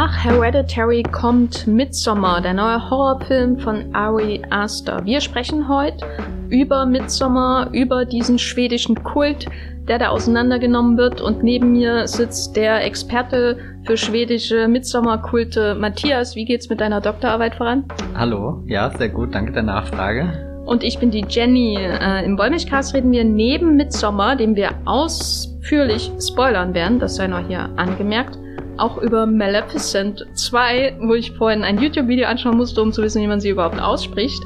Nach 0.00 0.16
Hereditary 0.16 1.02
kommt 1.02 1.66
Midsommar, 1.66 2.40
der 2.40 2.54
neue 2.54 2.88
Horrorfilm 2.88 3.58
von 3.58 3.92
Ari 3.96 4.40
Aster. 4.48 5.04
Wir 5.04 5.20
sprechen 5.20 5.68
heute 5.68 6.06
über 6.50 6.86
Midsommar, 6.86 7.70
über 7.72 8.04
diesen 8.04 8.38
schwedischen 8.38 9.02
Kult, 9.02 9.46
der 9.88 9.98
da 9.98 10.10
auseinandergenommen 10.10 10.96
wird. 10.96 11.20
Und 11.20 11.42
neben 11.42 11.72
mir 11.72 12.06
sitzt 12.06 12.54
der 12.54 12.84
Experte 12.84 13.58
für 13.86 13.96
schwedische 13.96 14.68
Midsommar-Kulte, 14.68 15.74
Matthias. 15.74 16.36
Wie 16.36 16.44
geht's 16.44 16.68
mit 16.68 16.80
deiner 16.80 17.00
Doktorarbeit 17.00 17.56
voran? 17.56 17.82
Hallo, 18.14 18.62
ja, 18.68 18.96
sehr 18.96 19.08
gut, 19.08 19.34
danke 19.34 19.50
der 19.50 19.64
Nachfrage. 19.64 20.62
Und 20.64 20.84
ich 20.84 21.00
bin 21.00 21.10
die 21.10 21.24
Jenny. 21.28 21.76
Äh, 21.76 22.24
Im 22.24 22.38
Wollmilchcast 22.38 22.94
reden 22.94 23.10
wir 23.10 23.24
neben 23.24 23.74
Midsommar, 23.74 24.36
den 24.36 24.54
wir 24.54 24.70
ausführlich 24.84 26.12
spoilern 26.20 26.72
werden, 26.72 27.00
das 27.00 27.16
sei 27.16 27.26
noch 27.26 27.44
hier 27.48 27.68
angemerkt, 27.74 28.38
auch 28.78 28.98
über 28.98 29.26
Maleficent 29.26 30.26
2, 30.34 30.98
wo 31.00 31.14
ich 31.14 31.32
vorhin 31.32 31.62
ein 31.62 31.80
YouTube-Video 31.80 32.26
anschauen 32.26 32.56
musste, 32.56 32.82
um 32.82 32.92
zu 32.92 33.02
wissen, 33.02 33.22
wie 33.22 33.26
man 33.26 33.40
sie 33.40 33.50
überhaupt 33.50 33.80
ausspricht. 33.80 34.42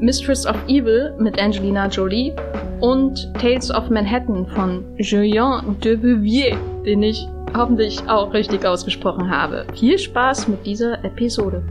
Mistress 0.00 0.46
of 0.46 0.56
Evil 0.68 1.14
mit 1.18 1.40
Angelina 1.40 1.88
Jolie 1.88 2.34
und 2.80 3.32
Tales 3.34 3.70
of 3.70 3.88
Manhattan 3.88 4.46
von 4.46 4.84
Julien 4.98 5.76
de 5.82 6.02
Vivier, 6.02 6.56
den 6.84 7.02
ich 7.02 7.26
hoffentlich 7.56 7.98
auch 8.08 8.32
richtig 8.34 8.64
ausgesprochen 8.66 9.30
habe. 9.30 9.66
Viel 9.74 9.98
Spaß 9.98 10.48
mit 10.48 10.66
dieser 10.66 11.02
Episode. 11.04 11.62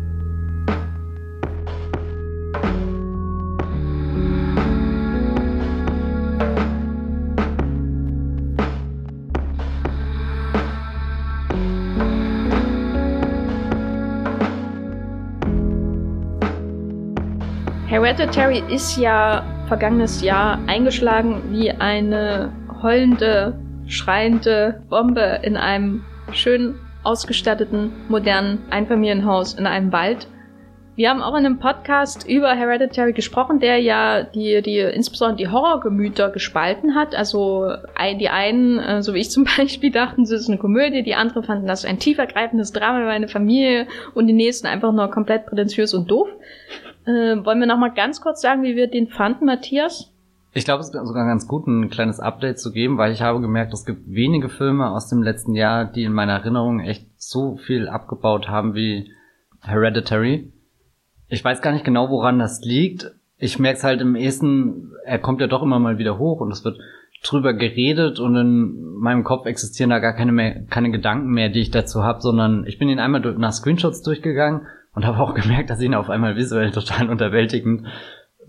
Hereditary 18.05 18.61
ist 18.71 18.97
ja 18.97 19.43
vergangenes 19.67 20.21
Jahr 20.21 20.59
eingeschlagen 20.67 21.41
wie 21.49 21.71
eine 21.71 22.53
heulende, 22.83 23.59
schreiende 23.87 24.83
Bombe 24.91 25.39
in 25.41 25.57
einem 25.57 26.03
schön 26.31 26.75
ausgestatteten, 27.01 27.91
modernen 28.07 28.59
Einfamilienhaus 28.69 29.55
in 29.55 29.65
einem 29.65 29.91
Wald. 29.91 30.27
Wir 30.95 31.09
haben 31.09 31.23
auch 31.23 31.31
in 31.31 31.47
einem 31.47 31.57
Podcast 31.57 32.29
über 32.29 32.53
Hereditary 32.53 33.13
gesprochen, 33.13 33.59
der 33.59 33.79
ja 33.79 34.21
die, 34.21 34.61
die 34.61 34.77
insbesondere 34.77 35.37
die 35.37 35.47
Horrorgemüter 35.47 36.29
gespalten 36.29 36.93
hat. 36.93 37.15
Also 37.15 37.71
die 38.19 38.29
einen, 38.29 38.77
äh, 38.77 39.01
so 39.01 39.15
wie 39.15 39.19
ich 39.21 39.31
zum 39.31 39.45
Beispiel, 39.57 39.89
dachten, 39.89 40.21
es 40.21 40.31
ist 40.31 40.47
eine 40.47 40.59
Komödie, 40.59 41.01
die 41.01 41.15
anderen 41.15 41.43
fanden 41.43 41.65
das 41.65 41.85
ein 41.85 41.97
tiefergreifendes 41.97 42.71
Drama 42.71 43.01
über 43.01 43.09
eine 43.09 43.29
Familie 43.29 43.87
und 44.13 44.27
die 44.27 44.33
nächsten 44.33 44.67
einfach 44.67 44.93
nur 44.93 45.09
komplett 45.09 45.47
prätentiös 45.47 45.95
und 45.95 46.11
doof. 46.11 46.29
Äh, 47.05 47.45
wollen 47.45 47.59
wir 47.59 47.67
noch 47.67 47.77
mal 47.77 47.93
ganz 47.93 48.21
kurz 48.21 48.41
sagen, 48.41 48.63
wie 48.63 48.75
wir 48.75 48.87
den 48.87 49.07
fanden, 49.07 49.45
Matthias? 49.45 50.11
Ich 50.53 50.65
glaube, 50.65 50.79
es 50.79 50.87
ist 50.87 50.93
sogar 50.93 51.25
ganz 51.25 51.47
gut, 51.47 51.67
ein 51.67 51.89
kleines 51.89 52.19
Update 52.19 52.59
zu 52.59 52.71
geben, 52.71 52.97
weil 52.97 53.11
ich 53.11 53.21
habe 53.21 53.41
gemerkt, 53.41 53.73
es 53.73 53.85
gibt 53.85 54.09
wenige 54.09 54.49
Filme 54.49 54.89
aus 54.89 55.09
dem 55.09 55.21
letzten 55.21 55.53
Jahr, 55.53 55.85
die 55.85 56.03
in 56.03 56.13
meiner 56.13 56.33
Erinnerung 56.33 56.79
echt 56.79 57.07
so 57.17 57.57
viel 57.57 57.89
abgebaut 57.89 58.47
haben 58.47 58.73
wie 58.73 59.11
Hereditary. 59.61 60.53
Ich 61.27 61.43
weiß 61.43 61.61
gar 61.61 61.73
nicht 61.73 61.83
genau, 61.83 62.09
woran 62.09 62.39
das 62.39 62.61
liegt. 62.61 63.11
Ich 63.37 63.59
merke 63.59 63.77
es 63.77 63.83
halt 63.83 63.99
im 63.99 64.15
ehesten, 64.15 64.93
er 65.03 65.19
kommt 65.19 65.41
ja 65.41 65.47
doch 65.47 65.61
immer 65.61 65.77
mal 65.77 65.97
wieder 65.97 66.17
hoch 66.17 66.39
und 66.39 66.51
es 66.51 66.63
wird 66.63 66.79
drüber 67.21 67.53
geredet 67.53 68.19
und 68.19 68.35
in 68.35 68.95
meinem 68.97 69.23
Kopf 69.23 69.45
existieren 69.45 69.89
da 69.89 69.99
gar 69.99 70.13
keine 70.13 70.31
mehr, 70.31 70.63
keine 70.69 70.89
Gedanken 70.89 71.31
mehr, 71.31 71.49
die 71.49 71.59
ich 71.59 71.71
dazu 71.71 72.03
habe, 72.03 72.21
sondern 72.21 72.65
ich 72.65 72.79
bin 72.79 72.87
ihn 72.87 72.99
einmal 72.99 73.21
nach 73.37 73.51
Screenshots 73.51 74.03
durchgegangen 74.03 74.61
und 74.95 75.05
habe 75.05 75.19
auch 75.19 75.33
gemerkt, 75.33 75.69
dass 75.69 75.79
ich 75.79 75.85
ihn 75.85 75.93
auf 75.93 76.09
einmal 76.09 76.35
visuell 76.35 76.71
total 76.71 77.09
unterwältigend 77.09 77.87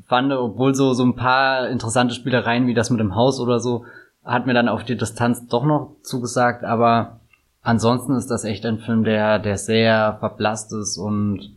fand, 0.06 0.32
obwohl 0.32 0.74
so, 0.74 0.92
so 0.94 1.04
ein 1.04 1.16
paar 1.16 1.68
interessante 1.68 2.14
Spielereien 2.14 2.66
wie 2.66 2.74
das 2.74 2.90
mit 2.90 3.00
dem 3.00 3.14
Haus 3.14 3.40
oder 3.40 3.60
so 3.60 3.84
hat 4.26 4.46
mir 4.46 4.54
dann 4.54 4.68
auf 4.68 4.84
die 4.84 4.96
Distanz 4.96 5.46
doch 5.46 5.64
noch 5.64 5.96
zugesagt, 6.02 6.64
aber 6.64 7.20
ansonsten 7.62 8.16
ist 8.16 8.28
das 8.28 8.44
echt 8.44 8.66
ein 8.66 8.78
Film, 8.78 9.04
der, 9.04 9.38
der 9.38 9.56
sehr 9.56 10.16
verblasst 10.18 10.72
ist 10.72 10.98
und 10.98 11.54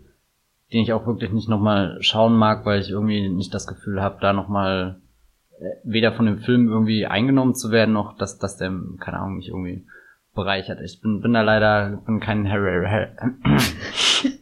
den 0.72 0.84
ich 0.84 0.94
auch 0.94 1.08
wirklich 1.08 1.32
nicht 1.32 1.50
nochmal 1.50 1.98
schauen 2.02 2.36
mag, 2.36 2.66
weil 2.66 2.80
ich 2.80 2.92
irgendwie 2.92 3.28
nicht 3.28 3.54
das 3.56 3.66
Gefühl 3.66 4.02
habe, 4.04 4.20
da 4.22 4.34
nochmal 4.34 5.02
äh, 5.60 5.66
weder 5.84 6.14
von 6.14 6.28
dem 6.28 6.40
Film 6.40 6.70
irgendwie 6.70 7.08
eingenommen 7.08 7.56
zu 7.56 7.72
werden, 7.72 7.94
noch 7.94 8.16
dass, 8.18 8.38
dass 8.38 8.58
der, 8.58 8.72
keine 9.00 9.18
Ahnung, 9.18 9.38
mich 9.38 9.50
irgendwie 9.50 9.84
bereichert. 10.36 10.80
Ich 10.82 11.02
bin, 11.02 11.22
bin 11.22 11.34
da 11.34 11.42
leider, 11.42 12.02
bin 12.06 12.20
kein 12.20 12.48
Harry, 12.48 12.86
Harry 12.88 13.08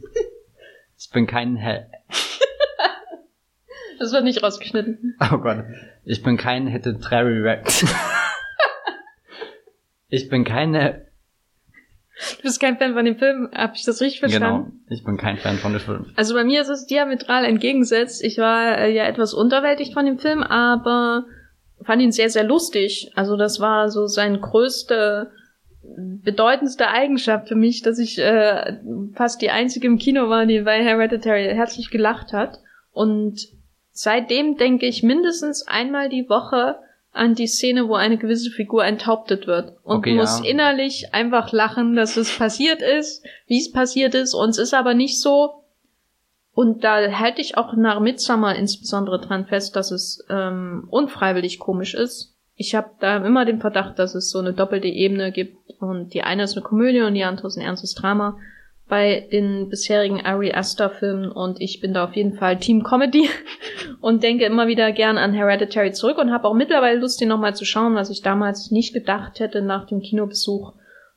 Ich 1.08 1.14
bin 1.14 1.26
kein 1.26 1.56
Hä. 1.56 1.86
das 3.98 4.12
wird 4.12 4.24
nicht 4.24 4.42
rausgeschnitten. 4.42 5.16
Oh 5.32 5.38
Gott. 5.38 5.64
Ich 6.04 6.22
bin 6.22 6.36
kein 6.36 6.66
hätte 6.66 6.98
Rex. 7.00 7.82
ich 10.08 10.28
bin 10.28 10.44
keine. 10.44 11.06
Du 12.36 12.42
bist 12.42 12.60
kein 12.60 12.76
Fan 12.76 12.92
von 12.92 13.06
dem 13.06 13.16
Film, 13.16 13.48
hab 13.54 13.74
ich 13.74 13.86
das 13.86 14.02
richtig 14.02 14.20
verstanden? 14.20 14.64
Genau, 14.64 14.76
ich 14.90 15.02
bin 15.02 15.16
kein 15.16 15.38
Fan 15.38 15.56
von 15.56 15.72
dem 15.72 15.80
Film. 15.80 16.12
Also 16.14 16.34
bei 16.34 16.44
mir 16.44 16.60
ist 16.60 16.68
es 16.68 16.84
diametral 16.84 17.46
entgegengesetzt. 17.46 18.22
Ich 18.22 18.36
war 18.36 18.76
äh, 18.76 18.94
ja 18.94 19.04
etwas 19.04 19.32
unterwältigt 19.32 19.94
von 19.94 20.04
dem 20.04 20.18
Film, 20.18 20.42
aber 20.42 21.24
fand 21.84 22.02
ihn 22.02 22.12
sehr, 22.12 22.28
sehr 22.28 22.44
lustig. 22.44 23.12
Also 23.14 23.38
das 23.38 23.60
war 23.60 23.88
so 23.88 24.08
sein 24.08 24.42
größter 24.42 25.30
bedeutendste 25.96 26.88
Eigenschaft 26.88 27.48
für 27.48 27.54
mich, 27.54 27.82
dass 27.82 27.98
ich 27.98 28.18
äh, 28.18 28.78
fast 29.14 29.40
die 29.42 29.50
einzige 29.50 29.86
im 29.86 29.98
Kino 29.98 30.28
war, 30.28 30.46
die 30.46 30.60
bei 30.60 30.82
Hereditary 30.82 31.44
herzlich 31.54 31.90
gelacht 31.90 32.32
hat. 32.32 32.60
Und 32.92 33.48
seitdem 33.92 34.56
denke 34.56 34.86
ich 34.86 35.02
mindestens 35.02 35.66
einmal 35.66 36.08
die 36.08 36.28
Woche 36.28 36.78
an 37.12 37.34
die 37.34 37.46
Szene, 37.46 37.88
wo 37.88 37.94
eine 37.94 38.18
gewisse 38.18 38.50
Figur 38.50 38.84
enthauptet 38.84 39.46
wird 39.46 39.76
und 39.82 39.98
okay, 39.98 40.14
muss 40.14 40.40
ja. 40.40 40.50
innerlich 40.50 41.14
einfach 41.14 41.52
lachen, 41.52 41.96
dass 41.96 42.16
es 42.16 42.36
passiert 42.38 42.82
ist, 42.82 43.24
wie 43.46 43.58
es 43.58 43.72
passiert 43.72 44.14
ist. 44.14 44.34
Und 44.34 44.50
es 44.50 44.58
ist 44.58 44.74
aber 44.74 44.94
nicht 44.94 45.20
so. 45.20 45.64
Und 46.52 46.84
da 46.84 47.12
halte 47.18 47.40
ich 47.40 47.56
auch 47.56 47.74
nach 47.74 48.00
Midsummer 48.00 48.54
insbesondere 48.54 49.20
dran 49.20 49.46
fest, 49.46 49.76
dass 49.76 49.90
es 49.90 50.24
ähm, 50.28 50.86
unfreiwillig 50.90 51.58
komisch 51.58 51.94
ist 51.94 52.34
ich 52.58 52.74
habe 52.74 52.90
da 52.98 53.24
immer 53.24 53.44
den 53.44 53.60
Verdacht, 53.60 53.98
dass 54.00 54.16
es 54.16 54.30
so 54.30 54.40
eine 54.40 54.52
doppelte 54.52 54.88
Ebene 54.88 55.30
gibt 55.30 55.56
und 55.80 56.12
die 56.12 56.22
eine 56.22 56.42
ist 56.42 56.56
eine 56.56 56.64
Komödie 56.64 57.00
und 57.02 57.14
die 57.14 57.22
andere 57.22 57.46
ist 57.46 57.56
ein 57.56 57.64
ernstes 57.64 57.94
Drama 57.94 58.36
bei 58.88 59.28
den 59.30 59.68
bisherigen 59.68 60.24
Ari 60.24 60.52
Aster 60.52 60.90
Filmen 60.90 61.30
und 61.30 61.60
ich 61.60 61.80
bin 61.80 61.94
da 61.94 62.04
auf 62.04 62.16
jeden 62.16 62.34
Fall 62.34 62.58
Team 62.58 62.82
Comedy 62.82 63.28
und 64.00 64.24
denke 64.24 64.44
immer 64.44 64.66
wieder 64.66 64.90
gern 64.90 65.18
an 65.18 65.34
Hereditary 65.34 65.92
zurück 65.92 66.18
und 66.18 66.32
habe 66.32 66.48
auch 66.48 66.54
mittlerweile 66.54 66.98
Lust, 66.98 67.20
den 67.20 67.28
nochmal 67.28 67.54
zu 67.54 67.64
schauen, 67.64 67.94
was 67.94 68.10
ich 68.10 68.22
damals 68.22 68.72
nicht 68.72 68.92
gedacht 68.92 69.38
hätte 69.38 69.62
nach 69.62 69.86
dem 69.86 70.00
Kinobesuch, 70.00 70.72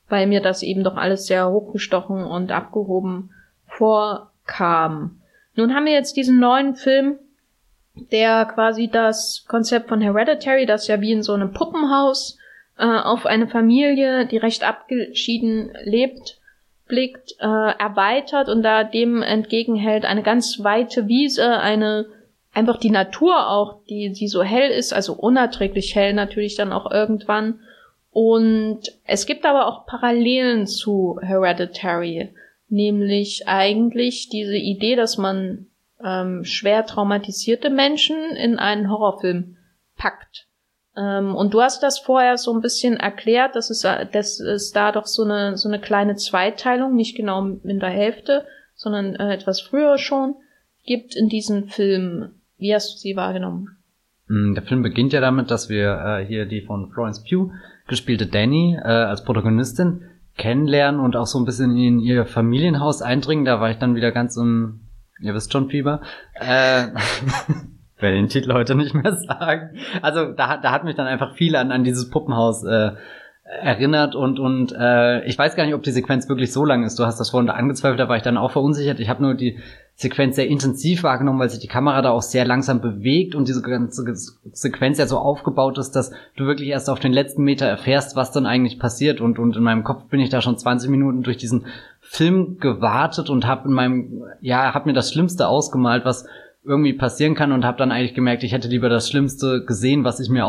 weil 0.09 0.28
mir 0.28 0.41
das 0.41 0.62
eben 0.62 0.84
doch 0.84 0.96
alles 0.96 1.25
sehr 1.25 1.50
hochgestochen 1.50 2.24
und 2.24 2.51
abgehoben 2.51 3.31
vorkam. 3.66 5.22
Nun 5.56 5.74
haben 5.74 5.85
wir 5.85 5.94
jetzt 5.94 6.18
diesen 6.18 6.40
neuen 6.40 6.75
Film 6.75 7.18
der 7.94 8.46
quasi 8.46 8.90
das 8.90 9.46
Konzept 9.47 9.90
von 9.90 10.02
Hereditary, 10.02 10.66
das 10.66 10.88
ja 10.88 11.02
wie 11.02 11.12
in 11.12 11.24
so 11.24 11.34
einem 11.34 11.53
Puppenhaus 11.53 12.38
äh, 12.78 12.85
auf 12.85 13.25
eine 13.25 13.47
Familie, 13.47 14.25
die 14.25 14.38
recht 14.38 14.63
abgeschieden 14.63 15.72
lebt, 15.84 16.40
blickt, 16.88 17.34
äh, 17.40 17.46
erweitert 17.46 18.50
und 18.50 18.63
da 18.63 18.84
dem 18.84 19.22
entgegenhält 19.22 20.06
eine 20.06 20.24
ganz 20.24 20.63
weite 20.63 21.07
Wiese, 21.07 21.60
eine 21.60 22.07
einfach 22.54 22.77
die 22.77 22.89
Natur 22.89 23.50
auch, 23.50 23.80
die, 23.89 24.12
die 24.12 24.27
so 24.27 24.44
hell 24.44 24.71
ist, 24.71 24.94
also 24.94 25.13
unerträglich 25.13 25.95
hell 25.95 26.13
natürlich 26.13 26.56
dann 26.56 26.74
auch 26.74 26.92
irgendwann. 26.92 27.60
Und 28.12 28.81
es 29.06 29.25
gibt 29.25 29.45
aber 29.45 29.68
auch 29.68 29.86
Parallelen 29.86 30.68
zu 30.68 31.18
Hereditary, 31.21 32.33
nämlich 32.68 33.48
eigentlich 33.48 34.27
diese 34.27 34.57
Idee, 34.57 34.98
dass 34.98 35.18
man 35.18 35.68
ähm, 36.03 36.44
schwer 36.44 36.86
traumatisierte 36.86 37.69
Menschen 37.69 38.18
in 38.36 38.59
einen 38.59 38.89
Horrorfilm 38.89 39.57
packt. 39.98 40.48
Ähm, 40.95 41.36
und 41.36 41.53
du 41.53 41.62
hast 41.62 41.83
das 41.83 42.00
vorher 42.00 42.38
so 42.38 42.53
ein 42.53 42.62
bisschen 42.62 42.98
erklärt, 42.98 43.56
dass 43.56 43.69
es, 43.69 43.81
dass 43.81 44.39
es 44.39 44.71
da 44.71 44.92
doch 44.92 45.06
so 45.06 45.24
eine, 45.24 45.57
so 45.57 45.69
eine 45.69 45.80
kleine 45.80 46.15
Zweiteilung, 46.15 46.95
nicht 46.95 47.15
genau 47.15 47.45
in 47.63 47.80
der 47.80 47.89
Hälfte, 47.89 48.45
sondern 48.75 49.15
äh, 49.15 49.33
etwas 49.33 49.62
früher 49.62 49.98
schon, 49.98 50.36
gibt 50.86 51.15
in 51.15 51.30
diesem 51.30 51.68
Film. 51.68 52.31
Wie 52.57 52.74
hast 52.74 52.94
du 52.94 52.98
sie 52.98 53.15
wahrgenommen? 53.15 53.77
Mm, 54.27 54.53
der 54.53 54.63
Film 54.63 54.81
beginnt 54.81 55.13
ja 55.13 55.21
damit, 55.21 55.50
dass 55.51 55.69
wir 55.69 56.19
äh, 56.19 56.25
hier 56.25 56.45
die 56.45 56.62
von 56.62 56.92
Florence 56.92 57.24
Pugh 57.24 57.51
gespielte 57.88 58.27
Danny 58.27 58.77
äh, 58.81 58.88
als 58.88 59.24
Protagonistin 59.24 60.03
kennenlernen 60.38 61.00
und 61.00 61.15
auch 61.15 61.27
so 61.27 61.39
ein 61.39 61.45
bisschen 61.45 61.75
in 61.77 62.00
ihr 62.00 62.25
Familienhaus 62.25 63.01
eindringen. 63.01 63.45
Da 63.45 63.59
war 63.59 63.69
ich 63.69 63.77
dann 63.77 63.95
wieder 63.95 64.12
ganz 64.12 64.38
im 64.38 64.81
Ihr 65.21 65.33
wisst 65.33 65.51
schon, 65.51 65.69
Fieber. 65.69 66.01
Äh, 66.35 66.88
werde 68.01 68.18
den 68.18 68.29
Titel 68.29 68.53
heute 68.53 68.75
nicht 68.75 68.94
mehr 68.94 69.13
sagen. 69.15 69.77
Also 70.01 70.31
da, 70.31 70.57
da 70.57 70.71
hat 70.71 70.83
mich 70.83 70.95
dann 70.95 71.07
einfach 71.07 71.35
viel 71.35 71.56
an, 71.56 71.71
an 71.71 71.83
dieses 71.83 72.09
Puppenhaus 72.09 72.63
äh, 72.63 72.91
erinnert 73.44 74.15
und 74.15 74.39
und 74.39 74.73
äh, 74.77 75.25
ich 75.25 75.38
weiß 75.38 75.56
gar 75.56 75.65
nicht, 75.65 75.75
ob 75.75 75.83
die 75.83 75.91
Sequenz 75.91 76.29
wirklich 76.29 76.53
so 76.53 76.63
lang 76.65 76.83
ist. 76.83 76.97
Du 76.97 77.06
hast 77.06 77.19
das 77.19 77.31
vorhin 77.31 77.47
da 77.47 77.53
angezweifelt, 77.53 78.00
da 78.00 78.07
war 78.07 78.18
ich 78.18 78.23
dann 78.23 78.38
auch 78.38 78.51
verunsichert. 78.51 79.00
Ich 79.00 79.09
habe 79.09 79.21
nur 79.21 79.35
die 79.35 79.59
Sequenz 80.01 80.36
sehr 80.36 80.48
intensiv 80.48 81.03
wahrgenommen, 81.03 81.39
weil 81.39 81.50
sich 81.50 81.59
die 81.59 81.68
Kamera 81.68 82.01
da 82.01 82.09
auch 82.09 82.21
sehr 82.21 82.45
langsam 82.45 82.81
bewegt 82.81 83.36
und 83.36 83.48
diese 83.48 83.62
ganze 83.62 84.03
Sequenz 84.51 84.98
ja 84.98 85.06
so 85.06 85.18
aufgebaut 85.18 85.77
ist, 85.77 85.92
dass 85.92 86.12
du 86.36 86.45
wirklich 86.45 86.69
erst 86.69 86.89
auf 86.89 87.00
den 87.00 87.13
letzten 87.13 87.44
Meter 87.44 87.68
erfährst, 87.68 88.15
was 88.15 88.31
dann 88.31 88.45
eigentlich 88.45 88.80
passiert. 88.80 89.21
Und 89.21 89.39
und 89.39 89.56
in 89.56 89.63
meinem 89.63 89.83
Kopf 89.83 90.06
bin 90.06 90.19
ich 90.19 90.30
da 90.30 90.42
schon 90.42 90.57
20 90.57 90.89
Minuten 90.89 91.24
durch 91.24 91.38
diesen 91.38 91.65
Film 92.00 92.57
gewartet 92.59 93.30
und 93.30 93.45
habe 93.45 93.68
in 93.68 93.74
meinem 93.74 94.24
ja, 94.42 94.74
habe 94.74 94.89
mir 94.89 94.94
das 94.94 95.13
Schlimmste 95.13 95.48
ausgemalt, 95.48 96.03
was 96.03 96.25
irgendwie 96.63 96.94
passieren 96.94 97.36
kann 97.36 97.51
und 97.51 97.65
habe 97.65 97.77
dann 97.77 97.92
eigentlich 97.92 98.13
gemerkt, 98.13 98.44
ich 98.44 98.53
hätte 98.53 98.68
lieber 98.68 98.89
das 98.89 99.09
Schlimmste 99.09 99.63
gesehen, 99.65 100.03
was 100.03 100.19
ich 100.19 100.30
mir 100.30 100.45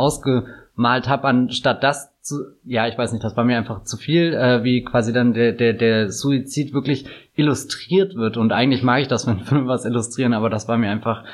ausgemalt 0.72 1.08
habe, 1.08 1.28
anstatt 1.28 1.82
das 1.82 2.10
zu, 2.20 2.36
ja, 2.64 2.86
ich 2.86 2.96
weiß 2.96 3.12
nicht, 3.12 3.24
das 3.24 3.36
war 3.36 3.44
mir 3.44 3.56
einfach 3.56 3.82
zu 3.82 3.96
viel, 3.96 4.32
äh, 4.32 4.62
wie 4.62 4.84
quasi 4.84 5.12
dann 5.12 5.34
der, 5.34 5.52
der, 5.52 5.72
der 5.72 6.10
Suizid 6.10 6.72
wirklich 6.72 7.06
illustriert 7.34 8.14
wird. 8.14 8.36
Und 8.36 8.52
eigentlich 8.52 8.82
mag 8.82 9.00
ich 9.02 9.08
das, 9.08 9.26
wenn 9.26 9.40
Filme 9.40 9.66
was 9.66 9.84
illustrieren, 9.84 10.34
aber 10.34 10.50
das 10.50 10.69
war 10.69 10.78
mir 10.78 10.90
einfach, 10.90 11.24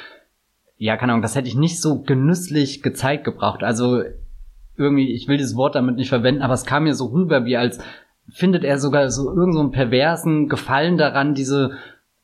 ja, 0.76 0.96
keine 0.96 1.12
Ahnung, 1.12 1.22
das 1.22 1.36
hätte 1.36 1.48
ich 1.48 1.56
nicht 1.56 1.80
so 1.80 2.02
genüsslich 2.02 2.82
gezeigt 2.82 3.24
gebraucht. 3.24 3.62
Also 3.62 4.02
irgendwie, 4.76 5.12
ich 5.12 5.28
will 5.28 5.36
dieses 5.36 5.56
Wort 5.56 5.74
damit 5.74 5.96
nicht 5.96 6.08
verwenden, 6.08 6.42
aber 6.42 6.54
es 6.54 6.64
kam 6.64 6.84
mir 6.84 6.94
so 6.94 7.06
rüber, 7.06 7.44
wie 7.44 7.56
als 7.56 7.80
findet 8.30 8.62
er 8.62 8.78
sogar 8.78 9.10
so 9.10 9.28
irgendeinen 9.28 9.68
so 9.68 9.72
perversen 9.72 10.48
Gefallen 10.48 10.98
daran, 10.98 11.34
diese 11.34 11.72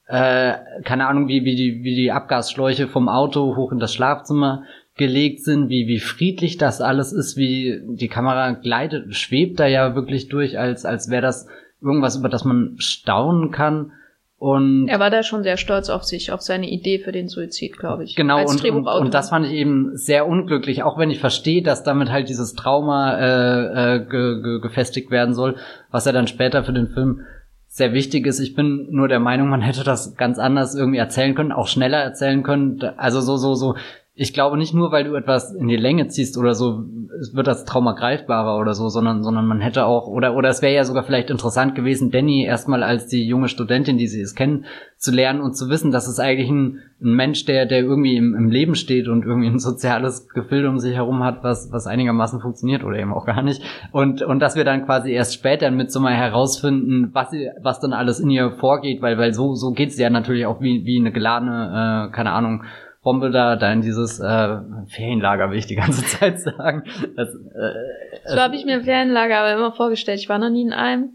äh, 0.06 0.54
keine 0.84 1.06
Ahnung, 1.06 1.28
wie, 1.28 1.44
wie, 1.44 1.56
die, 1.56 1.82
wie 1.82 1.94
die 1.94 2.12
Abgasschläuche 2.12 2.88
vom 2.88 3.08
Auto 3.08 3.56
hoch 3.56 3.72
in 3.72 3.78
das 3.78 3.94
Schlafzimmer 3.94 4.64
gelegt 4.96 5.42
sind, 5.42 5.68
wie, 5.68 5.88
wie 5.88 5.98
friedlich 5.98 6.56
das 6.56 6.80
alles 6.80 7.12
ist, 7.12 7.36
wie 7.36 7.80
die 7.84 8.08
Kamera 8.08 8.52
gleitet, 8.52 9.14
schwebt 9.14 9.58
da 9.58 9.66
ja 9.66 9.94
wirklich 9.94 10.28
durch, 10.28 10.58
als, 10.58 10.84
als 10.84 11.10
wäre 11.10 11.22
das 11.22 11.48
irgendwas, 11.80 12.16
über 12.16 12.28
das 12.28 12.44
man 12.44 12.76
staunen 12.78 13.50
kann. 13.50 13.92
Und 14.38 14.88
er 14.88 15.00
war 15.00 15.10
da 15.10 15.22
schon 15.22 15.42
sehr 15.42 15.56
stolz 15.56 15.88
auf 15.88 16.04
sich, 16.04 16.30
auf 16.30 16.42
seine 16.42 16.68
Idee 16.68 16.98
für 16.98 17.12
den 17.12 17.28
Suizid, 17.28 17.78
glaube 17.78 18.04
ich. 18.04 18.14
Genau, 18.14 18.44
und, 18.44 18.64
und, 18.64 18.86
und, 18.86 19.14
das 19.14 19.30
fand 19.30 19.46
ich 19.46 19.52
eben 19.52 19.96
sehr 19.96 20.26
unglücklich, 20.26 20.82
auch 20.82 20.98
wenn 20.98 21.10
ich 21.10 21.18
verstehe, 21.18 21.62
dass 21.62 21.82
damit 21.82 22.10
halt 22.10 22.28
dieses 22.28 22.54
Trauma 22.54 23.16
äh, 23.16 23.94
äh, 23.96 23.98
ge, 24.04 24.42
ge, 24.42 24.60
gefestigt 24.60 25.10
werden 25.10 25.34
soll, 25.34 25.56
was 25.90 26.06
er 26.06 26.12
dann 26.12 26.26
später 26.26 26.62
für 26.62 26.72
den 26.72 26.88
Film 26.88 27.22
sehr 27.68 27.92
wichtig 27.92 28.26
ist. 28.26 28.38
Ich 28.38 28.54
bin 28.54 28.86
nur 28.90 29.08
der 29.08 29.18
Meinung, 29.18 29.48
man 29.48 29.62
hätte 29.62 29.82
das 29.82 30.14
ganz 30.14 30.38
anders 30.38 30.74
irgendwie 30.74 30.98
erzählen 30.98 31.34
können, 31.34 31.50
auch 31.50 31.66
schneller 31.66 31.98
erzählen 31.98 32.42
können. 32.42 32.80
Also 32.96 33.20
so, 33.20 33.36
so, 33.36 33.54
so 33.54 33.76
ich 34.16 34.32
glaube 34.32 34.56
nicht 34.56 34.74
nur, 34.74 34.92
weil 34.92 35.02
du 35.02 35.16
etwas 35.16 35.52
in 35.52 35.66
die 35.66 35.76
Länge 35.76 36.06
ziehst 36.06 36.38
oder 36.38 36.54
so, 36.54 36.84
wird 37.32 37.48
das 37.48 37.64
Trauma 37.64 37.92
greifbarer 37.92 38.60
oder 38.60 38.72
so, 38.74 38.88
sondern, 38.88 39.24
sondern 39.24 39.44
man 39.44 39.60
hätte 39.60 39.86
auch, 39.86 40.06
oder, 40.06 40.36
oder 40.36 40.48
es 40.50 40.62
wäre 40.62 40.72
ja 40.72 40.84
sogar 40.84 41.02
vielleicht 41.02 41.30
interessant 41.30 41.74
gewesen, 41.74 42.12
Danny 42.12 42.44
erstmal 42.44 42.84
als 42.84 43.08
die 43.08 43.26
junge 43.26 43.48
Studentin, 43.48 43.98
die 43.98 44.06
sie 44.06 44.20
ist, 44.20 44.36
kennen, 44.36 44.66
zu 44.98 45.10
lernen 45.10 45.40
und 45.40 45.56
zu 45.56 45.68
wissen, 45.68 45.90
dass 45.90 46.06
es 46.06 46.20
eigentlich 46.20 46.48
ein, 46.48 46.78
ein 47.02 47.12
Mensch, 47.14 47.44
der, 47.44 47.66
der 47.66 47.80
irgendwie 47.80 48.16
im, 48.16 48.36
im 48.36 48.50
Leben 48.50 48.76
steht 48.76 49.08
und 49.08 49.24
irgendwie 49.24 49.48
ein 49.48 49.58
soziales 49.58 50.28
Gefilde 50.28 50.68
um 50.68 50.78
sich 50.78 50.94
herum 50.94 51.24
hat, 51.24 51.42
was, 51.42 51.72
was 51.72 51.88
einigermaßen 51.88 52.40
funktioniert 52.40 52.84
oder 52.84 52.98
eben 52.98 53.12
auch 53.12 53.26
gar 53.26 53.42
nicht. 53.42 53.62
Und, 53.90 54.22
und 54.22 54.38
dass 54.38 54.54
wir 54.54 54.64
dann 54.64 54.84
quasi 54.86 55.10
erst 55.10 55.34
später 55.34 55.72
mit 55.72 55.90
so 55.90 55.98
mal 55.98 56.14
herausfinden, 56.14 57.10
was 57.12 57.30
sie, 57.30 57.50
was 57.60 57.80
dann 57.80 57.92
alles 57.92 58.20
in 58.20 58.30
ihr 58.30 58.52
vorgeht, 58.52 59.02
weil, 59.02 59.18
weil 59.18 59.34
so, 59.34 59.54
so 59.54 59.72
geht's 59.72 59.98
ja 59.98 60.08
natürlich 60.08 60.46
auch 60.46 60.60
wie, 60.60 60.84
wie 60.86 61.00
eine 61.00 61.10
geladene, 61.10 62.08
äh, 62.10 62.14
keine 62.14 62.30
Ahnung, 62.30 62.62
Bombe 63.04 63.30
da, 63.30 63.54
da 63.54 63.72
in 63.72 63.82
dieses 63.82 64.18
äh, 64.18 64.56
Ferienlager, 64.88 65.50
will 65.50 65.58
ich 65.58 65.66
die 65.66 65.76
ganze 65.76 66.04
Zeit 66.18 66.40
sagen. 66.40 66.84
Das, 67.16 67.28
äh, 67.28 68.26
so 68.26 68.40
habe 68.40 68.56
ich 68.56 68.64
mir 68.64 68.82
Ferienlager 68.82 69.38
aber 69.38 69.52
immer 69.52 69.72
vorgestellt. 69.72 70.18
Ich 70.18 70.28
war 70.28 70.38
noch 70.38 70.50
nie 70.50 70.62
in 70.62 70.72
einem 70.72 71.10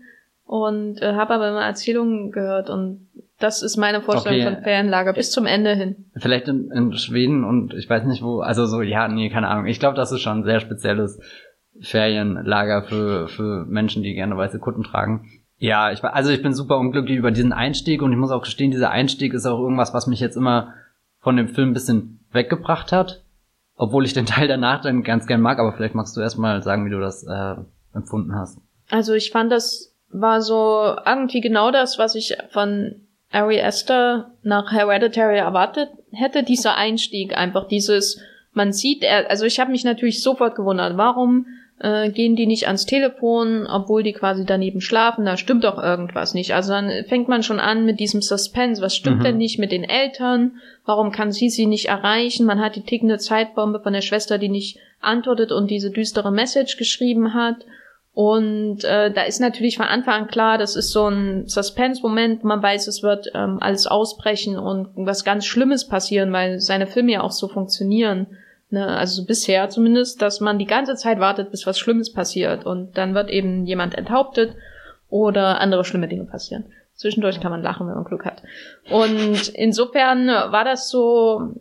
und 0.46 1.02
äh, 1.02 1.14
habe 1.14 1.34
aber 1.34 1.50
immer 1.50 1.66
Erzählungen 1.66 2.32
gehört 2.32 2.70
und 2.70 3.10
das 3.40 3.64
ist 3.64 3.78
meine 3.78 4.02
Vorstellung 4.02 4.42
okay. 4.42 4.56
von 4.56 4.64
Ferienlager 4.64 5.14
bis 5.14 5.32
zum 5.32 5.46
Ende 5.46 5.74
hin. 5.74 6.12
Vielleicht 6.16 6.48
in, 6.48 6.72
in 6.72 6.94
Schweden 6.94 7.44
und 7.44 7.74
ich 7.74 7.90
weiß 7.90 8.04
nicht 8.06 8.22
wo, 8.22 8.42
also 8.42 8.66
so, 8.66 8.82
ja, 8.82 9.08
nee, 9.08 9.30
keine 9.30 9.48
Ahnung. 9.48 9.66
Ich 9.66 9.80
glaube, 9.80 9.96
das 9.96 10.12
ist 10.12 10.22
schon 10.22 10.40
ein 10.40 10.44
sehr 10.44 10.60
spezielles 10.60 11.20
Ferienlager 11.82 12.84
für, 12.84 13.28
für 13.30 13.66
Menschen, 13.66 14.04
die 14.04 14.14
gerne 14.14 14.38
weiße 14.38 14.60
Kutten 14.60 14.84
tragen. 14.84 15.30
Ja, 15.58 15.92
ich, 15.92 16.04
also 16.04 16.30
ich 16.32 16.42
bin 16.42 16.54
super 16.54 16.78
unglücklich 16.78 17.18
über 17.18 17.32
diesen 17.32 17.54
Einstieg 17.54 18.02
und 18.02 18.12
ich 18.12 18.18
muss 18.18 18.32
auch 18.32 18.44
gestehen, 18.44 18.72
dieser 18.72 18.92
Einstieg 18.92 19.34
ist 19.34 19.46
auch 19.46 19.60
irgendwas, 19.60 19.94
was 19.94 20.08
mich 20.08 20.20
jetzt 20.20 20.38
immer 20.38 20.74
von 21.20 21.36
dem 21.36 21.50
Film 21.50 21.72
ein 21.72 21.74
bisschen 21.74 22.20
weggebracht 22.32 22.92
hat. 22.92 23.24
Obwohl 23.76 24.06
ich 24.06 24.14
den 24.14 24.26
Teil 24.26 24.48
danach 24.48 24.82
dann 24.82 25.04
ganz 25.04 25.26
gern 25.26 25.42
mag, 25.42 25.58
aber 25.60 25.74
vielleicht 25.74 25.96
magst 25.96 26.16
du 26.18 26.22
erstmal 26.22 26.62
sagen, 26.62 26.86
wie 26.86 26.90
du 26.90 27.00
das 27.00 27.24
äh, 27.26 27.56
empfunden 27.94 28.36
hast. 28.36 28.60
Also 28.90 29.14
ich 29.14 29.32
fand, 29.32 29.52
das 29.52 29.96
war 30.10 30.42
so 30.42 30.96
irgendwie 31.06 31.42
genau 31.42 31.72
das, 31.72 31.98
was 31.98 32.16
ich 32.16 32.36
von 32.52 32.96
Ari 33.32 33.58
Esther 33.58 34.32
nach 34.42 34.72
Hereditary 34.72 35.38
erwartet 35.38 35.90
hätte. 36.12 36.44
Dieser 36.44 36.76
Einstieg, 36.76 37.38
einfach 37.38 37.68
dieses, 37.68 38.20
man 38.54 38.74
sieht, 38.74 39.06
also 39.06 39.46
ich 39.46 39.60
habe 39.60 39.72
mich 39.72 39.84
natürlich 39.84 40.24
sofort 40.24 40.56
gewundert, 40.56 40.98
warum 40.98 41.46
äh, 41.80 42.10
gehen 42.10 42.36
die 42.36 42.46
nicht 42.46 42.68
ans 42.68 42.86
Telefon, 42.86 43.66
obwohl 43.66 44.04
die 44.04 44.14
quasi 44.14 44.46
daneben 44.46 44.82
schlafen, 44.82 45.26
da 45.26 45.38
stimmt 45.38 45.64
doch 45.64 45.82
irgendwas 45.82 46.34
nicht. 46.34 46.54
Also 46.54 46.74
dann 46.74 46.92
fängt 47.08 47.30
man 47.30 47.42
schon 47.42 47.60
an 47.60 47.86
mit 47.86 48.00
diesem 48.00 48.22
Suspense, 48.22 48.82
was 48.82 48.96
stimmt 48.96 49.20
mhm. 49.20 49.24
denn 49.24 49.38
nicht 49.38 49.60
mit 49.60 49.72
den 49.72 49.84
Eltern, 49.84 50.60
warum 50.86 51.12
kann 51.12 51.32
sie 51.32 51.50
sie 51.50 51.66
nicht 51.66 51.88
erreichen, 51.88 52.46
man 52.46 52.60
hat 52.60 52.76
die 52.76 52.84
tickende 52.84 53.18
Zeitbombe 53.18 53.80
von 53.80 53.94
der 53.94 54.02
Schwester, 54.02 54.38
die 54.38 54.50
nicht 54.50 54.78
antwortet 55.00 55.52
und 55.52 55.72
diese 55.72 55.90
düstere 55.90 56.32
Message 56.32 56.78
geschrieben 56.78 57.34
hat. 57.34 57.66
Und 58.14 58.84
äh, 58.84 59.14
da 59.14 59.22
ist 59.22 59.40
natürlich 59.40 59.78
von 59.78 59.86
Anfang 59.86 60.24
an 60.24 60.28
klar, 60.28 60.58
das 60.58 60.76
ist 60.76 60.92
so 60.92 61.08
ein 61.08 61.48
Suspense-Moment. 61.48 62.44
Man 62.44 62.62
weiß, 62.62 62.88
es 62.88 63.02
wird 63.02 63.32
ähm, 63.34 63.60
alles 63.62 63.88
ausbrechen 63.88 64.58
und 64.58 64.90
was 64.96 65.24
ganz 65.24 65.46
Schlimmes 65.46 65.88
passieren, 65.88 66.34
weil 66.34 66.60
seine 66.60 66.88
Filme 66.88 67.14
ja 67.14 67.22
auch 67.22 67.32
so 67.32 67.48
funktionieren 67.48 68.28
ne, 68.70 68.86
also 68.98 69.26
bisher 69.26 69.70
zumindest, 69.70 70.22
dass 70.22 70.40
man 70.40 70.60
die 70.60 70.66
ganze 70.66 70.96
Zeit 70.96 71.20
wartet, 71.20 71.52
bis 71.52 71.66
was 71.66 71.80
Schlimmes 71.80 72.14
passiert 72.14 72.66
und 72.66 72.98
dann 72.98 73.14
wird 73.14 73.30
eben 73.30 73.66
jemand 73.66 73.96
enthauptet 73.96 74.56
oder 75.10 75.60
andere 75.60 75.84
schlimme 75.86 76.08
Dinge 76.08 76.26
passieren. 76.26 76.66
Zwischendurch 76.96 77.40
kann 77.40 77.52
man 77.52 77.64
lachen, 77.64 77.88
wenn 77.88 77.96
man 77.96 78.04
Glück 78.04 78.26
hat. 78.26 78.44
Und 78.92 79.48
insofern 79.50 80.28
war 80.28 80.66
das 80.66 80.90
so, 80.90 81.54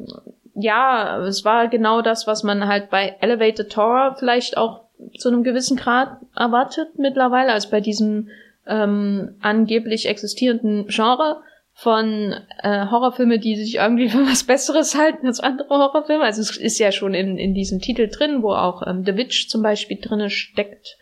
ja, 0.54 1.18
es 1.24 1.44
war 1.44 1.68
genau 1.68 2.02
das, 2.02 2.26
was 2.26 2.42
man 2.42 2.66
halt 2.66 2.90
bei 2.90 3.16
Elevated 3.20 3.74
Horror 3.76 4.16
vielleicht 4.18 4.56
auch 4.56 4.80
zu 5.16 5.28
einem 5.28 5.44
gewissen 5.44 5.76
Grad 5.76 6.16
erwartet 6.34 6.98
mittlerweile, 6.98 7.52
als 7.52 7.70
bei 7.70 7.80
diesem 7.80 8.28
ähm, 8.66 9.36
angeblich 9.40 10.08
existierenden 10.08 10.88
Genre 10.88 11.42
von 11.80 12.35
äh, 12.64 12.87
Horrorfilme, 12.87 13.38
die 13.38 13.54
sich 13.54 13.76
irgendwie 13.76 14.08
für 14.08 14.26
was 14.26 14.42
Besseres 14.42 14.99
halten 14.99 15.28
als 15.28 15.38
andere 15.38 15.68
Horrorfilme. 15.68 16.25
Also 16.25 16.40
es 16.40 16.56
ist 16.56 16.80
ja 16.80 16.90
schon 16.90 17.14
in, 17.14 17.38
in 17.38 17.54
diesem 17.54 17.78
Titel 17.78 18.08
drin, 18.08 18.42
wo 18.42 18.52
auch 18.52 18.82
ähm, 18.85 19.04
The 19.04 19.16
Witch 19.16 19.49
zum 19.49 19.62
Beispiel 19.62 19.97
drinne 20.02 20.28
steckt. 20.28 20.97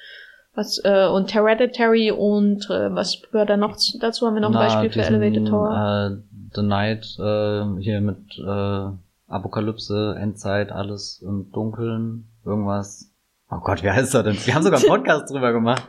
Was, 0.55 0.79
äh, 0.85 1.07
und 1.07 1.33
Hereditary 1.33 2.11
und 2.11 2.69
äh, 2.69 2.95
was 2.95 3.23
gehört 3.23 3.49
da 3.49 3.57
noch 3.57 3.79
dazu? 4.01 4.27
Haben 4.27 4.35
wir 4.35 4.43
noch 4.43 4.51
ein 4.51 4.55
Na, 4.55 4.67
Beispiel 4.67 4.91
diesen, 4.91 5.03
für 5.03 5.15
Elevated 5.15 5.51
Horror? 5.51 6.11
Äh, 6.11 6.39
The 6.55 6.63
Night, 6.63 7.07
äh, 7.21 7.81
hier 7.81 8.03
mit 8.03 8.39
äh, 8.39 9.33
Apokalypse, 9.33 10.15
Endzeit, 10.21 10.73
alles 10.73 11.23
im 11.23 11.53
Dunkeln, 11.53 12.29
irgendwas. 12.45 13.11
Oh 13.51 13.61
Gott, 13.63 13.83
wie 13.83 13.91
heißt 13.91 14.15
er 14.15 14.25
denn? 14.25 14.37
Wir 14.45 14.55
haben 14.55 14.63
sogar 14.63 14.79
einen 14.79 14.89
Podcast 14.91 15.33
drüber 15.33 15.55
gemacht. 15.55 15.89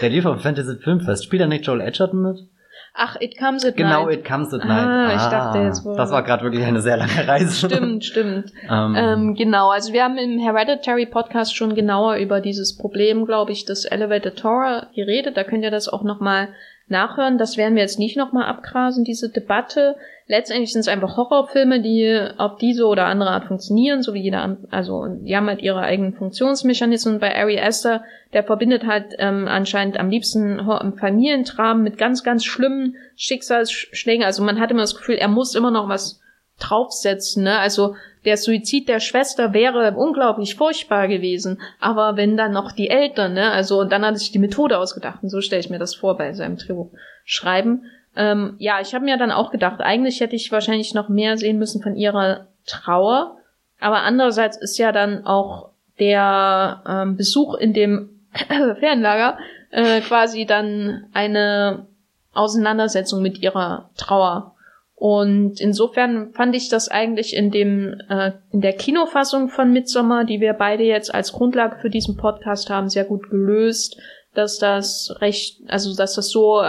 Der 0.00 0.08
lief 0.08 0.24
auf 0.24 0.40
Fantasy 0.40 0.78
Filmfest. 0.78 1.24
Spielt 1.24 1.42
da 1.42 1.46
nicht 1.46 1.66
Joel 1.66 1.82
Edgerton 1.82 2.22
mit? 2.22 2.38
Ach, 2.94 3.16
It 3.20 3.38
Comes 3.38 3.64
at 3.64 3.76
genau, 3.76 4.06
Night. 4.06 4.08
Genau, 4.08 4.20
It 4.20 4.24
Comes 4.24 4.52
at 4.54 4.64
Night. 4.64 4.86
Ah, 4.86 5.14
ich 5.14 5.30
dachte 5.30 5.58
ah, 5.58 5.64
jetzt 5.64 5.84
wohl. 5.84 5.96
Das 5.96 6.10
war 6.10 6.22
gerade 6.22 6.44
wirklich 6.44 6.64
eine 6.64 6.82
sehr 6.82 6.98
lange 6.98 7.26
Reise. 7.26 7.66
Stimmt, 7.68 8.04
stimmt. 8.04 8.52
ähm, 8.70 8.94
ähm, 8.96 9.34
genau, 9.34 9.70
also 9.70 9.92
wir 9.92 10.04
haben 10.04 10.18
im 10.18 10.38
Hereditary 10.38 11.06
Podcast 11.06 11.56
schon 11.56 11.74
genauer 11.74 12.16
über 12.16 12.40
dieses 12.40 12.76
Problem, 12.76 13.24
glaube 13.24 13.52
ich, 13.52 13.64
des 13.64 13.86
Elevated 13.86 14.44
Horror 14.44 14.88
geredet. 14.94 15.38
Da 15.38 15.44
könnt 15.44 15.64
ihr 15.64 15.70
das 15.70 15.88
auch 15.88 16.02
nochmal 16.02 16.48
nachhören. 16.88 17.38
Das 17.38 17.56
werden 17.56 17.74
wir 17.74 17.82
jetzt 17.82 17.98
nicht 17.98 18.16
nochmal 18.16 18.44
abgrasen, 18.44 19.04
diese 19.04 19.30
Debatte. 19.30 19.96
Letztendlich 20.26 20.72
sind 20.72 20.80
es 20.80 20.88
einfach 20.88 21.16
Horrorfilme, 21.16 21.80
die 21.80 22.28
auf 22.38 22.56
diese 22.56 22.86
oder 22.86 23.06
andere 23.06 23.30
Art 23.30 23.46
funktionieren, 23.46 24.02
so 24.02 24.14
wie 24.14 24.22
jeder, 24.22 24.56
also 24.70 25.06
die 25.06 25.36
haben 25.36 25.48
halt 25.48 25.62
ihre 25.62 25.80
eigenen 25.80 26.14
Funktionsmechanismen. 26.14 27.18
Bei 27.18 27.36
Ari 27.36 27.60
Aster, 27.60 28.04
der 28.32 28.44
verbindet 28.44 28.86
halt 28.86 29.14
ähm, 29.18 29.48
anscheinend 29.48 29.98
am 29.98 30.10
liebsten 30.10 30.60
Familientramen 30.98 31.82
mit 31.82 31.98
ganz, 31.98 32.22
ganz 32.22 32.44
schlimmen 32.44 32.96
Schicksalsschlägen. 33.16 34.24
Also 34.24 34.42
man 34.42 34.60
hat 34.60 34.70
immer 34.70 34.82
das 34.82 34.96
Gefühl, 34.96 35.16
er 35.16 35.28
muss 35.28 35.54
immer 35.54 35.70
noch 35.70 35.88
was 35.88 36.20
draufsetzen. 36.58 37.44
Ne? 37.44 37.58
Also 37.58 37.96
der 38.24 38.36
Suizid 38.36 38.88
der 38.88 39.00
Schwester 39.00 39.52
wäre 39.52 39.94
unglaublich 39.96 40.54
furchtbar 40.54 41.08
gewesen. 41.08 41.60
Aber 41.80 42.16
wenn 42.16 42.36
dann 42.36 42.52
noch 42.52 42.72
die 42.72 42.88
Eltern, 42.88 43.34
ne, 43.34 43.50
also 43.50 43.80
und 43.80 43.90
dann 43.90 44.04
hat 44.04 44.18
sich 44.18 44.30
die 44.30 44.38
Methode 44.38 44.78
ausgedacht. 44.78 45.22
Und 45.22 45.28
so 45.28 45.40
stelle 45.40 45.60
ich 45.60 45.70
mir 45.70 45.78
das 45.78 45.94
vor 45.94 46.16
bei 46.16 46.32
seinem 46.32 46.56
Drehbuchschreiben. 46.56 47.84
Ähm, 48.16 48.56
ja, 48.58 48.80
ich 48.80 48.94
habe 48.94 49.04
mir 49.04 49.16
dann 49.16 49.30
auch 49.30 49.50
gedacht, 49.50 49.80
eigentlich 49.80 50.20
hätte 50.20 50.36
ich 50.36 50.52
wahrscheinlich 50.52 50.94
noch 50.94 51.08
mehr 51.08 51.36
sehen 51.36 51.58
müssen 51.58 51.82
von 51.82 51.96
ihrer 51.96 52.48
Trauer. 52.66 53.36
Aber 53.80 54.02
andererseits 54.02 54.56
ist 54.56 54.78
ja 54.78 54.92
dann 54.92 55.26
auch 55.26 55.70
der 55.98 56.82
ähm, 56.86 57.16
Besuch 57.16 57.54
in 57.54 57.72
dem 57.72 58.20
Ferienlager 58.48 59.38
äh, 59.70 60.00
quasi 60.00 60.46
dann 60.46 61.06
eine 61.12 61.86
Auseinandersetzung 62.32 63.22
mit 63.22 63.42
ihrer 63.42 63.90
Trauer. 63.96 64.54
Und 64.94 65.60
insofern 65.60 66.32
fand 66.32 66.54
ich 66.54 66.68
das 66.68 66.88
eigentlich 66.88 67.34
in 67.34 67.50
dem 67.50 68.00
äh, 68.08 68.32
in 68.52 68.60
der 68.60 68.74
Kinofassung 68.74 69.48
von 69.48 69.72
Midsommar, 69.72 70.24
die 70.24 70.40
wir 70.40 70.52
beide 70.52 70.84
jetzt 70.84 71.12
als 71.12 71.32
Grundlage 71.32 71.80
für 71.80 71.90
diesen 71.90 72.16
Podcast 72.16 72.70
haben, 72.70 72.88
sehr 72.88 73.04
gut 73.04 73.28
gelöst, 73.28 74.00
dass 74.34 74.58
das 74.58 75.16
recht, 75.20 75.60
also 75.66 75.96
dass 75.96 76.14
das 76.14 76.28
so 76.28 76.62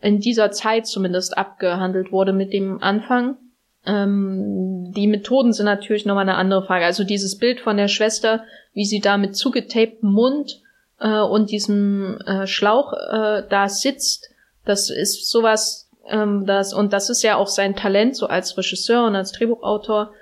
in 0.00 0.20
dieser 0.20 0.50
Zeit 0.50 0.86
zumindest 0.86 1.36
abgehandelt 1.36 2.12
wurde 2.12 2.32
mit 2.32 2.52
dem 2.52 2.82
Anfang. 2.82 3.36
Ähm, 3.86 4.92
die 4.94 5.06
Methoden 5.06 5.52
sind 5.52 5.66
natürlich 5.66 6.06
nochmal 6.06 6.28
eine 6.28 6.36
andere 6.36 6.64
Frage. 6.64 6.84
Also 6.84 7.04
dieses 7.04 7.38
Bild 7.38 7.60
von 7.60 7.76
der 7.76 7.88
Schwester, 7.88 8.44
wie 8.72 8.84
sie 8.84 9.00
da 9.00 9.16
mit 9.16 9.36
zugetaptem 9.36 10.10
Mund 10.10 10.60
äh, 11.00 11.20
und 11.20 11.50
diesem 11.50 12.18
äh, 12.26 12.46
Schlauch 12.46 12.92
äh, 12.92 13.42
da 13.48 13.68
sitzt, 13.68 14.30
das 14.64 14.90
ist 14.90 15.30
sowas, 15.30 15.88
ähm, 16.08 16.44
das, 16.46 16.74
und 16.74 16.92
das 16.92 17.08
ist 17.08 17.22
ja 17.22 17.36
auch 17.36 17.46
sein 17.46 17.76
Talent, 17.76 18.16
so 18.16 18.26
als 18.26 18.58
Regisseur 18.58 19.06
und 19.06 19.14
als 19.14 19.32
Drehbuchautor, 19.32 20.12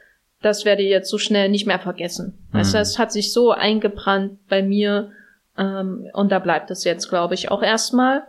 das 0.42 0.64
werde 0.66 0.82
ich 0.82 0.90
jetzt 0.90 1.10
so 1.10 1.18
schnell 1.18 1.48
nicht 1.48 1.66
mehr 1.66 1.78
vergessen. 1.78 2.46
Mhm. 2.52 2.58
Also 2.58 2.78
es 2.78 2.98
hat 2.98 3.10
sich 3.10 3.32
so 3.32 3.50
eingebrannt 3.50 4.46
bei 4.48 4.62
mir, 4.62 5.10
ähm, 5.56 6.06
und 6.12 6.30
da 6.30 6.38
bleibt 6.38 6.70
es 6.70 6.84
jetzt, 6.84 7.08
glaube 7.08 7.34
ich, 7.34 7.50
auch 7.50 7.62
erstmal 7.62 8.24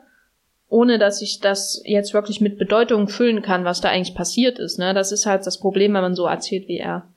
ohne 0.76 1.00
dass 1.00 1.22
ich 1.22 1.40
das 1.40 1.82
jetzt 1.86 2.14
wirklich 2.14 2.42
mit 2.42 2.58
Bedeutung 2.58 3.08
füllen 3.08 3.42
kann, 3.42 3.64
was 3.64 3.80
da 3.80 3.88
eigentlich 3.88 4.14
passiert 4.14 4.60
ist. 4.60 4.78
Ne? 4.78 4.94
Das 4.94 5.14
ist 5.14 5.26
halt 5.26 5.48
das 5.48 5.58
Problem, 5.58 5.94
wenn 5.94 6.02
man 6.02 6.16
so 6.16 6.26
erzählt 6.26 6.68
wie 6.68 6.80
er. 6.80 7.08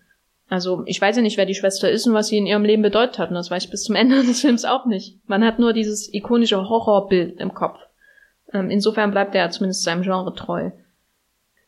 Also 0.49 0.85
ich 0.87 1.01
weiß 1.01 1.17
ja 1.17 1.23
nicht, 1.23 1.37
wer 1.39 1.45
die 1.45 1.57
Schwester 1.57 1.91
ist 1.91 2.07
und 2.07 2.15
was 2.15 2.29
sie 2.29 2.39
in 2.39 2.47
ihrem 2.47 2.65
Leben 2.65 2.83
bedeutet 2.83 3.19
hat. 3.19 3.31
Und 3.31 3.35
das 3.35 3.51
weiß 3.51 3.65
ich 3.65 3.71
bis 3.71 3.83
zum 3.83 3.97
Ende 3.97 4.23
des 4.25 4.43
Films 4.43 4.65
auch 4.65 4.87
nicht. 4.87 5.19
Man 5.27 5.45
hat 5.45 5.59
nur 5.59 5.73
dieses 5.73 6.15
ikonische 6.15 6.69
Horrorbild 6.69 7.41
im 7.41 7.53
Kopf. 7.53 7.81
Ähm, 8.53 8.71
insofern 8.71 9.11
bleibt 9.11 9.35
er 9.35 9.51
zumindest 9.51 9.83
seinem 9.83 10.03
Genre 10.03 10.33
treu. 10.37 10.71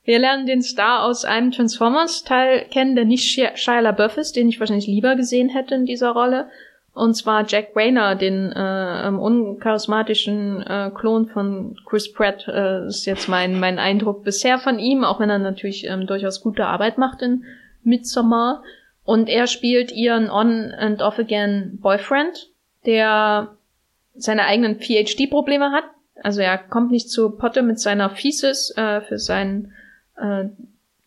Wir 0.05 0.21
lernen 0.21 0.47
den 0.47 0.63
Star 0.63 1.05
aus 1.05 1.25
einem 1.25 1.51
Transformers-Teil 1.51 2.67
kennen, 2.71 2.95
der 2.95 3.05
nicht 3.05 3.25
Shia 3.25 3.81
LaBeouf 3.81 4.17
ist, 4.17 4.37
den 4.37 4.49
ich 4.49 4.61
wahrscheinlich 4.61 4.87
lieber 4.87 5.17
gesehen 5.17 5.49
hätte 5.49 5.75
in 5.75 5.87
dieser 5.87 6.11
Rolle, 6.11 6.49
und 6.93 7.15
zwar 7.15 7.47
Jack 7.47 7.69
Rayner, 7.77 8.15
den 8.17 8.53
äh, 8.53 9.09
uncharismatischen 9.09 10.63
äh, 10.63 10.91
Klon 10.95 11.27
von 11.27 11.77
Chris 11.87 12.13
Pratt, 12.13 12.47
äh, 12.49 12.87
ist 12.87 13.07
jetzt 13.07 13.29
mein, 13.29 13.61
mein 13.61 13.79
Eindruck 13.79 14.25
bisher 14.25 14.59
von 14.59 14.79
ihm, 14.79 15.05
auch 15.05 15.21
wenn 15.21 15.31
er 15.31 15.39
natürlich 15.39 15.87
ähm, 15.87 16.07
durchaus 16.07 16.41
gute 16.41 16.67
Arbeit 16.67 16.99
macht 16.99 17.23
in 17.23 17.45
Midsommar. 17.83 18.63
Und 19.05 19.29
er 19.29 19.47
spielt 19.47 19.93
ihren 19.93 20.31
On- 20.31 20.73
and 20.73 21.01
Off-Again 21.01 21.79
Boyfriend, 21.81 22.51
der 22.87 23.57
seine 24.15 24.45
eigenen 24.45 24.81
PhD-Probleme 24.81 25.73
hat. 25.73 25.85
Also 26.23 26.43
er 26.43 26.59
kommt 26.59 26.91
nicht 26.91 27.11
zu 27.11 27.31
Potte 27.31 27.63
mit 27.63 27.81
seiner 27.81 28.15
Thesis 28.15 28.75
äh, 28.77 29.01
für 29.01 29.19
seinen 29.19 29.73
äh, 30.17 30.45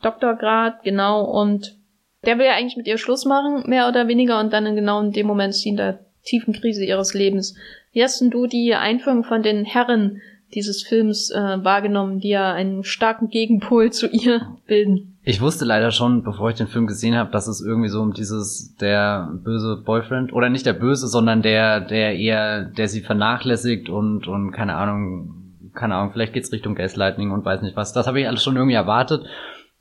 Doktorgrad, 0.02 0.84
genau, 0.84 1.24
und 1.24 1.78
der 2.26 2.38
will 2.38 2.46
ja 2.46 2.54
eigentlich 2.54 2.78
mit 2.78 2.88
ihr 2.88 2.98
Schluss 2.98 3.26
machen, 3.26 3.64
mehr 3.70 3.88
oder 3.88 4.08
weniger, 4.08 4.40
und 4.40 4.54
dann 4.54 4.66
in 4.66 4.76
genau 4.76 5.02
in 5.02 5.12
dem 5.12 5.28
Moment 5.28 5.56
sie 5.56 5.70
in 5.70 5.78
der 5.78 6.00
tiefen 6.24 6.54
Krise 6.54 6.86
ihres 6.86 7.14
Lebens. 7.14 7.56
Wie 7.92 8.04
hast 8.04 8.22
denn 8.22 8.32
du 8.32 8.48
die 8.48 8.74
Einführung 8.74 9.24
von 9.24 9.44
den 9.44 9.66
Herren 9.66 10.22
dieses 10.54 10.84
Films 10.84 11.32
äh, 11.32 11.64
wahrgenommen, 11.64 12.20
die 12.20 12.30
ja 12.30 12.54
einen 12.54 12.84
starken 12.84 13.30
Gegenpol 13.30 13.92
zu 13.92 14.08
ihr 14.08 14.42
bilden? 14.68 15.18
Ich 15.26 15.42
wusste 15.42 15.64
leider 15.64 15.92
schon, 15.92 16.24
bevor 16.24 16.50
ich 16.50 16.58
den 16.58 16.68
Film 16.68 16.86
gesehen 16.86 17.16
habe, 17.16 17.32
dass 17.32 17.48
es 17.48 17.62
irgendwie 17.62 17.88
so 17.88 18.02
um 18.02 18.14
dieses 18.14 18.76
der 18.76 19.30
böse 19.44 19.78
Boyfriend 19.78 20.34
oder 20.34 20.50
nicht 20.50 20.66
der 20.66 20.74
böse, 20.74 21.08
sondern 21.08 21.42
der 21.42 21.80
der 21.80 22.18
eher 22.18 22.66
der 22.66 22.90
sie 22.90 23.02
vernachlässigt 23.02 23.88
und 23.88 24.28
und 24.28 24.52
keine 24.52 24.76
Ahnung, 24.76 25.34
keine 25.74 25.96
Ahnung, 25.96 26.12
vielleicht 26.12 26.34
geht's 26.34 26.52
Richtung 26.52 26.76
Gaslighting 26.76 27.32
und 27.32 27.46
weiß 27.46 27.62
nicht 27.62 27.78
was. 27.78 27.94
Das 27.94 28.06
habe 28.06 28.20
ich 28.20 28.28
alles 28.28 28.44
schon 28.44 28.58
irgendwie 28.58 28.76
erwartet 28.76 29.26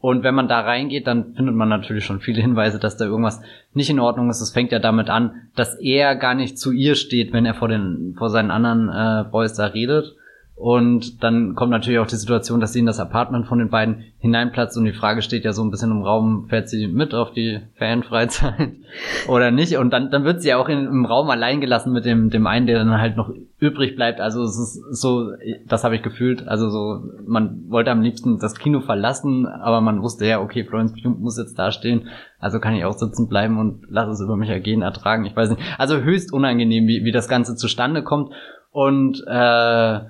und 0.03 0.25
wenn 0.25 0.35
man 0.35 0.49
da 0.49 0.61
reingeht, 0.61 1.07
dann 1.07 1.33
findet 1.37 1.55
man 1.55 1.69
natürlich 1.69 2.05
schon 2.05 2.19
viele 2.19 2.43
Hinweise, 2.43 2.81
dass 2.81 2.97
da 2.97 3.05
irgendwas 3.05 3.41
nicht 3.73 3.89
in 3.89 4.01
Ordnung 4.01 4.31
ist. 4.31 4.41
Es 4.41 4.51
fängt 4.51 4.73
ja 4.73 4.81
damit 4.81 5.09
an, 5.09 5.43
dass 5.55 5.77
er 5.77 6.17
gar 6.17 6.35
nicht 6.35 6.59
zu 6.59 6.73
ihr 6.73 6.97
steht, 6.97 7.33
wenn 7.33 7.47
er 7.47 7.55
vor 7.55 7.69
den 7.69 8.17
vor 8.19 8.29
seinen 8.29 8.51
anderen 8.51 8.89
äh, 8.89 9.31
Boys 9.31 9.55
da 9.55 9.67
redet 9.67 10.17
und 10.55 11.25
dann 11.25 11.55
kommt 11.55 11.73
natürlich 11.73 11.99
auch 11.99 12.07
die 12.07 12.17
Situation, 12.17 12.61
dass 12.61 12.73
sie 12.73 12.79
in 12.79 12.87
das 12.87 13.01
Apartment 13.01 13.47
von 13.47 13.59
den 13.59 13.71
beiden 13.71 14.05
hineinplatzt 14.19 14.77
und 14.77 14.85
die 14.85 14.93
Frage 14.93 15.23
steht 15.23 15.45
ja 15.45 15.53
so 15.53 15.65
ein 15.65 15.71
bisschen 15.71 15.91
im 15.91 16.03
Raum, 16.03 16.47
fährt 16.49 16.69
sie 16.69 16.87
mit 16.87 17.15
auf 17.15 17.33
die 17.33 17.61
Fanfreizeit 17.79 18.71
oder 19.29 19.51
nicht? 19.51 19.77
Und 19.79 19.93
dann, 19.93 20.11
dann 20.11 20.25
wird 20.25 20.43
sie 20.43 20.51
ja 20.51 20.59
auch 20.59 20.69
in, 20.69 20.85
im 20.85 21.07
Raum 21.07 21.31
allein 21.31 21.61
gelassen 21.61 21.93
mit 21.93 22.05
dem, 22.05 22.31
dem 22.31 22.47
einen, 22.47 22.67
der 22.67 22.79
dann 22.79 23.01
halt 23.01 23.17
noch 23.17 23.33
übrig 23.59 23.97
bleibt. 23.97 24.21
Also 24.21 24.43
es 24.45 24.57
ist 24.57 25.01
so, 25.01 25.33
das 25.67 25.85
habe 25.85 25.97
ich 25.97 26.03
gefühlt. 26.03 26.47
Also 26.47 26.69
so, 26.69 27.03
man 27.27 27.65
wollte 27.69 27.91
am 27.91 28.03
liebsten 28.03 28.39
das 28.39 28.55
Kino 28.55 28.83
verlassen, 28.83 29.47
aber 29.47 29.81
man 29.81 30.03
wusste 30.03 30.27
ja, 30.27 30.41
okay, 30.41 30.65
Florence 30.65 30.93
Pugh 30.93 31.17
muss 31.19 31.39
jetzt 31.39 31.59
dastehen. 31.59 32.09
Also 32.39 32.61
kann 32.61 32.75
ich 32.75 32.85
auch 32.85 32.93
sitzen 32.93 33.27
bleiben 33.27 33.59
und 33.59 33.87
lass 33.89 34.09
es 34.09 34.21
über 34.21 34.37
mich 34.37 34.51
ergehen, 34.51 34.83
ertragen. 34.83 35.25
Ich 35.25 35.35
weiß 35.35 35.51
nicht. 35.51 35.63
Also 35.79 36.03
höchst 36.03 36.33
unangenehm, 36.33 36.87
wie, 36.87 37.05
wie 37.05 37.13
das 37.13 37.29
Ganze 37.29 37.57
zustande 37.57 38.05
kommt. 38.05 38.33
Und 38.71 39.23
äh, 39.27 40.01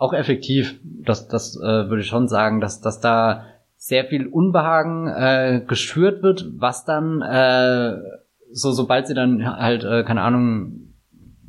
auch 0.00 0.12
effektiv. 0.14 0.80
Das, 0.82 1.28
das 1.28 1.56
äh, 1.56 1.62
würde 1.62 2.00
ich 2.00 2.08
schon 2.08 2.26
sagen, 2.26 2.60
dass, 2.60 2.80
dass 2.80 3.00
da 3.00 3.44
sehr 3.76 4.06
viel 4.06 4.26
Unbehagen 4.26 5.06
äh, 5.08 5.62
geschürt 5.66 6.22
wird, 6.22 6.46
was 6.56 6.84
dann 6.84 7.22
äh, 7.22 7.96
so 8.52 8.72
sobald 8.72 9.06
sie 9.06 9.14
dann 9.14 9.46
halt 9.46 9.84
äh, 9.84 10.02
keine 10.02 10.22
Ahnung 10.22 10.94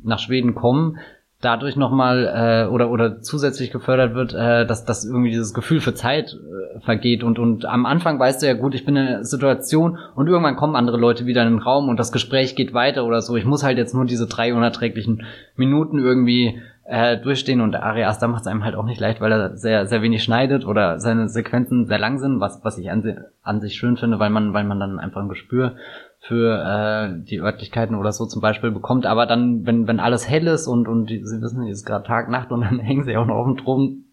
nach 0.04 0.18
Schweden 0.18 0.54
kommen, 0.54 0.98
dadurch 1.40 1.76
nochmal 1.76 2.66
äh, 2.68 2.72
oder 2.72 2.90
oder 2.90 3.20
zusätzlich 3.20 3.70
gefördert 3.70 4.14
wird, 4.14 4.34
äh, 4.34 4.66
dass 4.66 4.84
dass 4.84 5.04
irgendwie 5.04 5.30
dieses 5.30 5.54
Gefühl 5.54 5.80
für 5.80 5.94
Zeit 5.94 6.34
äh, 6.34 6.80
vergeht 6.80 7.24
und 7.24 7.38
und 7.38 7.64
am 7.64 7.86
Anfang 7.86 8.18
weißt 8.18 8.42
du 8.42 8.46
ja 8.46 8.54
gut, 8.54 8.74
ich 8.74 8.84
bin 8.84 8.96
in 8.96 9.06
einer 9.06 9.24
Situation 9.24 9.98
und 10.14 10.28
irgendwann 10.28 10.56
kommen 10.56 10.76
andere 10.76 10.98
Leute 10.98 11.26
wieder 11.26 11.42
in 11.42 11.50
den 11.50 11.58
Raum 11.58 11.88
und 11.88 11.98
das 11.98 12.12
Gespräch 12.12 12.54
geht 12.54 12.74
weiter 12.74 13.04
oder 13.04 13.22
so. 13.22 13.36
Ich 13.36 13.44
muss 13.44 13.64
halt 13.64 13.78
jetzt 13.78 13.94
nur 13.94 14.04
diese 14.04 14.26
drei 14.26 14.54
unerträglichen 14.54 15.24
Minuten 15.56 15.98
irgendwie 15.98 16.60
äh, 16.92 17.18
durchstehen 17.18 17.60
und 17.60 17.74
Ari 17.74 18.04
Aster 18.04 18.28
macht 18.28 18.42
es 18.42 18.46
einem 18.46 18.64
halt 18.64 18.74
auch 18.74 18.84
nicht 18.84 19.00
leicht, 19.00 19.20
weil 19.20 19.32
er 19.32 19.56
sehr 19.56 19.86
sehr 19.86 20.02
wenig 20.02 20.22
schneidet 20.22 20.66
oder 20.66 21.00
seine 21.00 21.28
Sequenzen 21.28 21.86
sehr 21.86 21.98
lang 21.98 22.18
sind, 22.18 22.40
was 22.40 22.62
was 22.62 22.78
ich 22.78 22.90
an, 22.90 23.24
an 23.42 23.60
sich 23.60 23.74
schön 23.74 23.96
finde, 23.96 24.18
weil 24.18 24.30
man 24.30 24.52
weil 24.52 24.64
man 24.64 24.78
dann 24.78 24.98
einfach 24.98 25.22
ein 25.22 25.28
Gespür 25.28 25.76
für 26.24 26.62
äh, 26.62 27.24
die 27.24 27.40
Örtlichkeiten 27.40 27.96
oder 27.96 28.12
so 28.12 28.26
zum 28.26 28.40
Beispiel 28.40 28.70
bekommt, 28.70 29.06
aber 29.06 29.26
dann, 29.26 29.66
wenn, 29.66 29.88
wenn 29.88 29.98
alles 29.98 30.28
hell 30.28 30.46
ist 30.46 30.68
und, 30.68 30.86
und 30.86 31.06
die, 31.10 31.24
sie 31.24 31.42
wissen, 31.42 31.66
es 31.66 31.78
ist 31.78 31.84
gerade 31.84 32.06
Tag, 32.06 32.30
Nacht 32.30 32.52
und 32.52 32.60
dann 32.60 32.78
hängen 32.78 33.04
sie 33.04 33.16
auch 33.16 33.26
noch 33.26 33.34
auf 33.34 33.46
dem 33.46 33.56
Thron 33.56 34.04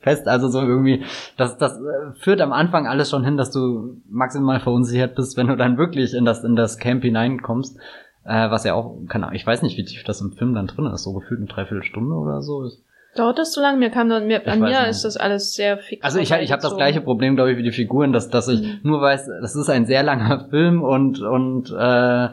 fest, 0.00 0.28
also 0.28 0.46
so 0.46 0.60
irgendwie, 0.60 1.04
das, 1.36 1.58
das 1.58 1.72
äh, 1.80 2.12
führt 2.20 2.40
am 2.40 2.52
Anfang 2.52 2.86
alles 2.86 3.10
schon 3.10 3.24
hin, 3.24 3.36
dass 3.36 3.50
du 3.50 4.00
maximal 4.08 4.60
verunsichert 4.60 5.16
bist, 5.16 5.36
wenn 5.36 5.48
du 5.48 5.56
dann 5.56 5.76
wirklich 5.76 6.14
in 6.14 6.24
das, 6.24 6.44
in 6.44 6.54
das 6.54 6.78
Camp 6.78 7.02
hineinkommst, 7.02 7.80
äh, 8.26 8.50
was 8.50 8.64
ja 8.64 8.74
auch, 8.74 8.96
keine 9.08 9.26
Ahnung, 9.26 9.36
ich 9.36 9.46
weiß 9.46 9.62
nicht, 9.62 9.76
wie 9.76 9.84
tief 9.84 10.04
das 10.04 10.20
im 10.20 10.32
Film 10.32 10.54
dann 10.54 10.66
drin 10.66 10.86
ist, 10.86 11.02
so 11.02 11.12
gefühlt 11.12 11.40
eine 11.40 11.48
Dreiviertelstunde 11.48 12.14
oder 12.14 12.42
so. 12.42 12.64
Ist, 12.64 12.82
Dauert 13.16 13.38
das 13.38 13.54
so 13.54 13.60
lange? 13.60 13.78
Mir 13.78 13.90
kam 13.90 14.08
dann, 14.08 14.26
mir, 14.26 14.46
an 14.46 14.60
mir 14.60 14.80
nicht. 14.80 14.90
ist 14.90 15.04
das 15.04 15.16
alles 15.16 15.54
sehr 15.54 15.78
fix. 15.78 16.04
Also 16.04 16.18
ich, 16.18 16.30
ich 16.30 16.52
habe 16.52 16.62
das 16.62 16.76
gleiche 16.76 17.00
Problem, 17.00 17.34
glaube 17.34 17.52
ich, 17.52 17.58
wie 17.58 17.62
die 17.62 17.72
Figuren, 17.72 18.12
dass, 18.12 18.28
dass 18.28 18.48
ich 18.48 18.60
mhm. 18.60 18.80
nur 18.82 19.00
weiß, 19.00 19.28
das 19.40 19.56
ist 19.56 19.70
ein 19.70 19.86
sehr 19.86 20.02
langer 20.02 20.46
Film 20.50 20.82
und, 20.82 21.20
und 21.20 21.70
äh, 21.70 22.28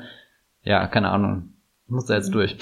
ja, 0.64 0.88
keine 0.88 1.10
Ahnung. 1.10 1.54
Ich 1.86 1.92
muss 1.92 2.06
da 2.06 2.16
jetzt 2.16 2.30
mhm. 2.30 2.34
durch. 2.34 2.58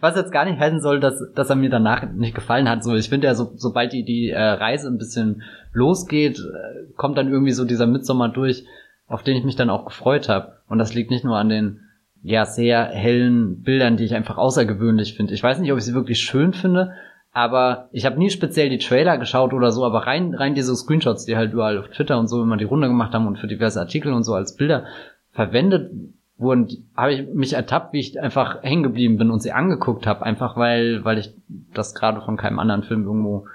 Was 0.00 0.16
jetzt 0.16 0.32
gar 0.32 0.44
nicht 0.44 0.58
heißen 0.58 0.80
soll, 0.80 0.98
dass, 0.98 1.22
dass 1.34 1.50
er 1.50 1.56
mir 1.56 1.70
danach 1.70 2.10
nicht 2.12 2.34
gefallen 2.34 2.68
hat. 2.68 2.82
So, 2.82 2.94
ich 2.94 3.08
finde 3.08 3.28
ja, 3.28 3.34
so, 3.34 3.52
sobald 3.54 3.92
die, 3.92 4.04
die 4.04 4.30
äh, 4.30 4.40
Reise 4.40 4.88
ein 4.88 4.98
bisschen 4.98 5.42
losgeht, 5.72 6.38
äh, 6.38 6.92
kommt 6.96 7.18
dann 7.18 7.30
irgendwie 7.30 7.52
so 7.52 7.64
dieser 7.64 7.86
Mitsommer 7.86 8.28
durch, 8.28 8.64
auf 9.12 9.22
den 9.22 9.36
ich 9.36 9.44
mich 9.44 9.56
dann 9.56 9.70
auch 9.70 9.84
gefreut 9.84 10.28
habe. 10.28 10.54
Und 10.68 10.78
das 10.78 10.94
liegt 10.94 11.10
nicht 11.10 11.24
nur 11.24 11.36
an 11.36 11.48
den 11.48 11.80
ja 12.22 12.46
sehr 12.46 12.84
hellen 12.84 13.62
Bildern, 13.62 13.96
die 13.96 14.04
ich 14.04 14.14
einfach 14.14 14.38
außergewöhnlich 14.38 15.14
finde. 15.14 15.34
Ich 15.34 15.42
weiß 15.42 15.58
nicht, 15.58 15.70
ob 15.72 15.78
ich 15.78 15.84
sie 15.84 15.94
wirklich 15.94 16.20
schön 16.20 16.52
finde, 16.52 16.92
aber 17.32 17.88
ich 17.92 18.06
habe 18.06 18.18
nie 18.18 18.30
speziell 18.30 18.70
die 18.70 18.78
Trailer 18.78 19.18
geschaut 19.18 19.52
oder 19.52 19.70
so, 19.70 19.84
aber 19.84 20.06
rein 20.06 20.34
rein 20.34 20.54
diese 20.54 20.74
Screenshots, 20.74 21.26
die 21.26 21.36
halt 21.36 21.52
überall 21.52 21.78
auf 21.78 21.88
Twitter 21.88 22.18
und 22.18 22.28
so 22.28 22.42
immer 22.42 22.56
die 22.56 22.64
Runde 22.64 22.88
gemacht 22.88 23.12
haben 23.12 23.26
und 23.26 23.38
für 23.38 23.48
diverse 23.48 23.80
Artikel 23.80 24.12
und 24.12 24.24
so 24.24 24.34
als 24.34 24.56
Bilder 24.56 24.84
verwendet 25.32 25.90
wurden, 26.38 26.68
habe 26.96 27.12
ich 27.12 27.34
mich 27.34 27.52
ertappt, 27.52 27.92
wie 27.92 28.00
ich 28.00 28.20
einfach 28.20 28.62
hängen 28.62 28.82
geblieben 28.82 29.18
bin 29.18 29.30
und 29.30 29.42
sie 29.42 29.52
angeguckt 29.52 30.06
habe, 30.06 30.24
einfach 30.24 30.56
weil 30.56 31.04
weil 31.04 31.18
ich 31.18 31.34
das 31.74 31.94
gerade 31.94 32.20
von 32.22 32.36
keinem 32.36 32.58
anderen 32.58 32.82
Film 32.82 33.04
irgendwo 33.04 33.46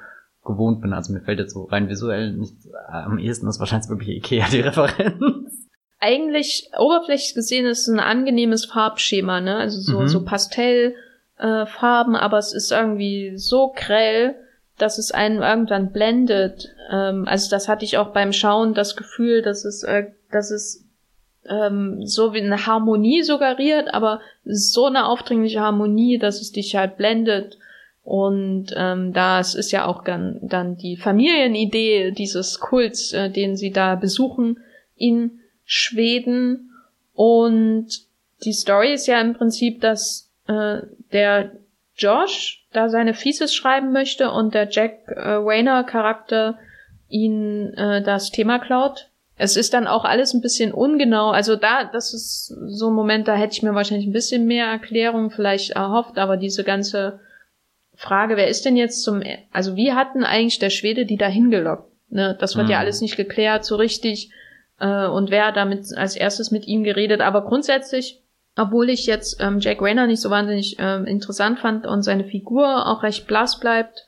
gewohnt 0.44 0.82
bin. 0.82 0.94
Also 0.94 1.14
mir 1.14 1.22
fällt 1.22 1.40
jetzt 1.40 1.54
so 1.54 1.66
rein 1.66 1.90
visuell 1.90 2.34
nicht 2.34 2.56
am 2.90 3.20
ehesten 3.20 3.48
ist 3.48 3.60
wahrscheinlich 3.60 3.90
wirklich 3.90 4.18
Ikea 4.18 4.46
die 4.52 4.62
Referenz 4.62 5.47
eigentlich 6.00 6.70
oberflächlich 6.77 7.34
gesehen 7.34 7.66
ist 7.66 7.88
es 7.88 7.88
ein 7.88 8.00
angenehmes 8.00 8.66
Farbschema, 8.66 9.42
ne? 9.42 9.56
Also 9.58 9.80
so, 9.80 10.01
mhm. 10.01 10.08
so 10.08 10.24
Pastellfarben, 10.24 12.16
äh, 12.16 12.20
aber 12.20 12.38
es 12.38 12.54
ist 12.54 12.72
irgendwie 12.72 13.38
so 13.38 13.74
grell, 13.75 14.36
dass 14.77 15.00
es 15.00 15.12
einen 15.12 15.42
irgendwann 15.42 15.92
blendet. 15.92 16.70
Ähm, 16.92 17.25
also 17.27 17.50
das 17.50 17.68
hatte 17.68 17.86
ich 17.86 17.98
auch 17.98 18.10
beim 18.10 18.32
Schauen 18.32 18.74
das 18.74 18.96
Gefühl, 18.96 19.42
dass 19.42 19.66
es, 19.66 19.84
äh, 19.84 20.12
dass 20.32 20.51
es 20.51 20.86
ähm, 21.50 22.06
so 22.06 22.34
wie 22.34 22.42
eine 22.42 22.68
Harmonie 22.68 23.24
suggeriert, 23.24 23.94
aber 23.94 24.22
so 24.44 24.86
eine 24.86 25.08
aufdringliche 25.08 25.62
Harmonie, 25.62 26.20
dass 26.20 26.42
es 26.42 26.51
dich 26.51 26.75
halt 26.75 26.98
blendet. 26.98 27.58
Und 28.04 28.68
ähm, 28.75 29.13
das 29.13 29.56
ist 29.56 29.72
ja 29.72 29.86
auch 29.86 30.04
dann, 30.04 30.39
dann 30.42 30.77
die 30.77 30.96
Familienidee 30.96 32.12
dieses 32.12 32.60
Kults, 32.60 33.12
äh, 33.13 33.30
den 33.30 33.58
sie 33.58 33.72
da 33.72 33.96
besuchen 33.96 34.60
in 34.96 35.39
Schweden. 35.68 36.72
Und 37.14 37.90
die 38.44 38.54
Story 38.54 38.94
ist 38.94 39.06
ja 39.06 39.22
im 39.22 39.36
Prinzip, 39.36 39.82
dass 39.82 40.32
äh, 40.48 40.80
der 41.12 41.52
Josh 41.96 42.66
da 42.74 42.90
seine 42.90 43.14
Thesis 43.14 43.54
schreiben 43.54 43.92
möchte 43.92 44.32
und 44.32 44.56
der 44.56 44.68
Jack 44.70 45.08
äh, 45.10 45.44
Wayner 45.44 45.84
Charakter 45.84 46.58
ihn 47.08 47.74
äh, 47.76 48.02
das 48.02 48.32
Thema 48.32 48.58
klaut 48.58 49.12
es 49.38 49.56
ist 49.56 49.74
dann 49.74 49.88
auch 49.88 50.04
alles 50.04 50.34
ein 50.34 50.42
bisschen 50.42 50.74
ungenau. 50.74 51.30
Also 51.30 51.56
da, 51.56 51.84
das 51.86 52.14
ist 52.14 52.48
so 52.48 52.88
ein 52.88 52.94
Moment, 52.94 53.28
da 53.28 53.36
hätte 53.36 53.54
ich 53.54 53.64
mir 53.64 53.76
wahrscheinlich 53.76 54.08
ein 54.08 54.14
bisschen 54.14 54.48
mehr 54.48 54.66
Erklärung 54.66 55.30
vielleicht 55.30 55.72
erhofft, 55.72 56.18
aber 56.18 56.38
diese 56.38 56.64
ganze 56.64 57.20
Frage, 57.94 58.36
wer 58.36 58.48
ist 58.48 58.66
denn 58.66 58.76
jetzt 58.76 59.04
zum, 59.04 59.22
also 59.52 59.76
wie 59.76 59.94
hatten 59.94 60.24
eigentlich 60.24 60.60
der 60.60 60.72
Schwede 60.72 61.06
die 61.06 61.18
da 61.18 61.28
hingelockt? 61.28 61.92
Ne? 62.10 62.36
Das 62.40 62.56
wird 62.56 62.68
mhm. 62.68 62.72
ja 62.72 62.80
alles 62.80 63.02
nicht 63.02 63.16
geklärt 63.16 63.64
so 63.64 63.76
richtig. 63.76 64.32
Äh, 64.79 65.07
und 65.07 65.31
wer 65.31 65.51
damit 65.51 65.96
als 65.96 66.15
erstes 66.15 66.51
mit 66.51 66.67
ihm 66.67 66.84
geredet. 66.84 67.22
Aber 67.22 67.43
grundsätzlich, 67.43 68.22
obwohl 68.55 68.89
ich 68.89 69.05
jetzt 69.05 69.41
ähm, 69.41 69.60
Jack 69.60 69.81
Rayner 69.81 70.07
nicht 70.07 70.22
so 70.22 70.29
wahnsinnig 70.29 70.77
ähm, 70.79 71.05
interessant 71.05 71.60
fand 71.60 71.86
und 71.86 72.03
seine 72.03 72.25
Figur 72.25 72.88
auch 72.88 73.03
recht 73.03 73.27
blass 73.27 73.60
bleibt, 73.60 74.05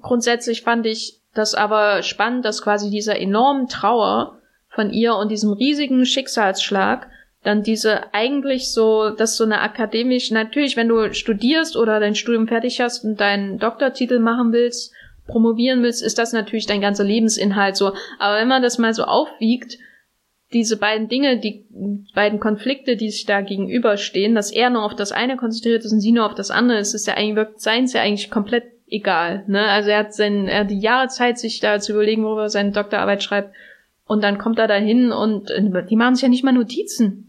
grundsätzlich 0.00 0.62
fand 0.62 0.86
ich 0.86 1.20
das 1.34 1.54
aber 1.54 2.02
spannend, 2.02 2.44
dass 2.44 2.62
quasi 2.62 2.90
dieser 2.90 3.18
enormen 3.18 3.68
Trauer 3.68 4.38
von 4.68 4.90
ihr 4.90 5.14
und 5.16 5.30
diesem 5.30 5.52
riesigen 5.52 6.04
Schicksalsschlag 6.04 7.08
dann 7.42 7.62
diese 7.62 8.12
eigentlich 8.12 8.72
so, 8.72 9.10
dass 9.10 9.36
so 9.36 9.44
eine 9.44 9.60
akademisch, 9.60 10.30
natürlich, 10.30 10.76
wenn 10.76 10.88
du 10.88 11.14
studierst 11.14 11.76
oder 11.76 11.98
dein 11.98 12.14
Studium 12.14 12.48
fertig 12.48 12.80
hast 12.80 13.04
und 13.04 13.18
deinen 13.18 13.58
Doktortitel 13.58 14.18
machen 14.18 14.52
willst, 14.52 14.92
promovieren 15.26 15.82
willst, 15.82 16.02
ist 16.02 16.18
das 16.18 16.32
natürlich 16.32 16.66
dein 16.66 16.80
ganzer 16.80 17.04
Lebensinhalt 17.04 17.76
so. 17.76 17.94
Aber 18.18 18.36
wenn 18.36 18.48
man 18.48 18.62
das 18.62 18.78
mal 18.78 18.92
so 18.92 19.04
aufwiegt, 19.04 19.78
diese 20.52 20.76
beiden 20.76 21.08
Dinge, 21.08 21.38
die 21.38 21.64
beiden 22.14 22.40
Konflikte, 22.40 22.96
die 22.96 23.10
sich 23.10 23.24
da 23.24 23.40
gegenüberstehen, 23.40 24.34
dass 24.34 24.50
er 24.50 24.70
nur 24.70 24.84
auf 24.84 24.96
das 24.96 25.12
eine 25.12 25.36
konzentriert 25.36 25.84
ist 25.84 25.92
und 25.92 26.00
sie 26.00 26.12
nur 26.12 26.26
auf 26.26 26.34
das 26.34 26.50
andere, 26.50 26.78
ist 26.78 26.94
es 26.94 27.06
ja 27.06 27.14
eigentlich, 27.14 27.36
wirkt 27.36 27.60
seins 27.60 27.92
ja 27.92 28.02
eigentlich 28.02 28.30
komplett 28.30 28.64
egal, 28.88 29.44
ne? 29.46 29.66
Also 29.66 29.90
er 29.90 30.00
hat 30.00 30.14
sein, 30.14 30.48
er 30.48 30.60
hat 30.60 30.70
die 30.70 30.80
Jahre 30.80 31.08
Zeit, 31.08 31.38
sich 31.38 31.60
da 31.60 31.78
zu 31.78 31.92
überlegen, 31.92 32.24
worüber 32.24 32.42
er 32.42 32.50
seine 32.50 32.72
Doktorarbeit 32.72 33.22
schreibt 33.22 33.54
und 34.04 34.24
dann 34.24 34.38
kommt 34.38 34.58
er 34.58 34.66
da 34.66 34.74
hin 34.74 35.12
und 35.12 35.50
äh, 35.50 35.86
die 35.86 35.96
machen 35.96 36.16
sich 36.16 36.22
ja 36.22 36.28
nicht 36.28 36.42
mal 36.42 36.52
Notizen. 36.52 37.26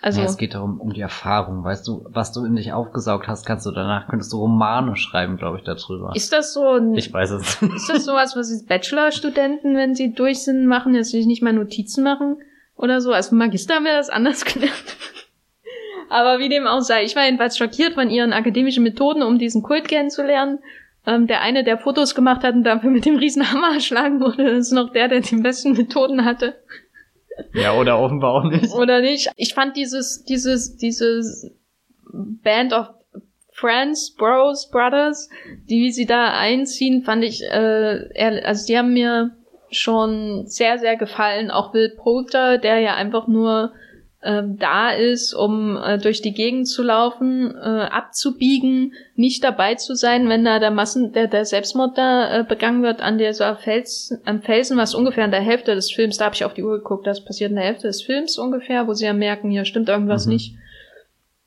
Also 0.00 0.20
ja, 0.20 0.26
es 0.26 0.36
geht 0.36 0.54
darum, 0.54 0.80
um 0.80 0.92
die 0.92 1.00
Erfahrung. 1.00 1.62
Weißt 1.62 1.86
du, 1.86 2.04
was 2.08 2.32
du 2.32 2.44
in 2.44 2.56
dich 2.56 2.72
aufgesaugt 2.72 3.28
hast, 3.28 3.46
kannst 3.46 3.66
du 3.66 3.70
danach, 3.70 4.08
könntest 4.08 4.32
du 4.32 4.38
Romane 4.38 4.96
schreiben, 4.96 5.36
glaube 5.36 5.58
ich, 5.58 5.64
darüber. 5.64 6.12
Ist 6.14 6.32
das 6.32 6.54
so 6.54 6.72
ein, 6.72 6.94
Ich 6.94 7.12
weiß 7.12 7.30
es. 7.30 7.62
Ist 7.62 7.88
das 7.88 8.04
sowas, 8.04 8.34
was 8.34 8.50
jetzt 8.50 8.68
Bachelor-Studenten, 8.68 9.76
wenn 9.76 9.94
sie 9.94 10.12
durch 10.12 10.42
sind, 10.42 10.66
machen, 10.66 10.94
dass 10.94 11.10
sie 11.10 11.24
nicht 11.24 11.42
mal 11.42 11.52
Notizen 11.52 12.02
machen? 12.02 12.38
Oder 12.82 13.00
so? 13.00 13.12
Als 13.12 13.30
Magister 13.30 13.76
haben 13.76 13.84
wir 13.84 13.96
das 13.96 14.10
anders 14.10 14.44
gelernt. 14.52 14.96
Aber 16.10 16.40
wie 16.40 16.48
dem 16.48 16.66
auch 16.66 16.80
sei, 16.80 17.04
ich 17.04 17.16
war 17.16 17.24
jedenfalls 17.24 17.56
schockiert 17.56 17.94
von 17.94 18.10
ihren 18.10 18.32
akademischen 18.32 18.82
Methoden, 18.82 19.22
um 19.22 19.38
diesen 19.38 19.62
Kult 19.62 19.88
kennenzulernen. 19.88 20.58
Ähm, 21.06 21.26
der 21.26 21.40
eine, 21.40 21.64
der 21.64 21.78
Fotos 21.78 22.14
gemacht 22.14 22.42
hat 22.42 22.54
und 22.54 22.64
dafür 22.64 22.90
mit 22.90 23.06
dem 23.06 23.16
Riesenhammer 23.16 23.74
erschlagen 23.74 24.20
wurde, 24.20 24.50
ist 24.50 24.72
noch 24.72 24.92
der, 24.92 25.08
der 25.08 25.20
die 25.20 25.36
besten 25.36 25.72
Methoden 25.72 26.24
hatte. 26.24 26.56
Ja, 27.54 27.74
oder 27.74 27.98
offenbar 27.98 28.34
auch 28.34 28.44
nicht. 28.44 28.72
Oder 28.74 29.00
nicht. 29.00 29.30
Ich 29.36 29.54
fand 29.54 29.76
dieses, 29.76 30.24
dieses, 30.24 30.76
dieses 30.76 31.50
Band 32.12 32.72
of 32.72 32.88
Friends, 33.52 34.14
Bros, 34.14 34.70
Brothers, 34.70 35.28
die 35.68 35.82
wie 35.82 35.92
sie 35.92 36.06
da 36.06 36.32
einziehen, 36.36 37.04
fand 37.04 37.24
ich, 37.24 37.42
äh, 37.42 38.42
also 38.44 38.66
die 38.66 38.76
haben 38.76 38.92
mir 38.92 39.36
schon 39.72 40.46
sehr, 40.46 40.78
sehr 40.78 40.96
gefallen. 40.96 41.50
Auch 41.50 41.74
Will 41.74 41.90
Poulter, 41.96 42.58
der 42.58 42.78
ja 42.80 42.94
einfach 42.94 43.26
nur 43.26 43.72
ähm, 44.24 44.56
da 44.58 44.90
ist, 44.90 45.34
um 45.34 45.76
äh, 45.76 45.98
durch 45.98 46.22
die 46.22 46.32
Gegend 46.32 46.68
zu 46.68 46.84
laufen, 46.84 47.54
äh, 47.56 47.88
abzubiegen, 47.90 48.94
nicht 49.16 49.42
dabei 49.42 49.74
zu 49.74 49.96
sein, 49.96 50.28
wenn 50.28 50.44
da 50.44 50.60
der 50.60 50.70
Massen, 50.70 51.12
der, 51.12 51.26
der 51.26 51.44
Selbstmord 51.44 51.98
da 51.98 52.40
äh, 52.40 52.44
begangen 52.44 52.84
wird 52.84 53.00
an 53.00 53.18
dieser 53.18 53.56
Fels, 53.56 54.14
am 54.24 54.40
Felsen, 54.40 54.78
was 54.78 54.94
ungefähr 54.94 55.24
in 55.24 55.32
der 55.32 55.40
Hälfte 55.40 55.74
des 55.74 55.90
Films, 55.90 56.18
da 56.18 56.26
habe 56.26 56.36
ich 56.36 56.44
auf 56.44 56.54
die 56.54 56.62
Uhr 56.62 56.78
geguckt, 56.78 57.06
das 57.06 57.24
passiert 57.24 57.50
in 57.50 57.56
der 57.56 57.64
Hälfte 57.64 57.88
des 57.88 58.02
Films 58.02 58.38
ungefähr, 58.38 58.86
wo 58.86 58.94
sie 58.94 59.06
ja 59.06 59.12
merken, 59.12 59.50
hier 59.50 59.64
stimmt 59.64 59.88
irgendwas 59.88 60.26
mhm. 60.26 60.34
nicht. 60.34 60.54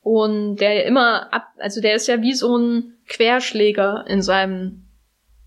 Und 0.02 0.58
der 0.58 0.74
ja 0.74 0.82
immer 0.82 1.34
ab, 1.34 1.48
also 1.58 1.82
der 1.82 1.96
ist 1.96 2.08
ja 2.08 2.22
wie 2.22 2.34
so 2.34 2.58
ein 2.58 2.94
Querschläger 3.08 4.06
in 4.08 4.22
seinem 4.22 4.85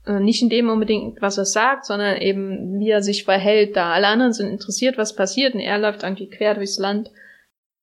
nicht 0.08 0.42
in 0.42 0.48
dem 0.48 0.68
unbedingt, 0.70 1.20
was 1.20 1.38
er 1.38 1.44
sagt, 1.44 1.86
sondern 1.86 2.16
eben, 2.16 2.78
wie 2.78 2.90
er 2.90 3.02
sich 3.02 3.24
verhält 3.24 3.76
da. 3.76 3.92
Alle 3.92 4.06
anderen 4.06 4.32
sind 4.32 4.48
interessiert, 4.48 4.98
was 4.98 5.14
passiert 5.14 5.54
und 5.54 5.60
er 5.60 5.78
läuft 5.78 6.02
irgendwie 6.02 6.28
quer 6.28 6.54
durchs 6.54 6.78
Land. 6.78 7.10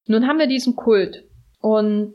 Nun 0.06 0.26
haben 0.26 0.38
wir 0.38 0.46
diesen 0.46 0.76
Kult. 0.76 1.24
Und 1.60 2.14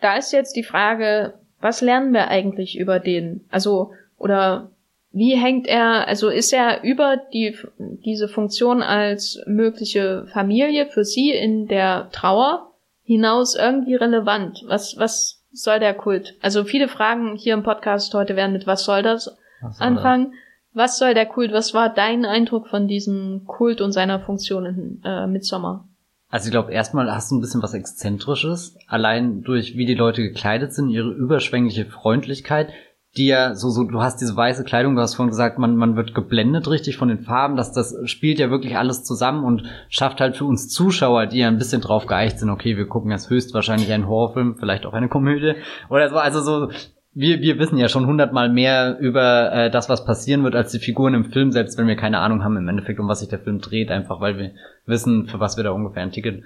da 0.00 0.16
ist 0.16 0.32
jetzt 0.32 0.56
die 0.56 0.62
Frage, 0.62 1.34
was 1.60 1.80
lernen 1.80 2.12
wir 2.12 2.28
eigentlich 2.28 2.78
über 2.78 3.00
den? 3.00 3.46
Also, 3.50 3.92
oder 4.16 4.70
wie 5.10 5.34
hängt 5.36 5.66
er, 5.66 6.06
also 6.06 6.28
ist 6.28 6.52
er 6.52 6.84
über 6.84 7.16
die, 7.32 7.56
diese 7.78 8.28
Funktion 8.28 8.82
als 8.82 9.42
mögliche 9.46 10.26
Familie 10.32 10.86
für 10.86 11.04
sie 11.04 11.32
in 11.32 11.66
der 11.66 12.08
Trauer 12.12 12.72
hinaus 13.02 13.56
irgendwie 13.56 13.94
relevant? 13.94 14.62
Was, 14.66 14.96
was 14.98 15.37
soll 15.62 15.80
der 15.80 15.94
Kult? 15.94 16.34
Also 16.40 16.64
viele 16.64 16.88
Fragen 16.88 17.36
hier 17.36 17.54
im 17.54 17.62
Podcast 17.62 18.14
heute 18.14 18.36
werden 18.36 18.52
mit 18.52 18.66
was 18.66 18.84
soll 18.84 19.02
das 19.02 19.24
soll 19.24 19.36
anfangen. 19.78 20.30
Das? 20.30 20.40
Was 20.74 20.98
soll 20.98 21.14
der 21.14 21.26
Kult? 21.26 21.52
Was 21.52 21.74
war 21.74 21.92
dein 21.92 22.24
Eindruck 22.24 22.68
von 22.68 22.88
diesem 22.88 23.44
Kult 23.46 23.80
und 23.80 23.92
seiner 23.92 24.20
Funktion 24.20 24.66
in 24.66 25.02
äh, 25.04 25.26
Midsommar? 25.26 25.88
Also 26.30 26.46
ich 26.46 26.50
glaube, 26.50 26.72
erstmal 26.72 27.10
hast 27.10 27.30
du 27.30 27.36
ein 27.36 27.40
bisschen 27.40 27.62
was 27.62 27.72
Exzentrisches, 27.72 28.76
allein 28.86 29.42
durch 29.42 29.76
wie 29.76 29.86
die 29.86 29.94
Leute 29.94 30.22
gekleidet 30.22 30.74
sind, 30.74 30.90
ihre 30.90 31.10
überschwängliche 31.10 31.86
Freundlichkeit 31.86 32.70
die 33.16 33.26
ja 33.26 33.54
so, 33.54 33.70
so, 33.70 33.84
du 33.84 34.00
hast 34.00 34.20
diese 34.20 34.36
weiße 34.36 34.64
Kleidung, 34.64 34.94
du 34.94 35.00
hast 35.00 35.14
vorhin 35.14 35.30
gesagt, 35.30 35.58
man, 35.58 35.76
man 35.76 35.96
wird 35.96 36.14
geblendet 36.14 36.68
richtig 36.68 36.96
von 36.96 37.08
den 37.08 37.20
Farben, 37.20 37.56
dass 37.56 37.72
das 37.72 37.96
spielt 38.04 38.38
ja 38.38 38.50
wirklich 38.50 38.76
alles 38.76 39.02
zusammen 39.02 39.44
und 39.44 39.64
schafft 39.88 40.20
halt 40.20 40.36
für 40.36 40.44
uns 40.44 40.68
Zuschauer, 40.68 41.26
die 41.26 41.38
ja 41.38 41.48
ein 41.48 41.58
bisschen 41.58 41.80
drauf 41.80 42.06
geeicht 42.06 42.38
sind, 42.38 42.50
okay, 42.50 42.76
wir 42.76 42.86
gucken 42.86 43.10
jetzt 43.10 43.30
höchstwahrscheinlich 43.30 43.90
einen 43.92 44.08
Horrorfilm, 44.08 44.56
vielleicht 44.58 44.86
auch 44.86 44.92
eine 44.92 45.08
Komödie 45.08 45.54
oder 45.88 46.08
so, 46.10 46.16
also 46.16 46.40
so, 46.40 46.70
wir, 47.14 47.40
wir 47.40 47.58
wissen 47.58 47.78
ja 47.78 47.88
schon 47.88 48.06
hundertmal 48.06 48.48
mehr 48.48 48.98
über 49.00 49.52
äh, 49.52 49.70
das, 49.70 49.88
was 49.88 50.04
passieren 50.04 50.44
wird, 50.44 50.54
als 50.54 50.70
die 50.70 50.78
Figuren 50.78 51.14
im 51.14 51.24
Film, 51.24 51.50
selbst 51.50 51.76
wenn 51.78 51.88
wir 51.88 51.96
keine 51.96 52.20
Ahnung 52.20 52.44
haben 52.44 52.56
im 52.56 52.68
Endeffekt, 52.68 53.00
um 53.00 53.08
was 53.08 53.20
sich 53.20 53.28
der 53.28 53.40
Film 53.40 53.58
dreht, 53.58 53.90
einfach 53.90 54.20
weil 54.20 54.38
wir 54.38 54.52
wissen, 54.86 55.26
für 55.26 55.40
was 55.40 55.56
wir 55.56 55.64
da 55.64 55.70
ungefähr 55.70 56.02
ein 56.02 56.12
Ticket 56.12 56.44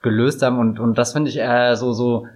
gelöst 0.00 0.42
haben. 0.42 0.58
Und, 0.58 0.78
und 0.78 0.96
das 0.96 1.12
finde 1.12 1.28
ich 1.28 1.38
äh, 1.38 1.74
so, 1.74 1.92
so 1.92 2.26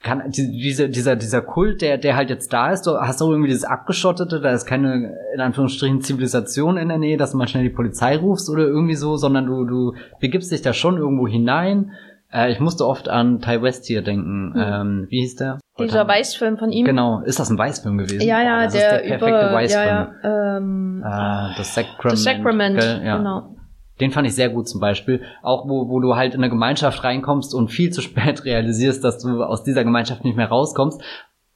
kann 0.00 0.30
diese, 0.30 0.88
dieser, 0.88 1.16
dieser 1.16 1.42
Kult, 1.42 1.82
der, 1.82 1.98
der 1.98 2.14
halt 2.14 2.30
jetzt 2.30 2.52
da 2.52 2.70
ist, 2.70 2.86
du 2.86 2.98
hast 2.98 3.20
du 3.20 3.30
irgendwie 3.30 3.48
dieses 3.48 3.64
Abgeschottete, 3.64 4.40
da 4.40 4.52
ist 4.52 4.64
keine, 4.64 5.16
in 5.34 5.40
Anführungsstrichen, 5.40 6.02
Zivilisation 6.02 6.76
in 6.76 6.88
der 6.88 6.98
Nähe, 6.98 7.16
dass 7.16 7.32
du 7.32 7.36
mal 7.36 7.48
schnell 7.48 7.64
die 7.64 7.70
Polizei 7.70 8.16
rufst 8.16 8.48
oder 8.48 8.62
irgendwie 8.62 8.94
so, 8.94 9.16
sondern 9.16 9.46
du, 9.46 9.64
du 9.64 9.94
begibst 10.20 10.52
dich 10.52 10.62
da 10.62 10.72
schon 10.72 10.98
irgendwo 10.98 11.26
hinein. 11.26 11.92
Äh, 12.32 12.52
ich 12.52 12.60
musste 12.60 12.86
oft 12.86 13.08
an 13.08 13.40
Ty 13.40 13.60
West 13.62 13.86
hier 13.86 14.02
denken. 14.02 14.54
Hm. 14.54 14.62
Ähm, 14.64 15.06
wie 15.10 15.20
hieß 15.20 15.36
der? 15.36 15.58
Dieser 15.80 16.06
Weißfilm 16.06 16.58
von 16.58 16.70
ihm. 16.70 16.84
Genau, 16.84 17.20
ist 17.20 17.38
das 17.38 17.50
ein 17.50 17.58
Weißfilm 17.58 17.98
gewesen? 17.98 18.26
Ja, 18.26 18.42
ja, 18.42 18.66
oh, 18.66 18.72
der, 18.72 18.90
der 18.90 18.98
perfekte 18.98 19.26
über, 19.26 19.52
Weißfilm. 19.52 19.86
Ja, 19.86 20.14
ja, 20.22 20.56
ähm, 20.56 21.04
äh, 21.04 21.56
The 21.56 21.62
Sacrament. 21.62 22.18
The 22.18 22.24
Sacrament, 22.24 22.82
ja. 22.82 23.16
genau. 23.16 23.57
Den 24.00 24.10
fand 24.10 24.26
ich 24.26 24.34
sehr 24.34 24.50
gut 24.50 24.68
zum 24.68 24.80
Beispiel. 24.80 25.22
Auch 25.42 25.68
wo, 25.68 25.88
wo 25.88 26.00
du 26.00 26.16
halt 26.16 26.34
in 26.34 26.40
eine 26.40 26.50
Gemeinschaft 26.50 27.04
reinkommst 27.04 27.54
und 27.54 27.68
viel 27.68 27.90
zu 27.90 28.00
spät 28.02 28.44
realisierst, 28.44 29.02
dass 29.04 29.18
du 29.18 29.42
aus 29.42 29.64
dieser 29.64 29.84
Gemeinschaft 29.84 30.24
nicht 30.24 30.36
mehr 30.36 30.48
rauskommst. 30.48 31.02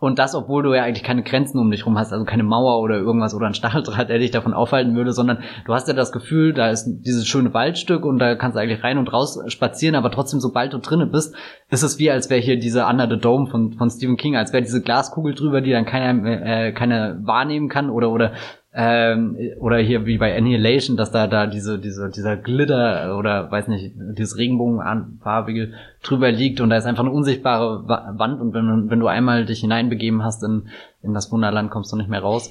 Und 0.03 0.19
das, 0.19 0.35
obwohl 0.35 0.65
du 0.65 0.75
ja 0.75 0.83
eigentlich 0.83 1.05
keine 1.05 1.23
Grenzen 1.23 1.61
um 1.61 1.71
dich 1.71 1.87
rum 1.87 1.97
hast, 1.97 2.13
also 2.13 2.25
keine 2.25 2.43
Mauer 2.43 2.81
oder 2.81 2.97
irgendwas 2.97 3.35
oder 3.35 3.47
ein 3.47 3.55
Stacheldraht, 3.55 4.09
der 4.09 4.19
dich 4.19 4.33
davon 4.33 4.53
aufhalten 4.53 4.97
würde, 4.97 5.13
sondern 5.13 5.45
du 5.65 5.75
hast 5.75 5.87
ja 5.87 5.95
das 5.95 6.11
Gefühl, 6.11 6.53
da 6.53 6.71
ist 6.71 6.89
dieses 7.07 7.25
schöne 7.25 7.55
Waldstück 7.55 8.05
und 8.05 8.19
da 8.19 8.35
kannst 8.35 8.57
du 8.57 8.61
eigentlich 8.61 8.83
rein 8.83 8.99
und 8.99 9.13
raus 9.13 9.39
spazieren, 9.47 9.95
aber 9.95 10.11
trotzdem, 10.11 10.41
sobald 10.41 10.73
du 10.73 10.79
drinnen 10.79 11.13
bist, 11.13 11.37
ist 11.71 11.85
es 11.85 12.01
wie, 12.01 12.11
als 12.11 12.31
wäre 12.31 12.41
hier 12.41 12.59
diese 12.59 12.85
Under 12.85 13.09
the 13.09 13.17
Dome 13.17 13.47
von, 13.47 13.75
von 13.75 13.91
Stephen 13.91 14.17
King, 14.17 14.35
als 14.35 14.53
wäre 14.53 14.65
diese 14.65 14.83
Glaskugel 14.83 15.37
drüber, 15.37 15.61
die 15.61 15.71
dann 15.71 15.87
keiner, 15.87 16.27
äh, 16.27 16.73
keiner 16.73 17.25
wahrnehmen 17.25 17.69
kann 17.69 17.89
oder, 17.89 18.11
oder 18.11 18.33
ähm, 18.75 19.37
oder 19.59 19.77
hier 19.79 20.07
wie 20.07 20.17
bei 20.17 20.37
Annihilation, 20.37 20.97
dass 20.97 21.11
da 21.11 21.27
da 21.27 21.47
diese 21.47 21.79
diese 21.79 22.11
dieser 22.11 22.37
Glitter 22.37 23.19
oder 23.19 23.51
weiß 23.51 23.69
nicht 23.69 23.93
dieses 23.97 24.39
Regenbogenfarbige 24.39 25.73
drüber 26.03 26.33
liegt 26.33 26.61
und 26.61 26.71
da 26.71 26.77
ist 26.77 26.87
einfach 26.87 27.05
eine 27.05 27.13
unsichtbare 27.13 27.87
Wand 27.87 28.41
und 28.41 28.55
wenn 28.55 28.89
wenn 28.89 29.01
du 29.01 29.09
einmal 29.09 29.45
dich 29.45 29.61
hineinbegeben 29.61 30.25
hast 30.25 30.43
in 30.43 30.69
in 31.03 31.13
das 31.13 31.31
Wunderland 31.31 31.71
kommst 31.71 31.93
du 31.93 31.97
nicht 31.97 32.09
mehr 32.09 32.23
raus. 32.23 32.51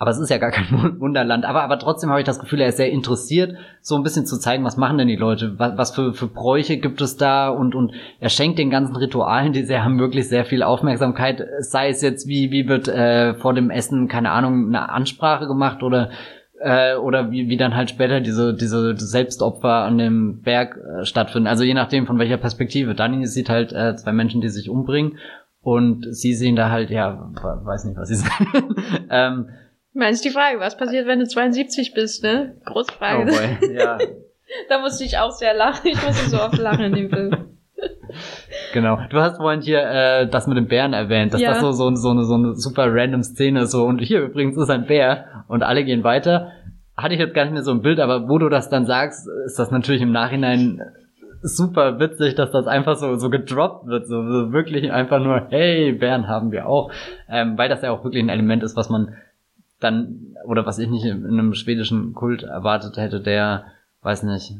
Aber 0.00 0.12
es 0.12 0.18
ist 0.18 0.30
ja 0.30 0.38
gar 0.38 0.50
kein 0.50 0.98
Wunderland. 0.98 1.44
Aber, 1.44 1.62
aber 1.62 1.78
trotzdem 1.78 2.08
habe 2.08 2.20
ich 2.20 2.26
das 2.26 2.38
Gefühl, 2.38 2.62
er 2.62 2.70
ist 2.70 2.78
sehr 2.78 2.90
interessiert, 2.90 3.54
so 3.82 3.96
ein 3.96 4.02
bisschen 4.02 4.24
zu 4.24 4.38
zeigen, 4.38 4.64
was 4.64 4.78
machen 4.78 4.96
denn 4.96 5.08
die 5.08 5.16
Leute, 5.16 5.58
was, 5.58 5.76
was 5.76 5.94
für, 5.94 6.14
für 6.14 6.26
Bräuche 6.26 6.78
gibt 6.78 7.02
es 7.02 7.18
da 7.18 7.50
und, 7.50 7.74
und 7.74 7.92
er 8.18 8.30
schenkt 8.30 8.58
den 8.58 8.70
ganzen 8.70 8.96
Ritualen, 8.96 9.52
die 9.52 9.62
sehr, 9.62 9.84
haben 9.84 9.98
wirklich 9.98 10.26
sehr 10.26 10.46
viel 10.46 10.62
Aufmerksamkeit. 10.62 11.46
Sei 11.58 11.90
es 11.90 12.00
jetzt, 12.00 12.26
wie, 12.26 12.50
wie 12.50 12.66
wird 12.66 12.88
äh, 12.88 13.34
vor 13.34 13.52
dem 13.52 13.68
Essen, 13.68 14.08
keine 14.08 14.30
Ahnung, 14.30 14.68
eine 14.68 14.88
Ansprache 14.88 15.46
gemacht 15.46 15.82
oder 15.82 16.08
äh, 16.60 16.94
oder 16.94 17.30
wie, 17.30 17.50
wie 17.50 17.58
dann 17.58 17.76
halt 17.76 17.90
später 17.90 18.20
diese, 18.20 18.54
diese 18.54 18.96
Selbstopfer 18.96 19.84
an 19.84 19.98
dem 19.98 20.40
Berg 20.40 20.78
äh, 20.78 21.04
stattfinden. 21.04 21.46
Also 21.46 21.62
je 21.62 21.74
nachdem 21.74 22.06
von 22.06 22.18
welcher 22.18 22.38
Perspektive. 22.38 22.94
Dani 22.94 23.26
sieht 23.26 23.50
halt 23.50 23.74
äh, 23.74 23.96
zwei 23.96 24.12
Menschen, 24.12 24.40
die 24.40 24.48
sich 24.48 24.70
umbringen 24.70 25.18
und 25.60 26.06
sie 26.10 26.32
sehen 26.32 26.56
da 26.56 26.70
halt, 26.70 26.88
ja, 26.88 27.30
weiß 27.34 27.84
nicht, 27.84 27.98
was 27.98 28.08
sie 28.08 28.14
sagen. 28.16 28.74
ähm, 29.10 29.48
Meinst 29.92 30.24
die 30.24 30.30
Frage, 30.30 30.60
was 30.60 30.76
passiert, 30.76 31.06
wenn 31.06 31.18
du 31.18 31.26
72 31.26 31.94
bist, 31.94 32.22
ne? 32.22 32.56
Große 32.64 32.92
Frage. 32.92 33.22
Oh 33.22 33.26
boy, 33.26 33.74
ja. 33.74 33.98
da 34.68 34.80
musste 34.80 35.04
ich 35.04 35.18
auch 35.18 35.32
sehr 35.32 35.54
lachen. 35.54 35.88
Ich 35.88 36.02
musste 36.02 36.30
so 36.30 36.40
oft 36.40 36.58
lachen 36.58 36.84
in 36.84 36.94
dem 36.94 37.10
Film. 37.10 37.50
Genau. 38.72 38.98
Du 39.10 39.20
hast 39.20 39.36
vorhin 39.36 39.62
hier 39.62 39.82
äh, 39.82 40.28
das 40.28 40.46
mit 40.46 40.56
dem 40.56 40.66
Bären 40.66 40.92
erwähnt, 40.92 41.34
dass 41.34 41.40
ja. 41.40 41.50
das 41.50 41.60
so, 41.60 41.72
so, 41.72 41.94
so, 41.94 42.10
eine, 42.10 42.24
so 42.24 42.34
eine 42.34 42.54
super 42.54 42.86
random 42.88 43.22
Szene 43.22 43.62
ist. 43.62 43.72
So, 43.72 43.84
und 43.84 43.98
hier 43.98 44.20
übrigens 44.20 44.56
ist 44.56 44.70
ein 44.70 44.86
Bär 44.86 45.44
und 45.48 45.62
alle 45.62 45.84
gehen 45.84 46.04
weiter. 46.04 46.52
Hatte 46.96 47.14
ich 47.14 47.20
jetzt 47.20 47.34
gar 47.34 47.44
nicht 47.44 47.54
mehr 47.54 47.62
so 47.62 47.70
ein 47.70 47.82
Bild, 47.82 47.98
aber 47.98 48.28
wo 48.28 48.38
du 48.38 48.48
das 48.48 48.68
dann 48.68 48.86
sagst, 48.86 49.26
ist 49.46 49.58
das 49.58 49.70
natürlich 49.70 50.02
im 50.02 50.12
Nachhinein 50.12 50.80
super 51.42 51.98
witzig, 51.98 52.34
dass 52.34 52.50
das 52.50 52.66
einfach 52.66 52.96
so, 52.96 53.16
so 53.16 53.30
gedroppt 53.30 53.86
wird. 53.86 54.06
So, 54.06 54.22
so 54.22 54.52
wirklich 54.52 54.92
einfach 54.92 55.20
nur, 55.20 55.46
hey, 55.50 55.92
Bären 55.92 56.28
haben 56.28 56.52
wir 56.52 56.66
auch. 56.66 56.92
Ähm, 57.28 57.56
weil 57.56 57.68
das 57.68 57.82
ja 57.82 57.90
auch 57.90 58.04
wirklich 58.04 58.22
ein 58.22 58.28
Element 58.28 58.62
ist, 58.62 58.76
was 58.76 58.90
man 58.90 59.16
dann, 59.80 60.36
oder 60.44 60.66
was 60.66 60.78
ich 60.78 60.88
nicht 60.88 61.04
in 61.04 61.26
einem 61.26 61.54
schwedischen 61.54 62.14
Kult 62.14 62.42
erwartet 62.42 62.96
hätte, 62.96 63.20
der, 63.20 63.64
weiß 64.02 64.22
nicht, 64.24 64.54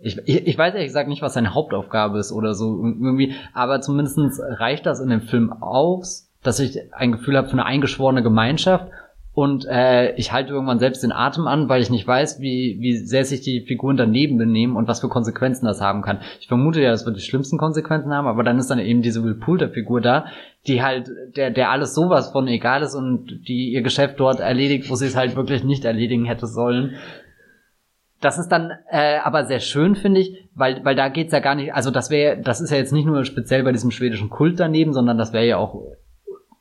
ich, 0.00 0.18
ich, 0.26 0.46
ich 0.46 0.58
weiß 0.58 0.74
ehrlich 0.74 0.88
gesagt 0.88 1.08
nicht, 1.08 1.22
was 1.22 1.34
seine 1.34 1.54
Hauptaufgabe 1.54 2.18
ist 2.18 2.32
oder 2.32 2.54
so 2.54 2.82
irgendwie, 2.82 3.34
aber 3.52 3.80
zumindestens 3.80 4.40
reicht 4.40 4.86
das 4.86 5.00
in 5.00 5.10
dem 5.10 5.20
Film 5.20 5.52
aus, 5.52 6.30
dass 6.42 6.60
ich 6.60 6.78
ein 6.94 7.12
Gefühl 7.12 7.36
habe 7.36 7.48
für 7.48 7.52
eine 7.52 7.66
eingeschworene 7.66 8.22
Gemeinschaft 8.22 8.88
und 9.32 9.64
äh, 9.66 10.12
ich 10.16 10.32
halte 10.32 10.52
irgendwann 10.52 10.80
selbst 10.80 11.04
den 11.04 11.12
Atem 11.12 11.46
an, 11.46 11.68
weil 11.68 11.80
ich 11.80 11.90
nicht 11.90 12.06
weiß, 12.06 12.40
wie, 12.40 12.78
wie 12.80 12.96
sehr 12.96 13.24
sich 13.24 13.40
die 13.40 13.60
Figuren 13.60 13.96
daneben 13.96 14.38
benehmen 14.38 14.74
und 14.74 14.88
was 14.88 15.00
für 15.00 15.08
Konsequenzen 15.08 15.66
das 15.66 15.80
haben 15.80 16.02
kann. 16.02 16.20
Ich 16.40 16.48
vermute 16.48 16.82
ja, 16.82 16.90
es 16.90 17.06
wird 17.06 17.16
die 17.16 17.22
schlimmsten 17.22 17.56
Konsequenzen 17.56 18.12
haben, 18.12 18.26
aber 18.26 18.42
dann 18.42 18.58
ist 18.58 18.70
dann 18.70 18.80
eben 18.80 19.02
diese 19.02 19.22
Will 19.22 19.36
Poulter-Figur 19.36 20.00
da, 20.00 20.26
die 20.66 20.82
halt, 20.82 21.08
der, 21.36 21.50
der 21.52 21.70
alles 21.70 21.94
sowas 21.94 22.32
von 22.32 22.48
egal 22.48 22.82
ist 22.82 22.96
und 22.96 23.46
die 23.46 23.70
ihr 23.72 23.82
Geschäft 23.82 24.18
dort 24.18 24.40
erledigt, 24.40 24.90
wo 24.90 24.96
sie 24.96 25.06
es 25.06 25.16
halt 25.16 25.36
wirklich 25.36 25.62
nicht 25.62 25.84
erledigen 25.84 26.24
hätte 26.24 26.48
sollen. 26.48 26.96
Das 28.20 28.36
ist 28.36 28.48
dann 28.48 28.72
äh, 28.90 29.18
aber 29.18 29.44
sehr 29.44 29.60
schön, 29.60 29.94
finde 29.94 30.20
ich, 30.20 30.36
weil, 30.54 30.84
weil 30.84 30.96
da 30.96 31.08
geht's 31.08 31.32
ja 31.32 31.38
gar 31.38 31.54
nicht, 31.54 31.72
also 31.72 31.92
das 31.92 32.10
wäre, 32.10 32.38
das 32.42 32.60
ist 32.60 32.70
ja 32.70 32.76
jetzt 32.76 32.92
nicht 32.92 33.06
nur 33.06 33.24
speziell 33.24 33.62
bei 33.62 33.72
diesem 33.72 33.92
schwedischen 33.92 34.28
Kult 34.28 34.58
daneben, 34.58 34.92
sondern 34.92 35.16
das 35.16 35.32
wäre 35.32 35.46
ja 35.46 35.56
auch 35.56 35.80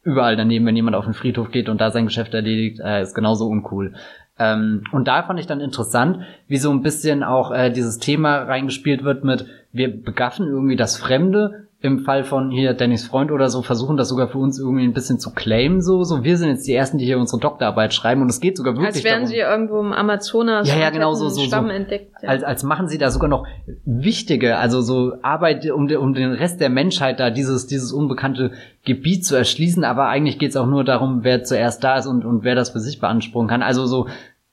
überall 0.03 0.35
daneben, 0.35 0.65
wenn 0.65 0.75
jemand 0.75 0.95
auf 0.95 1.05
den 1.05 1.13
Friedhof 1.13 1.51
geht 1.51 1.69
und 1.69 1.81
da 1.81 1.91
sein 1.91 2.05
Geschäft 2.05 2.33
erledigt, 2.33 2.79
äh, 2.79 3.01
ist 3.01 3.15
genauso 3.15 3.47
uncool. 3.47 3.93
Ähm, 4.37 4.83
und 4.91 5.07
da 5.07 5.23
fand 5.23 5.39
ich 5.39 5.47
dann 5.47 5.59
interessant, 5.59 6.19
wie 6.47 6.57
so 6.57 6.71
ein 6.71 6.81
bisschen 6.81 7.23
auch 7.23 7.51
äh, 7.51 7.69
dieses 7.69 7.97
Thema 7.99 8.43
reingespielt 8.43 9.03
wird 9.03 9.23
mit, 9.23 9.45
wir 9.71 10.01
begaffen 10.01 10.47
irgendwie 10.47 10.77
das 10.77 10.97
Fremde, 10.97 11.67
im 11.81 11.99
Fall 11.99 12.25
von 12.25 12.51
hier 12.51 12.73
Dennis 12.73 13.07
Freund 13.07 13.31
oder 13.31 13.49
so 13.49 13.61
versuchen 13.61 13.95
das 13.95 14.09
sogar 14.09 14.27
für 14.27 14.37
uns 14.37 14.59
irgendwie 14.59 14.83
ein 14.83 14.91
bisschen 14.91 15.17
zu 15.17 15.33
claimen 15.33 15.81
so 15.81 16.03
so. 16.03 16.25
Wir 16.25 16.37
sind 16.37 16.49
jetzt 16.49 16.67
die 16.67 16.73
ersten 16.73 16.97
die 16.97 17.05
hier 17.05 17.17
unsere 17.17 17.39
Doktorarbeit 17.39 17.93
schreiben 17.93 18.21
und 18.21 18.29
es 18.29 18.41
geht 18.41 18.57
sogar 18.57 18.73
wirklich 18.73 18.95
als 18.95 19.03
wären 19.05 19.21
darum, 19.21 19.27
sie 19.27 19.37
irgendwo 19.37 19.79
im 19.79 19.93
Amazonas 19.93 20.67
ja 20.67 20.77
ja 20.77 20.89
genau 20.89 21.13
so 21.13 21.29
so, 21.29 21.45
so. 21.45 21.55
Entdeckt 21.55 22.11
ja. 22.21 22.29
als 22.29 22.43
als 22.43 22.63
machen 22.63 22.89
sie 22.89 22.97
da 22.97 23.09
sogar 23.11 23.29
noch 23.29 23.47
wichtige 23.85 24.57
also 24.57 24.81
so 24.81 25.13
Arbeit 25.21 25.69
um 25.71 25.89
um 25.89 26.13
den 26.13 26.33
Rest 26.33 26.59
der 26.59 26.69
Menschheit 26.69 27.19
da 27.19 27.29
dieses 27.29 27.65
dieses 27.65 27.93
unbekannte 27.93 28.51
Gebiet 28.85 29.25
zu 29.25 29.35
erschließen. 29.35 29.83
Aber 29.83 30.07
eigentlich 30.07 30.39
geht 30.39 30.49
es 30.49 30.57
auch 30.57 30.65
nur 30.67 30.83
darum 30.83 31.23
wer 31.23 31.43
zuerst 31.43 31.83
da 31.83 31.97
ist 31.97 32.07
und 32.07 32.25
und 32.25 32.43
wer 32.43 32.55
das 32.55 32.71
für 32.71 32.79
sich 32.79 32.99
beanspruchen 32.99 33.47
kann. 33.47 33.61
Also 33.61 33.85
so 33.85 34.07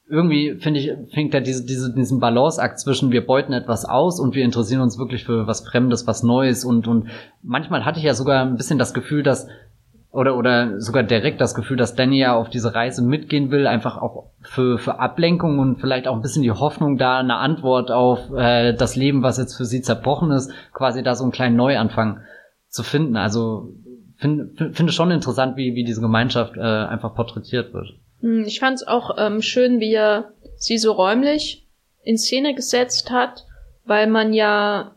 irgendwie 0.09 0.55
finde 0.57 0.81
ich, 0.81 0.93
fängt 1.13 1.35
da 1.35 1.41
diese, 1.41 1.65
diese, 1.65 1.93
diesen 1.93 2.21
Balanceakt 2.21 2.79
zwischen 2.79 3.11
wir 3.11 3.27
beuten 3.27 3.53
etwas 3.53 3.85
aus 3.85 4.21
und 4.21 4.35
wir 4.35 4.45
interessieren 4.45 4.81
uns 4.81 4.99
wirklich 4.99 5.25
für 5.25 5.47
was 5.47 5.67
Fremdes, 5.67 6.07
was 6.07 6.23
Neues 6.23 6.65
und, 6.65 6.87
und 6.87 7.09
manchmal 7.43 7.85
hatte 7.85 7.99
ich 7.99 8.05
ja 8.05 8.15
sogar 8.15 8.45
ein 8.45 8.57
bisschen 8.57 8.79
das 8.79 8.95
Gefühl, 8.95 9.23
dass 9.23 9.49
oder, 10.17 10.39
oder 10.39 10.81
sogar 10.81 11.03
direkt 11.03 11.43
das 11.43 11.55
Gefühl, 11.55 11.77
dass 11.77 11.95
Danny 11.95 12.19
ja 12.21 12.35
auf 12.35 12.49
diese 12.49 12.75
Reise 12.75 13.03
mitgehen 13.03 13.51
will, 13.51 13.67
einfach 13.67 13.99
auch 13.99 14.31
für, 14.41 14.79
für 14.79 14.99
Ablenkung 14.99 15.59
und 15.59 15.79
vielleicht 15.79 16.09
auch 16.09 16.15
ein 16.15 16.23
bisschen 16.23 16.43
die 16.43 16.53
Hoffnung 16.53 16.97
da, 16.97 17.19
eine 17.19 17.37
Antwort 17.37 17.91
auf 17.91 18.33
äh, 18.35 18.73
das 18.73 18.97
Leben, 18.97 19.23
was 19.23 19.37
jetzt 19.37 19.57
für 19.57 19.67
sie 19.67 19.83
zerbrochen 19.83 20.31
ist, 20.31 20.51
quasi 20.73 21.03
da 21.03 21.15
so 21.15 21.25
einen 21.25 21.33
kleinen 21.33 21.57
Neuanfang 21.57 22.21
zu 22.69 22.83
finden. 22.83 23.17
Also 23.17 23.75
finde 24.17 24.73
find 24.73 24.91
schon 24.95 25.11
interessant, 25.11 25.59
wie, 25.59 25.75
wie 25.75 25.85
diese 25.85 26.01
Gemeinschaft 26.01 26.57
äh, 26.57 26.61
einfach 26.61 27.15
porträtiert 27.15 27.75
wird. 27.75 27.99
Hm, 28.27 28.45
ich 28.45 28.59
fand 28.59 28.75
es 28.77 28.89
auch 28.89 29.17
ähm, 29.19 29.41
schön, 29.41 29.79
wie 29.79 29.95
er 29.95 30.33
sie 30.57 30.79
so 30.79 30.93
räumlich 30.93 31.65
in 32.03 32.19
Szene 32.19 32.55
gesetzt 32.55 33.13
hat, 33.13 33.47
weil 33.85 34.09
man 34.09 34.33
ja 34.33 34.97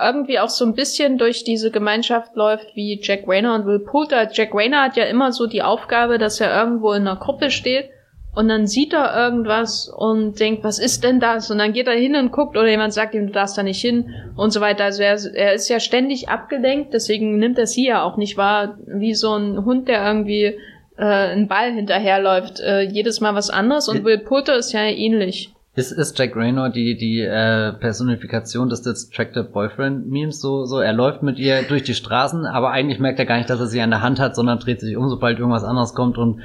irgendwie 0.00 0.38
auch 0.38 0.48
so 0.48 0.64
ein 0.64 0.74
bisschen 0.74 1.18
durch 1.18 1.44
diese 1.44 1.70
Gemeinschaft 1.70 2.36
läuft 2.36 2.74
wie 2.74 3.00
Jack 3.02 3.24
Rayner 3.26 3.54
und 3.54 3.66
Will 3.66 3.80
Poulter. 3.80 4.30
Jack 4.32 4.54
Rayner 4.54 4.82
hat 4.82 4.96
ja 4.96 5.04
immer 5.04 5.32
so 5.32 5.46
die 5.46 5.62
Aufgabe, 5.62 6.16
dass 6.16 6.40
er 6.40 6.54
irgendwo 6.58 6.92
in 6.92 7.06
einer 7.06 7.16
Gruppe 7.16 7.50
steht 7.50 7.90
und 8.34 8.48
dann 8.48 8.66
sieht 8.66 8.94
er 8.94 9.14
irgendwas 9.14 9.88
und 9.88 10.40
denkt, 10.40 10.64
was 10.64 10.78
ist 10.78 11.04
denn 11.04 11.20
das? 11.20 11.50
Und 11.50 11.58
dann 11.58 11.74
geht 11.74 11.86
er 11.86 11.94
hin 11.94 12.16
und 12.16 12.32
guckt 12.32 12.56
oder 12.56 12.68
jemand 12.68 12.94
sagt 12.94 13.14
ihm, 13.14 13.26
du 13.26 13.32
darfst 13.32 13.58
da 13.58 13.62
nicht 13.62 13.80
hin 13.80 14.14
und 14.36 14.52
so 14.52 14.60
weiter. 14.60 14.84
Also 14.84 15.02
er, 15.02 15.18
er 15.34 15.52
ist 15.52 15.68
ja 15.68 15.80
ständig 15.80 16.28
abgelenkt, 16.30 16.94
deswegen 16.94 17.38
nimmt 17.38 17.58
er 17.58 17.66
sie 17.66 17.86
ja 17.86 18.02
auch 18.02 18.16
nicht 18.16 18.38
wahr, 18.38 18.78
wie 18.86 19.14
so 19.14 19.34
ein 19.34 19.64
Hund, 19.64 19.88
der 19.88 20.06
irgendwie 20.06 20.58
äh, 20.98 21.04
ein 21.04 21.48
Ball 21.48 21.72
hinterherläuft. 21.72 22.60
Äh, 22.60 22.82
jedes 22.82 23.20
Mal 23.20 23.34
was 23.34 23.50
anderes 23.50 23.88
und 23.88 24.04
Will 24.04 24.18
Poulter 24.18 24.56
ist 24.56 24.72
ja 24.72 24.82
ähnlich. 24.82 25.54
Ist, 25.74 25.92
ist 25.92 26.18
Jack 26.18 26.34
Raynor 26.34 26.70
die, 26.70 26.96
die 26.96 27.20
äh, 27.20 27.72
Personifikation 27.72 28.68
des 28.68 28.82
Distracted 28.82 29.52
Boyfriend 29.52 30.10
Memes 30.10 30.40
so, 30.40 30.64
so? 30.64 30.80
Er 30.80 30.92
läuft 30.92 31.22
mit 31.22 31.38
ihr 31.38 31.62
durch 31.62 31.84
die 31.84 31.94
Straßen, 31.94 32.46
aber 32.46 32.72
eigentlich 32.72 32.98
merkt 32.98 33.20
er 33.20 33.26
gar 33.26 33.36
nicht, 33.36 33.48
dass 33.48 33.60
er 33.60 33.68
sie 33.68 33.80
an 33.80 33.90
der 33.90 34.02
Hand 34.02 34.18
hat, 34.18 34.34
sondern 34.34 34.58
dreht 34.58 34.80
sich 34.80 34.96
um, 34.96 35.08
sobald 35.08 35.38
irgendwas 35.38 35.62
anderes 35.62 35.94
kommt 35.94 36.18
und 36.18 36.40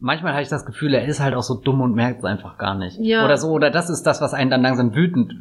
manchmal 0.00 0.32
habe 0.34 0.42
ich 0.42 0.50
das 0.50 0.66
Gefühl, 0.66 0.92
er 0.92 1.06
ist 1.06 1.20
halt 1.20 1.34
auch 1.34 1.42
so 1.42 1.54
dumm 1.54 1.80
und 1.80 1.94
merkt 1.94 2.18
es 2.18 2.24
einfach 2.24 2.58
gar 2.58 2.76
nicht. 2.76 2.98
Ja. 3.00 3.24
Oder 3.24 3.38
so, 3.38 3.48
oder 3.48 3.70
das 3.70 3.88
ist 3.88 4.02
das, 4.02 4.20
was 4.20 4.34
einen 4.34 4.50
dann 4.50 4.60
langsam 4.60 4.94
wütend 4.94 5.32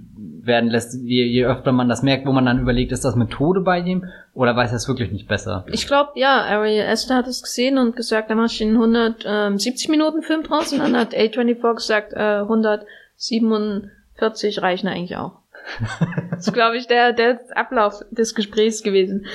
werden 0.45 0.69
lässt, 0.69 0.93
je, 0.93 1.25
je 1.25 1.45
öfter 1.45 1.71
man 1.71 1.87
das 1.87 2.03
merkt, 2.03 2.25
wo 2.25 2.33
man 2.33 2.45
dann 2.45 2.59
überlegt, 2.59 2.91
ist 2.91 3.05
das 3.05 3.15
Methode 3.15 3.61
bei 3.61 3.79
ihm 3.79 4.05
oder 4.33 4.53
weiß 4.55 4.71
er 4.71 4.77
es 4.77 4.87
wirklich 4.87 5.11
nicht 5.11 5.27
besser? 5.27 5.65
Ich 5.71 5.85
glaube, 5.87 6.11
ja, 6.15 6.43
Ari 6.43 6.79
Esther 6.79 7.17
hat 7.17 7.27
es 7.27 7.41
gesehen 7.41 7.77
und 7.77 7.95
gesagt, 7.95 8.29
da 8.29 8.35
machst 8.35 8.59
du 8.59 8.65
einen 8.65 8.75
170 8.75 9.89
Minuten 9.89 10.21
Film 10.21 10.43
draus 10.43 10.73
und 10.73 10.79
dann 10.79 10.97
hat 10.97 11.13
A24 11.13 11.75
gesagt, 11.75 12.13
äh, 12.13 12.41
147 12.41 14.61
reichen 14.61 14.87
eigentlich 14.87 15.17
auch. 15.17 15.39
das 16.31 16.47
ist, 16.47 16.53
glaube 16.53 16.77
ich, 16.77 16.87
der, 16.87 17.13
der 17.13 17.39
Ablauf 17.55 18.03
des 18.11 18.35
Gesprächs 18.35 18.83
gewesen. 18.83 19.25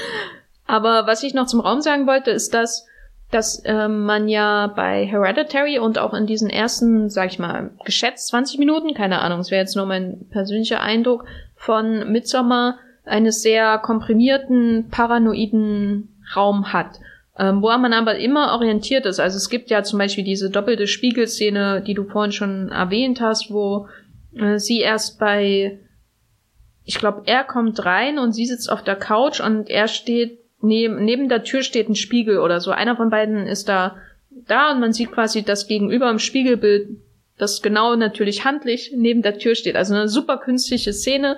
Aber 0.66 1.06
was 1.06 1.22
ich 1.22 1.32
noch 1.32 1.46
zum 1.46 1.60
Raum 1.60 1.80
sagen 1.80 2.06
wollte, 2.06 2.30
ist, 2.30 2.52
dass 2.52 2.86
dass 3.30 3.62
ähm, 3.66 4.04
man 4.04 4.28
ja 4.28 4.68
bei 4.68 5.04
Hereditary 5.04 5.78
und 5.78 5.98
auch 5.98 6.14
in 6.14 6.26
diesen 6.26 6.48
ersten, 6.48 7.10
sag 7.10 7.30
ich 7.30 7.38
mal, 7.38 7.70
geschätzt 7.84 8.28
20 8.28 8.58
Minuten, 8.58 8.94
keine 8.94 9.20
Ahnung, 9.20 9.40
es 9.40 9.50
wäre 9.50 9.60
jetzt 9.60 9.76
nur 9.76 9.86
mein 9.86 10.26
persönlicher 10.30 10.80
Eindruck, 10.80 11.26
von 11.54 12.10
Midsommar 12.10 12.78
einen 13.04 13.32
sehr 13.32 13.78
komprimierten, 13.78 14.88
paranoiden 14.90 16.22
Raum 16.34 16.72
hat. 16.72 17.00
Ähm, 17.38 17.62
wo 17.62 17.68
man 17.68 17.92
aber 17.92 18.16
immer 18.18 18.52
orientiert 18.52 19.06
ist. 19.06 19.20
Also 19.20 19.36
es 19.36 19.48
gibt 19.48 19.70
ja 19.70 19.84
zum 19.84 20.00
Beispiel 20.00 20.24
diese 20.24 20.50
doppelte 20.50 20.88
Spiegelszene, 20.88 21.82
die 21.86 21.94
du 21.94 22.04
vorhin 22.04 22.32
schon 22.32 22.70
erwähnt 22.70 23.20
hast, 23.20 23.52
wo 23.52 23.86
äh, 24.34 24.58
sie 24.58 24.80
erst 24.80 25.20
bei, 25.20 25.78
ich 26.84 26.98
glaube, 26.98 27.22
er 27.26 27.44
kommt 27.44 27.84
rein 27.84 28.18
und 28.18 28.32
sie 28.32 28.46
sitzt 28.46 28.72
auf 28.72 28.82
der 28.82 28.96
Couch 28.96 29.40
und 29.40 29.70
er 29.70 29.86
steht 29.86 30.40
neben, 30.60 31.04
neben 31.04 31.28
der 31.28 31.44
Tür 31.44 31.62
steht 31.62 31.88
ein 31.88 31.94
Spiegel 31.94 32.38
oder 32.38 32.60
so. 32.60 32.70
Einer 32.70 32.96
von 32.96 33.10
beiden 33.10 33.46
ist 33.46 33.68
da, 33.68 33.96
da 34.30 34.72
und 34.72 34.80
man 34.80 34.92
sieht 34.92 35.12
quasi 35.12 35.42
das 35.42 35.66
Gegenüber 35.66 36.10
im 36.10 36.18
Spiegelbild, 36.18 36.88
das 37.38 37.62
genau 37.62 37.94
natürlich 37.94 38.44
handlich 38.44 38.92
neben 38.96 39.22
der 39.22 39.38
Tür 39.38 39.54
steht. 39.54 39.76
Also 39.76 39.94
eine 39.94 40.08
super 40.08 40.38
künstliche 40.38 40.92
Szene 40.92 41.36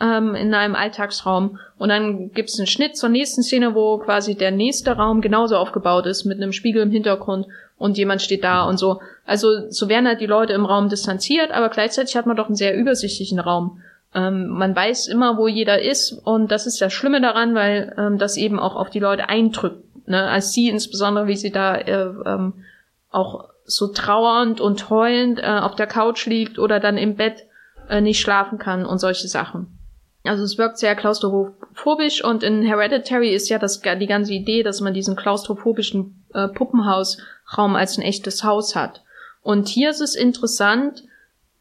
ähm, 0.00 0.34
in 0.34 0.54
einem 0.54 0.74
Alltagsraum. 0.74 1.58
Und 1.78 1.88
dann 1.88 2.32
gibt's 2.32 2.58
einen 2.58 2.66
Schnitt 2.66 2.96
zur 2.96 3.08
nächsten 3.08 3.42
Szene, 3.42 3.74
wo 3.74 3.98
quasi 3.98 4.34
der 4.34 4.50
nächste 4.50 4.92
Raum 4.92 5.20
genauso 5.20 5.56
aufgebaut 5.56 6.06
ist, 6.06 6.24
mit 6.24 6.36
einem 6.38 6.52
Spiegel 6.52 6.82
im 6.82 6.90
Hintergrund 6.90 7.46
und 7.78 7.96
jemand 7.96 8.22
steht 8.22 8.44
da 8.44 8.64
und 8.64 8.78
so. 8.78 9.00
Also 9.24 9.70
so 9.70 9.88
werden 9.88 10.06
halt 10.06 10.20
die 10.20 10.26
Leute 10.26 10.52
im 10.52 10.66
Raum 10.66 10.88
distanziert, 10.88 11.50
aber 11.50 11.68
gleichzeitig 11.68 12.16
hat 12.16 12.26
man 12.26 12.36
doch 12.36 12.46
einen 12.46 12.56
sehr 12.56 12.76
übersichtlichen 12.76 13.38
Raum. 13.38 13.80
Ähm, 14.14 14.48
man 14.48 14.74
weiß 14.74 15.08
immer, 15.08 15.36
wo 15.36 15.48
jeder 15.48 15.82
ist 15.82 16.12
und 16.12 16.50
das 16.50 16.66
ist 16.66 16.80
das 16.80 16.92
Schlimme 16.92 17.20
daran, 17.20 17.54
weil 17.54 17.94
ähm, 17.98 18.18
das 18.18 18.36
eben 18.36 18.58
auch 18.58 18.74
auf 18.74 18.90
die 18.90 19.00
Leute 19.00 19.28
eindrückt. 19.28 20.08
Ne? 20.08 20.22
Als 20.22 20.52
sie 20.52 20.68
insbesondere, 20.68 21.26
wie 21.26 21.36
sie 21.36 21.52
da 21.52 21.76
äh, 21.76 22.08
ähm, 22.24 22.64
auch 23.10 23.50
so 23.64 23.88
trauernd 23.88 24.60
und 24.60 24.88
heulend 24.88 25.40
äh, 25.40 25.46
auf 25.46 25.74
der 25.74 25.86
Couch 25.86 26.26
liegt 26.26 26.58
oder 26.58 26.80
dann 26.80 26.96
im 26.96 27.16
Bett 27.16 27.46
äh, 27.88 28.00
nicht 28.00 28.20
schlafen 28.20 28.58
kann 28.58 28.86
und 28.86 28.98
solche 28.98 29.28
Sachen. 29.28 29.78
Also 30.24 30.42
es 30.42 30.58
wirkt 30.58 30.78
sehr 30.78 30.96
klaustrophobisch 30.96 32.24
und 32.24 32.42
in 32.42 32.62
Hereditary 32.62 33.34
ist 33.34 33.48
ja 33.48 33.58
das, 33.58 33.80
die 33.80 34.06
ganze 34.06 34.32
Idee, 34.32 34.62
dass 34.62 34.80
man 34.80 34.94
diesen 34.94 35.16
klaustrophobischen 35.16 36.24
äh, 36.34 36.48
Puppenhausraum 36.48 37.76
als 37.76 37.98
ein 37.98 38.02
echtes 38.02 38.42
Haus 38.42 38.74
hat. 38.74 39.02
Und 39.42 39.68
hier 39.68 39.90
ist 39.90 40.00
es 40.00 40.14
interessant, 40.14 41.04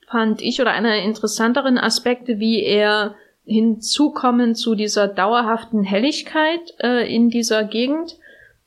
fand 0.08 0.42
ich, 0.42 0.60
oder 0.62 0.72
einer 0.72 0.94
der 0.94 1.04
interessanteren 1.04 1.78
Aspekte, 1.78 2.40
wie 2.40 2.64
er 2.64 3.16
hinzukommen 3.46 4.56
zu 4.56 4.76
dieser 4.76 5.08
dauerhaften 5.08 5.84
Helligkeit 5.84 6.76
äh, 6.82 7.14
in 7.14 7.30
dieser 7.30 7.64
Gegend, 7.64 8.18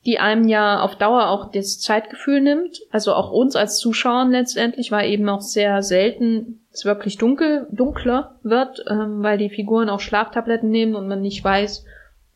die 0.07 0.19
einem 0.19 0.49
ja 0.49 0.81
auf 0.81 0.97
Dauer 0.97 1.29
auch 1.29 1.51
das 1.51 1.81
Zeitgefühl 1.81 2.41
nimmt, 2.41 2.81
also 2.91 3.13
auch 3.13 3.31
uns 3.31 3.57
als 3.57 3.79
Zuschauern 3.79 4.31
letztendlich, 4.31 4.91
weil 4.91 5.11
eben 5.11 5.29
auch 5.29 5.43
sehr 5.43 5.83
selten 5.83 6.63
es 6.73 6.85
wirklich 6.85 7.19
dunkel, 7.19 7.67
dunkler 7.71 8.37
wird, 8.43 8.85
ähm, 8.89 9.23
weil 9.23 9.37
die 9.37 9.51
Figuren 9.51 9.91
auch 9.91 10.01
Schlaftabletten 10.01 10.71
nehmen 10.71 10.95
und 10.95 11.09
man 11.09 11.21
nicht 11.21 11.45
weiß, 11.45 11.85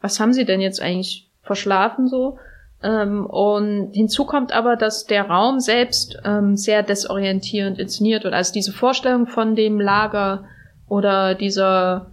was 0.01 0.21
haben 0.21 0.35
sie 0.35 0.45
denn 0.45 0.61
jetzt 0.61 0.83
eigentlich 0.83 1.31
verschlafen 1.43 2.09
so. 2.09 2.39
Ähm, 2.85 3.25
und 3.25 3.93
hinzu 3.95 4.27
kommt 4.27 4.53
aber, 4.53 4.77
dass 4.77 5.07
der 5.07 5.25
Raum 5.25 5.59
selbst 5.59 6.19
ähm, 6.25 6.57
sehr 6.57 6.83
desorientierend 6.83 7.79
inszeniert 7.79 8.25
wird. 8.25 8.35
Also 8.35 8.53
diese 8.53 8.73
Vorstellung 8.73 9.27
von 9.27 9.57
dem 9.57 9.81
Lager 9.81 10.45
oder 10.87 11.35
dieser 11.35 12.13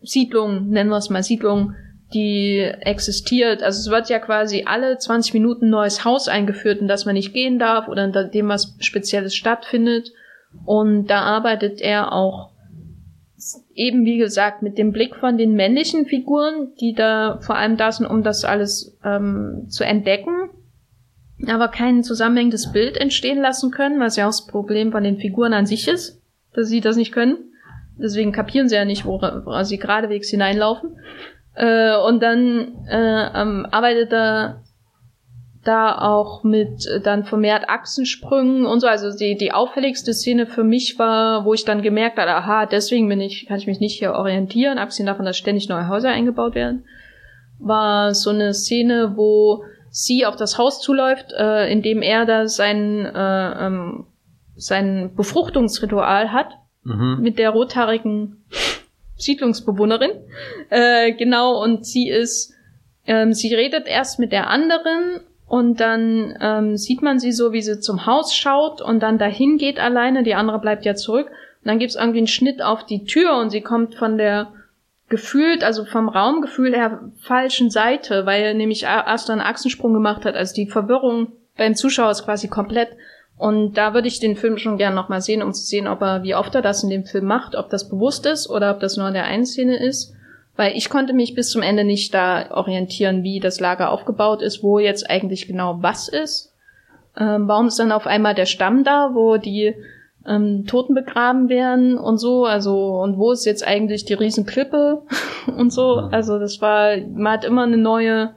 Siedlung, 0.00 0.68
nennen 0.68 0.90
wir 0.90 0.98
es 0.98 1.10
mal 1.10 1.24
Siedlung, 1.24 1.74
die 2.14 2.60
existiert. 2.60 3.62
Also 3.62 3.80
es 3.80 3.90
wird 3.90 4.08
ja 4.08 4.20
quasi 4.20 4.64
alle 4.66 4.98
20 4.98 5.34
Minuten 5.34 5.68
neues 5.68 6.04
Haus 6.04 6.28
eingeführt, 6.28 6.80
in 6.80 6.88
das 6.88 7.04
man 7.04 7.14
nicht 7.14 7.34
gehen 7.34 7.58
darf 7.58 7.88
oder 7.88 8.04
in 8.04 8.30
dem 8.30 8.48
was 8.48 8.76
Spezielles 8.78 9.34
stattfindet. 9.34 10.12
Und 10.64 11.08
da 11.08 11.22
arbeitet 11.22 11.80
er 11.80 12.12
auch 12.12 12.52
eben, 13.74 14.04
wie 14.04 14.18
gesagt, 14.18 14.62
mit 14.62 14.78
dem 14.78 14.92
Blick 14.92 15.16
von 15.16 15.38
den 15.38 15.54
männlichen 15.54 16.06
Figuren, 16.06 16.74
die 16.80 16.94
da 16.94 17.38
vor 17.40 17.56
allem 17.56 17.76
da 17.76 17.92
sind, 17.92 18.06
um 18.06 18.22
das 18.22 18.44
alles 18.44 18.96
ähm, 19.04 19.66
zu 19.68 19.84
entdecken, 19.84 20.50
aber 21.46 21.68
kein 21.68 22.02
zusammenhängendes 22.02 22.72
Bild 22.72 22.96
entstehen 22.96 23.40
lassen 23.40 23.70
können, 23.70 24.00
was 24.00 24.16
ja 24.16 24.24
auch 24.24 24.30
das 24.30 24.46
Problem 24.46 24.92
von 24.92 25.04
den 25.04 25.18
Figuren 25.18 25.52
an 25.52 25.66
sich 25.66 25.88
ist, 25.88 26.20
dass 26.54 26.68
sie 26.68 26.80
das 26.80 26.96
nicht 26.96 27.12
können. 27.12 27.36
Deswegen 27.96 28.32
kapieren 28.32 28.68
sie 28.68 28.76
ja 28.76 28.84
nicht, 28.84 29.04
woran 29.04 29.64
sie 29.64 29.78
geradewegs 29.78 30.28
hineinlaufen. 30.30 30.96
Äh, 31.54 31.96
und 31.96 32.22
dann 32.22 32.86
äh, 32.88 33.40
ähm, 33.40 33.66
arbeitet 33.70 34.12
er 34.12 34.62
da 35.68 35.98
auch 35.98 36.42
mit 36.44 36.86
äh, 36.86 37.00
dann 37.00 37.24
vermehrt 37.24 37.68
Achsensprüngen 37.68 38.64
und 38.64 38.80
so. 38.80 38.86
Also 38.86 39.16
die, 39.16 39.36
die 39.36 39.52
auffälligste 39.52 40.14
Szene 40.14 40.46
für 40.46 40.64
mich 40.64 40.98
war, 40.98 41.44
wo 41.44 41.52
ich 41.52 41.64
dann 41.64 41.82
gemerkt 41.82 42.18
habe, 42.18 42.30
aha, 42.30 42.66
deswegen 42.66 43.08
bin 43.08 43.20
ich, 43.20 43.46
kann 43.46 43.58
ich 43.58 43.66
mich 43.66 43.78
nicht 43.78 43.98
hier 43.98 44.14
orientieren, 44.14 44.78
abgesehen 44.78 45.06
davon, 45.06 45.26
dass 45.26 45.36
ständig 45.36 45.68
neue 45.68 45.88
Häuser 45.88 46.08
eingebaut 46.08 46.54
werden, 46.54 46.84
war 47.58 48.14
so 48.14 48.30
eine 48.30 48.54
Szene, 48.54 49.12
wo 49.16 49.62
sie 49.90 50.24
auf 50.24 50.36
das 50.36 50.56
Haus 50.58 50.80
zuläuft, 50.80 51.32
äh, 51.36 51.70
in 51.70 51.82
dem 51.82 52.00
er 52.02 52.24
da 52.24 52.48
sein, 52.48 53.04
äh, 53.04 53.66
ähm, 53.66 54.06
sein 54.56 55.12
Befruchtungsritual 55.14 56.32
hat 56.32 56.48
mhm. 56.84 57.18
mit 57.20 57.38
der 57.38 57.50
rothaarigen 57.50 58.44
Siedlungsbewohnerin. 59.16 60.12
Äh, 60.70 61.12
genau, 61.12 61.62
und 61.62 61.84
sie 61.84 62.08
ist, 62.08 62.54
ähm, 63.06 63.34
sie 63.34 63.54
redet 63.54 63.86
erst 63.86 64.18
mit 64.18 64.32
der 64.32 64.48
anderen 64.48 65.20
und 65.48 65.80
dann 65.80 66.36
ähm, 66.40 66.76
sieht 66.76 67.00
man 67.00 67.18
sie 67.18 67.32
so, 67.32 67.52
wie 67.52 67.62
sie 67.62 67.80
zum 67.80 68.04
Haus 68.04 68.34
schaut 68.34 68.82
und 68.82 69.00
dann 69.02 69.18
dahin 69.18 69.56
geht 69.56 69.80
alleine, 69.80 70.22
die 70.22 70.34
andere 70.34 70.58
bleibt 70.58 70.84
ja 70.84 70.94
zurück. 70.94 71.28
Und 71.28 71.68
dann 71.68 71.78
gibt's 71.78 71.96
irgendwie 71.96 72.18
einen 72.18 72.26
Schnitt 72.26 72.62
auf 72.62 72.84
die 72.84 73.04
Tür 73.04 73.38
und 73.38 73.50
sie 73.50 73.62
kommt 73.62 73.94
von 73.94 74.18
der 74.18 74.48
gefühlt, 75.08 75.64
also 75.64 75.86
vom 75.86 76.10
Raumgefühl 76.10 76.74
her 76.74 77.00
falschen 77.18 77.70
Seite, 77.70 78.26
weil 78.26 78.54
nämlich 78.54 78.82
erst 78.82 79.30
einen 79.30 79.40
Achsensprung 79.40 79.94
gemacht 79.94 80.26
hat. 80.26 80.34
Also 80.34 80.54
die 80.54 80.66
Verwirrung 80.66 81.32
beim 81.56 81.74
Zuschauer 81.74 82.10
ist 82.10 82.26
quasi 82.26 82.48
komplett. 82.48 82.90
Und 83.38 83.78
da 83.78 83.94
würde 83.94 84.08
ich 84.08 84.20
den 84.20 84.36
Film 84.36 84.58
schon 84.58 84.76
gern 84.76 84.94
nochmal 84.94 85.22
sehen, 85.22 85.42
um 85.42 85.54
zu 85.54 85.62
sehen, 85.62 85.88
ob 85.88 86.02
er, 86.02 86.24
wie 86.24 86.34
oft 86.34 86.54
er 86.54 86.62
das 86.62 86.82
in 86.82 86.90
dem 86.90 87.06
Film 87.06 87.24
macht, 87.24 87.54
ob 87.54 87.70
das 87.70 87.88
bewusst 87.88 88.26
ist 88.26 88.50
oder 88.50 88.72
ob 88.72 88.80
das 88.80 88.98
nur 88.98 89.08
in 89.08 89.14
der 89.14 89.24
einen 89.24 89.46
Szene 89.46 89.82
ist. 89.82 90.12
Weil 90.58 90.76
ich 90.76 90.90
konnte 90.90 91.12
mich 91.12 91.36
bis 91.36 91.50
zum 91.50 91.62
Ende 91.62 91.84
nicht 91.84 92.12
da 92.12 92.50
orientieren, 92.50 93.22
wie 93.22 93.38
das 93.38 93.60
Lager 93.60 93.92
aufgebaut 93.92 94.42
ist, 94.42 94.60
wo 94.60 94.80
jetzt 94.80 95.08
eigentlich 95.08 95.46
genau 95.46 95.76
was 95.82 96.08
ist. 96.08 96.52
Ähm, 97.16 97.46
warum 97.46 97.68
ist 97.68 97.78
dann 97.78 97.92
auf 97.92 98.08
einmal 98.08 98.34
der 98.34 98.44
Stamm 98.44 98.82
da, 98.82 99.10
wo 99.14 99.36
die 99.36 99.76
ähm, 100.26 100.66
Toten 100.66 100.94
begraben 100.94 101.48
werden 101.48 101.96
und 101.96 102.18
so, 102.18 102.44
also 102.44 103.00
und 103.00 103.18
wo 103.18 103.30
ist 103.30 103.44
jetzt 103.44 103.64
eigentlich 103.64 104.04
die 104.04 104.14
Riesenklippe 104.14 105.02
und 105.56 105.72
so. 105.72 105.94
Also 105.94 106.40
das 106.40 106.60
war, 106.60 106.96
man 106.96 107.34
hat 107.34 107.44
immer 107.44 107.62
eine 107.62 107.76
neue 107.76 108.34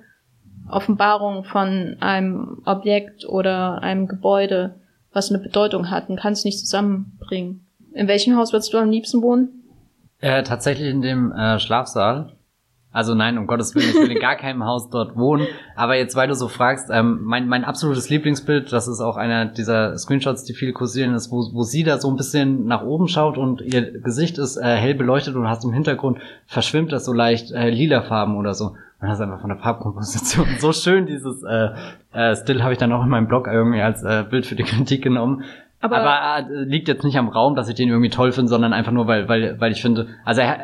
Offenbarung 0.69 1.43
von 1.43 1.97
einem 2.01 2.61
Objekt 2.65 3.27
oder 3.27 3.81
einem 3.81 4.07
Gebäude, 4.07 4.75
was 5.11 5.31
eine 5.31 5.39
Bedeutung 5.41 5.89
hat 5.89 6.07
und 6.07 6.19
kann 6.19 6.33
es 6.33 6.45
nicht 6.45 6.59
zusammenbringen. 6.59 7.65
In 7.93 8.07
welchem 8.07 8.37
Haus 8.37 8.53
würdest 8.53 8.71
du 8.75 8.77
am 8.77 8.91
liebsten 8.91 9.23
wohnen? 9.23 9.60
Äh, 10.21 10.43
tatsächlich 10.43 10.87
in 10.87 11.01
dem 11.01 11.31
äh, 11.31 11.59
Schlafsaal. 11.59 12.33
Also 12.93 13.15
nein, 13.15 13.37
um 13.37 13.47
Gottes 13.47 13.73
Willen, 13.73 13.89
ich 13.89 13.95
will 13.95 14.11
in 14.11 14.19
gar 14.19 14.35
keinem 14.35 14.65
Haus 14.65 14.89
dort 14.89 15.15
wohnen. 15.15 15.47
Aber 15.77 15.95
jetzt, 15.95 16.15
weil 16.15 16.27
du 16.27 16.35
so 16.35 16.49
fragst, 16.49 16.89
ähm, 16.91 17.21
mein, 17.23 17.47
mein 17.47 17.63
absolutes 17.63 18.09
Lieblingsbild, 18.09 18.71
das 18.73 18.89
ist 18.89 18.99
auch 18.99 19.15
einer 19.15 19.45
dieser 19.45 19.97
Screenshots, 19.97 20.43
die 20.43 20.53
viel 20.53 20.73
kursieren, 20.73 21.13
ist, 21.13 21.31
wo, 21.31 21.37
wo 21.53 21.63
sie 21.63 21.83
da 21.83 21.99
so 21.99 22.09
ein 22.09 22.17
bisschen 22.17 22.65
nach 22.65 22.83
oben 22.83 23.07
schaut 23.07 23.37
und 23.37 23.61
ihr 23.61 24.01
Gesicht 24.01 24.37
ist 24.37 24.57
äh, 24.57 24.75
hell 24.75 24.93
beleuchtet 24.93 25.35
und 25.35 25.47
hast 25.47 25.63
im 25.63 25.71
Hintergrund 25.71 26.19
verschwimmt 26.47 26.91
das 26.91 27.05
so 27.05 27.13
leicht 27.13 27.51
äh, 27.51 27.69
lila 27.69 28.01
Farben 28.01 28.35
oder 28.35 28.53
so. 28.53 28.75
Und 29.01 29.07
das 29.07 29.19
ist 29.19 29.21
einfach 29.21 29.39
von 29.39 29.49
der 29.49 29.59
Farbkomposition 29.59 30.45
so 30.59 30.73
schön, 30.73 31.05
dieses 31.05 31.43
äh, 31.43 31.69
äh, 32.11 32.35
Still 32.35 32.61
habe 32.61 32.73
ich 32.73 32.77
dann 32.77 32.91
auch 32.91 33.03
in 33.03 33.09
meinem 33.09 33.27
Blog 33.27 33.47
irgendwie 33.47 33.81
als 33.81 34.03
äh, 34.03 34.25
Bild 34.29 34.45
für 34.45 34.55
die 34.55 34.63
Kritik 34.63 35.01
genommen. 35.01 35.45
Aber, 35.81 35.97
aber 35.97 36.49
äh, 36.49 36.63
liegt 36.63 36.87
jetzt 36.87 37.03
nicht 37.03 37.17
am 37.17 37.27
Raum, 37.27 37.55
dass 37.55 37.67
ich 37.67 37.75
den 37.75 37.89
irgendwie 37.89 38.09
toll 38.09 38.31
finde, 38.31 38.49
sondern 38.49 38.73
einfach 38.73 38.91
nur, 38.91 39.07
weil, 39.07 39.27
weil, 39.27 39.59
weil 39.59 39.71
ich 39.71 39.81
finde, 39.81 40.07
also 40.23 40.41
er, 40.41 40.59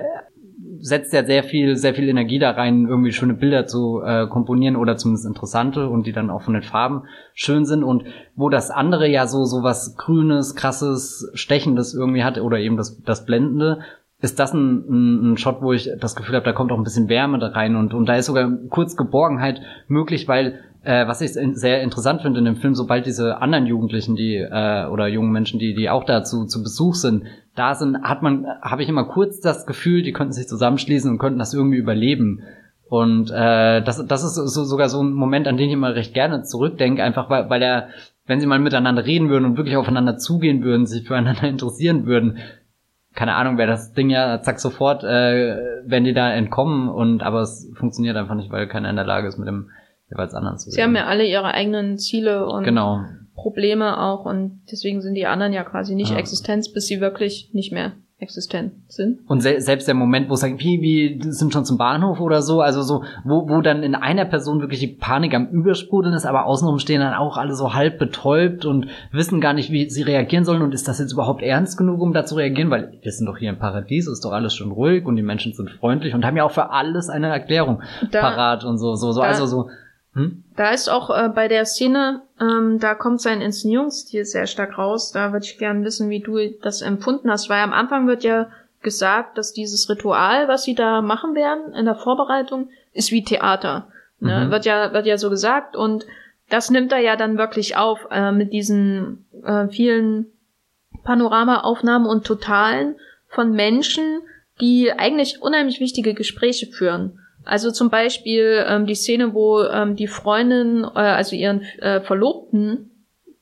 setzt 0.79 1.13
ja 1.13 1.23
sehr 1.23 1.43
viel, 1.43 1.75
sehr 1.75 1.93
viel 1.93 2.09
Energie 2.09 2.39
da 2.39 2.51
rein, 2.51 2.87
irgendwie 2.87 3.11
schöne 3.11 3.33
Bilder 3.33 3.65
zu 3.65 4.01
äh, 4.03 4.27
komponieren 4.27 4.75
oder 4.75 4.97
zumindest 4.97 5.25
interessante 5.25 5.89
und 5.89 6.05
die 6.05 6.11
dann 6.11 6.29
auch 6.29 6.41
von 6.41 6.53
den 6.53 6.63
Farben 6.63 7.03
schön 7.33 7.65
sind. 7.65 7.83
Und 7.83 8.03
wo 8.35 8.49
das 8.49 8.71
andere 8.71 9.07
ja 9.07 9.27
so 9.27 9.43
so 9.43 9.63
was 9.63 9.95
grünes, 9.97 10.55
krasses, 10.55 11.31
stechendes 11.33 11.93
irgendwie 11.93 12.23
hat 12.23 12.39
oder 12.39 12.59
eben 12.59 12.77
das 12.77 13.01
das 13.03 13.25
blendende, 13.25 13.79
ist 14.19 14.39
das 14.39 14.53
ein, 14.53 14.85
ein, 14.89 15.31
ein 15.31 15.37
Shot, 15.37 15.61
wo 15.61 15.73
ich 15.73 15.91
das 15.99 16.15
Gefühl 16.15 16.35
habe, 16.35 16.45
da 16.45 16.53
kommt 16.53 16.71
auch 16.71 16.77
ein 16.77 16.83
bisschen 16.83 17.09
Wärme 17.09 17.39
da 17.39 17.47
rein. 17.47 17.75
Und 17.75 17.93
und 17.93 18.07
da 18.07 18.15
ist 18.15 18.25
sogar 18.25 18.49
kurz 18.69 18.95
Geborgenheit 18.95 19.61
möglich, 19.87 20.27
weil 20.27 20.59
äh, 20.87 21.05
was 21.05 21.19
ich 21.19 21.33
sehr 21.33 21.81
interessant 21.81 22.21
finde 22.21 22.39
in 22.39 22.45
dem 22.45 22.55
Film, 22.55 22.73
sobald 22.73 23.05
diese 23.05 23.41
anderen 23.41 23.65
Jugendlichen, 23.65 24.15
die 24.15 24.37
äh, 24.37 24.87
oder 24.87 25.07
jungen 25.07 25.33
Menschen, 25.33 25.59
die 25.59 25.75
die 25.75 25.89
auch 25.89 26.05
dazu 26.05 26.45
zu 26.45 26.63
Besuch 26.63 26.95
sind, 26.95 27.25
da 27.55 27.75
sind, 27.75 28.03
hat 28.03 28.21
man, 28.21 28.47
habe 28.61 28.83
ich 28.83 28.89
immer 28.89 29.03
kurz 29.03 29.41
das 29.41 29.65
Gefühl, 29.65 30.01
die 30.01 30.13
könnten 30.13 30.31
sich 30.31 30.47
zusammenschließen 30.47 31.11
und 31.11 31.17
könnten 31.17 31.39
das 31.39 31.53
irgendwie 31.53 31.75
überleben. 31.75 32.43
Und 32.87 33.29
äh, 33.31 33.81
das, 33.81 34.05
das 34.07 34.23
ist 34.23 34.35
so, 34.35 34.63
sogar 34.63 34.87
so 34.87 35.03
ein 35.03 35.11
Moment, 35.11 35.49
an 35.49 35.57
den 35.57 35.67
ich 35.67 35.73
immer 35.73 35.93
recht 35.93 36.13
gerne 36.13 36.43
zurückdenke, 36.43 37.03
einfach 37.03 37.29
weil, 37.29 37.49
weil 37.49 37.61
er, 37.61 37.89
wenn 38.25 38.39
sie 38.39 38.47
mal 38.47 38.59
miteinander 38.59 39.05
reden 39.05 39.27
würden 39.27 39.43
und 39.43 39.57
wirklich 39.57 39.75
aufeinander 39.75 40.17
zugehen 40.17 40.63
würden, 40.63 40.85
sich 40.85 41.05
füreinander 41.05 41.43
interessieren 41.49 42.05
würden, 42.05 42.37
keine 43.13 43.35
Ahnung, 43.35 43.57
wäre 43.57 43.69
das 43.69 43.91
Ding 43.91 44.09
ja 44.09 44.41
zack 44.41 44.61
sofort, 44.61 45.03
äh, 45.03 45.81
wenn 45.85 46.05
die 46.05 46.13
da 46.13 46.31
entkommen 46.31 46.87
und 46.87 47.23
aber 47.23 47.41
es 47.41 47.69
funktioniert 47.75 48.15
einfach 48.15 48.35
nicht, 48.35 48.51
weil 48.51 48.67
keiner 48.67 48.89
in 48.89 48.95
der 48.95 49.05
Lage 49.05 49.27
ist, 49.27 49.37
mit 49.37 49.49
dem 49.49 49.69
jeweils 50.09 50.33
anderen 50.33 50.57
zu 50.57 50.69
Sie 50.71 50.81
haben 50.81 50.95
ja 50.95 51.05
alle 51.05 51.25
ihre 51.25 51.53
eigenen 51.53 51.97
Ziele 51.97 52.47
und 52.47 52.63
genau. 52.63 53.01
Probleme 53.35 53.99
auch 54.01 54.25
und 54.25 54.61
deswegen 54.71 55.01
sind 55.01 55.15
die 55.15 55.27
anderen 55.27 55.53
ja 55.53 55.63
quasi 55.63 55.95
nicht 55.95 56.11
ja. 56.11 56.17
Existenz, 56.17 56.71
bis 56.71 56.87
sie 56.87 56.99
wirklich 57.01 57.49
nicht 57.53 57.71
mehr 57.71 57.93
existent 58.19 58.73
sind. 58.87 59.19
Und 59.27 59.41
se 59.41 59.61
selbst 59.61 59.87
der 59.87 59.93
Moment, 59.93 60.27
wo 60.27 60.33
es 60.33 60.39
sagt, 60.39 60.59
wie, 60.59 60.81
wie 60.81 61.31
sind 61.31 61.53
schon 61.53 61.65
zum 61.65 61.77
Bahnhof 61.77 62.19
oder 62.19 62.41
so, 62.41 62.61
also 62.61 62.81
so, 62.81 63.03
wo, 63.23 63.47
wo 63.47 63.61
dann 63.61 63.83
in 63.83 63.93
einer 63.93 64.25
Person 64.25 64.59
wirklich 64.59 64.79
die 64.79 64.87
Panik 64.87 65.35
am 65.35 65.49
Übersprudeln 65.49 66.15
ist, 66.15 66.25
aber 66.25 66.47
außenrum 66.47 66.79
stehen 66.79 66.99
dann 66.99 67.13
auch 67.13 67.37
alle 67.37 67.53
so 67.53 67.75
halb 67.75 67.99
betäubt 67.99 68.65
und 68.65 68.87
wissen 69.11 69.39
gar 69.39 69.53
nicht, 69.53 69.71
wie 69.71 69.87
sie 69.91 70.01
reagieren 70.01 70.45
sollen 70.45 70.63
und 70.63 70.73
ist 70.73 70.87
das 70.87 70.97
jetzt 70.97 71.11
überhaupt 71.11 71.43
ernst 71.43 71.77
genug, 71.77 72.01
um 72.01 72.11
da 72.11 72.25
zu 72.25 72.35
reagieren, 72.35 72.71
weil 72.71 72.97
wir 73.03 73.11
sind 73.11 73.27
doch 73.27 73.37
hier 73.37 73.49
im 73.49 73.59
Paradies, 73.59 74.07
ist 74.07 74.25
doch 74.25 74.31
alles 74.31 74.55
schon 74.55 74.71
ruhig 74.71 75.05
und 75.05 75.15
die 75.15 75.21
Menschen 75.21 75.53
sind 75.53 75.69
freundlich 75.69 76.15
und 76.15 76.25
haben 76.25 76.37
ja 76.37 76.43
auch 76.43 76.51
für 76.51 76.71
alles 76.71 77.09
eine 77.09 77.27
Erklärung 77.27 77.83
da, 78.09 78.21
parat 78.21 78.63
und 78.63 78.79
so, 78.79 78.95
so, 78.95 79.11
so, 79.11 79.21
also 79.21 79.45
so, 79.45 79.69
hm? 80.17 80.43
Da 80.55 80.71
ist 80.71 80.89
auch 80.89 81.11
äh, 81.11 81.29
bei 81.29 81.47
der 81.47 81.65
Szene, 81.65 82.23
ähm, 82.41 82.79
da 82.79 82.95
kommt 82.95 83.21
sein 83.21 83.39
Inszenierungsstil 83.39 84.25
sehr 84.25 84.47
stark 84.47 84.77
raus. 84.79 85.11
Da 85.11 85.31
würde 85.31 85.45
ich 85.45 85.59
gerne 85.59 85.85
wissen, 85.85 86.09
wie 86.09 86.21
du 86.21 86.39
das 86.61 86.81
empfunden 86.81 87.29
hast, 87.29 87.49
weil 87.49 87.61
am 87.61 87.71
Anfang 87.71 88.07
wird 88.07 88.23
ja 88.23 88.49
gesagt, 88.81 89.37
dass 89.37 89.53
dieses 89.53 89.89
Ritual, 89.89 90.47
was 90.47 90.63
sie 90.63 90.73
da 90.73 91.01
machen 91.01 91.35
werden 91.35 91.73
in 91.73 91.85
der 91.85 91.95
Vorbereitung, 91.95 92.69
ist 92.93 93.11
wie 93.11 93.23
Theater. 93.23 93.89
Ne? 94.19 94.45
Mhm. 94.45 94.51
Wird 94.51 94.65
ja 94.65 94.91
wird 94.91 95.05
ja 95.05 95.19
so 95.19 95.29
gesagt 95.29 95.75
und 95.75 96.05
das 96.49 96.71
nimmt 96.71 96.91
er 96.91 96.99
ja 96.99 97.15
dann 97.15 97.37
wirklich 97.37 97.77
auf 97.77 98.07
äh, 98.09 98.31
mit 98.31 98.53
diesen 98.53 99.25
äh, 99.43 99.67
vielen 99.67 100.27
Panoramaaufnahmen 101.03 102.07
und 102.07 102.25
Totalen 102.25 102.95
von 103.27 103.51
Menschen, 103.51 104.21
die 104.59 104.91
eigentlich 104.91 105.41
unheimlich 105.43 105.79
wichtige 105.79 106.15
Gespräche 106.15 106.65
führen. 106.67 107.19
Also 107.47 107.71
zum 107.71 107.89
Beispiel 107.89 108.65
ähm, 108.67 108.85
die 108.85 108.95
Szene, 108.95 109.33
wo 109.33 109.63
ähm, 109.63 109.95
die 109.95 110.07
Freundin, 110.07 110.83
äh, 110.83 110.99
also 110.99 111.35
ihren 111.35 111.61
äh, 111.79 112.01
Verlobten, 112.01 112.91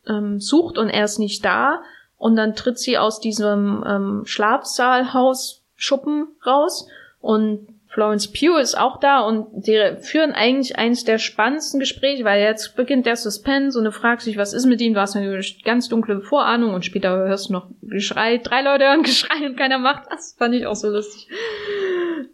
ähm, 0.08 0.40
sucht 0.40 0.78
und 0.78 0.90
er 0.90 1.06
ist 1.06 1.18
nicht 1.20 1.44
da. 1.44 1.82
Und 2.18 2.36
dann 2.36 2.56
tritt 2.56 2.80
sie 2.80 2.98
aus 2.98 3.20
diesem 3.20 3.84
ähm, 3.88 4.22
Schlafsaalhaus-Schuppen 4.26 6.28
raus 6.46 6.88
und 7.20 7.68
Florence 7.96 8.28
Pugh 8.28 8.60
ist 8.60 8.78
auch 8.78 9.00
da 9.00 9.22
und 9.22 9.66
die 9.66 9.96
führen 10.02 10.34
eigentlich 10.34 10.78
eines 10.78 11.06
der 11.06 11.18
spannendsten 11.18 11.80
Gespräche, 11.80 12.26
weil 12.26 12.42
jetzt 12.42 12.76
beginnt 12.76 13.06
der 13.06 13.16
Suspense 13.16 13.80
und 13.80 13.86
du 13.86 13.94
fragst 13.94 14.28
dich, 14.28 14.38
was 14.38 14.52
ist 14.52 14.66
mit 14.66 14.82
ihm? 14.82 14.94
Du 14.94 15.00
hast 15.00 15.16
eine 15.16 15.40
ganz 15.64 15.88
dunkle 15.88 16.20
Vorahnung 16.20 16.74
und 16.74 16.84
später 16.84 17.16
hörst 17.16 17.48
du 17.48 17.54
noch 17.54 17.70
Geschrei. 17.82 18.38
Drei 18.38 18.64
Leute 18.64 18.84
hören 18.84 19.04
Geschrei 19.04 19.46
und 19.46 19.56
keiner 19.56 19.78
macht 19.78 20.12
das. 20.12 20.36
Fand 20.38 20.54
ich 20.56 20.68
auch 20.68 20.76
so 20.76 20.90
lustig. 20.90 21.30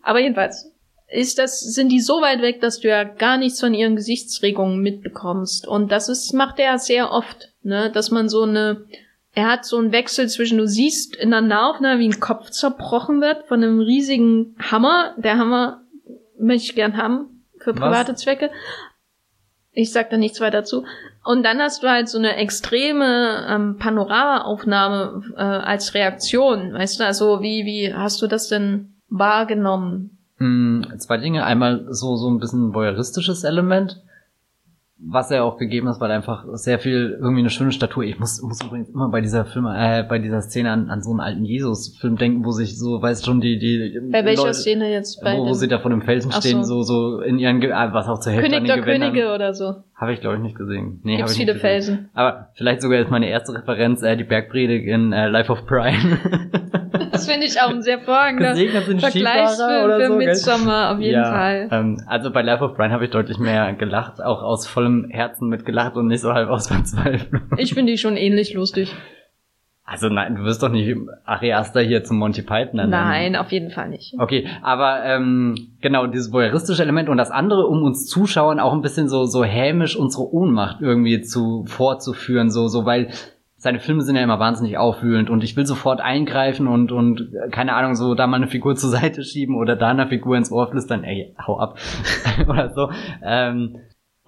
Aber 0.02 0.20
jedenfalls 0.20 0.71
ist 1.12 1.40
das, 1.40 1.60
sind 1.60 1.90
die 1.90 2.00
so 2.00 2.22
weit 2.22 2.42
weg, 2.42 2.62
dass 2.62 2.80
du 2.80 2.88
ja 2.88 3.04
gar 3.04 3.38
nichts 3.38 3.60
von 3.60 3.74
ihren 3.74 3.96
Gesichtsregungen 3.96 4.80
mitbekommst. 4.80 5.68
Und 5.68 5.92
das 5.92 6.10
ist, 6.10 6.34
macht 6.34 6.58
er 6.60 6.78
sehr 6.80 7.12
oft, 7.12 7.50
ne, 7.64 7.92
dass 7.92 8.12
man 8.12 8.30
so 8.30 8.44
eine, 8.44 8.86
er 9.34 9.50
hat 9.50 9.66
so 9.66 9.78
einen 9.78 9.92
Wechsel 9.92 10.30
zwischen, 10.30 10.58
du 10.58 10.68
siehst 10.68 11.16
in 11.16 11.32
der 11.32 11.42
Nahaufnahme, 11.42 12.00
wie 12.00 12.08
ein 12.08 12.20
Kopf 12.20 12.50
zerbrochen 12.50 13.22
wird 13.22 13.46
von 13.48 13.62
einem 13.62 13.82
riesigen 13.82 14.56
Hammer. 14.60 15.14
Der 15.18 15.38
Hammer 15.38 15.82
möchte 16.40 16.70
ich 16.70 16.76
gern 16.76 16.96
haben 16.96 17.44
für 17.60 17.74
private 17.74 18.14
Was? 18.14 18.22
Zwecke. 18.22 18.50
Ich 19.74 19.92
sag 19.92 20.10
da 20.10 20.18
nichts 20.18 20.42
weiter 20.42 20.64
zu. 20.64 20.86
Und 21.24 21.44
dann 21.44 21.60
hast 21.60 21.84
du 21.84 21.90
halt 21.90 22.10
so 22.10 22.18
eine 22.18 22.36
extreme 22.38 23.46
ähm, 23.50 23.78
Panoramaaufnahme 23.78 25.24
äh, 25.36 25.42
als 25.42 25.94
Reaktion. 25.94 26.74
Weißt 26.74 27.00
du, 27.00 27.06
also 27.06 27.42
wie, 27.42 27.66
wie 27.66 27.94
hast 27.94 28.22
du 28.22 28.28
das 28.28 28.48
denn 28.48 28.96
wahrgenommen? 29.08 30.21
Hm, 30.42 30.86
zwei 30.98 31.18
Dinge. 31.18 31.46
Einmal 31.46 31.86
so, 31.90 32.16
so 32.16 32.30
ein 32.30 32.40
bisschen 32.40 32.74
voyeuristisches 32.74 33.44
Element 33.44 34.02
was 35.04 35.32
er 35.32 35.44
auch 35.44 35.58
gegeben 35.58 35.88
ist, 35.88 36.00
weil 36.00 36.12
einfach 36.12 36.46
sehr 36.54 36.78
viel 36.78 37.18
irgendwie 37.20 37.40
eine 37.40 37.50
schöne 37.50 37.72
Statur. 37.72 38.04
Ich 38.04 38.20
muss, 38.20 38.42
muss 38.42 38.62
übrigens 38.62 38.90
immer 38.90 39.10
bei 39.10 39.22
dieser 39.22 39.46
Film, 39.46 39.66
äh, 39.66 40.04
bei 40.08 40.20
dieser 40.20 40.42
Szene 40.42 40.72
an, 40.72 40.90
an 40.90 41.02
so 41.02 41.10
einen 41.10 41.20
alten 41.20 41.44
Jesus-Film 41.44 42.18
denken, 42.18 42.46
wo 42.46 42.52
sich 42.52 42.78
so, 42.78 43.02
weißt 43.02 43.26
schon, 43.26 43.42
die, 43.42 43.58
die 43.58 44.00
Bei 44.12 44.24
welcher 44.24 44.44
Leute, 44.44 44.54
Szene 44.54 44.92
jetzt? 44.92 45.22
Bei 45.24 45.38
wo, 45.38 45.48
wo 45.48 45.54
sie 45.54 45.68
da 45.68 45.80
vor 45.80 45.90
dem 45.90 46.04
Felsen 46.04 46.32
stehen, 46.32 46.64
so. 46.64 46.84
so, 46.84 47.18
so 47.18 47.22
in 47.22 47.40
ihren, 47.40 47.64
ah, 47.72 47.92
was 47.94 48.08
auch 48.08 48.20
zur 48.20 48.34
Hälfte 48.34 48.52
König 48.52 48.68
der 48.68 48.82
Gewändern. 48.82 49.14
Könige 49.14 49.34
oder 49.34 49.54
so. 49.56 49.76
Habe 50.02 50.14
ich 50.14 50.20
glaube 50.20 50.38
ich 50.38 50.42
nicht 50.42 50.58
gesehen. 50.58 51.00
Nee, 51.04 51.22
habe 51.22 51.30
ich 51.30 51.38
viele 51.38 51.54
nicht 51.54 51.62
gesehen. 51.62 51.84
Felsen. 51.84 52.10
Aber 52.16 52.50
vielleicht 52.56 52.82
sogar 52.82 52.98
jetzt 52.98 53.12
meine 53.12 53.30
erste 53.30 53.54
Referenz, 53.54 54.02
äh, 54.02 54.18
die 54.18 54.24
Bergpredigt 54.24 54.88
in 54.88 55.14
äh, 55.14 55.28
Life 55.28 55.52
of 55.52 55.68
Brian. 55.68 56.18
das 57.12 57.30
finde 57.30 57.46
ich 57.46 57.62
auch 57.62 57.70
ein 57.70 57.84
sehr 57.84 58.00
vorragender 58.00 58.56
Vergleichsfilm 58.56 59.92
für 59.92 60.08
so, 60.08 60.16
Midsommar, 60.16 60.96
auf 60.96 61.00
jeden 61.00 61.22
ja, 61.22 61.32
Fall. 61.32 61.70
Ähm, 61.70 62.02
also 62.08 62.32
bei 62.32 62.42
Life 62.42 62.64
of 62.64 62.76
Brian 62.76 62.92
habe 62.92 63.06
ich 63.06 63.12
deutlich 63.12 63.38
mehr 63.38 63.74
gelacht, 63.74 64.24
auch 64.24 64.42
aus 64.42 64.66
vollem 64.66 65.08
Herzen 65.12 65.50
mitgelacht 65.50 65.96
und 65.96 66.08
nicht 66.08 66.22
so 66.22 66.34
halb 66.34 66.50
aus 66.50 66.68
Verzweiflung. 66.68 67.44
Ich 67.58 67.76
finde 67.76 67.92
die 67.92 68.00
schon 68.00 68.18
ähnlich 68.18 68.56
lustig. 68.56 68.96
Also 69.92 70.08
nein, 70.08 70.36
du 70.36 70.44
wirst 70.44 70.64
doch 70.64 70.70
nicht 70.70 70.96
Ari 71.26 71.52
Aster 71.52 71.82
hier 71.82 72.04
zum 72.06 72.18
Monty 72.18 72.44
Python 72.44 72.78
nennen. 72.78 72.92
Nein, 72.92 73.36
auf 73.36 73.52
jeden 73.52 73.72
Fall 73.72 73.90
nicht. 73.90 74.16
Okay, 74.18 74.48
aber 74.62 75.04
ähm, 75.04 75.74
genau, 75.82 76.08
dieses 76.08 76.32
voyeuristische 76.32 76.82
Element 76.82 77.10
und 77.10 77.18
das 77.18 77.30
andere, 77.30 77.68
um 77.68 77.84
uns 77.84 78.08
Zuschauern 78.08 78.62
auch 78.62 78.72
ein 78.72 78.82
bisschen 78.82 79.10
so, 79.10 79.26
so 79.26 79.44
hämisch 79.44 79.98
unsere 79.98 80.34
Ohnmacht 80.34 80.78
irgendwie 80.80 81.22
zu 81.22 81.66
vorzuführen, 81.68 82.52
so, 82.52 82.70
so, 82.70 82.86
weil 82.86 83.10
seine 83.58 83.80
Filme 83.80 84.02
sind 84.02 84.16
ja 84.16 84.24
immer 84.24 84.40
wahnsinnig 84.40 84.78
aufwühlend 84.78 85.30
und 85.30 85.44
ich 85.44 85.56
will 85.58 85.66
sofort 85.66 86.00
eingreifen 86.00 86.68
und, 86.68 86.92
und 86.92 87.30
keine 87.52 87.74
Ahnung, 87.74 87.96
so 87.96 88.16
da 88.16 88.28
mal 88.28 88.38
eine 88.38 88.48
Figur 88.48 88.76
zur 88.76 88.90
Seite 88.90 89.24
schieben 89.24 89.56
oder 89.56 89.76
da 89.76 89.90
eine 89.90 90.08
Figur 90.08 90.38
ins 90.38 90.52
Ohr 90.52 90.72
flüstern, 90.72 91.04
ey, 91.04 91.36
hau 91.46 91.60
ab 91.60 91.78
oder 92.48 92.74
so. 92.74 92.90
Ähm, 93.22 93.78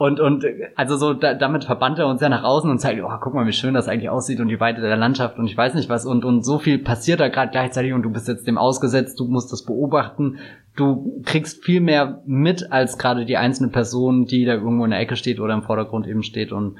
und, 0.03 0.19
und 0.19 0.45
also 0.75 0.97
so 0.97 1.13
da, 1.13 1.33
damit 1.33 1.63
verbannt 1.63 1.97
er 1.97 2.07
uns 2.07 2.19
ja 2.19 2.27
nach 2.27 2.43
außen 2.43 2.69
und 2.69 2.79
zeigt, 2.79 3.01
oh, 3.01 3.09
guck 3.21 3.33
mal, 3.33 3.47
wie 3.47 3.53
schön 3.53 3.73
das 3.73 3.87
eigentlich 3.87 4.09
aussieht 4.09 4.41
und 4.41 4.49
die 4.49 4.59
Weite 4.59 4.81
der 4.81 4.97
Landschaft 4.97 5.39
und 5.39 5.45
ich 5.45 5.55
weiß 5.55 5.75
nicht 5.75 5.87
was. 5.87 6.05
Und, 6.05 6.25
und 6.25 6.43
so 6.43 6.59
viel 6.59 6.77
passiert 6.77 7.21
da 7.21 7.29
gerade 7.29 7.51
gleichzeitig 7.51 7.93
und 7.93 8.03
du 8.03 8.09
bist 8.09 8.27
jetzt 8.27 8.45
dem 8.45 8.57
ausgesetzt, 8.57 9.17
du 9.17 9.29
musst 9.29 9.53
das 9.53 9.63
beobachten. 9.63 10.39
Du 10.75 11.21
kriegst 11.23 11.63
viel 11.63 11.79
mehr 11.79 12.21
mit 12.25 12.69
als 12.69 12.97
gerade 12.97 13.23
die 13.23 13.37
einzelne 13.37 13.69
Person, 13.69 14.25
die 14.25 14.43
da 14.43 14.55
irgendwo 14.55 14.83
in 14.83 14.91
der 14.91 14.99
Ecke 14.99 15.15
steht 15.15 15.39
oder 15.39 15.53
im 15.53 15.63
Vordergrund 15.63 16.05
eben 16.05 16.23
steht. 16.23 16.51
Und 16.51 16.79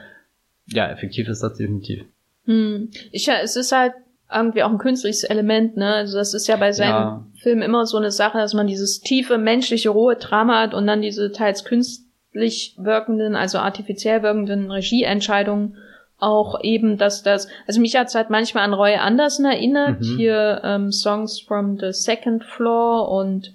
ja, 0.66 0.90
effektiv 0.90 1.30
ist 1.30 1.42
das 1.42 1.54
definitiv. 1.54 2.04
Hm. 2.44 2.90
Ich, 3.14 3.30
es 3.30 3.56
ist 3.56 3.72
halt 3.72 3.94
irgendwie 4.30 4.64
auch 4.64 4.72
ein 4.72 4.80
künstliches 4.80 5.24
Element, 5.24 5.78
ne? 5.78 5.94
Also 5.94 6.18
das 6.18 6.34
ist 6.34 6.48
ja 6.48 6.58
bei 6.58 6.74
seinen 6.74 6.90
ja. 6.90 7.26
Filmen 7.42 7.62
immer 7.62 7.86
so 7.86 7.96
eine 7.96 8.12
Sache, 8.12 8.40
dass 8.40 8.54
man 8.54 8.68
dieses 8.68 9.00
tiefe, 9.00 9.38
menschliche, 9.38 9.92
rohe 9.92 10.18
Drama 10.18 10.60
hat 10.60 10.74
und 10.74 10.88
dann 10.88 11.02
diese 11.02 11.32
teils 11.32 11.64
künstliche 11.64 12.03
künstlich 12.34 12.76
wirkenden, 12.78 13.36
also 13.36 13.60
artifiziell 13.60 14.24
wirkenden 14.24 14.72
Regieentscheidungen 14.72 15.78
auch 16.20 16.62
eben, 16.62 16.98
dass 16.98 17.22
das, 17.22 17.48
also 17.68 17.82
mich 17.82 17.96
hat's 17.96 18.16
halt 18.16 18.30
manchmal 18.30 18.64
an 18.64 18.74
Roy 18.74 18.96
Anderson 18.96 19.46
erinnert, 19.46 20.00
mhm. 20.00 20.18
hier 20.18 20.62
ähm, 20.64 20.92
Songs 20.92 21.42
from 21.42 21.78
the 21.78 21.92
Second 21.92 22.44
Floor 22.44 23.10
und 23.10 23.54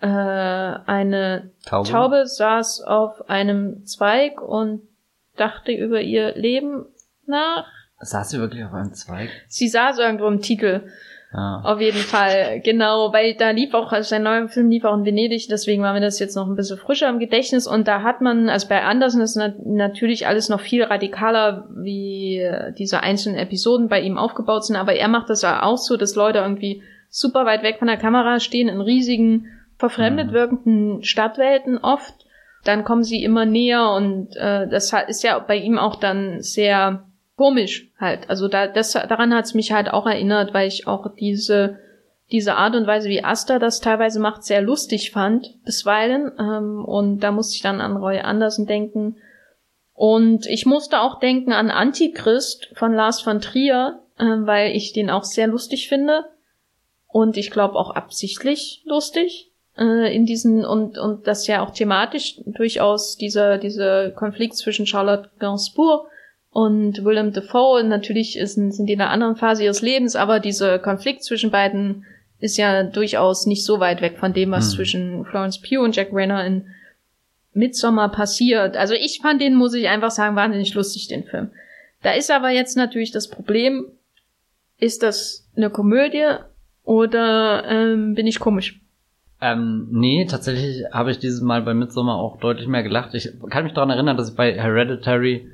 äh, 0.00 0.06
eine 0.06 1.50
Taube. 1.64 1.88
Taube 1.88 2.26
saß 2.26 2.82
auf 2.82 3.28
einem 3.28 3.84
Zweig 3.84 4.40
und 4.40 4.82
dachte 5.36 5.72
über 5.72 6.00
ihr 6.00 6.34
Leben 6.36 6.86
nach. 7.26 7.66
Saß 8.00 8.30
sie 8.30 8.38
wirklich 8.38 8.64
auf 8.64 8.72
einem 8.72 8.94
Zweig? 8.94 9.28
Sie 9.48 9.68
saß 9.68 9.98
irgendwo 9.98 10.26
im 10.28 10.40
Titel. 10.40 10.88
Ja. 11.32 11.60
Auf 11.64 11.80
jeden 11.80 11.98
Fall, 11.98 12.60
genau, 12.60 13.12
weil 13.12 13.34
da 13.34 13.50
lief 13.50 13.74
auch, 13.74 13.92
also 13.92 14.08
sein 14.08 14.22
neuer 14.22 14.48
Film 14.48 14.70
lief 14.70 14.84
auch 14.84 14.96
in 14.96 15.04
Venedig, 15.04 15.48
deswegen 15.48 15.82
war 15.82 15.92
mir 15.92 16.00
das 16.00 16.18
jetzt 16.18 16.36
noch 16.36 16.46
ein 16.46 16.54
bisschen 16.54 16.78
frischer 16.78 17.08
im 17.08 17.18
Gedächtnis 17.18 17.66
und 17.66 17.88
da 17.88 18.02
hat 18.02 18.20
man, 18.20 18.48
also 18.48 18.68
bei 18.68 18.82
Anderson 18.82 19.20
ist 19.20 19.36
nat 19.36 19.54
natürlich 19.66 20.26
alles 20.26 20.48
noch 20.48 20.60
viel 20.60 20.84
radikaler, 20.84 21.68
wie 21.74 22.38
äh, 22.38 22.72
diese 22.72 23.02
einzelnen 23.02 23.38
Episoden 23.38 23.88
bei 23.88 24.00
ihm 24.00 24.18
aufgebaut 24.18 24.64
sind, 24.64 24.76
aber 24.76 24.94
er 24.94 25.08
macht 25.08 25.28
das 25.28 25.42
ja 25.42 25.62
auch 25.62 25.78
so, 25.78 25.96
dass 25.96 26.14
Leute 26.14 26.38
irgendwie 26.38 26.82
super 27.10 27.44
weit 27.44 27.62
weg 27.62 27.78
von 27.80 27.88
der 27.88 27.98
Kamera 27.98 28.38
stehen, 28.38 28.68
in 28.68 28.80
riesigen, 28.80 29.46
verfremdet 29.78 30.28
mhm. 30.28 30.32
wirkenden 30.32 31.02
Stadtwelten 31.02 31.78
oft, 31.78 32.14
dann 32.64 32.84
kommen 32.84 33.02
sie 33.02 33.22
immer 33.22 33.46
näher 33.46 33.90
und 33.90 34.36
äh, 34.36 34.68
das 34.68 34.92
ist 35.08 35.22
ja 35.22 35.38
bei 35.40 35.56
ihm 35.56 35.76
auch 35.76 35.96
dann 35.96 36.40
sehr 36.40 37.04
komisch 37.36 37.90
halt. 37.98 38.28
Also 38.28 38.48
da, 38.48 38.66
das, 38.66 38.92
daran 38.92 39.34
hat's 39.34 39.54
mich 39.54 39.72
halt 39.72 39.90
auch 39.90 40.06
erinnert, 40.06 40.54
weil 40.54 40.68
ich 40.68 40.86
auch 40.86 41.14
diese, 41.14 41.78
diese 42.32 42.54
Art 42.56 42.74
und 42.74 42.86
Weise, 42.86 43.08
wie 43.08 43.24
Asta 43.24 43.58
das 43.58 43.80
teilweise 43.80 44.20
macht, 44.20 44.44
sehr 44.44 44.62
lustig 44.62 45.10
fand, 45.10 45.62
bisweilen. 45.64 46.32
Ähm, 46.38 46.84
und 46.84 47.20
da 47.20 47.30
musste 47.32 47.54
ich 47.54 47.62
dann 47.62 47.80
an 47.80 47.96
Roy 47.96 48.18
Anderson 48.18 48.66
denken. 48.66 49.16
Und 49.92 50.46
ich 50.46 50.66
musste 50.66 51.00
auch 51.00 51.20
denken 51.20 51.52
an 51.52 51.70
Antichrist 51.70 52.68
von 52.74 52.92
Lars 52.92 53.20
von 53.20 53.40
Trier, 53.40 54.00
äh, 54.18 54.24
weil 54.24 54.74
ich 54.74 54.92
den 54.92 55.10
auch 55.10 55.24
sehr 55.24 55.46
lustig 55.46 55.88
finde. 55.88 56.24
Und 57.06 57.36
ich 57.36 57.50
glaube 57.50 57.76
auch 57.76 57.90
absichtlich 57.90 58.82
lustig 58.84 59.52
äh, 59.78 60.14
in 60.14 60.26
diesen 60.26 60.64
und 60.64 60.98
und 60.98 61.26
das 61.26 61.46
ja 61.46 61.64
auch 61.64 61.70
thematisch 61.70 62.40
durchaus 62.44 63.16
dieser 63.16 63.56
dieser 63.56 64.10
Konflikt 64.10 64.56
zwischen 64.56 64.86
Charlotte 64.86 65.30
Gainsbourg 65.38 66.10
und 66.56 67.04
Willem 67.04 67.34
Dafoe. 67.34 67.84
Natürlich 67.84 68.38
ist, 68.38 68.54
sind 68.54 68.86
die 68.86 68.94
in 68.94 69.00
einer 69.02 69.10
anderen 69.10 69.36
Phase 69.36 69.62
ihres 69.62 69.82
Lebens, 69.82 70.16
aber 70.16 70.40
dieser 70.40 70.78
Konflikt 70.78 71.22
zwischen 71.22 71.50
beiden 71.50 72.06
ist 72.38 72.56
ja 72.56 72.82
durchaus 72.82 73.44
nicht 73.44 73.62
so 73.62 73.78
weit 73.78 74.00
weg 74.00 74.16
von 74.16 74.32
dem, 74.32 74.52
was 74.52 74.70
hm. 74.70 74.76
zwischen 74.76 75.24
Florence 75.26 75.60
Pugh 75.60 75.84
und 75.84 75.94
Jack 75.94 76.14
Renner 76.14 76.46
in 76.46 76.64
Midsommar 77.52 78.10
passiert. 78.10 78.74
Also 78.74 78.94
ich 78.94 79.20
fand 79.20 79.42
den, 79.42 79.54
muss 79.54 79.74
ich 79.74 79.88
einfach 79.88 80.10
sagen, 80.10 80.34
wahnsinnig 80.34 80.72
lustig, 80.72 81.08
den 81.08 81.24
Film. 81.24 81.50
Da 82.02 82.12
ist 82.12 82.30
aber 82.30 82.48
jetzt 82.48 82.74
natürlich 82.74 83.10
das 83.10 83.28
Problem, 83.28 83.88
ist 84.78 85.02
das 85.02 85.46
eine 85.58 85.68
Komödie 85.68 86.36
oder 86.84 87.64
ähm, 87.68 88.14
bin 88.14 88.26
ich 88.26 88.40
komisch? 88.40 88.80
Ähm, 89.42 89.88
nee, 89.90 90.24
tatsächlich 90.24 90.86
habe 90.90 91.10
ich 91.10 91.18
dieses 91.18 91.42
Mal 91.42 91.60
bei 91.60 91.74
Midsommar 91.74 92.16
auch 92.16 92.38
deutlich 92.38 92.66
mehr 92.66 92.82
gelacht. 92.82 93.12
Ich 93.12 93.28
kann 93.50 93.64
mich 93.64 93.74
daran 93.74 93.90
erinnern, 93.90 94.16
dass 94.16 94.30
ich 94.30 94.36
bei 94.36 94.54
Hereditary 94.54 95.50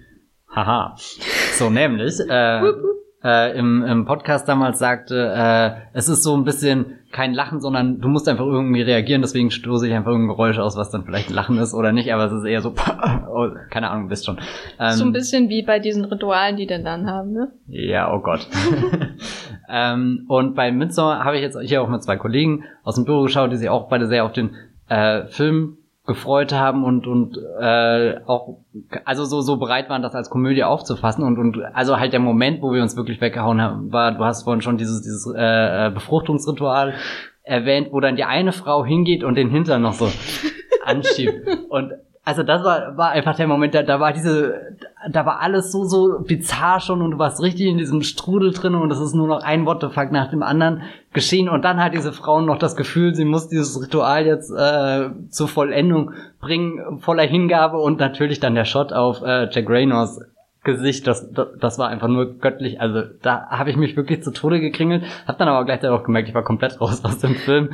Haha. 0.55 0.95
So 1.55 1.71
nämlich, 1.71 2.21
äh, 2.29 2.61
äh, 3.25 3.59
im, 3.59 3.85
im 3.85 4.05
Podcast 4.05 4.49
damals 4.49 4.79
sagte, 4.79 5.33
äh, 5.35 5.71
es 5.95 6.09
ist 6.09 6.23
so 6.23 6.37
ein 6.37 6.45
bisschen 6.45 6.99
kein 7.11 7.33
Lachen, 7.35 7.61
sondern 7.61 8.01
du 8.01 8.09
musst 8.09 8.29
einfach 8.29 8.45
irgendwie 8.45 8.83
reagieren, 8.83 9.23
deswegen 9.23 9.51
stoße 9.51 9.87
ich 9.87 9.95
einfach 9.95 10.11
irgendein 10.11 10.35
Geräusch 10.35 10.59
aus, 10.59 10.77
was 10.77 10.91
dann 10.91 11.05
vielleicht 11.05 11.31
ein 11.31 11.35
Lachen 11.35 11.59
ist 11.59 11.73
oder 11.73 11.93
nicht, 11.93 12.13
aber 12.13 12.25
es 12.25 12.33
ist 12.33 12.45
eher 12.45 12.61
so, 12.61 12.75
oh, 13.31 13.49
keine 13.71 13.91
Ahnung, 13.91 14.11
wisst 14.11 14.27
schon. 14.27 14.39
Ähm, 14.79 14.93
so 14.93 15.05
ein 15.05 15.13
bisschen 15.13 15.49
wie 15.49 15.63
bei 15.63 15.79
diesen 15.79 16.05
Ritualen, 16.05 16.57
die 16.57 16.67
denn 16.67 16.85
dann 16.85 17.07
haben, 17.07 17.33
ne? 17.33 17.53
Ja, 17.67 18.13
oh 18.13 18.21
Gott. 18.21 18.47
ähm, 19.71 20.25
und 20.29 20.55
bei 20.55 20.71
Midsommar 20.71 21.25
habe 21.25 21.37
ich 21.37 21.43
jetzt 21.43 21.59
hier 21.63 21.83
auch 21.83 21.89
mit 21.89 22.03
zwei 22.03 22.17
Kollegen 22.17 22.65
aus 22.83 22.97
dem 22.97 23.05
Büro 23.05 23.23
geschaut, 23.23 23.53
die 23.53 23.57
sich 23.57 23.69
auch 23.69 23.89
beide 23.89 24.07
sehr 24.07 24.25
auf 24.25 24.33
den 24.33 24.55
äh, 24.89 25.27
Film 25.27 25.79
gefreut 26.05 26.53
haben 26.53 26.85
und 26.85 27.07
und 27.07 27.39
äh, 27.61 28.17
auch 28.27 28.59
also 29.05 29.25
so 29.25 29.41
so 29.41 29.57
bereit 29.57 29.89
waren, 29.89 30.03
das 30.03 30.15
als 30.15 30.31
Komödie 30.31 30.65
aufzufassen 30.65 31.25
und 31.25 31.39
und 31.39 31.63
also 31.75 31.99
halt 32.01 32.13
der 32.13 32.21
Moment, 32.21 32.61
wo 32.61 32.73
wir 32.73 32.83
uns 32.83 32.97
wirklich 32.97 33.21
weggehauen 33.21 33.61
haben, 33.61 33.93
war 33.93 34.13
du 34.13 34.25
hast 34.25 34.43
vorhin 34.43 34.63
schon 34.63 34.79
dieses 34.79 35.03
dieses 35.03 35.33
äh, 35.33 35.91
Befruchtungsritual 35.95 36.95
erwähnt, 37.45 37.89
wo 37.93 38.01
dann 38.01 38.17
die 38.17 38.25
eine 38.25 38.53
Frau 38.53 38.85
hingeht 38.85 39.23
und 39.23 39.37
den 39.37 39.51
Hintern 39.51 39.83
noch 39.83 39.95
so 39.95 40.09
anschiebt. 40.85 41.47
Und 41.69 41.93
also 42.25 42.45
das 42.45 42.63
war, 42.63 42.97
war 42.97 43.11
einfach 43.11 43.35
der 43.35 43.49
Moment, 43.49 43.75
da, 43.75 43.83
da 43.83 43.99
war 43.99 44.13
diese, 44.13 44.77
da 45.11 45.27
war 45.27 45.41
alles 45.41 45.73
so, 45.73 45.85
so 45.85 46.21
bizarr 46.21 46.79
schon 46.79 47.03
und 47.03 47.13
du 47.13 47.19
warst 47.19 47.43
richtig 47.43 47.67
in 47.67 47.79
diesem 47.79 48.03
Strudel 48.03 48.53
drin 48.53 48.77
und 48.77 48.93
es 48.93 49.01
ist 49.01 49.15
nur 49.15 49.27
noch 49.27 49.43
ein 49.43 49.67
What 49.67 49.83
nach 50.13 50.31
dem 50.31 50.45
anderen 50.45 50.83
geschehen 51.13 51.49
und 51.49 51.65
dann 51.65 51.83
hat 51.83 51.95
diese 51.95 52.13
Frau 52.13 52.41
noch 52.41 52.59
das 52.59 52.77
Gefühl, 52.77 53.15
sie 53.17 53.25
muss 53.25 53.49
dieses 53.49 53.83
Ritual 53.83 54.25
jetzt 54.25 54.53
äh, 54.53 55.11
zur 55.31 55.49
Vollendung 55.49 56.13
bringen, 56.41 57.01
voller 57.01 57.25
Hingabe 57.25 57.79
und 57.79 57.99
natürlich 57.99 58.39
dann 58.39 58.55
der 58.55 58.67
Shot 58.67 58.93
auf 58.93 59.23
äh, 59.23 59.49
Jack 59.51 59.69
Raynors 59.69 60.21
Gesicht, 60.65 61.09
das, 61.09 61.29
das, 61.33 61.79
war 61.81 61.89
einfach 61.89 62.07
nur 62.07 62.39
göttlich. 62.39 62.81
Also 62.81 63.03
da 63.21 63.49
habe 63.49 63.71
ich 63.71 63.77
mich 63.77 63.97
wirklich 63.97 64.23
zu 64.23 64.31
Tode 64.31 64.61
gekringelt, 64.61 65.03
habe 65.27 65.37
dann 65.39 65.49
aber 65.49 65.65
gleichzeitig 65.65 65.99
auch 65.99 66.05
gemerkt, 66.05 66.29
ich 66.29 66.37
war 66.37 66.45
komplett 66.45 66.81
raus 66.81 67.05
aus 67.05 67.19
dem 67.19 67.35
Film. 67.35 67.71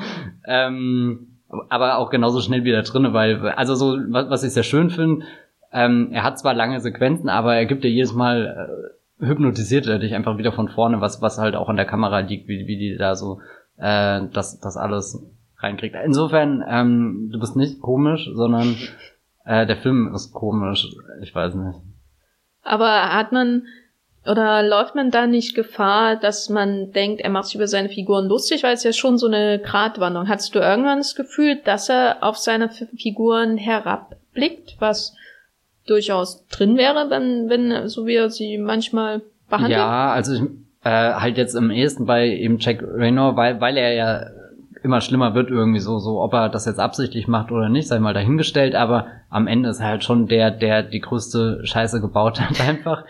Ähm, 0.46 1.37
aber 1.68 1.98
auch 1.98 2.10
genauso 2.10 2.40
schnell 2.40 2.64
wieder 2.64 2.82
drinne, 2.82 3.12
weil, 3.12 3.40
also 3.50 3.74
so, 3.74 3.98
was, 4.08 4.30
was 4.30 4.44
ich 4.44 4.52
sehr 4.52 4.62
schön 4.62 4.90
finde, 4.90 5.24
ähm, 5.72 6.08
er 6.12 6.22
hat 6.22 6.38
zwar 6.38 6.54
lange 6.54 6.80
Sequenzen, 6.80 7.28
aber 7.28 7.56
er 7.56 7.66
gibt 7.66 7.84
dir 7.84 7.90
jedes 7.90 8.12
Mal, 8.14 8.92
äh, 9.20 9.26
hypnotisiert 9.26 9.86
er 9.86 9.98
dich 9.98 10.14
einfach 10.14 10.38
wieder 10.38 10.52
von 10.52 10.68
vorne, 10.68 11.00
was, 11.00 11.20
was 11.20 11.38
halt 11.38 11.56
auch 11.56 11.68
an 11.68 11.76
der 11.76 11.86
Kamera 11.86 12.20
liegt, 12.20 12.48
wie, 12.48 12.66
wie 12.66 12.78
die 12.78 12.96
da 12.96 13.16
so, 13.16 13.40
äh, 13.76 14.22
das, 14.32 14.60
das 14.60 14.76
alles 14.76 15.22
reinkriegt. 15.58 15.96
Insofern, 16.04 16.64
ähm, 16.66 17.30
du 17.32 17.40
bist 17.40 17.56
nicht 17.56 17.80
komisch, 17.80 18.30
sondern 18.32 18.76
äh, 19.44 19.66
der 19.66 19.76
Film 19.76 20.14
ist 20.14 20.32
komisch, 20.32 20.86
ich 21.20 21.34
weiß 21.34 21.54
nicht. 21.54 21.78
Aber 22.62 23.14
hat 23.14 23.32
man, 23.32 23.66
oder 24.28 24.62
läuft 24.62 24.94
man 24.94 25.10
da 25.10 25.26
nicht 25.26 25.54
Gefahr, 25.54 26.16
dass 26.16 26.48
man 26.48 26.92
denkt, 26.92 27.20
er 27.20 27.30
macht 27.30 27.46
sich 27.46 27.54
über 27.54 27.66
seine 27.66 27.88
Figuren 27.88 28.28
lustig, 28.28 28.62
weil 28.62 28.74
es 28.74 28.84
ja 28.84 28.92
schon 28.92 29.18
so 29.18 29.26
eine 29.26 29.58
Gratwanderung. 29.58 30.28
Hattest 30.28 30.54
du 30.54 30.58
irgendwann 30.58 30.98
das 30.98 31.14
Gefühl, 31.14 31.56
dass 31.64 31.88
er 31.88 32.18
auf 32.20 32.36
seine 32.36 32.68
Figuren 32.68 33.56
herabblickt, 33.56 34.76
was 34.78 35.14
durchaus 35.86 36.46
drin 36.48 36.76
wäre, 36.76 37.10
wenn, 37.10 37.48
wenn 37.48 37.88
so 37.88 38.06
wie 38.06 38.16
er 38.16 38.30
sie 38.30 38.58
manchmal 38.58 39.22
behandelt? 39.48 39.78
Ja, 39.78 40.12
also 40.12 40.34
ich, 40.34 40.42
äh, 40.84 41.14
halt 41.14 41.38
jetzt 41.38 41.54
im 41.54 41.70
ehesten 41.70 42.06
bei 42.06 42.28
eben 42.28 42.58
Jack 42.58 42.82
Raynor, 42.82 43.36
weil, 43.36 43.60
weil 43.60 43.76
er 43.76 43.94
ja 43.94 44.26
immer 44.82 45.00
schlimmer 45.00 45.34
wird 45.34 45.50
irgendwie 45.50 45.80
so, 45.80 45.98
so, 45.98 46.20
ob 46.20 46.32
er 46.34 46.48
das 46.48 46.66
jetzt 46.66 46.78
absichtlich 46.78 47.26
macht 47.26 47.50
oder 47.50 47.68
nicht, 47.68 47.88
sei 47.88 47.98
mal 47.98 48.14
dahingestellt, 48.14 48.74
aber 48.74 49.06
am 49.30 49.46
Ende 49.46 49.70
ist 49.70 49.80
er 49.80 49.86
halt 49.86 50.04
schon 50.04 50.26
der, 50.26 50.50
der 50.50 50.82
die 50.82 51.00
größte 51.00 51.60
Scheiße 51.64 52.00
gebaut 52.00 52.40
hat 52.40 52.60
einfach. 52.68 53.04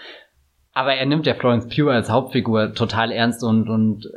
Aber 0.79 0.95
er 0.95 1.07
nimmt 1.07 1.27
ja 1.27 1.35
Florence 1.35 1.67
Pugh 1.67 1.91
als 1.91 2.09
Hauptfigur 2.09 2.73
total 2.73 3.11
ernst 3.11 3.43
und 3.43 3.69
und 3.69 4.13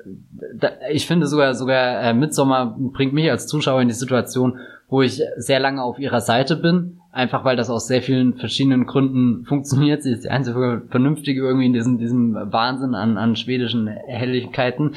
da, 0.54 0.70
ich 0.92 1.08
finde 1.08 1.26
sogar 1.26 1.56
sogar 1.56 2.04
äh, 2.04 2.14
Midsommar 2.14 2.78
bringt 2.78 3.14
mich 3.14 3.32
als 3.32 3.48
Zuschauer 3.48 3.82
in 3.82 3.88
die 3.88 3.96
Situation, 3.96 4.60
wo 4.88 5.02
ich 5.02 5.24
sehr 5.38 5.60
lange 5.60 5.82
auf 5.82 5.98
ihrer 5.98 6.22
Seite 6.22 6.56
bin, 6.56 7.00
einfach 7.12 7.44
weil 7.46 7.56
das 7.56 7.72
aus 7.72 7.88
sehr 7.88 8.04
vielen 8.04 8.36
verschiedenen 8.36 8.86
Gründen 8.86 9.44
funktioniert. 9.46 10.04
Sie 10.04 10.12
ist 10.12 10.24
die 10.24 10.30
einzige 10.30 10.84
vernünftige 10.88 11.42
irgendwie 11.42 11.66
in 11.66 11.74
diesem 11.74 11.98
diesem 11.98 12.36
Wahnsinn 12.36 12.94
an 12.94 13.18
an 13.18 13.36
schwedischen 13.36 13.88
Helligkeiten. 13.88 14.94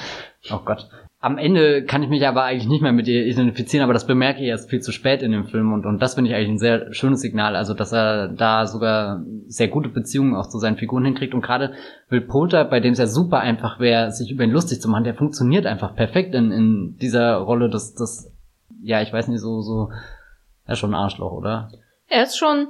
Oh 0.51 0.61
Gott 0.63 0.87
am 1.25 1.39
Ende 1.39 1.85
kann 1.87 2.03
ich 2.03 2.11
mich 2.11 2.27
aber 2.27 2.45
eigentlich 2.45 2.69
nicht 2.69 2.83
mehr 2.83 2.93
mit 2.93 3.09
ihr 3.09 3.25
identifizieren, 3.25 3.83
aber 3.83 3.95
das 3.95 4.07
bemerke 4.07 4.43
ich 4.43 4.49
erst 4.49 4.69
viel 4.69 4.83
zu 4.83 4.93
spät 4.93 5.23
in 5.23 5.33
dem 5.33 5.47
Film 5.47 5.73
und, 5.73 5.87
und 5.87 6.03
das 6.03 6.17
finde 6.17 6.29
ich 6.29 6.37
eigentlich 6.37 6.51
ein 6.51 6.59
sehr 6.59 6.93
schönes 6.93 7.23
Signal, 7.23 7.57
also 7.57 7.73
dass 7.73 7.95
er 7.95 8.29
da 8.29 8.67
sogar 8.67 9.23
sehr 9.47 9.69
gute 9.69 9.89
Beziehungen 9.89 10.35
auch 10.35 10.51
zu 10.51 10.59
seinen 10.59 10.77
Figuren 10.77 11.07
hinkriegt. 11.07 11.33
Und 11.33 11.41
gerade 11.41 11.73
Will 12.11 12.21
Poulter, 12.21 12.67
bei 12.67 12.79
dem 12.79 12.93
es 12.93 12.99
ja 12.99 13.07
super 13.07 13.41
einfach 13.41 13.81
wäre, 13.81 14.11
sich 14.11 14.31
über 14.31 14.45
ihn 14.45 14.51
lustig 14.51 14.83
zu 14.83 14.89
machen, 14.91 15.05
der 15.05 15.15
funktioniert 15.15 15.65
einfach 15.65 15.95
perfekt 15.97 16.35
in, 16.35 16.53
in 16.53 16.99
dieser 17.01 17.37
Rolle. 17.37 17.71
Des, 17.71 17.95
des, 17.95 18.31
ja, 18.83 19.01
ich 19.01 19.11
weiß 19.11 19.29
nicht, 19.29 19.41
so, 19.41 19.63
so, 19.63 19.89
er 20.67 20.75
ist 20.75 20.79
schon 20.79 20.91
ein 20.91 21.01
Arschloch, 21.01 21.33
oder? 21.33 21.71
Er 22.07 22.25
ist 22.25 22.37
schon, 22.37 22.69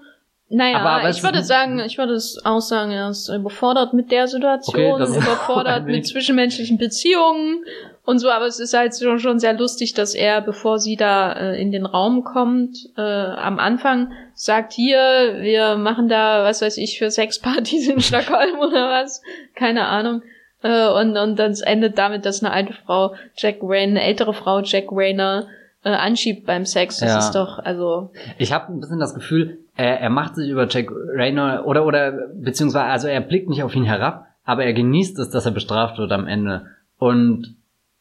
naja, 0.48 0.78
aber, 0.78 0.90
aber 0.90 1.10
ich 1.10 1.24
würde 1.24 1.42
sagen, 1.42 1.80
ich 1.80 1.98
würde 1.98 2.12
es 2.12 2.40
auch 2.44 2.60
sagen, 2.60 2.92
er 2.92 3.08
ist 3.10 3.28
überfordert 3.28 3.94
mit 3.94 4.12
der 4.12 4.28
Situation, 4.28 5.02
okay, 5.02 5.16
überfordert 5.18 5.86
mit 5.86 6.06
zwischenmenschlichen 6.06 6.78
Beziehungen 6.78 7.64
und 8.04 8.18
so, 8.18 8.30
aber 8.30 8.46
es 8.46 8.60
ist 8.60 8.74
halt 8.74 8.94
schon, 8.98 9.18
schon 9.18 9.38
sehr 9.38 9.54
lustig, 9.54 9.94
dass 9.94 10.14
er, 10.14 10.42
bevor 10.42 10.78
sie 10.78 10.96
da 10.96 11.32
äh, 11.32 11.60
in 11.60 11.72
den 11.72 11.86
Raum 11.86 12.22
kommt, 12.22 12.76
äh, 12.98 13.00
am 13.00 13.58
Anfang 13.58 14.12
sagt, 14.34 14.74
hier, 14.74 15.38
wir 15.40 15.76
machen 15.76 16.08
da, 16.08 16.44
was 16.44 16.60
weiß 16.60 16.76
ich, 16.76 16.98
für 16.98 17.10
Sexpartys 17.10 17.88
in 17.88 18.00
Stockholm 18.02 18.58
oder 18.58 18.90
was, 18.90 19.22
keine 19.54 19.86
Ahnung. 19.86 20.22
Äh, 20.62 20.88
und, 20.88 21.16
und 21.16 21.38
dann 21.38 21.54
endet 21.64 21.96
damit, 21.96 22.26
dass 22.26 22.44
eine 22.44 22.52
alte 22.52 22.74
Frau, 22.74 23.14
Jack 23.36 23.58
Rain, 23.62 23.90
eine 23.90 24.02
ältere 24.02 24.34
Frau, 24.34 24.60
Jack 24.60 24.86
Rayner, 24.90 25.46
äh, 25.82 25.88
anschiebt 25.88 26.44
beim 26.44 26.66
Sex. 26.66 26.98
Das 26.98 27.08
ja. 27.08 27.18
ist 27.18 27.32
doch, 27.32 27.58
also. 27.58 28.10
Ich 28.36 28.52
habe 28.52 28.70
ein 28.70 28.80
bisschen 28.80 29.00
das 29.00 29.14
Gefühl, 29.14 29.60
er, 29.76 30.00
er 30.00 30.10
macht 30.10 30.34
sich 30.34 30.50
über 30.50 30.66
Jack 30.68 30.90
Rayner 30.90 31.66
oder, 31.66 31.86
oder, 31.86 32.12
beziehungsweise, 32.34 32.84
also 32.84 33.08
er 33.08 33.22
blickt 33.22 33.48
nicht 33.48 33.62
auf 33.62 33.74
ihn 33.74 33.84
herab, 33.84 34.26
aber 34.44 34.64
er 34.64 34.74
genießt 34.74 35.18
es, 35.20 35.30
dass 35.30 35.46
er 35.46 35.52
bestraft 35.52 35.96
wird 35.96 36.12
am 36.12 36.26
Ende. 36.26 36.66
Und 36.98 37.56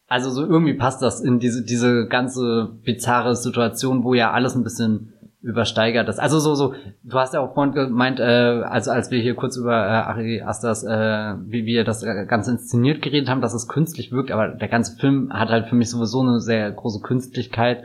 also 0.06 0.30
so 0.30 0.44
irgendwie 0.44 0.74
passt 0.74 1.02
das 1.02 1.20
in 1.20 1.38
diese, 1.38 1.64
diese 1.64 2.06
ganze 2.06 2.78
bizarre 2.84 3.36
Situation, 3.36 4.04
wo 4.04 4.14
ja 4.14 4.32
alles 4.32 4.54
ein 4.54 4.64
bisschen 4.64 5.14
übersteigert 5.44 6.08
ist. 6.08 6.18
Also 6.18 6.38
so, 6.38 6.54
so, 6.54 6.74
du 7.02 7.18
hast 7.18 7.34
ja 7.34 7.40
auch 7.40 7.52
vorhin 7.52 7.74
gemeint, 7.74 8.18
äh, 8.18 8.22
also 8.22 8.90
als 8.90 9.10
wir 9.10 9.20
hier 9.20 9.34
kurz 9.34 9.58
über 9.58 9.74
äh, 9.74 9.90
Ari 9.90 10.40
Asters, 10.40 10.84
äh, 10.84 11.34
wie 11.46 11.66
wir 11.66 11.84
das 11.84 12.02
Ganze 12.02 12.52
inszeniert 12.52 13.02
geredet 13.02 13.28
haben, 13.28 13.42
dass 13.42 13.52
es 13.52 13.68
künstlich 13.68 14.10
wirkt, 14.10 14.30
aber 14.30 14.48
der 14.48 14.68
ganze 14.68 14.96
Film 14.96 15.30
hat 15.32 15.50
halt 15.50 15.68
für 15.68 15.74
mich 15.74 15.90
sowieso 15.90 16.22
eine 16.22 16.40
sehr 16.40 16.72
große 16.72 17.00
Künstlichkeit. 17.00 17.84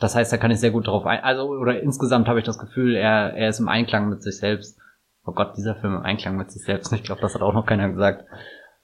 Das 0.00 0.16
heißt, 0.16 0.32
da 0.32 0.38
kann 0.38 0.50
ich 0.50 0.58
sehr 0.58 0.72
gut 0.72 0.88
drauf 0.88 1.06
ein, 1.06 1.22
also, 1.22 1.48
oder 1.48 1.80
insgesamt 1.80 2.26
habe 2.26 2.40
ich 2.40 2.44
das 2.44 2.58
Gefühl, 2.58 2.96
er, 2.96 3.32
er 3.34 3.48
ist 3.48 3.60
im 3.60 3.68
Einklang 3.68 4.08
mit 4.08 4.22
sich 4.22 4.38
selbst. 4.38 4.78
Oh 5.24 5.32
Gott, 5.32 5.56
dieser 5.56 5.76
Film 5.76 5.94
im 5.96 6.02
Einklang 6.02 6.36
mit 6.36 6.50
sich 6.50 6.64
selbst. 6.64 6.92
Ich 6.92 7.04
glaube, 7.04 7.20
das 7.20 7.34
hat 7.34 7.42
auch 7.42 7.54
noch 7.54 7.66
keiner 7.66 7.90
gesagt. 7.90 8.24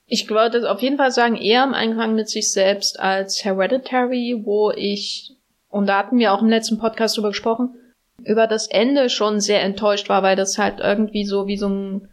Ich 0.06 0.28
würde 0.28 0.70
auf 0.70 0.80
jeden 0.80 0.98
Fall 0.98 1.10
sagen, 1.10 1.36
eher 1.36 1.64
im 1.64 1.74
Einklang 1.74 2.14
mit 2.14 2.28
sich 2.28 2.52
selbst 2.52 3.00
als 3.00 3.44
Hereditary, 3.44 4.42
wo 4.44 4.70
ich, 4.70 5.32
und 5.70 5.86
da 5.86 5.98
hatten 5.98 6.18
wir 6.18 6.32
auch 6.32 6.42
im 6.42 6.48
letzten 6.48 6.78
Podcast 6.78 7.16
drüber 7.16 7.28
gesprochen, 7.28 7.74
über 8.22 8.46
das 8.46 8.66
Ende 8.66 9.08
schon 9.08 9.40
sehr 9.40 9.62
enttäuscht 9.62 10.08
war, 10.08 10.22
weil 10.22 10.36
das 10.36 10.58
halt 10.58 10.80
irgendwie 10.80 11.24
so 11.24 11.46
wie 11.46 11.56
so 11.56 11.68
ein 11.68 12.08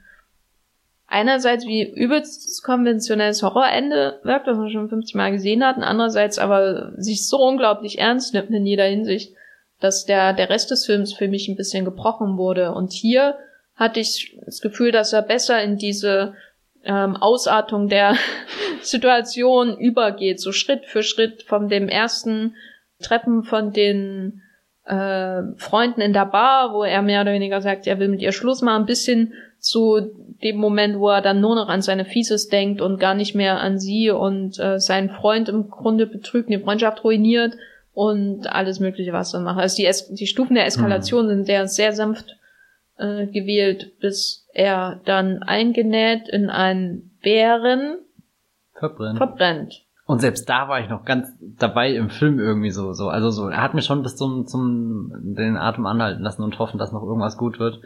einerseits 1.12 1.66
wie 1.66 1.84
übelst 1.84 2.64
konventionelles 2.64 3.44
Horrorende 3.44 4.22
wirkt, 4.24 4.48
was 4.48 4.58
man 4.58 4.70
schon 4.70 4.90
50 4.90 5.14
Mal 5.16 5.34
gesehen 5.34 5.64
hat, 5.64 5.76
und 5.76 5.84
andererseits 5.84 6.40
aber 6.40 6.94
sich 6.98 7.28
so 7.28 7.38
unglaublich 7.38 8.00
ernst 8.00 8.34
nimmt 8.34 8.50
in 8.52 8.66
jeder 8.66 8.86
Hinsicht, 8.86 9.36
dass 9.82 10.06
der, 10.06 10.34
der 10.34 10.50
Rest 10.50 10.72
des 10.72 10.86
Films 10.86 11.14
für 11.14 11.28
mich 11.28 11.50
ein 11.50 11.58
bisschen 11.58 11.84
gebrochen 11.84 12.38
wurde. 12.38 12.74
Und 12.74 12.94
hier 12.94 13.38
hatte 13.76 14.00
ich 14.00 14.38
das 14.46 14.62
Gefühl, 14.62 14.92
dass 14.92 15.12
er 15.12 15.22
besser 15.22 15.62
in 15.62 15.78
diese 15.78 16.34
ähm, 16.84 17.16
Ausartung 17.16 17.88
der 17.88 18.16
Situation 18.82 19.78
übergeht, 19.78 20.40
so 20.40 20.52
Schritt 20.52 20.86
für 20.86 21.04
Schritt 21.04 21.44
von 21.44 21.70
dem 21.70 21.88
ersten 21.88 22.56
Treffen 23.02 23.44
von 23.44 23.72
den 23.72 24.42
äh, 24.86 25.42
Freunden 25.58 26.02
in 26.02 26.14
der 26.14 26.26
Bar, 26.26 26.74
wo 26.74 26.84
er 26.84 27.02
mehr 27.02 27.22
oder 27.22 27.34
weniger 27.34 27.62
sagt, 27.62 27.88
er 27.88 28.00
will 28.00 28.08
mit 28.08 28.22
ihr 28.22 28.32
Schluss 28.32 28.62
machen, 28.62 28.86
bis 28.86 29.06
hin 29.06 29.34
zu 29.60 30.12
dem 30.44 30.58
Moment, 30.58 30.98
wo 30.98 31.10
er 31.10 31.22
dann 31.22 31.40
nur 31.40 31.56
noch 31.56 31.70
an 31.70 31.84
seine 31.84 32.06
Fieses 32.06 32.50
denkt 32.50 32.82
und 32.82 33.00
gar 33.00 33.14
nicht 33.14 33.36
mehr 33.36 33.62
an 33.62 33.80
sie 33.80 34.10
und 34.10 34.60
äh, 34.60 34.80
seinen 34.80 35.12
Freund 35.12 35.50
im 35.50 35.70
Grunde 35.70 36.08
betrügt, 36.08 36.50
die 36.50 36.58
Freundschaft 36.58 37.04
ruiniert 37.04 37.54
und 37.94 38.48
alles 38.52 38.80
mögliche, 38.80 39.14
was 39.14 39.34
er 39.34 39.42
macht. 39.42 39.60
Also 39.60 39.76
die, 39.76 39.86
es 39.86 40.12
die 40.14 40.28
Stufen 40.28 40.56
der 40.56 40.66
Eskalation 40.66 41.26
mhm. 41.26 41.30
sind 41.30 41.46
sehr, 41.46 41.68
sehr 41.68 41.94
sanft 41.94 42.38
äh, 43.02 43.28
gewählt, 43.28 44.00
bis 44.00 44.48
er 44.54 45.02
dann 45.06 45.44
eingenäht 45.44 46.30
in 46.30 46.50
einen 46.50 47.18
Bären 47.22 47.98
verbrennt. 48.78 49.18
verbrennt. 49.18 49.82
Und 50.06 50.20
selbst 50.20 50.50
da 50.50 50.68
war 50.68 50.82
ich 50.82 50.90
noch 50.90 51.06
ganz 51.06 51.30
dabei 51.40 51.94
im 51.94 52.10
Film 52.10 52.40
irgendwie 52.40 52.72
so, 52.72 52.94
so. 52.94 53.08
Also 53.10 53.30
so, 53.30 53.48
er 53.48 53.62
hat 53.62 53.74
mir 53.74 53.82
schon 53.82 54.04
bis 54.04 54.16
zum, 54.16 54.46
zum, 54.46 55.12
den 55.36 55.58
Atem 55.58 55.86
anhalten 55.86 56.22
lassen 56.22 56.44
und 56.44 56.60
hoffen, 56.60 56.78
dass 56.78 56.92
noch 56.92 57.04
irgendwas 57.04 57.38
gut 57.38 57.60
wird. 57.60 57.80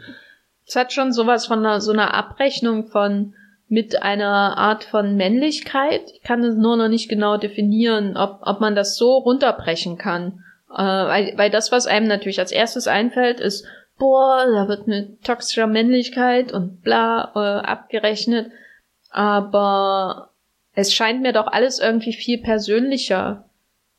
Es 0.66 0.74
hat 0.74 0.92
schon 0.92 1.12
sowas 1.12 1.46
von 1.46 1.60
einer, 1.60 1.80
so 1.80 1.92
einer 1.92 2.14
Abrechnung 2.14 2.86
von, 2.86 3.34
mit 3.68 4.02
einer 4.02 4.58
Art 4.58 4.84
von 4.84 5.16
Männlichkeit. 5.16 6.10
Ich 6.14 6.22
kann 6.22 6.42
es 6.42 6.56
nur 6.56 6.76
noch 6.76 6.88
nicht 6.88 7.08
genau 7.08 7.36
definieren, 7.36 8.16
ob, 8.16 8.40
ob 8.42 8.60
man 8.60 8.74
das 8.74 8.96
so 8.96 9.18
runterbrechen 9.18 9.96
kann. 9.96 10.42
Äh, 10.70 10.82
weil, 10.82 11.32
weil 11.36 11.50
das, 11.50 11.70
was 11.70 11.86
einem 11.86 12.08
natürlich 12.08 12.40
als 12.40 12.50
erstes 12.50 12.88
einfällt, 12.88 13.38
ist, 13.38 13.66
boah, 13.98 14.46
da 14.46 14.68
wird 14.68 14.86
mit 14.86 15.22
toxischer 15.24 15.66
Männlichkeit 15.66 16.52
und 16.52 16.82
bla 16.82 17.32
äh, 17.34 17.66
abgerechnet. 17.66 18.50
Aber 19.10 20.30
es 20.74 20.92
scheint 20.92 21.22
mir 21.22 21.32
doch 21.32 21.46
alles 21.46 21.78
irgendwie 21.78 22.12
viel 22.12 22.38
persönlicher 22.38 23.48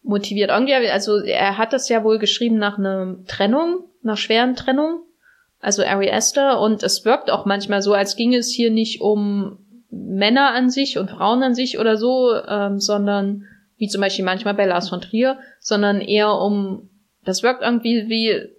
motiviert. 0.04 0.52
Irgendwie, 0.52 0.76
also 0.76 1.20
er 1.20 1.58
hat 1.58 1.74
das 1.74 1.90
ja 1.90 2.04
wohl 2.04 2.20
geschrieben 2.20 2.58
nach 2.58 2.78
einer 2.78 3.18
Trennung, 3.28 3.86
einer 4.04 4.18
schweren 4.18 4.56
Trennung. 4.56 5.02
Also 5.60 5.84
Ari 5.84 6.08
Esther. 6.08 6.60
Und 6.60 6.84
es 6.84 7.04
wirkt 7.04 7.32
auch 7.32 7.46
manchmal 7.46 7.82
so, 7.82 7.94
als 7.94 8.16
ginge 8.16 8.38
es 8.38 8.52
hier 8.52 8.70
nicht 8.70 9.02
um 9.02 9.58
Männer 9.90 10.52
an 10.52 10.70
sich 10.70 10.98
und 10.98 11.10
Frauen 11.10 11.42
an 11.42 11.56
sich 11.56 11.80
oder 11.80 11.98
so, 11.98 12.34
ähm, 12.48 12.80
sondern 12.80 13.46
wie 13.78 13.88
zum 13.88 14.02
Beispiel 14.02 14.26
manchmal 14.26 14.54
bei 14.54 14.66
Lars 14.66 14.90
von 14.90 15.02
Trier, 15.02 15.40
sondern 15.60 16.02
eher 16.02 16.34
um, 16.34 16.90
das 17.24 17.44
wirkt 17.44 17.62
irgendwie 17.64 18.08
wie 18.08 18.57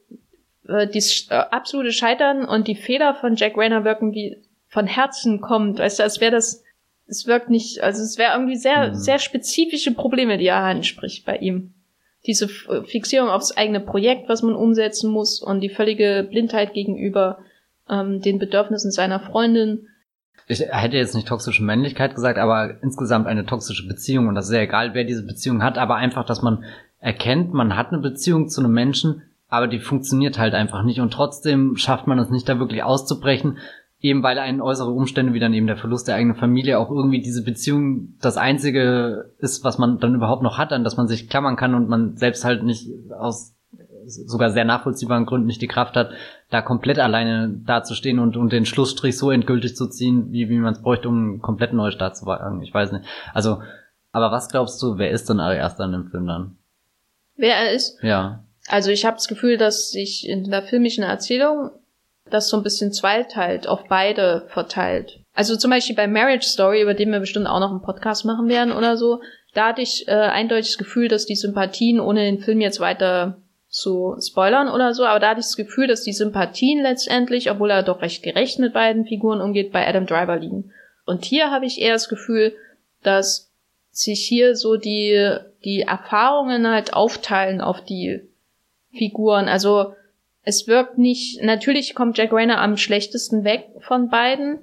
äh, 0.68 0.86
dieses 0.86 1.28
äh, 1.30 1.34
absolute 1.34 1.92
Scheitern 1.92 2.44
und 2.44 2.68
die 2.68 2.74
Fehler 2.74 3.14
von 3.14 3.36
Jack 3.36 3.56
Rayner 3.56 3.84
wirken 3.84 4.12
wie 4.12 4.36
von 4.68 4.86
Herzen 4.86 5.40
kommt. 5.40 5.78
Weißt 5.78 5.98
du, 5.98 6.02
als 6.02 6.20
wäre 6.20 6.32
das, 6.32 6.62
es 7.06 7.26
wirkt 7.26 7.50
nicht, 7.50 7.82
also 7.82 8.02
es 8.02 8.18
wäre 8.18 8.34
irgendwie 8.34 8.56
sehr, 8.56 8.90
mhm. 8.90 8.94
sehr 8.94 9.18
spezifische 9.18 9.92
Probleme, 9.94 10.38
die 10.38 10.46
er 10.46 10.58
anspricht 10.58 11.24
bei 11.24 11.36
ihm. 11.38 11.74
Diese 12.26 12.48
Fixierung 12.48 13.30
aufs 13.30 13.56
eigene 13.56 13.80
Projekt, 13.80 14.28
was 14.28 14.42
man 14.42 14.54
umsetzen 14.54 15.10
muss 15.10 15.40
und 15.40 15.60
die 15.60 15.70
völlige 15.70 16.26
Blindheit 16.28 16.74
gegenüber 16.74 17.38
ähm, 17.88 18.20
den 18.20 18.38
Bedürfnissen 18.38 18.90
seiner 18.90 19.20
Freundin 19.20 19.88
ich 20.50 20.60
hätte 20.60 20.96
jetzt 20.96 21.14
nicht 21.14 21.28
toxische 21.28 21.62
Männlichkeit 21.62 22.14
gesagt, 22.14 22.38
aber 22.38 22.82
insgesamt 22.82 23.26
eine 23.26 23.44
toxische 23.44 23.86
Beziehung 23.86 24.28
und 24.28 24.34
das 24.34 24.48
ist 24.48 24.54
ja 24.54 24.62
egal, 24.62 24.94
wer 24.94 25.04
diese 25.04 25.26
Beziehung 25.26 25.62
hat, 25.62 25.76
aber 25.76 25.96
einfach, 25.96 26.24
dass 26.24 26.40
man 26.40 26.64
erkennt, 27.00 27.52
man 27.52 27.76
hat 27.76 27.88
eine 27.88 27.98
Beziehung 27.98 28.48
zu 28.48 28.62
einem 28.62 28.72
Menschen, 28.72 29.22
aber 29.48 29.66
die 29.66 29.80
funktioniert 29.80 30.38
halt 30.38 30.54
einfach 30.54 30.82
nicht 30.82 31.00
und 31.00 31.12
trotzdem 31.12 31.76
schafft 31.76 32.06
man 32.06 32.18
es 32.18 32.30
nicht, 32.30 32.48
da 32.48 32.58
wirklich 32.58 32.82
auszubrechen, 32.82 33.58
eben 34.00 34.22
weil 34.22 34.38
einen 34.38 34.60
äußere 34.60 34.90
Umstände 34.90 35.32
wie 35.32 35.40
dann 35.40 35.54
eben 35.54 35.66
der 35.66 35.76
Verlust 35.76 36.06
der 36.06 36.14
eigenen 36.14 36.36
Familie 36.36 36.78
auch 36.78 36.90
irgendwie 36.90 37.20
diese 37.20 37.42
Beziehung 37.42 38.14
das 38.20 38.36
einzige 38.36 39.32
ist, 39.38 39.64
was 39.64 39.78
man 39.78 39.98
dann 39.98 40.14
überhaupt 40.14 40.42
noch 40.42 40.58
hat, 40.58 40.72
an 40.72 40.84
das 40.84 40.96
man 40.96 41.08
sich 41.08 41.28
klammern 41.28 41.56
kann 41.56 41.74
und 41.74 41.88
man 41.88 42.16
selbst 42.16 42.44
halt 42.44 42.62
nicht 42.62 42.88
aus 43.18 43.54
sogar 44.08 44.50
sehr 44.50 44.64
nachvollziehbaren 44.64 45.26
Gründen 45.26 45.46
nicht 45.46 45.60
die 45.60 45.68
Kraft 45.68 45.96
hat, 45.96 46.12
da 46.50 46.62
komplett 46.62 46.98
alleine 46.98 47.50
dazustehen 47.66 48.18
und, 48.18 48.36
und 48.36 48.52
den 48.52 48.64
Schlussstrich 48.64 49.18
so 49.18 49.30
endgültig 49.30 49.76
zu 49.76 49.86
ziehen, 49.88 50.32
wie, 50.32 50.48
wie 50.48 50.58
man 50.58 50.72
es 50.72 50.82
bräuchte, 50.82 51.08
um 51.08 51.16
einen 51.16 51.42
kompletten 51.42 51.76
Neustart 51.76 52.16
zu 52.16 52.24
wagen. 52.24 52.62
Ich 52.62 52.72
weiß 52.72 52.92
nicht. 52.92 53.04
Also, 53.34 53.62
aber 54.12 54.30
was 54.30 54.48
glaubst 54.48 54.82
du, 54.82 54.96
wer 54.98 55.10
ist 55.10 55.28
denn 55.28 55.40
Aster 55.40 55.84
in 55.84 55.92
dem 55.92 56.10
Film 56.10 56.26
dann? 56.26 56.56
Wer 57.36 57.56
er 57.56 57.72
ist? 57.72 58.02
Ja. 58.02 58.44
Also 58.68 58.90
ich 58.90 59.04
habe 59.04 59.16
das 59.16 59.28
Gefühl, 59.28 59.56
dass 59.56 59.90
sich 59.90 60.28
in 60.28 60.50
der 60.50 60.62
filmischen 60.62 61.04
Erzählung 61.04 61.70
das 62.30 62.48
so 62.48 62.56
ein 62.56 62.62
bisschen 62.62 62.92
zweiteilt, 62.92 63.66
auf 63.66 63.84
beide 63.88 64.46
verteilt. 64.48 65.20
Also 65.32 65.56
zum 65.56 65.70
Beispiel 65.70 65.96
bei 65.96 66.06
Marriage 66.06 66.46
Story, 66.46 66.82
über 66.82 66.94
den 66.94 67.10
wir 67.10 67.20
bestimmt 67.20 67.46
auch 67.46 67.60
noch 67.60 67.70
einen 67.70 67.82
Podcast 67.82 68.24
machen 68.24 68.48
werden 68.48 68.72
oder 68.72 68.96
so, 68.96 69.20
da 69.54 69.68
hatte 69.68 69.82
ich 69.82 70.06
äh, 70.06 70.12
eindeutig 70.12 70.68
das 70.68 70.78
Gefühl, 70.78 71.08
dass 71.08 71.26
die 71.26 71.36
Sympathien, 71.36 72.00
ohne 72.00 72.24
den 72.24 72.40
Film 72.40 72.60
jetzt 72.60 72.80
weiter 72.80 73.38
zu 73.68 74.16
spoilern 74.20 74.68
oder 74.68 74.94
so, 74.94 75.04
aber 75.04 75.20
da 75.20 75.30
hatte 75.30 75.40
ich 75.40 75.46
das 75.46 75.56
Gefühl, 75.56 75.86
dass 75.86 76.02
die 76.02 76.12
Sympathien 76.12 76.82
letztendlich, 76.82 77.50
obwohl 77.50 77.70
er 77.70 77.82
doch 77.82 78.02
recht 78.02 78.22
gerecht 78.22 78.58
mit 78.58 78.72
beiden 78.72 79.06
Figuren 79.06 79.40
umgeht, 79.40 79.72
bei 79.72 79.86
Adam 79.86 80.06
Driver 80.06 80.36
liegen. 80.36 80.72
Und 81.06 81.24
hier 81.24 81.50
habe 81.50 81.66
ich 81.66 81.80
eher 81.80 81.94
das 81.94 82.08
Gefühl, 82.08 82.54
dass 83.02 83.50
sich 83.90 84.26
hier 84.26 84.54
so 84.54 84.76
die, 84.76 85.36
die 85.64 85.82
Erfahrungen 85.82 86.66
halt 86.66 86.94
aufteilen 86.94 87.60
auf 87.60 87.82
die 87.82 88.28
Figuren. 88.92 89.48
Also 89.48 89.94
es 90.42 90.66
wirkt 90.66 90.98
nicht, 90.98 91.42
natürlich 91.42 91.94
kommt 91.94 92.16
Jack 92.16 92.32
Rayner 92.32 92.60
am 92.60 92.76
schlechtesten 92.76 93.44
weg 93.44 93.68
von 93.80 94.08
beiden, 94.08 94.60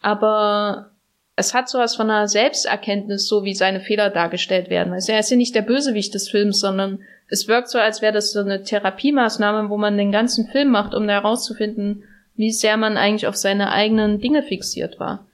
aber 0.00 0.92
es 1.36 1.52
hat 1.52 1.68
sowas 1.68 1.94
von 1.94 2.08
einer 2.10 2.28
Selbsterkenntnis, 2.28 3.28
so 3.28 3.44
wie 3.44 3.54
seine 3.54 3.80
Fehler 3.80 4.08
dargestellt 4.08 4.70
werden. 4.70 4.94
Also 4.94 5.12
er 5.12 5.20
ist 5.20 5.30
ja 5.30 5.36
nicht 5.36 5.54
der 5.54 5.62
Bösewicht 5.62 6.14
des 6.14 6.30
Films, 6.30 6.60
sondern 6.60 7.00
es 7.28 7.48
wirkt 7.48 7.68
so, 7.68 7.78
als 7.78 8.00
wäre 8.00 8.12
das 8.12 8.32
so 8.32 8.40
eine 8.40 8.62
Therapiemaßnahme, 8.62 9.68
wo 9.68 9.76
man 9.76 9.98
den 9.98 10.12
ganzen 10.12 10.46
Film 10.48 10.70
macht, 10.70 10.94
um 10.94 11.08
herauszufinden, 11.08 12.04
wie 12.36 12.50
sehr 12.50 12.76
man 12.76 12.96
eigentlich 12.96 13.26
auf 13.26 13.36
seine 13.36 13.72
eigenen 13.72 14.20
Dinge 14.20 14.42
fixiert 14.42 14.98
war. 14.98 15.26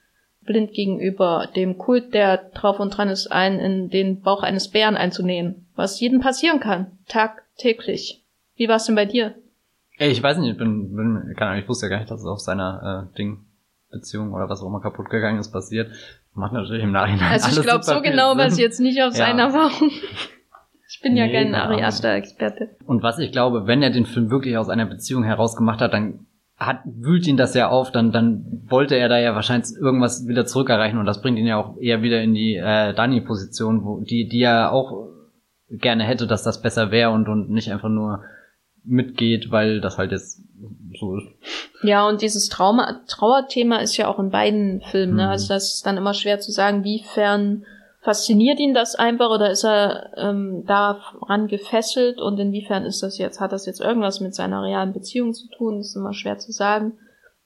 Blind 0.44 0.72
gegenüber 0.72 1.48
dem 1.54 1.78
Kult, 1.78 2.14
der 2.14 2.36
drauf 2.54 2.80
und 2.80 2.96
dran 2.96 3.08
ist, 3.08 3.28
einen 3.28 3.60
in 3.60 3.90
den 3.90 4.22
Bauch 4.22 4.42
eines 4.42 4.68
Bären 4.68 4.96
einzunähen. 4.96 5.66
Was 5.76 6.00
jedem 6.00 6.20
passieren 6.20 6.58
kann. 6.58 6.98
Tagtäglich. 7.06 8.21
Wie 8.62 8.68
war 8.68 8.76
es 8.76 8.84
denn 8.84 8.94
bei 8.94 9.06
dir? 9.06 9.34
Ey, 9.98 10.12
ich 10.12 10.22
weiß 10.22 10.38
nicht, 10.38 10.52
ich 10.52 10.56
bin, 10.56 10.94
bin 10.94 11.34
keine 11.36 11.50
Ahnung, 11.50 11.62
ich 11.64 11.68
wusste 11.68 11.86
ja 11.86 11.90
gar 11.90 11.98
nicht, 11.98 12.12
dass 12.12 12.20
es 12.20 12.26
auf 12.26 12.38
seiner 12.38 13.08
äh, 13.12 13.16
Ding 13.18 13.44
Beziehung 13.90 14.32
oder 14.32 14.48
was 14.48 14.62
auch 14.62 14.68
immer 14.68 14.80
kaputt 14.80 15.10
gegangen 15.10 15.40
ist 15.40 15.50
passiert. 15.50 15.90
Macht 16.32 16.52
natürlich 16.52 16.84
im 16.84 16.92
Nachhinein. 16.92 17.32
Also 17.32 17.60
ich 17.60 17.66
glaube 17.66 17.82
so 17.82 18.00
genau 18.00 18.36
was 18.36 18.56
jetzt 18.60 18.78
nicht 18.78 19.02
auf 19.02 19.14
ja. 19.14 19.26
seiner 19.26 19.42
Erfahrung. 19.44 19.90
Ich 20.94 21.00
bin 21.00 21.14
nee, 21.14 21.20
ja 21.20 21.32
kein 21.32 21.54
Ari 21.54 21.82
Aster-Experte. 21.82 22.76
Und 22.86 23.02
was 23.02 23.18
ich 23.18 23.32
glaube, 23.32 23.66
wenn 23.66 23.82
er 23.82 23.88
den 23.88 24.04
Film 24.04 24.30
wirklich 24.30 24.58
aus 24.58 24.68
einer 24.68 24.84
Beziehung 24.84 25.24
heraus 25.24 25.56
gemacht 25.56 25.80
hat, 25.80 25.94
dann 25.94 26.26
hat, 26.58 26.82
wühlt 26.84 27.26
ihn 27.26 27.38
das 27.38 27.54
ja 27.54 27.70
auf, 27.70 27.90
dann, 27.90 28.12
dann 28.12 28.62
wollte 28.68 28.96
er 28.96 29.08
da 29.08 29.18
ja 29.18 29.34
wahrscheinlich 29.34 29.74
irgendwas 29.74 30.28
wieder 30.28 30.44
zurückerreichen 30.44 30.98
und 30.98 31.06
das 31.06 31.22
bringt 31.22 31.38
ihn 31.38 31.46
ja 31.46 31.56
auch 31.56 31.78
eher 31.78 32.02
wieder 32.02 32.22
in 32.22 32.34
die 32.34 32.56
äh, 32.56 32.92
Dani-Position, 32.92 33.84
wo 33.84 34.00
die, 34.02 34.28
die 34.28 34.42
er 34.42 34.70
auch 34.70 35.08
gerne 35.70 36.04
hätte, 36.04 36.26
dass 36.26 36.42
das 36.42 36.60
besser 36.60 36.90
wäre 36.90 37.10
und, 37.10 37.26
und 37.26 37.50
nicht 37.50 37.72
einfach 37.72 37.88
nur 37.88 38.22
mitgeht, 38.84 39.50
weil 39.50 39.80
das 39.80 39.98
halt 39.98 40.12
jetzt 40.12 40.42
so 40.98 41.16
ist. 41.16 41.26
Ja, 41.82 42.08
und 42.08 42.22
dieses 42.22 42.48
Trauma, 42.48 43.00
Trauerthema 43.08 43.78
ist 43.78 43.96
ja 43.96 44.08
auch 44.08 44.18
in 44.18 44.30
beiden 44.30 44.80
Filmen, 44.82 45.16
ne? 45.16 45.24
Mhm. 45.24 45.28
Also 45.28 45.48
das 45.48 45.74
ist 45.74 45.86
dann 45.86 45.96
immer 45.96 46.14
schwer 46.14 46.40
zu 46.40 46.52
sagen, 46.52 46.84
wiefern 46.84 47.64
fasziniert 48.02 48.58
ihn 48.58 48.74
das 48.74 48.96
einfach 48.96 49.30
oder 49.30 49.50
ist 49.50 49.64
er 49.64 50.10
ähm, 50.16 50.64
daran 50.66 51.46
gefesselt 51.46 52.20
und 52.20 52.38
inwiefern 52.38 52.84
ist 52.84 53.02
das 53.02 53.16
jetzt, 53.16 53.40
hat 53.40 53.52
das 53.52 53.64
jetzt 53.64 53.80
irgendwas 53.80 54.20
mit 54.20 54.34
seiner 54.34 54.62
realen 54.62 54.92
Beziehung 54.92 55.34
zu 55.34 55.48
tun? 55.48 55.80
Ist 55.80 55.94
immer 55.94 56.12
schwer 56.12 56.38
zu 56.38 56.50
sagen. 56.50 56.94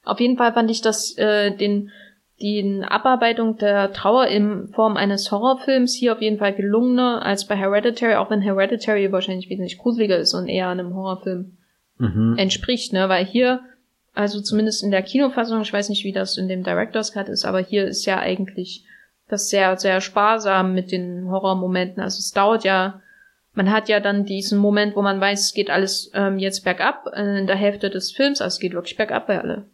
Auf 0.02 0.18
jeden 0.18 0.38
Fall 0.38 0.54
fand 0.54 0.70
ich 0.70 0.80
das 0.80 1.16
äh, 1.18 1.54
den 1.54 1.90
die 2.40 2.82
Abarbeitung 2.86 3.56
der 3.56 3.92
Trauer 3.92 4.26
in 4.26 4.68
Form 4.68 4.96
eines 4.96 5.30
Horrorfilms 5.32 5.94
hier 5.94 6.12
auf 6.12 6.20
jeden 6.20 6.38
Fall 6.38 6.54
gelungener 6.54 7.24
als 7.24 7.46
bei 7.46 7.56
Hereditary, 7.56 8.14
auch 8.16 8.30
wenn 8.30 8.42
Hereditary 8.42 9.10
wahrscheinlich 9.10 9.48
wesentlich 9.48 9.78
gruseliger 9.78 10.18
ist 10.18 10.34
und 10.34 10.48
eher 10.48 10.68
einem 10.68 10.94
Horrorfilm 10.94 11.56
mhm. 11.98 12.34
entspricht, 12.36 12.92
ne? 12.92 13.08
Weil 13.08 13.24
hier, 13.24 13.60
also 14.12 14.42
zumindest 14.42 14.84
in 14.84 14.90
der 14.90 15.02
Kinofassung, 15.02 15.62
ich 15.62 15.72
weiß 15.72 15.88
nicht, 15.88 16.04
wie 16.04 16.12
das 16.12 16.36
in 16.36 16.48
dem 16.48 16.62
Director's 16.62 17.12
Cut 17.12 17.30
ist, 17.30 17.46
aber 17.46 17.60
hier 17.60 17.86
ist 17.86 18.04
ja 18.04 18.18
eigentlich 18.18 18.84
das 19.28 19.48
sehr, 19.48 19.76
sehr 19.78 20.02
sparsam 20.02 20.74
mit 20.74 20.92
den 20.92 21.28
Horrormomenten. 21.30 22.02
Also 22.02 22.18
es 22.18 22.32
dauert 22.32 22.64
ja, 22.64 23.00
man 23.54 23.72
hat 23.72 23.88
ja 23.88 23.98
dann 23.98 24.26
diesen 24.26 24.58
Moment, 24.58 24.94
wo 24.94 25.00
man 25.00 25.20
weiß, 25.20 25.40
es 25.40 25.54
geht 25.54 25.70
alles 25.70 26.10
ähm, 26.14 26.38
jetzt 26.38 26.64
bergab 26.64 27.06
äh, 27.14 27.38
in 27.38 27.46
der 27.46 27.56
Hälfte 27.56 27.88
des 27.88 28.12
Films, 28.12 28.42
also 28.42 28.56
es 28.56 28.60
geht 28.60 28.74
wirklich 28.74 28.98
bergab, 28.98 29.26
weil 29.28 29.40
alle 29.40 29.64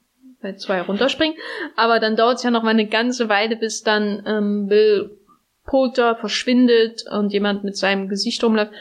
bei 0.43 0.55
zwei 0.55 0.81
runterspringen. 0.83 1.37
Aber 1.77 2.01
dann 2.01 2.17
dauert 2.17 2.37
es 2.37 2.43
ja 2.43 2.51
noch 2.51 2.63
mal 2.63 2.71
eine 2.71 2.87
ganze 2.87 3.29
Weile, 3.29 3.57
bis 3.57 3.83
dann 3.83 4.23
ähm, 4.27 4.67
Bill 4.69 5.17
Poulter 5.65 6.17
verschwindet 6.17 7.05
und 7.11 7.33
jemand 7.33 7.65
mit 7.65 7.77
seinem 7.77 8.09
Gesicht 8.09 8.43
rumläuft. 8.43 8.73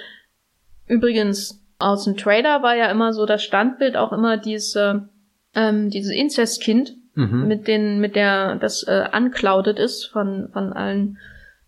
Übrigens, 0.88 1.64
aus 1.80 2.06
dem 2.06 2.18
Trailer 2.18 2.64
war 2.64 2.76
ja 2.76 2.90
immer 2.90 3.14
so 3.14 3.26
das 3.26 3.44
Standbild 3.44 3.96
auch 3.96 4.12
immer 4.12 4.38
diese, 4.38 5.10
ähm, 5.56 5.90
dieses 5.90 6.12
Inzestkind, 6.12 6.96
mhm. 7.16 7.48
mit 7.48 7.68
den, 7.68 8.00
mit 8.00 8.16
der, 8.16 8.56
das 8.56 8.84
äh, 8.84 9.08
unclouded 9.16 9.80
ist 9.80 10.06
von, 10.06 10.50
von 10.52 10.74
allen 10.74 11.18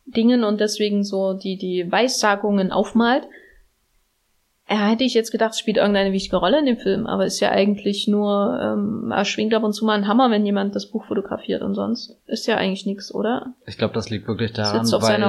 Dingen 0.06 0.44
und 0.44 0.60
deswegen 0.60 1.04
so 1.04 1.34
die, 1.34 1.58
die 1.58 1.92
Weissagungen 1.92 2.72
aufmalt. 2.72 3.28
Er 4.74 4.90
hätte 4.90 5.04
ich 5.04 5.14
jetzt 5.14 5.30
gedacht, 5.32 5.56
spielt 5.56 5.78
irgendeine 5.78 6.14
wichtige 6.14 6.38
Rolle 6.38 6.58
in 6.58 6.66
dem 6.66 6.78
Film, 6.78 7.06
aber 7.06 7.28
ist 7.28 7.40
ja 7.40 7.52
eigentlich 7.52 8.08
nur, 8.08 8.60
ähm, 8.60 9.12
er 9.12 9.24
schwingt 9.24 9.54
ab 9.54 9.62
und 9.62 9.74
zu 9.74 9.86
mal 9.86 9.94
einen 9.94 10.08
Hammer, 10.08 10.32
wenn 10.32 10.48
jemand 10.48 10.76
das 10.76 10.88
Buch 10.88 11.06
fotografiert 11.06 11.62
und 11.62 11.76
sonst 11.76 12.18
ist 12.26 12.48
ja 12.48 12.58
eigentlich 12.58 12.88
nichts, 12.88 13.14
oder? 13.14 13.54
Ich 13.68 13.78
glaube, 13.78 13.94
das 13.94 14.10
liegt 14.10 14.28
wirklich 14.28 14.52
daran, 14.52 14.72
weil 14.92 15.22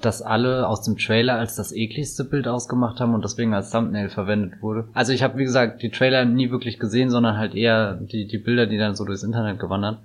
das 0.00 0.22
alle 0.22 0.66
aus 0.66 0.84
dem 0.84 0.96
Trailer 0.96 1.34
als 1.34 1.54
das 1.54 1.70
ekligste 1.70 2.24
Bild 2.24 2.48
ausgemacht 2.48 2.98
haben 2.98 3.12
und 3.12 3.22
deswegen 3.22 3.52
als 3.52 3.70
Thumbnail 3.70 4.08
verwendet 4.08 4.62
wurde. 4.62 4.88
Also 4.94 5.12
ich 5.12 5.22
habe, 5.22 5.36
wie 5.36 5.44
gesagt, 5.44 5.82
die 5.82 5.90
Trailer 5.90 6.24
nie 6.24 6.50
wirklich 6.50 6.78
gesehen, 6.78 7.10
sondern 7.10 7.36
halt 7.36 7.54
eher 7.54 7.92
die, 8.00 8.26
die 8.26 8.38
Bilder, 8.38 8.66
die 8.66 8.78
dann 8.78 8.94
so 8.94 9.04
durchs 9.04 9.22
Internet 9.22 9.58
gewandert 9.58 9.98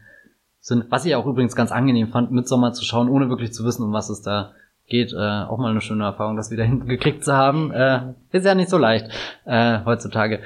sind. 0.60 0.88
Was 0.90 1.06
ich 1.06 1.16
auch 1.16 1.26
übrigens 1.26 1.56
ganz 1.56 1.72
angenehm 1.72 2.10
fand, 2.10 2.32
Midsommar 2.32 2.74
zu 2.74 2.84
schauen, 2.84 3.08
ohne 3.08 3.30
wirklich 3.30 3.54
zu 3.54 3.64
wissen, 3.64 3.84
um 3.84 3.94
was 3.94 4.10
es 4.10 4.22
da 4.22 4.52
geht. 4.88 5.14
Äh, 5.14 5.18
auch 5.18 5.58
mal 5.58 5.72
eine 5.72 5.82
schöne 5.82 6.04
Erfahrung, 6.04 6.36
das 6.36 6.52
wieder 6.52 6.64
hinten 6.66 6.88
gekriegt 6.88 7.24
zu 7.24 7.34
haben. 7.34 7.72
Äh, 7.72 8.14
ist 8.32 8.46
ja 8.46 8.56
nicht 8.56 8.70
so 8.70 8.78
leicht 8.78 9.08
äh, 9.46 9.80
heutzutage. 9.86 10.42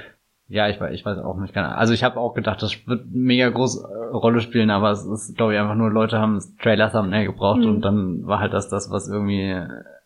Ja, 0.50 0.68
ich, 0.68 0.80
ich 0.80 1.04
weiß 1.04 1.18
auch 1.18 1.36
nicht. 1.36 1.54
Also 1.56 1.92
ich 1.92 2.02
habe 2.02 2.18
auch 2.18 2.32
gedacht, 2.32 2.62
das 2.62 2.86
wird 2.86 3.06
mega 3.10 3.50
groß 3.50 3.82
äh, 3.82 3.86
Rolle 4.14 4.40
spielen, 4.40 4.70
aber 4.70 4.90
es 4.92 5.04
ist, 5.04 5.36
glaube 5.36 5.54
ich, 5.54 5.60
einfach 5.60 5.74
nur 5.74 5.90
Leute 5.90 6.18
haben 6.18 6.36
das 6.36 6.56
Trailer 6.56 6.90
Thumbnail 6.90 7.26
gebraucht 7.26 7.60
mhm. 7.60 7.68
und 7.68 7.80
dann 7.82 8.26
war 8.26 8.40
halt 8.40 8.54
das 8.54 8.70
das, 8.70 8.90
was 8.90 9.08
irgendwie 9.08 9.62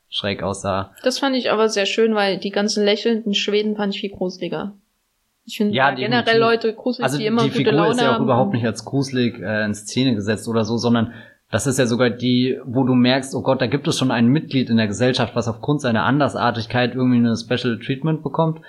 schräg 0.08 0.42
aussah. 0.42 0.92
Das 1.04 1.20
fand 1.20 1.36
ich 1.36 1.50
aber 1.50 1.68
sehr 1.68 1.86
schön, 1.86 2.14
weil 2.14 2.38
die 2.38 2.50
ganzen 2.50 2.84
lächelnden 2.84 3.34
Schweden 3.34 3.76
fand 3.76 3.94
ich 3.94 4.00
viel 4.00 4.10
gruseliger. 4.10 4.74
Ich 5.44 5.56
finde 5.56 5.74
ja, 5.74 5.90
generell 5.92 6.38
Leute 6.38 6.72
gruselig, 6.74 7.04
also 7.04 7.18
die 7.18 7.26
immer 7.26 7.42
die 7.42 7.48
gute 7.48 7.58
Figur 7.58 7.72
Laune 7.72 7.90
ist 7.90 8.00
ja 8.00 8.10
auch 8.10 8.14
haben. 8.14 8.24
überhaupt 8.24 8.52
nicht 8.52 8.64
als 8.64 8.84
gruselig 8.84 9.40
äh, 9.40 9.64
in 9.64 9.74
Szene 9.74 10.14
gesetzt 10.14 10.46
oder 10.46 10.64
so, 10.64 10.76
sondern 10.76 11.12
das 11.52 11.66
ist 11.66 11.78
ja 11.78 11.84
sogar 11.84 12.08
die, 12.08 12.58
wo 12.64 12.82
du 12.82 12.94
merkst, 12.94 13.34
oh 13.34 13.42
Gott, 13.42 13.60
da 13.60 13.66
gibt 13.66 13.86
es 13.86 13.98
schon 13.98 14.10
ein 14.10 14.26
Mitglied 14.26 14.70
in 14.70 14.78
der 14.78 14.86
Gesellschaft, 14.86 15.36
was 15.36 15.48
aufgrund 15.48 15.82
seiner 15.82 16.04
Andersartigkeit 16.04 16.94
irgendwie 16.94 17.18
eine 17.18 17.36
Special 17.36 17.78
Treatment 17.78 18.22
bekommt. 18.22 18.62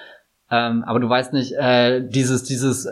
Ähm, 0.52 0.84
aber 0.84 1.00
du 1.00 1.08
weißt 1.08 1.32
nicht, 1.32 1.54
äh, 1.54 2.06
dieses, 2.06 2.44
dieses, 2.44 2.86
äh, 2.86 2.92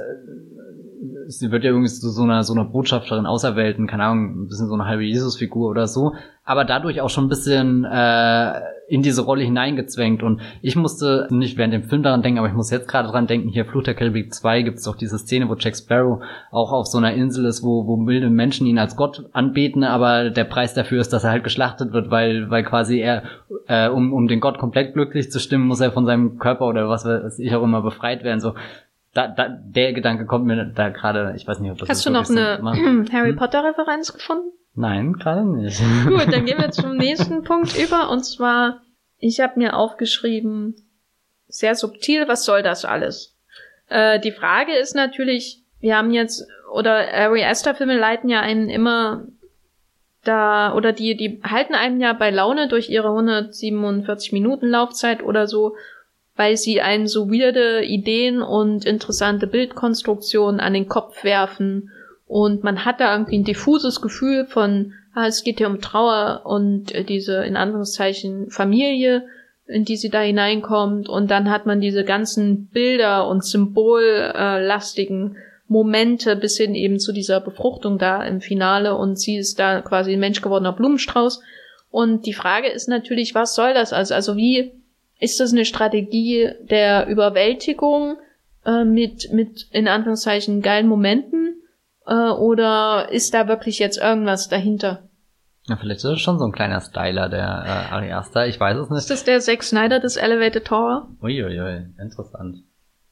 sie 1.28 1.52
wird 1.52 1.66
ja 1.66 1.72
irgendwie 1.72 1.90
zu 1.90 2.10
so 2.10 2.24
einer, 2.24 2.44
so 2.44 2.54
einer 2.54 2.64
Botschafterin 2.64 3.26
auserwählten, 3.26 3.86
keine 3.86 4.06
Ahnung, 4.06 4.44
ein 4.44 4.48
bisschen 4.48 4.70
so 4.70 4.76
eine 4.76 4.86
halbe 4.86 5.04
Jesus-Figur 5.04 5.70
oder 5.70 5.88
so, 5.88 6.14
aber 6.52 6.66
dadurch 6.66 7.00
auch 7.00 7.10
schon 7.10 7.26
ein 7.26 7.30
bisschen 7.30 7.86
äh, 7.86 8.60
in 8.90 9.02
diese 9.02 9.22
Rolle 9.22 9.46
hineingezwängt. 9.46 10.22
Und 10.22 10.42
ich 10.62 10.76
musste 10.76 11.30
nicht 11.30 11.58
während 11.58 11.74
dem 11.74 11.84
Film 11.84 12.04
daran 12.04 12.22
denken, 12.22 12.40
aber 12.40 12.50
ich 12.50 12.54
muss 12.54 12.70
jetzt 12.72 12.90
gerade 12.90 13.08
dran 13.08 13.26
denken, 13.26 13.48
hier 13.48 13.64
Fluch 13.64 13.84
der 13.84 13.94
Karibik 13.94 14.34
2 14.34 14.64
gibt 14.64 14.80
es 14.80 14.84
doch 14.84 14.98
diese 14.98 15.18
Szene, 15.18 15.48
wo 15.48 15.56
Jack 15.56 15.78
Sparrow 15.78 16.22
auch 16.52 16.74
auf 16.74 16.88
so 16.88 16.98
einer 16.98 17.14
Insel 17.14 17.46
ist, 17.46 17.64
wo, 17.64 17.88
wo 17.88 18.06
wilde 18.06 18.30
Menschen 18.30 18.68
ihn 18.68 18.78
als 18.78 18.98
Gott 18.98 19.30
anbeten, 19.32 19.86
aber 19.86 20.30
der 20.30 20.44
Preis 20.44 20.74
dafür 20.74 21.00
ist, 21.00 21.14
dass 21.14 21.24
er 21.24 21.32
halt 21.32 21.46
geschlachtet 21.46 21.94
wird, 21.94 22.12
weil, 22.12 22.50
weil 22.50 22.66
quasi 22.66 23.00
er, 23.00 23.24
äh, 23.68 23.88
um, 23.88 24.12
um 24.12 24.28
den 24.28 24.42
Gott 24.42 24.58
komplett 24.58 24.94
glücklich 24.94 25.32
zu 25.32 25.40
stimmen, 25.40 25.68
muss 25.68 25.80
er 25.80 25.94
von 25.94 26.06
seinem 26.06 26.38
Körper 26.38 26.68
oder 26.68 26.90
was 26.90 27.06
weiß 27.06 27.40
ich 27.40 27.56
auch 27.56 27.64
immer 27.64 27.82
befreit 27.82 28.26
werden. 28.26 28.42
So, 28.42 28.56
da, 29.14 29.30
da, 29.30 29.48
der 29.48 29.94
Gedanke 29.94 30.26
kommt 30.26 30.46
mir 30.46 30.66
da 30.66 30.90
gerade, 30.90 31.34
ich 31.38 31.48
weiß 31.48 31.62
nicht, 31.62 31.72
ob 31.72 31.78
das 31.78 31.88
Hast 31.88 32.06
du 32.06 32.10
noch 32.10 32.30
eine 32.30 32.60
Harry? 33.14 33.32
Potter 33.32 33.64
Referenz 33.64 34.12
gefunden? 34.12 34.52
Nein, 34.74 35.14
gerade 35.14 35.44
nicht. 35.46 35.82
Gut, 36.08 36.32
dann 36.32 36.46
gehen 36.46 36.60
wir 36.60 36.72
zum 36.72 36.96
nächsten 36.96 37.44
Punkt 37.44 37.78
über 37.78 38.10
und 38.10 38.24
zwar, 38.24 38.82
ich 39.18 39.40
habe 39.40 39.60
mir 39.60 39.76
aufgeschrieben, 39.76 40.76
sehr 41.48 41.76
subtil, 41.76 42.28
was 42.28 42.46
soll 42.46 42.64
das 42.64 42.86
alles? 42.86 43.36
Äh, 43.90 44.20
die 44.20 44.32
Frage 44.32 44.74
ist 44.74 44.96
natürlich, 44.96 45.64
wir 45.80 45.98
haben 45.98 46.12
jetzt, 46.12 46.48
oder 46.72 47.06
Harry 47.06 47.44
Aster 47.44 47.76
Filme 47.76 47.98
leiten 47.98 48.30
ja 48.30 48.40
einen 48.40 48.70
immer 48.70 49.26
da, 50.24 50.74
oder 50.74 50.94
die, 50.94 51.18
die 51.18 51.42
halten 51.44 51.76
einen 51.76 52.00
ja 52.00 52.14
bei 52.14 52.30
Laune 52.30 52.68
durch 52.68 52.90
ihre 52.90 53.10
147 53.10 54.32
Minuten 54.32 54.68
Laufzeit 54.68 55.24
oder 55.24 55.48
so 55.48 55.76
weil 56.36 56.58
sie 56.58 56.82
einen 56.82 57.08
so 57.08 57.30
weirde 57.30 57.84
Ideen 57.84 58.42
und 58.42 58.86
interessante 58.86 59.48
Bildkonstruktionen 59.48 60.60
an 60.60 60.74
den 60.74 60.88
Kopf 60.88 61.24
werfen 61.24 61.92
und 62.32 62.64
man 62.64 62.86
hat 62.86 63.02
da 63.02 63.12
irgendwie 63.12 63.40
ein 63.40 63.44
diffuses 63.44 64.00
Gefühl 64.00 64.46
von, 64.46 64.94
ah, 65.14 65.28
es 65.28 65.44
geht 65.44 65.58
hier 65.58 65.68
um 65.68 65.82
Trauer 65.82 66.44
und 66.46 66.96
äh, 66.96 67.04
diese 67.04 67.44
in 67.44 67.58
Anführungszeichen 67.58 68.50
Familie, 68.50 69.26
in 69.68 69.84
die 69.84 69.98
sie 69.98 70.10
da 70.10 70.22
hineinkommt 70.22 71.10
und 71.10 71.30
dann 71.30 71.50
hat 71.50 71.66
man 71.66 71.82
diese 71.82 72.06
ganzen 72.06 72.68
Bilder 72.68 73.28
und 73.28 73.44
symbollastigen 73.44 75.36
Momente 75.68 76.38
bis 76.38 76.56
hin 76.56 76.74
eben 76.74 77.00
zu 77.00 77.12
dieser 77.12 77.42
Befruchtung 77.42 77.98
da 77.98 78.24
im 78.24 78.40
Finale 78.40 78.96
und 78.96 79.20
sie 79.20 79.36
ist 79.36 79.60
da 79.60 79.82
quasi 79.82 80.14
ein 80.14 80.20
Mensch 80.22 80.42
gewordener 80.42 80.72
Blumenstrauß 80.72 81.42
und 81.90 82.26
die 82.26 82.34
Frage 82.34 82.70
ist 82.70 82.88
natürlich, 82.88 83.36
was 83.36 83.56
soll 83.56 83.74
das 83.74 83.92
also? 83.92 84.14
Also 84.14 84.38
wie 84.38 84.72
ist 85.20 85.42
das 85.42 85.52
eine 85.52 85.66
Strategie 85.66 86.50
der 86.62 87.08
Überwältigung 87.08 88.16
äh, 88.66 88.86
mit, 88.86 89.34
mit 89.34 89.68
in 89.72 89.90
Anführungszeichen 89.90 90.62
geilen 90.62 90.88
Momenten? 90.88 91.58
Äh, 92.12 92.32
oder 92.32 93.08
ist 93.10 93.34
da 93.34 93.48
wirklich 93.48 93.80
jetzt 93.80 93.98
irgendwas 93.98 94.50
dahinter? 94.50 95.04
Ja, 95.68 95.78
vielleicht 95.78 95.98
ist 95.98 96.06
das 96.06 96.20
schon 96.20 96.40
so 96.40 96.46
ein 96.46 96.52
kleiner 96.52 96.82
Styler, 96.82 97.30
der 97.30 97.64
äh, 97.66 97.94
Ari 97.94 98.12
Aster. 98.12 98.48
Ich 98.48 98.60
weiß 98.60 98.78
es 98.78 98.90
nicht. 98.90 99.00
Ist 99.00 99.12
das 99.12 99.24
der 99.24 99.40
Zack 99.40 99.64
Snyder 99.64 100.00
des 100.00 100.18
Elevated 100.18 100.70
Horror? 100.70 101.08
Uiuiui, 101.22 101.86
interessant. 102.02 102.58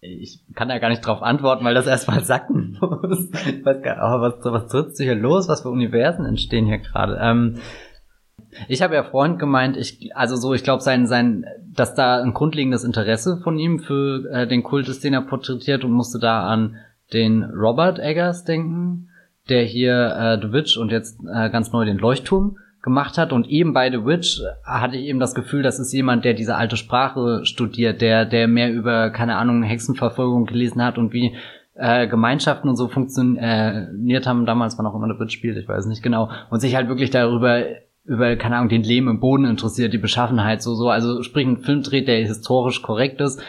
Ich 0.01 0.41
kann 0.55 0.69
da 0.69 0.79
gar 0.79 0.89
nicht 0.89 1.05
drauf 1.05 1.21
antworten, 1.21 1.63
weil 1.63 1.75
das 1.75 1.87
erstmal 1.87 2.23
sacken 2.23 2.77
muss. 2.81 3.29
Ich 3.45 3.65
weiß 3.65 3.81
gar 3.81 3.95
nicht, 3.95 4.03
oh, 4.03 4.21
was, 4.21 4.53
was 4.53 4.67
tritt 4.67 4.97
hier 4.97 5.15
los? 5.15 5.47
Was 5.47 5.61
für 5.61 5.69
Universen 5.69 6.25
entstehen 6.25 6.65
hier 6.65 6.79
gerade? 6.79 7.19
Ähm, 7.21 7.59
ich 8.67 8.81
habe 8.81 8.95
ja 8.95 9.03
Freund 9.03 9.39
gemeint, 9.39 9.77
ich, 9.77 10.15
also 10.15 10.35
so, 10.35 10.53
ich 10.53 10.63
glaube, 10.63 10.81
sein, 10.81 11.05
sein, 11.05 11.45
dass 11.71 11.95
da 11.95 12.21
ein 12.21 12.33
grundlegendes 12.33 12.83
Interesse 12.83 13.39
von 13.43 13.59
ihm 13.59 13.79
für 13.79 14.25
äh, 14.31 14.47
den 14.47 14.63
Kult 14.63 14.89
ist, 14.89 15.03
den 15.03 15.13
er 15.13 15.21
porträtiert 15.21 15.83
und 15.83 15.91
musste 15.91 16.19
da 16.19 16.47
an 16.47 16.77
den 17.13 17.43
Robert 17.43 17.99
Eggers 17.99 18.43
denken, 18.43 19.09
der 19.49 19.63
hier 19.63 20.15
äh, 20.15 20.41
The 20.41 20.53
Witch 20.53 20.77
und 20.77 20.91
jetzt 20.91 21.19
äh, 21.21 21.49
ganz 21.49 21.71
neu 21.71 21.85
den 21.85 21.97
Leuchtturm 21.97 22.57
gemacht 22.81 23.17
hat 23.17 23.33
und 23.33 23.47
eben 23.47 23.73
bei 23.73 23.91
The 23.91 24.05
Witch 24.05 24.41
hatte 24.63 24.97
ich 24.97 25.07
eben 25.07 25.19
das 25.19 25.35
Gefühl, 25.35 25.63
das 25.63 25.79
ist 25.79 25.91
jemand, 25.91 26.23
der 26.23 26.33
diese 26.33 26.55
alte 26.55 26.77
Sprache 26.77 27.45
studiert, 27.45 28.01
der, 28.01 28.25
der 28.25 28.47
mehr 28.47 28.71
über, 28.71 29.09
keine 29.09 29.35
Ahnung, 29.35 29.63
Hexenverfolgung 29.63 30.45
gelesen 30.45 30.81
hat 30.83 30.97
und 30.97 31.11
wie 31.11 31.35
äh, 31.75 32.07
Gemeinschaften 32.07 32.69
und 32.69 32.77
so 32.77 32.87
funktioniert 32.87 34.27
haben 34.27 34.45
damals, 34.45 34.77
wann 34.77 34.85
auch 34.85 34.95
immer 34.95 35.13
The 35.13 35.19
Witch 35.19 35.33
spielt, 35.33 35.57
ich 35.57 35.67
weiß 35.67 35.87
nicht 35.87 36.03
genau, 36.03 36.29
und 36.49 36.61
sich 36.61 36.75
halt 36.75 36.87
wirklich 36.87 37.09
darüber 37.09 37.65
über, 38.05 38.35
keine 38.37 38.57
Ahnung, 38.57 38.69
den 38.69 38.83
Lehm 38.83 39.07
im 39.07 39.19
Boden 39.19 39.45
interessiert, 39.45 39.93
die 39.93 39.99
Beschaffenheit, 39.99 40.63
so, 40.63 40.73
so. 40.73 40.89
Also 40.89 41.21
sprich, 41.21 41.45
ein 41.45 41.57
Film 41.57 41.83
dreht, 41.83 42.07
der 42.07 42.17
historisch 42.25 42.81
korrekt 42.81 43.21
ist. 43.21 43.39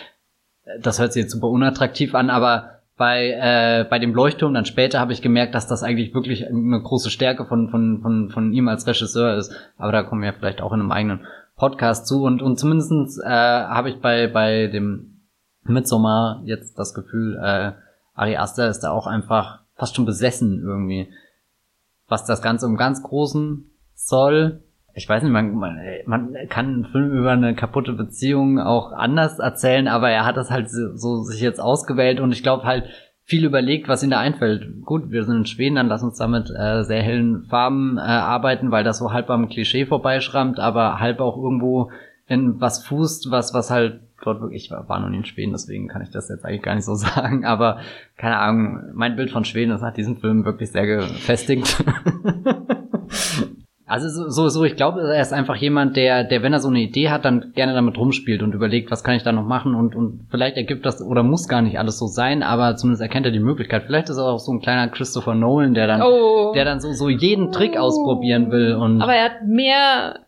Das 0.83 1.01
hört 1.01 1.15
sich 1.15 1.23
jetzt 1.23 1.33
super 1.33 1.49
unattraktiv 1.49 2.15
an, 2.15 2.29
aber 2.29 2.80
bei, 3.01 3.31
äh, 3.31 3.87
bei 3.89 3.99
dem 3.99 4.15
Leuchtturm 4.15 4.53
dann 4.53 4.67
später 4.67 5.01
habe 5.01 5.15
ich 5.15 5.23
gemerkt, 5.23 5.55
dass 5.55 5.67
das 5.67 5.83
eigentlich 5.83 6.13
wirklich 6.13 6.47
eine 6.47 6.83
große 6.83 7.09
Stärke 7.09 7.47
von, 7.47 7.71
von, 7.71 8.03
von, 8.03 8.29
von 8.29 8.53
ihm 8.53 8.69
als 8.69 8.87
Regisseur 8.87 9.39
ist. 9.39 9.55
Aber 9.79 9.91
da 9.91 10.03
kommen 10.03 10.21
wir 10.21 10.35
vielleicht 10.35 10.61
auch 10.61 10.75
in 10.75 10.81
einem 10.81 10.93
eigenen 10.93 11.27
Podcast 11.57 12.07
zu. 12.07 12.25
Und, 12.25 12.43
und 12.43 12.59
zumindestens 12.59 13.19
äh, 13.19 13.27
habe 13.27 13.89
ich 13.89 14.03
bei, 14.03 14.27
bei 14.27 14.67
dem 14.67 15.23
Midsommar 15.63 16.43
jetzt 16.45 16.79
das 16.79 16.93
Gefühl, 16.93 17.41
äh, 17.43 17.73
Ari 18.13 18.37
Aster 18.37 18.69
ist 18.69 18.81
da 18.81 18.91
auch 18.91 19.07
einfach 19.07 19.61
fast 19.77 19.97
schon 19.97 20.05
besessen 20.05 20.61
irgendwie. 20.63 21.09
Was 22.07 22.27
das 22.27 22.43
Ganze 22.43 22.67
im 22.67 22.77
ganz 22.77 23.03
Großen 23.03 23.65
soll. 23.95 24.63
Ich 24.95 25.09
weiß 25.09 25.23
nicht, 25.23 25.33
man, 25.33 25.55
man, 25.55 25.81
man 26.07 26.35
kann 26.49 26.67
einen 26.67 26.85
Film 26.87 27.13
über 27.13 27.33
eine 27.33 27.55
kaputte 27.55 27.93
Beziehung 27.93 28.59
auch 28.59 28.93
anders 28.93 29.39
erzählen, 29.39 29.89
aber 29.89 30.11
er 30.11 30.27
hat 30.27 30.37
das 30.37 30.51
halt 30.51 30.71
so, 30.71 30.97
so 30.97 31.23
sich 31.23 31.41
jetzt 31.41 31.61
ausgewählt 31.61 32.21
und 32.21 32.33
ich 32.33 32.43
glaube 32.43 32.65
halt 32.65 32.85
viel 33.25 33.45
überlegt, 33.45 33.89
was 33.89 34.03
ihm 34.03 34.11
da 34.11 34.19
einfällt. 34.19 34.85
Gut, 34.85 35.11
wir 35.11 35.23
sind 35.23 35.37
in 35.37 35.47
Schweden, 35.47 35.77
dann 35.77 35.87
lass 35.87 36.03
uns 36.03 36.19
damit 36.19 36.51
äh, 36.51 36.83
sehr 36.83 37.03
hellen 37.03 37.45
Farben 37.45 37.97
äh, 37.97 38.01
arbeiten, 38.01 38.73
weil 38.73 38.83
das 38.83 38.99
so 38.99 39.13
halb 39.13 39.31
am 39.31 39.49
Klischee 39.49 39.87
vorbeischrammt, 39.87 40.59
aber 40.59 40.99
halb 40.99 41.21
auch 41.21 41.37
irgendwo 41.37 41.93
in 42.27 42.61
was 42.61 42.85
fußt, 42.85 43.31
was, 43.31 43.55
was 43.55 43.71
halt 43.71 44.01
dort 44.23 44.41
wirklich, 44.41 44.65
ich 44.65 44.71
war, 44.71 44.89
war 44.89 45.01
noch 45.01 45.09
nie 45.09 45.19
in 45.19 45.25
Schweden, 45.25 45.53
deswegen 45.53 45.89
kann 45.89 46.03
ich 46.03 46.11
das 46.11 46.29
jetzt 46.29 46.45
eigentlich 46.45 46.63
gar 46.63 46.75
nicht 46.75 46.85
so 46.85 46.95
sagen, 46.97 47.45
aber 47.45 47.79
keine 48.17 48.39
Ahnung, 48.39 48.83
mein 48.95 49.15
Bild 49.17 49.31
von 49.31 49.45
Schweden, 49.45 49.71
das 49.71 49.83
hat 49.83 49.97
diesen 49.97 50.19
Film 50.19 50.45
wirklich 50.45 50.73
sehr 50.73 50.87
gefestigt. 50.87 51.85
Also 53.91 54.09
so, 54.09 54.29
so, 54.29 54.49
so 54.49 54.63
ich 54.63 54.77
glaube, 54.77 55.01
er 55.01 55.21
ist 55.21 55.33
einfach 55.33 55.57
jemand, 55.57 55.97
der, 55.97 56.23
der, 56.23 56.45
wenn 56.45 56.53
er 56.53 56.61
so 56.61 56.69
eine 56.69 56.79
Idee 56.79 57.11
hat, 57.11 57.25
dann 57.25 57.53
gerne 57.55 57.75
damit 57.75 57.99
rumspielt 57.99 58.41
und 58.41 58.55
überlegt, 58.55 58.89
was 58.93 59.03
kann 59.03 59.17
ich 59.17 59.25
da 59.25 59.33
noch 59.33 59.45
machen 59.45 59.75
und, 59.75 59.97
und 59.97 60.29
vielleicht 60.31 60.57
ergibt 60.57 60.87
das 60.87 61.03
oder 61.03 61.25
muss 61.25 61.49
gar 61.49 61.61
nicht 61.61 61.77
alles 61.77 61.99
so 61.99 62.07
sein, 62.07 62.45
aber 62.45 62.77
zumindest 62.77 63.03
erkennt 63.03 63.27
er 63.27 63.33
die 63.33 63.41
Möglichkeit. 63.41 63.83
Vielleicht 63.87 64.09
ist 64.09 64.17
er 64.17 64.27
auch 64.27 64.39
so 64.39 64.53
ein 64.53 64.61
kleiner 64.61 64.87
Christopher 64.93 65.35
Nolan, 65.35 65.75
der 65.75 65.89
dann, 65.89 66.03
oh. 66.03 66.53
der 66.55 66.65
dann 66.65 66.79
so, 66.79 66.93
so 66.93 67.09
jeden 67.09 67.51
Trick 67.51 67.73
oh. 67.75 67.81
ausprobieren 67.81 68.53
will 68.53 68.77
und. 68.77 69.03
Aber 69.03 69.17
er 69.17 69.25
hat 69.25 69.45
mehr 69.45 70.21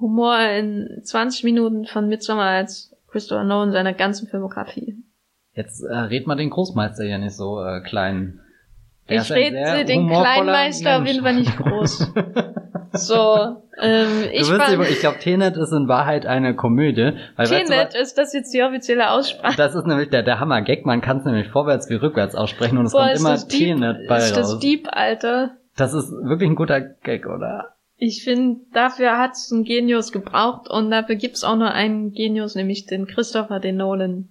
Humor 0.00 0.38
in 0.56 1.00
20 1.02 1.42
Minuten 1.42 1.86
von 1.86 2.06
Midsommar 2.08 2.50
als 2.50 2.94
Christopher 3.10 3.42
Nolan 3.42 3.72
seiner 3.72 3.94
ganzen 3.94 4.28
Filmografie. 4.28 4.94
Jetzt 5.54 5.82
äh, 5.82 5.92
red 5.92 6.28
mal 6.28 6.36
den 6.36 6.50
Großmeister 6.50 7.02
hier 7.02 7.18
nicht 7.18 7.34
so 7.34 7.60
äh, 7.64 7.80
klein. 7.80 8.38
Ich 9.08 9.30
rede 9.32 9.84
den 9.84 10.08
Kleinmeister 10.08 11.00
auf 11.00 11.06
jeden 11.06 11.22
Fall 11.22 11.34
nicht 11.34 11.56
groß. 11.56 12.12
So, 12.92 13.62
ähm, 13.80 14.24
ich, 14.32 14.50
ich 14.50 15.00
glaube, 15.00 15.18
Tenet 15.18 15.56
ist 15.56 15.72
in 15.72 15.88
Wahrheit 15.88 16.26
eine 16.26 16.54
Komödie. 16.54 17.12
Weil, 17.36 17.46
Tenet, 17.46 17.70
weißt 17.70 17.94
du, 17.94 17.98
ist 17.98 18.18
das 18.18 18.32
jetzt 18.32 18.52
die 18.52 18.62
offizielle 18.62 19.10
Aussprache? 19.10 19.56
Das 19.56 19.74
ist 19.74 19.86
nämlich 19.86 20.10
der, 20.10 20.22
der 20.22 20.40
Hammer-Gag. 20.40 20.86
Man 20.86 21.00
kann 21.00 21.18
es 21.18 21.24
nämlich 21.24 21.48
vorwärts 21.48 21.88
wie 21.90 21.94
rückwärts 21.94 22.34
aussprechen 22.34 22.78
und 22.78 22.86
es 22.86 22.92
kommt 22.92 23.14
immer 23.18 23.36
Tenet 23.36 24.08
bei 24.08 24.18
ist 24.18 24.36
raus. 24.36 24.38
Ist 24.38 24.52
das 24.54 24.58
Deep, 24.58 24.88
Alter? 24.90 25.56
Das 25.76 25.94
ist 25.94 26.10
wirklich 26.10 26.50
ein 26.50 26.56
guter 26.56 26.80
Gag, 26.80 27.26
oder? 27.26 27.74
Ich 27.96 28.24
finde, 28.24 28.60
dafür 28.72 29.18
hat 29.18 29.32
es 29.32 29.52
einen 29.52 29.64
Genius 29.64 30.12
gebraucht 30.12 30.68
und 30.68 30.90
dafür 30.90 31.16
gibt's 31.16 31.44
auch 31.44 31.56
nur 31.56 31.70
einen 31.70 32.12
Genius, 32.12 32.54
nämlich 32.54 32.86
den 32.86 33.06
Christopher, 33.06 33.60
den 33.60 33.76
Nolan. 33.76 34.28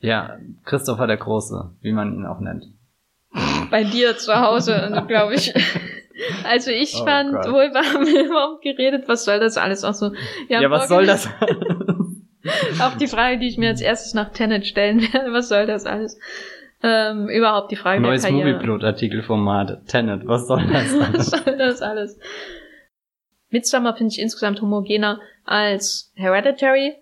Ja, 0.00 0.36
Christopher 0.64 1.06
der 1.06 1.18
Große, 1.18 1.74
wie 1.80 1.92
man 1.92 2.14
ihn 2.14 2.26
auch 2.26 2.40
nennt. 2.40 2.64
Bei 3.70 3.84
dir 3.84 4.16
zu 4.16 4.34
Hause, 4.34 5.04
glaube 5.06 5.34
ich. 5.34 5.54
Also 6.44 6.70
ich 6.70 6.94
oh 7.00 7.04
fand, 7.04 7.32
Gott. 7.32 7.46
wir 7.72 7.82
haben 7.82 8.06
überhaupt 8.06 8.62
geredet, 8.62 9.04
was 9.06 9.24
soll 9.24 9.40
das 9.40 9.56
alles 9.56 9.84
auch 9.84 9.94
so? 9.94 10.12
Ja, 10.48 10.68
was 10.70 10.88
soll 10.88 11.06
das? 11.06 11.28
auch 12.80 12.96
die 12.96 13.06
Frage, 13.06 13.38
die 13.38 13.48
ich 13.48 13.58
mir 13.58 13.68
als 13.68 13.80
erstes 13.80 14.14
nach 14.14 14.30
Tenet 14.30 14.66
stellen 14.66 15.00
werde, 15.00 15.32
was 15.32 15.48
soll 15.48 15.66
das 15.66 15.86
alles? 15.86 16.18
Ähm, 16.82 17.28
überhaupt 17.28 17.70
die 17.70 17.76
Frage 17.76 18.00
Neues 18.00 18.22
der 18.22 18.30
Karriere. 18.30 18.52
Movieplot-Artikelformat, 18.54 19.86
Tenet, 19.86 20.26
was 20.26 20.46
soll 20.46 20.66
das 20.66 20.94
alles? 21.00 21.32
was 21.32 21.44
soll 21.44 21.58
das 21.58 21.82
alles? 21.82 22.18
Midsommar 23.50 23.96
finde 23.96 24.12
ich 24.12 24.20
insgesamt 24.20 24.62
homogener 24.62 25.20
als 25.44 26.12
Hereditary 26.14 26.94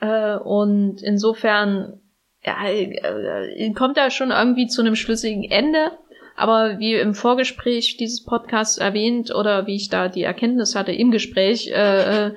äh, 0.00 0.36
und 0.36 1.02
insofern 1.02 2.00
ja, 2.44 2.68
äh, 2.68 3.72
kommt 3.72 3.96
da 3.96 4.10
schon 4.10 4.30
irgendwie 4.30 4.66
zu 4.66 4.80
einem 4.80 4.94
schlüssigen 4.94 5.44
Ende. 5.44 5.92
Aber 6.36 6.78
wie 6.78 6.94
im 6.94 7.14
Vorgespräch 7.14 7.96
dieses 7.96 8.24
Podcasts 8.24 8.78
erwähnt 8.78 9.34
oder 9.34 9.66
wie 9.66 9.74
ich 9.74 9.88
da 9.88 10.08
die 10.08 10.22
Erkenntnis 10.22 10.76
hatte 10.76 10.92
im 10.92 11.10
Gespräch, 11.10 11.68
äh, 11.74 12.26
äh, 12.28 12.34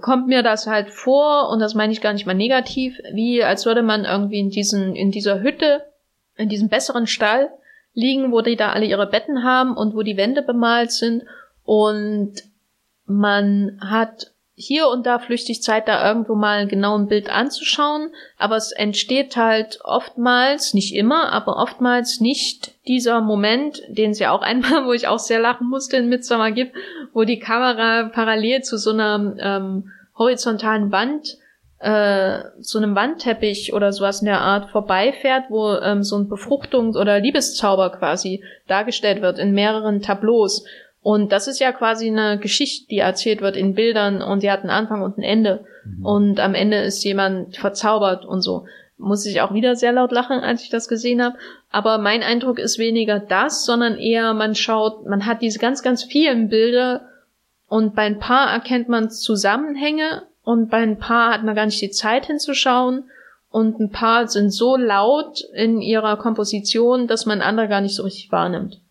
kommt 0.00 0.28
mir 0.28 0.44
das 0.44 0.68
halt 0.68 0.90
vor, 0.90 1.50
und 1.50 1.58
das 1.58 1.74
meine 1.74 1.92
ich 1.92 2.00
gar 2.00 2.12
nicht 2.12 2.26
mal 2.26 2.34
negativ, 2.34 2.96
wie 3.12 3.42
als 3.42 3.66
würde 3.66 3.82
man 3.82 4.04
irgendwie 4.04 4.38
in 4.38 4.50
diesen, 4.50 4.94
in 4.94 5.10
dieser 5.10 5.42
Hütte, 5.42 5.82
in 6.36 6.48
diesem 6.48 6.68
besseren 6.68 7.08
Stall 7.08 7.50
liegen, 7.92 8.30
wo 8.30 8.40
die 8.40 8.56
da 8.56 8.70
alle 8.70 8.86
ihre 8.86 9.08
Betten 9.08 9.42
haben 9.42 9.76
und 9.76 9.94
wo 9.94 10.02
die 10.02 10.16
Wände 10.16 10.42
bemalt 10.42 10.92
sind. 10.92 11.24
Und 11.64 12.34
man 13.04 13.78
hat 13.80 14.31
hier 14.54 14.88
und 14.88 15.06
da 15.06 15.18
flüchtig 15.18 15.62
Zeit, 15.62 15.88
da 15.88 16.06
irgendwo 16.06 16.34
mal 16.34 16.66
genau 16.66 16.96
ein 16.96 17.08
Bild 17.08 17.30
anzuschauen, 17.30 18.10
aber 18.36 18.56
es 18.56 18.70
entsteht 18.72 19.36
halt 19.36 19.80
oftmals, 19.82 20.74
nicht 20.74 20.94
immer, 20.94 21.32
aber 21.32 21.56
oftmals 21.56 22.20
nicht 22.20 22.74
dieser 22.86 23.20
Moment, 23.20 23.82
den 23.88 24.10
es 24.10 24.18
ja 24.18 24.30
auch 24.30 24.42
einmal, 24.42 24.84
wo 24.86 24.92
ich 24.92 25.08
auch 25.08 25.18
sehr 25.18 25.40
lachen 25.40 25.68
musste, 25.68 25.96
in 25.96 26.08
Midsommar 26.08 26.52
gibt, 26.52 26.76
wo 27.12 27.24
die 27.24 27.38
Kamera 27.38 28.10
parallel 28.12 28.62
zu 28.62 28.76
so 28.76 28.90
einer 28.90 29.36
ähm, 29.38 29.90
horizontalen 30.16 30.92
Wand, 30.92 31.38
äh, 31.82 32.44
zu 32.60 32.78
einem 32.78 32.94
Wandteppich 32.94 33.72
oder 33.72 33.92
sowas 33.92 34.20
in 34.20 34.26
der 34.26 34.40
Art 34.40 34.70
vorbeifährt, 34.70 35.46
wo 35.48 35.74
ähm, 35.74 36.04
so 36.04 36.16
ein 36.16 36.28
Befruchtungs- 36.28 36.96
oder 36.96 37.18
Liebeszauber 37.18 37.90
quasi 37.90 38.44
dargestellt 38.68 39.20
wird 39.20 39.40
in 39.40 39.52
mehreren 39.52 40.00
Tableaus. 40.00 40.64
Und 41.02 41.32
das 41.32 41.48
ist 41.48 41.58
ja 41.58 41.72
quasi 41.72 42.06
eine 42.06 42.38
Geschichte, 42.38 42.86
die 42.88 42.98
erzählt 42.98 43.40
wird 43.40 43.56
in 43.56 43.74
Bildern 43.74 44.22
und 44.22 44.44
die 44.44 44.50
hat 44.50 44.60
einen 44.60 44.70
Anfang 44.70 45.02
und 45.02 45.18
ein 45.18 45.22
Ende. 45.22 45.64
Mhm. 45.84 46.06
Und 46.06 46.40
am 46.40 46.54
Ende 46.54 46.78
ist 46.78 47.02
jemand 47.02 47.56
verzaubert 47.56 48.24
und 48.24 48.40
so. 48.40 48.66
Muss 48.98 49.26
ich 49.26 49.40
auch 49.40 49.52
wieder 49.52 49.74
sehr 49.74 49.90
laut 49.90 50.12
lachen, 50.12 50.38
als 50.38 50.62
ich 50.62 50.70
das 50.70 50.86
gesehen 50.86 51.20
habe. 51.20 51.36
Aber 51.70 51.98
mein 51.98 52.22
Eindruck 52.22 52.60
ist 52.60 52.78
weniger 52.78 53.18
das, 53.18 53.64
sondern 53.64 53.98
eher, 53.98 54.32
man 54.32 54.54
schaut, 54.54 55.04
man 55.06 55.26
hat 55.26 55.42
diese 55.42 55.58
ganz, 55.58 55.82
ganz 55.82 56.04
vielen 56.04 56.48
Bilder 56.48 57.08
und 57.66 57.96
bei 57.96 58.02
ein 58.02 58.20
paar 58.20 58.52
erkennt 58.52 58.88
man 58.88 59.10
Zusammenhänge 59.10 60.22
und 60.44 60.70
bei 60.70 60.78
ein 60.78 60.98
paar 60.98 61.32
hat 61.32 61.42
man 61.42 61.56
gar 61.56 61.66
nicht 61.66 61.80
die 61.80 61.90
Zeit 61.90 62.26
hinzuschauen 62.26 63.10
und 63.50 63.80
ein 63.80 63.90
paar 63.90 64.28
sind 64.28 64.50
so 64.50 64.76
laut 64.76 65.40
in 65.54 65.80
ihrer 65.80 66.16
Komposition, 66.16 67.08
dass 67.08 67.26
man 67.26 67.40
andere 67.40 67.68
gar 67.68 67.80
nicht 67.80 67.96
so 67.96 68.04
richtig 68.04 68.30
wahrnimmt. 68.30 68.81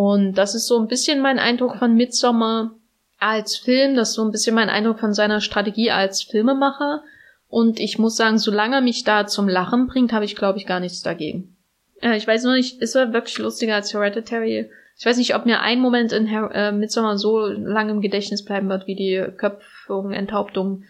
Und 0.00 0.32
das 0.38 0.54
ist 0.54 0.66
so 0.66 0.78
ein 0.78 0.88
bisschen 0.88 1.20
mein 1.20 1.38
Eindruck 1.38 1.76
von 1.76 1.94
Midsommar 1.94 2.74
als 3.18 3.58
Film, 3.58 3.96
das 3.96 4.08
ist 4.08 4.14
so 4.14 4.24
ein 4.24 4.30
bisschen 4.30 4.54
mein 4.54 4.70
Eindruck 4.70 4.98
von 4.98 5.12
seiner 5.12 5.42
Strategie 5.42 5.90
als 5.90 6.22
Filmemacher. 6.22 7.02
Und 7.48 7.78
ich 7.78 7.98
muss 7.98 8.16
sagen, 8.16 8.38
solange 8.38 8.76
er 8.76 8.80
mich 8.80 9.04
da 9.04 9.26
zum 9.26 9.46
Lachen 9.46 9.88
bringt, 9.88 10.14
habe 10.14 10.24
ich, 10.24 10.36
glaube 10.36 10.56
ich, 10.56 10.64
gar 10.64 10.80
nichts 10.80 11.02
dagegen. 11.02 11.54
Äh, 12.00 12.16
ich 12.16 12.26
weiß 12.26 12.44
nur 12.44 12.54
nicht, 12.54 12.80
ist 12.80 12.94
er 12.94 13.12
wirklich 13.12 13.36
lustiger 13.36 13.74
als 13.74 13.92
Hereditary? 13.92 14.70
Ich 14.96 15.04
weiß 15.04 15.18
nicht, 15.18 15.34
ob 15.34 15.44
mir 15.44 15.60
ein 15.60 15.80
Moment 15.80 16.12
in 16.12 16.24
Her 16.24 16.50
äh, 16.54 16.72
Midsommar 16.72 17.18
so 17.18 17.48
lange 17.48 17.90
im 17.90 18.00
Gedächtnis 18.00 18.42
bleiben 18.42 18.70
wird, 18.70 18.86
wie 18.86 18.96
die 18.96 19.22
Köpfung, 19.36 20.12
Enthauptung 20.12 20.84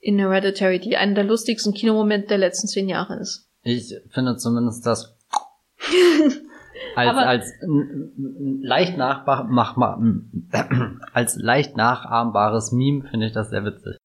in 0.00 0.18
Hereditary, 0.18 0.80
die 0.80 0.98
einer 0.98 1.14
der 1.14 1.24
lustigsten 1.24 1.72
Kinomomente 1.72 2.28
der 2.28 2.38
letzten 2.38 2.68
zehn 2.68 2.90
Jahre 2.90 3.18
ist. 3.20 3.48
Ich 3.62 3.94
finde 4.10 4.36
zumindest 4.36 4.84
das 4.84 5.16
als, 6.96 7.08
Aber 7.08 7.26
als 7.26 7.52
leicht 8.62 8.96
mach, 8.96 9.76
als 11.12 11.36
leicht 11.36 11.76
nachahmbares 11.76 12.72
Meme 12.72 13.08
finde 13.10 13.26
ich 13.26 13.32
das 13.32 13.50
sehr 13.50 13.64
witzig. 13.64 13.96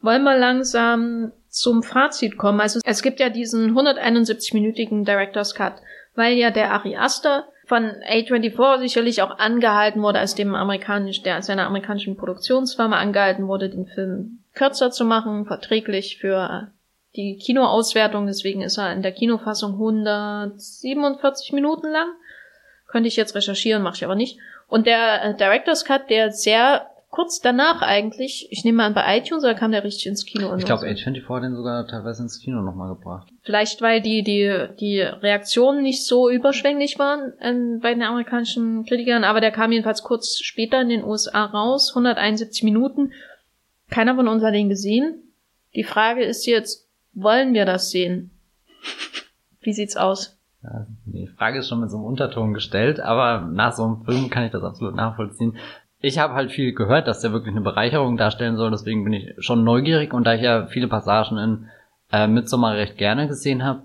Wollen 0.00 0.24
wir 0.24 0.36
langsam 0.36 1.32
zum 1.48 1.82
Fazit 1.82 2.36
kommen? 2.36 2.60
Also 2.60 2.80
es 2.84 3.02
gibt 3.02 3.20
ja 3.20 3.30
diesen 3.30 3.74
171-minütigen 3.74 5.04
Director's 5.04 5.54
Cut, 5.54 5.74
weil 6.14 6.36
ja 6.36 6.50
der 6.50 6.72
Ari 6.72 6.96
Aster 6.96 7.46
von 7.66 7.84
A24 7.84 8.80
sicherlich 8.80 9.22
auch 9.22 9.38
angehalten 9.38 10.02
wurde, 10.02 10.18
als 10.18 10.34
dem 10.34 10.54
amerikanisch, 10.54 11.22
der 11.22 11.36
als 11.36 11.46
seiner 11.46 11.66
amerikanischen 11.66 12.16
Produktionsfirma 12.16 12.98
angehalten 12.98 13.48
wurde, 13.48 13.70
den 13.70 13.86
Film 13.86 14.40
kürzer 14.54 14.90
zu 14.90 15.04
machen, 15.04 15.46
verträglich 15.46 16.18
für 16.20 16.70
die 17.16 17.36
Kinoauswertung. 17.36 18.26
Deswegen 18.26 18.62
ist 18.62 18.78
er 18.78 18.92
in 18.92 19.02
der 19.02 19.12
Kinofassung 19.12 19.72
147 19.72 21.52
Minuten 21.52 21.90
lang. 21.90 22.08
Könnte 22.86 23.08
ich 23.08 23.16
jetzt 23.16 23.34
recherchieren, 23.34 23.82
mache 23.82 23.96
ich 23.96 24.04
aber 24.04 24.14
nicht. 24.14 24.38
Und 24.68 24.86
der 24.86 25.24
äh, 25.24 25.36
Director's 25.36 25.84
Cut, 25.84 26.10
der 26.10 26.32
sehr 26.32 26.86
kurz 27.14 27.40
danach 27.40 27.80
eigentlich, 27.80 28.48
ich 28.50 28.64
nehme 28.64 28.78
mal 28.78 28.86
an, 28.86 28.94
bei 28.94 29.18
iTunes, 29.18 29.44
oder 29.44 29.54
kam 29.54 29.70
der 29.70 29.84
richtig 29.84 30.06
ins 30.06 30.24
Kino? 30.24 30.52
Ich 30.56 30.64
glaube, 30.64 30.84
A24 30.84 31.28
hat 31.28 31.42
den 31.44 31.54
sogar 31.54 31.86
teilweise 31.86 32.24
ins 32.24 32.40
Kino 32.40 32.60
nochmal 32.60 32.88
gebracht. 32.88 33.28
Vielleicht, 33.42 33.80
weil 33.82 34.00
die, 34.00 34.24
die, 34.24 34.66
die 34.80 35.00
Reaktionen 35.00 35.84
nicht 35.84 36.04
so 36.04 36.28
überschwänglich 36.28 36.98
waren 36.98 37.32
äh, 37.38 37.78
bei 37.80 37.94
den 37.94 38.02
amerikanischen 38.02 38.84
Kritikern, 38.84 39.22
aber 39.22 39.40
der 39.40 39.52
kam 39.52 39.70
jedenfalls 39.70 40.02
kurz 40.02 40.40
später 40.40 40.80
in 40.80 40.88
den 40.88 41.04
USA 41.04 41.44
raus, 41.44 41.90
171 41.90 42.64
Minuten. 42.64 43.12
Keiner 43.90 44.16
von 44.16 44.26
uns 44.26 44.42
hat 44.42 44.54
den 44.54 44.68
gesehen. 44.68 45.22
Die 45.76 45.84
Frage 45.84 46.24
ist 46.24 46.46
jetzt, 46.46 46.83
wollen 47.14 47.54
wir 47.54 47.64
das 47.64 47.90
sehen? 47.90 48.30
Wie 49.60 49.72
sieht's 49.72 49.96
aus? 49.96 50.36
Die 51.04 51.26
Frage 51.26 51.58
ist 51.58 51.68
schon 51.68 51.80
mit 51.80 51.90
so 51.90 51.96
einem 51.96 52.06
Unterton 52.06 52.54
gestellt, 52.54 53.00
aber 53.00 53.40
nach 53.40 53.72
so 53.72 53.84
einem 53.84 54.04
Film 54.04 54.30
kann 54.30 54.44
ich 54.44 54.52
das 54.52 54.62
absolut 54.62 54.94
nachvollziehen. 54.94 55.56
Ich 56.00 56.18
habe 56.18 56.34
halt 56.34 56.52
viel 56.52 56.74
gehört, 56.74 57.06
dass 57.06 57.20
der 57.20 57.32
wirklich 57.32 57.54
eine 57.54 57.62
Bereicherung 57.62 58.16
darstellen 58.16 58.56
soll, 58.56 58.70
deswegen 58.70 59.04
bin 59.04 59.12
ich 59.12 59.34
schon 59.38 59.64
neugierig 59.64 60.12
und 60.12 60.24
da 60.24 60.34
ich 60.34 60.42
ja 60.42 60.66
viele 60.66 60.88
Passagen 60.88 61.38
in 61.38 61.68
äh, 62.12 62.26
Midsommar 62.26 62.74
recht 62.74 62.96
gerne 62.96 63.28
gesehen 63.28 63.64
habe, 63.64 63.82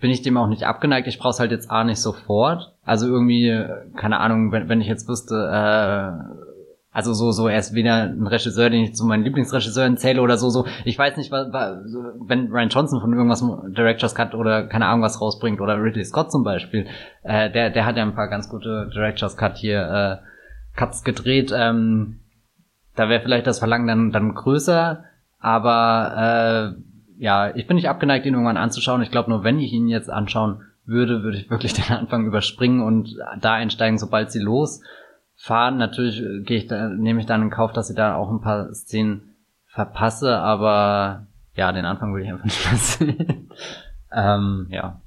bin 0.00 0.10
ich 0.10 0.22
dem 0.22 0.36
auch 0.36 0.48
nicht 0.48 0.64
abgeneigt. 0.64 1.06
Ich 1.06 1.18
brauche 1.18 1.30
es 1.30 1.40
halt 1.40 1.50
jetzt 1.50 1.70
A 1.70 1.84
nicht 1.84 2.00
sofort. 2.00 2.74
Also 2.84 3.06
irgendwie, 3.06 3.64
keine 3.96 4.20
Ahnung, 4.20 4.52
wenn, 4.52 4.68
wenn 4.68 4.80
ich 4.80 4.86
jetzt 4.86 5.08
wüsste, 5.08 5.34
äh, 5.34 6.53
also 6.94 7.12
so, 7.12 7.32
so, 7.32 7.48
er 7.48 7.58
ist 7.58 7.74
weder 7.74 8.04
ein 8.04 8.28
Regisseur, 8.28 8.70
den 8.70 8.84
ich 8.84 8.94
zu 8.94 9.04
meinen 9.04 9.24
Lieblingsregisseuren 9.24 9.96
zähle 9.96 10.22
oder 10.22 10.38
so, 10.38 10.48
so. 10.48 10.64
Ich 10.84 10.96
weiß 10.96 11.16
nicht, 11.16 11.32
was, 11.32 11.48
wenn 11.52 12.52
Ryan 12.52 12.68
Johnson 12.68 13.00
von 13.00 13.12
irgendwas 13.12 13.44
Director's 13.76 14.14
Cut 14.14 14.32
oder 14.32 14.68
keine 14.68 14.86
Ahnung 14.86 15.02
was 15.02 15.20
rausbringt 15.20 15.60
oder 15.60 15.82
Ridley 15.82 16.04
Scott 16.04 16.30
zum 16.30 16.44
Beispiel, 16.44 16.86
äh, 17.24 17.50
der, 17.50 17.70
der 17.70 17.84
hat 17.84 17.96
ja 17.96 18.04
ein 18.04 18.14
paar 18.14 18.28
ganz 18.28 18.48
gute 18.48 18.88
Director's 18.94 19.36
Cut 19.36 19.56
hier, 19.56 20.22
äh, 20.22 20.78
Cuts 20.78 21.02
gedreht, 21.02 21.52
ähm, 21.52 22.20
da 22.94 23.08
wäre 23.08 23.22
vielleicht 23.22 23.48
das 23.48 23.58
Verlangen 23.58 23.88
dann, 23.88 24.12
dann 24.12 24.32
größer, 24.32 25.02
aber, 25.40 26.76
äh, 26.78 27.20
ja, 27.20 27.52
ich 27.56 27.66
bin 27.66 27.74
nicht 27.74 27.88
abgeneigt, 27.88 28.24
ihn 28.24 28.34
irgendwann 28.34 28.56
anzuschauen. 28.56 29.02
Ich 29.02 29.10
glaube 29.10 29.30
nur, 29.30 29.42
wenn 29.42 29.58
ich 29.58 29.72
ihn 29.72 29.88
jetzt 29.88 30.10
anschauen 30.10 30.62
würde, 30.84 31.24
würde 31.24 31.38
ich 31.38 31.50
wirklich 31.50 31.72
den 31.74 31.92
Anfang 31.92 32.24
überspringen 32.24 32.82
und 32.82 33.16
da 33.40 33.54
einsteigen, 33.54 33.98
sobald 33.98 34.30
sie 34.30 34.40
los 34.40 34.80
fahren. 35.36 35.76
Natürlich 35.76 36.20
äh, 36.20 36.42
gehe 36.42 36.58
ich 36.58 36.66
da, 36.66 36.88
nehme 36.88 37.20
ich 37.20 37.26
dann 37.26 37.42
in 37.42 37.50
Kauf, 37.50 37.72
dass 37.72 37.90
ich 37.90 37.96
da 37.96 38.16
auch 38.16 38.30
ein 38.30 38.40
paar 38.40 38.72
Szenen 38.74 39.34
verpasse, 39.66 40.38
aber 40.38 41.26
ja, 41.56 41.72
den 41.72 41.84
Anfang 41.84 42.14
will 42.14 42.22
ich 42.22 42.30
einfach 42.30 42.44
nicht 42.44 42.64
mehr 42.70 42.78
sehen. 42.78 43.50
ähm, 44.12 44.66
ja. 44.70 45.00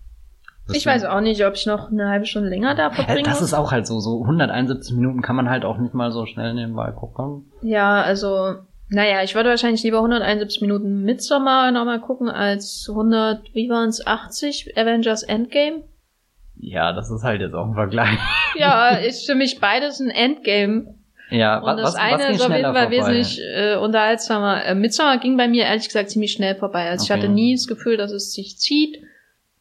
ich 0.72 0.86
weiß 0.86 1.06
auch 1.06 1.22
nicht, 1.22 1.46
ob 1.46 1.54
ich 1.54 1.66
noch 1.66 1.90
eine 1.90 2.10
halbe 2.10 2.26
Stunde 2.26 2.50
länger 2.50 2.76
da 2.76 2.90
verbringe. 2.90 3.24
Das 3.24 3.42
ist 3.42 3.54
auch 3.54 3.72
halt 3.72 3.88
so, 3.88 4.00
so 4.00 4.22
171 4.22 4.96
Minuten 4.96 5.22
kann 5.22 5.36
man 5.36 5.50
halt 5.50 5.66
auch 5.66 5.78
nicht 5.78 5.94
mal 5.94 6.12
so 6.12 6.26
schnell 6.26 6.54
nebenbei 6.54 6.92
gucken. 6.92 7.52
Ja, 7.62 8.02
also, 8.02 8.56
naja, 8.90 9.24
ich 9.24 9.36
würde 9.36 9.50
wahrscheinlich 9.50 9.84
lieber 9.84 9.98
171 9.98 10.62
Minuten 10.62 11.04
Midsommar 11.04 11.72
nochmal 11.72 12.02
gucken 12.02 12.30
als 12.30 12.86
100, 12.90 13.54
wie 13.54 13.70
waren 13.70 13.90
es, 13.90 14.06
80 14.06 14.78
Avengers 14.78 15.24
Endgame. 15.24 15.84
Ja, 16.60 16.94
das 16.94 17.10
ist 17.10 17.24
halt 17.24 17.42
jetzt 17.42 17.54
auch 17.54 17.68
ein 17.68 17.74
Vergleich. 17.74 18.18
Ja, 18.56 18.90
ist 18.90 19.28
für 19.28 19.36
mich 19.36 19.60
beides 19.60 20.00
ein 20.00 20.10
Endgame. 20.10 20.96
Ja, 21.30 21.60
und 21.60 21.78
das 21.78 21.94
was, 21.94 21.96
eine 21.96 22.24
was 22.24 22.36
ist 22.38 22.42
auf 22.42 22.56
jeden 22.56 22.74
Fall 22.74 22.90
wesentlich 22.90 23.40
äh, 23.40 23.76
unterhaltsamer. 23.76 24.66
Äh, 24.66 24.74
Midsommar 24.74 25.20
ging 25.20 25.38
bei 25.38 25.48
mir 25.48 25.66
ehrlich 25.66 25.86
gesagt 25.86 26.10
ziemlich 26.10 26.32
schnell 26.32 26.56
vorbei. 26.56 26.90
Also 26.90 27.04
okay. 27.04 27.14
ich 27.14 27.18
hatte 27.24 27.32
nie 27.32 27.54
das 27.54 27.68
Gefühl, 27.68 27.98
dass 27.98 28.12
es 28.12 28.34
sich 28.34 28.58
zieht. 28.58 29.04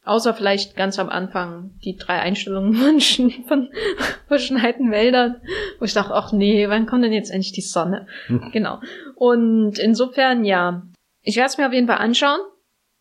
Außer 0.05 0.32
vielleicht 0.32 0.76
ganz 0.76 0.99
am 0.99 1.11
Anfang 1.11 1.72
die 1.84 1.97
drei 1.97 2.20
Einstellungen 2.20 2.74
von, 3.01 3.30
von 3.47 3.68
verschneiten 4.28 4.90
Wäldern, 4.90 5.42
wo 5.78 5.84
ich 5.84 5.92
dachte, 5.92 6.14
ach 6.14 6.32
nee, 6.32 6.68
wann 6.70 6.86
kommt 6.86 7.05
denn 7.05 7.12
jetzt 7.12 7.30
endlich 7.30 7.53
die 7.53 7.61
Sonne? 7.61 8.07
Hm. 8.28 8.51
Genau. 8.53 8.80
Und 9.16 9.78
insofern, 9.78 10.44
ja. 10.44 10.82
Ich 11.22 11.36
werde 11.36 11.49
es 11.49 11.59
mir 11.59 11.66
auf 11.66 11.72
jeden 11.72 11.88
Fall 11.88 11.99
anschauen 11.99 12.38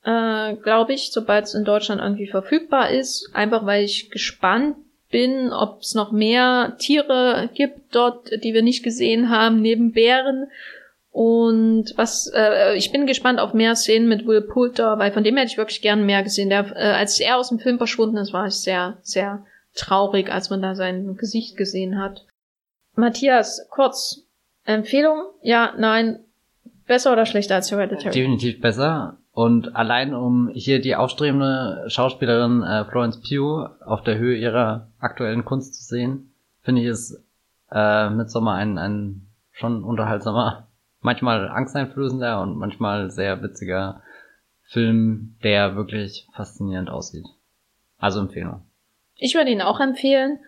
äh, 0.06 0.56
glaube 0.56 0.94
ich, 0.94 1.12
sobald 1.12 1.46
es 1.46 1.56
in 1.56 1.66
Deutschland 1.66 2.02
irgendwie 2.02 2.28
verfügbar 2.28 2.92
ist. 2.92 3.30
Einfach 3.34 3.66
weil 3.66 3.84
ich 3.84 4.12
gespannt 4.12 4.78
bin, 5.10 5.52
ob 5.52 5.82
es 5.82 5.96
noch 5.96 6.12
mehr 6.12 6.76
Tiere 6.78 7.50
gibt 7.54 7.96
dort, 7.96 8.30
die 8.44 8.54
wir 8.54 8.62
nicht 8.62 8.84
gesehen 8.84 9.30
haben, 9.30 9.62
neben 9.62 9.92
Bären. 9.92 10.48
Und 11.12 11.94
was, 11.96 12.30
äh, 12.36 12.76
ich 12.76 12.92
bin 12.92 13.08
gespannt 13.08 13.40
auf 13.40 13.54
mehr 13.54 13.76
Szenen 13.76 14.10
mit 14.10 14.28
Will 14.28 14.42
Poulter, 14.42 15.00
weil 15.00 15.12
von 15.12 15.24
dem 15.24 15.38
hätte 15.38 15.52
ich 15.52 15.58
wirklich 15.58 15.82
gern 15.82 16.06
mehr 16.06 16.24
gesehen. 16.24 16.50
Der, 16.50 16.76
äh, 16.76 16.92
als 16.92 17.20
er 17.20 17.38
aus 17.38 17.50
dem 17.50 17.60
Film 17.60 17.78
verschwunden 17.78 18.18
ist, 18.18 18.34
war 18.34 18.48
ich 18.48 18.56
sehr, 18.56 18.98
sehr 19.02 19.46
traurig, 19.74 20.32
als 20.32 20.50
man 20.50 20.62
da 20.62 20.76
sein 20.76 21.16
Gesicht 21.16 21.58
gesehen 21.58 22.00
hat. 22.00 22.26
Matthias, 22.96 23.68
kurz, 23.70 24.24
Empfehlung? 24.66 25.24
Ja, 25.42 25.74
nein, 25.78 26.20
besser 26.86 27.14
oder 27.14 27.26
schlechter 27.26 27.56
als 27.56 27.72
Hereditary? 27.72 28.12
Definitiv 28.12 28.60
besser. 28.60 29.18
Und 29.36 29.76
allein 29.76 30.14
um 30.14 30.48
hier 30.54 30.80
die 30.80 30.96
aufstrebende 30.96 31.84
Schauspielerin 31.88 32.64
äh, 32.64 32.86
Florence 32.86 33.20
Pugh 33.20 33.70
auf 33.86 34.02
der 34.02 34.18
Höhe 34.18 34.38
ihrer 34.38 34.88
aktuellen 34.98 35.44
Kunst 35.44 35.76
zu 35.76 35.84
sehen, 35.84 36.32
finde 36.62 36.82
ich 36.82 36.88
es 36.88 37.22
äh, 37.70 38.10
mit 38.12 38.32
Sommer 38.32 38.54
ein, 38.54 38.78
ein 38.78 39.28
schon 39.52 39.84
unterhaltsamer 39.84 40.70
manchmal 41.02 41.50
angsteinflößender 41.50 42.42
und 42.42 42.58
manchmal 42.58 43.12
sehr 43.12 43.44
witziger 43.44 44.02
Film, 44.62 45.36
der 45.44 45.76
wirklich 45.76 46.30
faszinierend 46.34 46.90
aussieht. 46.90 47.26
Also 47.98 48.22
Empfehlung. 48.22 48.62
Ich 49.16 49.36
würde 49.36 49.52
ihn 49.52 49.62
auch 49.62 49.82
empfehlen. 49.82 50.40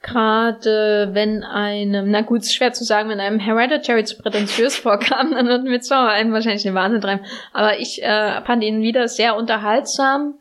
Gerade 0.00 1.10
wenn 1.12 1.42
einem, 1.42 2.10
na 2.10 2.20
gut, 2.20 2.42
ist 2.42 2.54
schwer 2.54 2.72
zu 2.72 2.84
sagen, 2.84 3.08
wenn 3.08 3.18
einem 3.18 3.40
Hereditary 3.40 4.04
zu 4.04 4.16
prätentiös 4.16 4.76
vorkam, 4.76 5.30
dann 5.34 5.48
wird 5.48 5.64
mir 5.64 5.80
zwar 5.80 6.10
einen 6.10 6.32
wahrscheinlich 6.32 6.62
den 6.62 6.74
Wahnsinn 6.74 7.00
treiben. 7.00 7.24
Aber 7.52 7.78
ich 7.80 8.02
äh, 8.02 8.40
fand 8.42 8.62
ihn 8.62 8.82
wieder 8.82 9.08
sehr 9.08 9.36
unterhaltsam. 9.36 10.34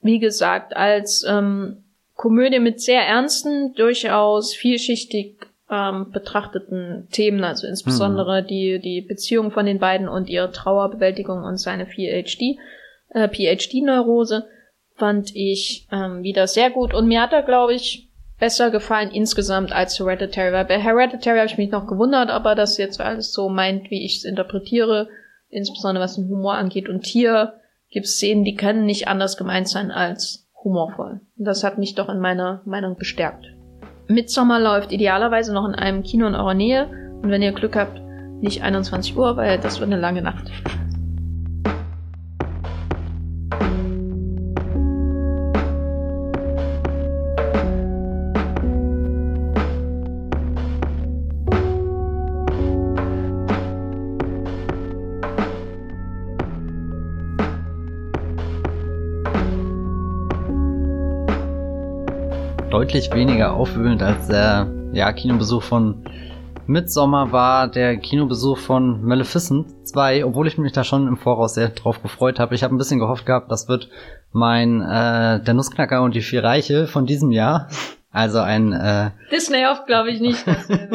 Wie 0.00 0.18
gesagt, 0.18 0.74
als 0.74 1.24
ähm, 1.28 1.84
Komödie 2.16 2.60
mit 2.60 2.80
sehr 2.80 3.02
ernsten, 3.02 3.74
durchaus 3.74 4.54
vielschichtig 4.54 5.36
ähm, 5.70 6.10
betrachteten 6.10 7.08
Themen, 7.12 7.44
also 7.44 7.66
insbesondere 7.66 8.42
mhm. 8.42 8.46
die, 8.46 8.78
die 8.78 9.00
Beziehung 9.00 9.50
von 9.50 9.66
den 9.66 9.78
beiden 9.78 10.08
und 10.08 10.28
ihre 10.28 10.50
Trauerbewältigung 10.50 11.44
und 11.44 11.58
seine 11.58 11.86
PhD, 11.86 12.58
äh, 13.10 13.28
PhD-Neurose, 13.28 14.46
fand 14.96 15.34
ich 15.34 15.88
ähm, 15.90 16.22
wieder 16.22 16.46
sehr 16.46 16.70
gut. 16.70 16.94
Und 16.94 17.06
mir 17.06 17.22
hat 17.22 17.32
er, 17.32 17.42
glaube 17.42 17.74
ich, 17.74 18.08
besser 18.42 18.72
gefallen 18.72 19.12
insgesamt 19.12 19.70
als 19.70 20.00
Hereditary, 20.00 20.52
weil 20.52 20.64
bei 20.64 20.76
Hereditary 20.76 21.38
habe 21.38 21.46
ich 21.46 21.58
mich 21.58 21.70
noch 21.70 21.86
gewundert, 21.86 22.28
aber 22.28 22.56
das 22.56 22.76
jetzt 22.76 23.00
alles 23.00 23.32
so 23.32 23.48
meint, 23.48 23.88
wie 23.92 24.04
ich 24.04 24.16
es 24.16 24.24
interpretiere, 24.24 25.06
insbesondere 25.48 26.02
was 26.02 26.16
den 26.16 26.28
Humor 26.28 26.54
angeht. 26.54 26.88
Und 26.88 27.06
hier 27.06 27.60
gibt 27.90 28.06
es 28.06 28.16
Szenen, 28.16 28.42
die 28.42 28.56
können 28.56 28.84
nicht 28.84 29.06
anders 29.06 29.36
gemeint 29.36 29.68
sein 29.68 29.92
als 29.92 30.50
humorvoll. 30.64 31.20
Und 31.38 31.44
das 31.44 31.62
hat 31.62 31.78
mich 31.78 31.94
doch 31.94 32.08
in 32.08 32.18
meiner 32.18 32.62
Meinung 32.64 32.96
bestärkt. 32.96 33.46
Midsommar 34.08 34.58
läuft 34.58 34.90
idealerweise 34.90 35.54
noch 35.54 35.68
in 35.68 35.76
einem 35.76 36.02
Kino 36.02 36.26
in 36.26 36.34
eurer 36.34 36.54
Nähe 36.54 36.88
und 37.22 37.30
wenn 37.30 37.42
ihr 37.42 37.52
Glück 37.52 37.76
habt, 37.76 38.00
nicht 38.40 38.64
21 38.64 39.16
Uhr, 39.16 39.36
weil 39.36 39.60
das 39.60 39.78
wird 39.78 39.92
eine 39.92 40.00
lange 40.00 40.20
Nacht. 40.20 40.50
Deutlich 62.92 63.14
weniger 63.14 63.54
aufwühlend 63.54 64.02
als 64.02 64.28
der 64.28 64.70
ja, 64.92 65.10
Kinobesuch 65.14 65.62
von 65.62 66.04
Midsommar 66.66 67.32
war 67.32 67.66
der 67.66 67.96
Kinobesuch 67.96 68.58
von 68.58 69.02
Maleficent 69.02 69.88
2, 69.88 70.26
obwohl 70.26 70.46
ich 70.46 70.58
mich 70.58 70.72
da 70.72 70.84
schon 70.84 71.08
im 71.08 71.16
Voraus 71.16 71.54
sehr 71.54 71.70
drauf 71.70 72.02
gefreut 72.02 72.38
habe. 72.38 72.54
Ich 72.54 72.62
habe 72.62 72.74
ein 72.74 72.76
bisschen 72.76 72.98
gehofft 72.98 73.24
gehabt, 73.24 73.50
das 73.50 73.66
wird 73.66 73.88
mein 74.32 74.82
äh, 74.82 75.42
Der 75.42 75.54
Nussknacker 75.54 76.02
und 76.02 76.14
die 76.14 76.20
vier 76.20 76.44
Reiche 76.44 76.86
von 76.86 77.06
diesem 77.06 77.30
Jahr. 77.30 77.68
Also 78.14 78.40
ein 78.40 78.74
äh, 78.74 79.08
Disney 79.30 79.64
oft 79.64 79.86
glaube 79.86 80.10
ich 80.10 80.20
nicht. 80.20 80.44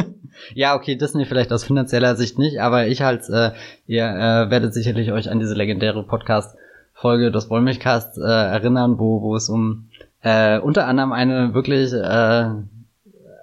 ja, 0.53 0.75
okay, 0.75 0.95
Disney 0.97 1.25
vielleicht 1.25 1.51
aus 1.51 1.63
finanzieller 1.63 2.15
Sicht 2.15 2.37
nicht, 2.37 2.61
aber 2.61 2.85
ich 2.85 3.01
halt, 3.01 3.27
äh, 3.27 3.53
ihr 3.87 4.05
äh, 4.05 4.51
werdet 4.51 4.75
sicherlich 4.75 5.11
euch 5.11 5.31
an 5.31 5.39
diese 5.39 5.55
legendäre 5.55 6.03
Podcast-Folge 6.03 7.31
des 7.31 7.49
Wollmilchcasts 7.49 8.19
äh, 8.19 8.21
erinnern, 8.21 8.99
wo, 8.99 9.23
wo 9.23 9.35
es 9.35 9.49
um 9.49 9.89
äh, 10.21 10.59
unter 10.59 10.87
anderem 10.87 11.11
eine 11.11 11.53
wirklich 11.53 11.93
äh, 11.93 12.49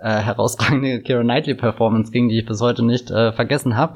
äh, 0.05 0.21
herausragende 0.21 1.01
Kira 1.01 1.23
Knightley 1.23 1.55
Performance 1.55 2.13
ging, 2.13 2.29
die 2.29 2.39
ich 2.39 2.47
bis 2.47 2.61
heute 2.61 2.85
nicht 2.85 3.11
äh, 3.11 3.33
vergessen 3.33 3.77
habe. 3.77 3.95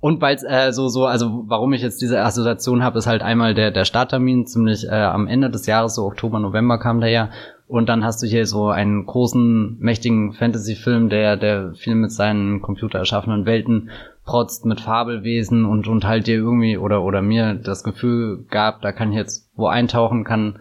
Und 0.00 0.22
weil 0.22 0.34
es 0.34 0.42
äh, 0.42 0.72
so 0.72 0.88
so 0.88 1.06
also 1.06 1.44
warum 1.46 1.72
ich 1.74 1.82
jetzt 1.82 2.00
diese 2.00 2.20
Assoziation 2.22 2.82
habe, 2.82 2.98
ist 2.98 3.06
halt 3.06 3.22
einmal 3.22 3.54
der 3.54 3.70
der 3.70 3.84
Starttermin 3.84 4.46
ziemlich 4.46 4.86
äh, 4.86 4.94
am 4.94 5.26
Ende 5.26 5.50
des 5.50 5.66
Jahres 5.66 5.94
so 5.94 6.04
Oktober 6.04 6.40
November 6.40 6.78
kam 6.78 7.00
der 7.00 7.10
ja 7.10 7.30
und 7.66 7.88
dann 7.88 8.02
hast 8.02 8.22
du 8.22 8.26
hier 8.26 8.46
so 8.46 8.68
einen 8.68 9.06
großen 9.06 9.76
mächtigen 9.78 10.32
Fantasy-Film, 10.32 11.10
der 11.10 11.36
der 11.36 11.74
viel 11.74 11.94
mit 11.94 12.12
seinen 12.12 12.62
Computer 12.62 12.98
erschaffenen 12.98 13.44
Welten 13.44 13.90
protzt 14.24 14.64
mit 14.64 14.80
Fabelwesen 14.80 15.66
und 15.66 15.86
und 15.86 16.06
halt 16.06 16.26
dir 16.26 16.36
irgendwie 16.36 16.78
oder 16.78 17.02
oder 17.02 17.20
mir 17.20 17.54
das 17.54 17.84
Gefühl 17.84 18.46
gab, 18.50 18.80
da 18.80 18.92
kann 18.92 19.10
ich 19.10 19.18
jetzt 19.18 19.50
wo 19.54 19.66
eintauchen, 19.66 20.24
kann 20.24 20.60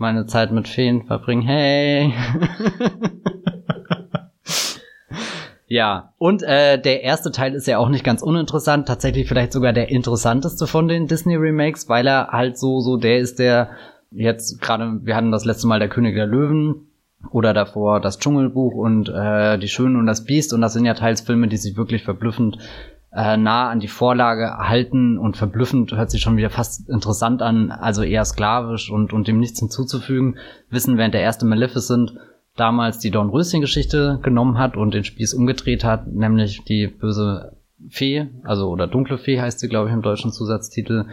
meine 0.00 0.26
Zeit 0.26 0.50
mit 0.50 0.66
Feen 0.66 1.04
verbringen. 1.04 1.42
Hey! 1.42 2.12
ja, 5.66 6.14
und 6.18 6.42
äh, 6.42 6.80
der 6.80 7.02
erste 7.02 7.30
Teil 7.30 7.54
ist 7.54 7.66
ja 7.66 7.78
auch 7.78 7.88
nicht 7.88 8.04
ganz 8.04 8.22
uninteressant, 8.22 8.88
tatsächlich 8.88 9.28
vielleicht 9.28 9.52
sogar 9.52 9.72
der 9.72 9.90
interessanteste 9.90 10.66
von 10.66 10.88
den 10.88 11.06
Disney 11.06 11.36
Remakes, 11.36 11.88
weil 11.88 12.06
er 12.06 12.28
halt 12.28 12.58
so 12.58 12.80
so 12.80 12.96
der 12.96 13.18
ist, 13.18 13.38
der 13.38 13.70
jetzt 14.10 14.60
gerade 14.60 15.00
wir 15.02 15.14
hatten 15.14 15.30
das 15.30 15.44
letzte 15.44 15.66
Mal 15.66 15.78
der 15.78 15.88
König 15.88 16.14
der 16.14 16.26
Löwen 16.26 16.88
oder 17.30 17.52
davor 17.52 18.00
das 18.00 18.18
Dschungelbuch 18.18 18.74
und 18.74 19.08
äh, 19.08 19.58
die 19.58 19.68
Schönen 19.68 19.96
und 19.96 20.06
das 20.06 20.24
Biest 20.24 20.52
und 20.52 20.62
das 20.62 20.72
sind 20.72 20.86
ja 20.86 20.94
teils 20.94 21.20
Filme, 21.20 21.48
die 21.48 21.58
sich 21.58 21.76
wirklich 21.76 22.02
verblüffend 22.02 22.58
äh, 23.12 23.36
nah 23.36 23.70
an 23.70 23.80
die 23.80 23.88
Vorlage 23.88 24.56
halten 24.58 25.18
und 25.18 25.36
verblüffend 25.36 25.92
hört 25.92 26.10
sich 26.10 26.22
schon 26.22 26.36
wieder 26.36 26.50
fast 26.50 26.88
interessant 26.88 27.42
an, 27.42 27.70
also 27.70 28.02
eher 28.02 28.24
sklavisch 28.24 28.90
und, 28.90 29.12
und 29.12 29.26
dem 29.26 29.40
nichts 29.40 29.58
hinzuzufügen, 29.58 30.36
wissen, 30.70 30.96
während 30.96 31.14
der 31.14 31.22
erste 31.22 31.46
Maleficent 31.46 32.14
damals 32.56 32.98
die 32.98 33.10
Dornröschen-Geschichte 33.10 34.20
genommen 34.22 34.58
hat 34.58 34.76
und 34.76 34.94
den 34.94 35.04
Spieß 35.04 35.34
umgedreht 35.34 35.82
hat, 35.84 36.06
nämlich 36.06 36.64
die 36.64 36.86
böse 36.86 37.56
Fee, 37.88 38.28
also 38.44 38.68
oder 38.68 38.86
dunkle 38.86 39.18
Fee 39.18 39.40
heißt 39.40 39.58
sie, 39.58 39.68
glaube 39.68 39.88
ich, 39.88 39.94
im 39.94 40.02
deutschen 40.02 40.32
Zusatztitel, 40.32 41.06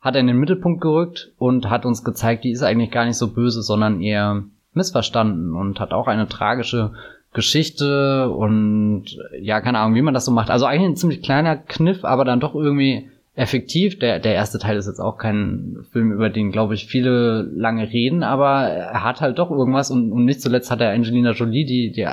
hat 0.00 0.14
er 0.14 0.20
in 0.20 0.28
den 0.28 0.38
Mittelpunkt 0.38 0.80
gerückt 0.80 1.32
und 1.36 1.68
hat 1.68 1.84
uns 1.84 2.04
gezeigt, 2.04 2.44
die 2.44 2.52
ist 2.52 2.62
eigentlich 2.62 2.90
gar 2.90 3.04
nicht 3.04 3.18
so 3.18 3.32
böse, 3.32 3.62
sondern 3.62 4.00
eher 4.00 4.44
missverstanden 4.72 5.54
und 5.54 5.80
hat 5.80 5.92
auch 5.92 6.06
eine 6.06 6.28
tragische 6.28 6.92
Geschichte 7.36 8.30
und 8.30 9.04
ja, 9.38 9.60
keine 9.60 9.78
Ahnung, 9.78 9.94
wie 9.94 10.02
man 10.02 10.14
das 10.14 10.24
so 10.24 10.32
macht. 10.32 10.50
Also 10.50 10.64
eigentlich 10.64 10.88
ein 10.88 10.96
ziemlich 10.96 11.22
kleiner 11.22 11.56
Kniff, 11.56 12.02
aber 12.02 12.24
dann 12.24 12.40
doch 12.40 12.54
irgendwie 12.54 13.10
effektiv. 13.34 13.98
Der, 13.98 14.18
der 14.18 14.34
erste 14.34 14.58
Teil 14.58 14.78
ist 14.78 14.86
jetzt 14.86 15.00
auch 15.00 15.18
kein 15.18 15.84
Film, 15.92 16.12
über 16.12 16.30
den, 16.30 16.50
glaube 16.50 16.74
ich, 16.74 16.86
viele 16.86 17.42
lange 17.42 17.92
reden, 17.92 18.22
aber 18.22 18.68
er 18.68 19.04
hat 19.04 19.20
halt 19.20 19.38
doch 19.38 19.50
irgendwas 19.50 19.90
und, 19.90 20.10
und 20.10 20.24
nicht 20.24 20.40
zuletzt 20.40 20.70
hat 20.70 20.80
er 20.80 20.92
Angelina 20.92 21.32
Jolie, 21.32 21.66
die, 21.66 21.92
die 21.92 22.08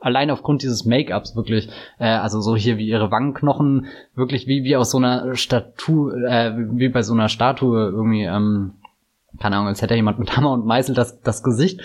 allein 0.00 0.30
aufgrund 0.30 0.62
dieses 0.62 0.86
Make-ups 0.86 1.36
wirklich, 1.36 1.68
äh, 1.98 2.06
also 2.06 2.40
so 2.40 2.56
hier 2.56 2.78
wie 2.78 2.88
ihre 2.88 3.10
Wangenknochen, 3.10 3.86
wirklich 4.14 4.46
wie, 4.46 4.64
wie 4.64 4.76
aus 4.76 4.90
so 4.90 4.96
einer 4.96 5.36
Statue, 5.36 6.14
äh, 6.26 6.52
wie 6.56 6.88
bei 6.88 7.02
so 7.02 7.12
einer 7.12 7.28
Statue 7.28 7.90
irgendwie, 7.90 8.24
ähm, 8.24 8.72
keine 9.38 9.56
Ahnung, 9.56 9.68
als 9.68 9.82
hätte 9.82 9.94
jemand 9.94 10.18
mit 10.18 10.34
Hammer 10.34 10.52
und 10.52 10.64
Meißel 10.64 10.94
das, 10.94 11.20
das 11.20 11.42
Gesicht 11.42 11.82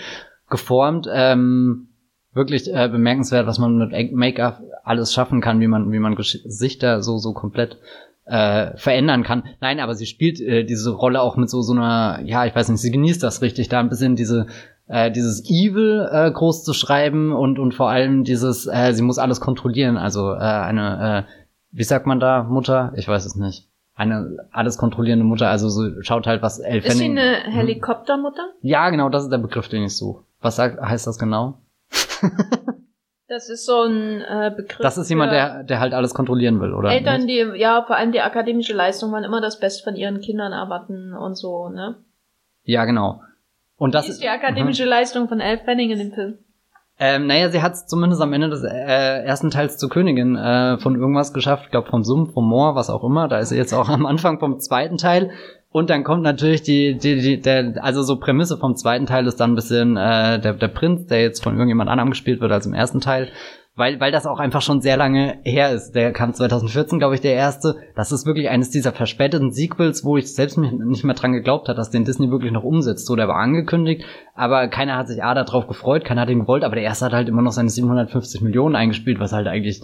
geformt. 0.48 1.06
Ähm, 1.12 1.88
wirklich 2.34 2.72
äh, 2.72 2.88
bemerkenswert, 2.88 3.46
was 3.46 3.58
man 3.58 3.76
mit 3.76 4.12
Make-up 4.12 4.62
alles 4.84 5.12
schaffen 5.12 5.40
kann, 5.40 5.60
wie 5.60 5.66
man, 5.66 5.92
wie 5.92 5.98
man 5.98 6.14
Gesichter 6.14 7.02
so, 7.02 7.18
so 7.18 7.32
komplett 7.32 7.78
äh, 8.28 8.76
verändern 8.76 9.22
kann. 9.22 9.44
Nein, 9.60 9.80
aber 9.80 9.94
sie 9.94 10.06
spielt 10.06 10.40
äh, 10.40 10.64
diese 10.64 10.90
Rolle 10.90 11.20
auch 11.20 11.36
mit 11.36 11.48
so, 11.48 11.62
so 11.62 11.72
einer, 11.72 12.20
ja, 12.24 12.44
ich 12.44 12.54
weiß 12.54 12.68
nicht, 12.68 12.80
sie 12.80 12.90
genießt 12.90 13.22
das 13.22 13.42
richtig, 13.42 13.68
da 13.68 13.80
ein 13.80 13.88
bisschen 13.88 14.16
diese, 14.16 14.46
äh, 14.86 15.10
dieses 15.10 15.48
Evil 15.48 16.06
äh, 16.10 16.30
groß 16.30 16.64
zu 16.64 16.74
schreiben 16.74 17.32
und, 17.32 17.58
und 17.58 17.74
vor 17.74 17.88
allem 17.88 18.24
dieses, 18.24 18.66
äh, 18.66 18.92
sie 18.92 19.02
muss 19.02 19.18
alles 19.18 19.40
kontrollieren, 19.40 19.96
also 19.96 20.32
äh, 20.32 20.38
eine, 20.38 21.26
äh, 21.26 21.32
wie 21.70 21.84
sagt 21.84 22.06
man 22.06 22.20
da, 22.20 22.44
Mutter? 22.44 22.92
Ich 22.96 23.08
weiß 23.08 23.24
es 23.24 23.36
nicht. 23.36 23.66
Eine 23.94 24.36
alles 24.52 24.78
kontrollierende 24.78 25.24
Mutter, 25.24 25.48
also 25.48 25.68
so 25.68 26.02
schaut 26.02 26.26
halt, 26.26 26.42
was 26.42 26.60
Elf 26.60 26.84
Ist 26.84 26.98
sie 26.98 27.06
eine 27.06 27.42
Helikoptermutter? 27.44 28.50
Ja, 28.62 28.90
genau, 28.90 29.08
das 29.08 29.24
ist 29.24 29.30
der 29.32 29.38
Begriff, 29.38 29.68
den 29.68 29.82
ich 29.82 29.96
suche. 29.96 30.22
Was 30.40 30.56
sagt, 30.56 30.80
heißt 30.80 31.06
das 31.06 31.18
genau? 31.18 31.58
Das 33.28 33.50
ist 33.50 33.66
so 33.66 33.82
ein 33.82 34.22
äh, 34.22 34.50
Begriff. 34.56 34.78
Das 34.80 34.96
ist 34.96 35.10
jemand, 35.10 35.32
der, 35.32 35.62
der 35.62 35.80
halt 35.80 35.92
alles 35.92 36.14
kontrollieren 36.14 36.60
will, 36.60 36.72
oder? 36.72 36.90
Eltern, 36.90 37.26
die, 37.26 37.44
ja, 37.56 37.84
vor 37.86 37.96
allem 37.96 38.10
die 38.10 38.22
akademische 38.22 38.72
Leistung, 38.72 39.12
wollen 39.12 39.24
immer 39.24 39.42
das 39.42 39.60
Beste 39.60 39.84
von 39.84 39.96
ihren 39.96 40.20
Kindern 40.20 40.52
erwarten 40.52 41.12
und 41.12 41.34
so, 41.34 41.68
ne? 41.68 41.96
Ja, 42.62 42.86
genau. 42.86 43.20
Und 43.76 43.94
das 43.94 44.06
Wie 44.06 44.12
ist 44.12 44.22
die 44.22 44.28
akademische 44.30 44.84
mhm. 44.84 44.88
Leistung 44.88 45.28
von 45.28 45.40
Elle 45.40 45.58
Fanning 45.58 45.90
in 45.90 45.98
dem 45.98 46.12
Film. 46.12 46.38
Ähm, 46.98 47.26
naja, 47.26 47.50
sie 47.50 47.60
hat 47.60 47.74
es 47.74 47.86
zumindest 47.86 48.22
am 48.22 48.32
Ende 48.32 48.48
des 48.48 48.64
äh, 48.64 49.22
ersten 49.22 49.50
Teils 49.50 49.76
zur 49.76 49.90
Königin 49.90 50.34
äh, 50.34 50.78
von 50.78 50.96
irgendwas 50.96 51.34
geschafft, 51.34 51.64
ich 51.66 51.70
glaube 51.70 51.88
vom 51.88 52.04
Sumpf, 52.04 52.32
vom 52.32 52.48
Moor, 52.48 52.74
was 52.76 52.88
auch 52.88 53.04
immer. 53.04 53.28
Da 53.28 53.38
ist 53.38 53.50
sie 53.50 53.56
jetzt 53.56 53.74
auch 53.74 53.90
am 53.90 54.06
Anfang 54.06 54.40
vom 54.40 54.58
zweiten 54.58 54.96
Teil. 54.96 55.30
Und 55.70 55.90
dann 55.90 56.02
kommt 56.02 56.22
natürlich 56.22 56.62
die, 56.62 56.96
die, 56.96 57.20
die 57.20 57.40
der, 57.40 57.74
also 57.82 58.02
so 58.02 58.18
Prämisse 58.18 58.56
vom 58.56 58.74
zweiten 58.74 59.04
Teil 59.04 59.26
ist 59.26 59.36
dann 59.36 59.52
ein 59.52 59.54
bisschen 59.54 59.96
äh, 59.96 60.40
der, 60.40 60.54
der 60.54 60.68
Prinz, 60.68 61.06
der 61.06 61.20
jetzt 61.20 61.42
von 61.42 61.54
irgendjemand 61.54 61.90
anderem 61.90 62.10
gespielt 62.10 62.40
wird 62.40 62.52
als 62.52 62.66
im 62.66 62.72
ersten 62.72 63.00
Teil. 63.00 63.28
Weil, 63.76 64.00
weil 64.00 64.10
das 64.10 64.26
auch 64.26 64.40
einfach 64.40 64.62
schon 64.62 64.80
sehr 64.80 64.96
lange 64.96 65.38
her 65.44 65.70
ist. 65.70 65.92
Der 65.92 66.12
kam 66.12 66.34
2014, 66.34 66.98
glaube 66.98 67.14
ich, 67.14 67.20
der 67.20 67.34
erste. 67.34 67.76
Das 67.94 68.10
ist 68.10 68.26
wirklich 68.26 68.48
eines 68.48 68.70
dieser 68.70 68.90
verspäteten 68.90 69.52
Sequels, 69.52 70.04
wo 70.04 70.16
ich 70.16 70.34
selbst 70.34 70.58
nicht 70.58 71.04
mehr 71.04 71.14
dran 71.14 71.32
geglaubt 71.32 71.68
hat, 71.68 71.78
dass 71.78 71.90
den 71.90 72.04
Disney 72.04 72.28
wirklich 72.28 72.50
noch 72.50 72.64
umsetzt. 72.64 73.06
So, 73.06 73.14
der 73.14 73.28
war 73.28 73.36
angekündigt, 73.36 74.04
aber 74.34 74.66
keiner 74.66 74.96
hat 74.96 75.06
sich 75.06 75.22
A 75.22 75.32
darauf 75.32 75.68
gefreut, 75.68 76.04
keiner 76.04 76.22
hat 76.22 76.30
ihn 76.30 76.40
gewollt, 76.40 76.64
aber 76.64 76.74
der 76.74 76.84
erste 76.84 77.04
hat 77.04 77.12
halt 77.12 77.28
immer 77.28 77.42
noch 77.42 77.52
seine 77.52 77.68
750 77.68 78.40
Millionen 78.40 78.74
eingespielt, 78.74 79.20
was 79.20 79.32
halt 79.32 79.46
eigentlich 79.46 79.82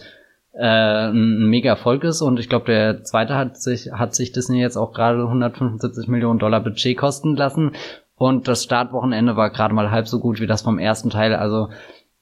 äh, 0.57 1.09
ein 1.09 1.49
mega 1.49 1.71
Erfolg 1.71 2.05
ist 2.05 2.23
und 2.23 2.39
ich 2.39 2.49
glaube, 2.49 2.67
der 2.67 3.03
zweite 3.03 3.35
hat 3.35 3.57
sich, 3.57 3.91
hat 3.93 4.15
sich 4.15 4.33
Disney 4.33 4.61
jetzt 4.61 4.77
auch 4.77 4.93
gerade 4.93 5.23
175 5.23 6.09
Millionen 6.09 6.39
Dollar 6.39 6.61
Budget 6.61 6.97
kosten 6.97 7.37
lassen 7.37 7.73
und 8.17 8.47
das 8.47 8.63
Startwochenende 8.63 9.37
war 9.37 9.51
gerade 9.51 9.75
mal 9.75 9.91
halb 9.91 10.07
so 10.07 10.21
gut 10.21 10.41
wie 10.41 10.47
das 10.47 10.63
vom 10.63 10.79
ersten 10.79 11.11
Teil, 11.11 11.35
also 11.35 11.69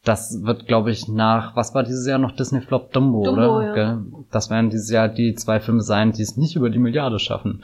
das 0.04 0.42
wird, 0.42 0.66
glaube 0.66 0.90
ich, 0.90 1.06
nach, 1.06 1.54
was 1.54 1.74
war 1.74 1.84
dieses 1.84 2.06
Jahr 2.08 2.18
noch 2.18 2.32
Disney 2.32 2.60
Flop 2.60 2.92
Dumbo, 2.92 3.22
Dumbo 3.22 3.58
oder? 3.58 3.76
Ja. 3.76 4.02
Das 4.32 4.50
werden 4.50 4.70
dieses 4.70 4.90
Jahr 4.90 5.08
die 5.08 5.34
zwei 5.34 5.60
Filme 5.60 5.82
sein, 5.82 6.10
die 6.12 6.22
es 6.22 6.36
nicht 6.36 6.56
über 6.56 6.70
die 6.70 6.80
Milliarde 6.80 7.20
schaffen. 7.20 7.62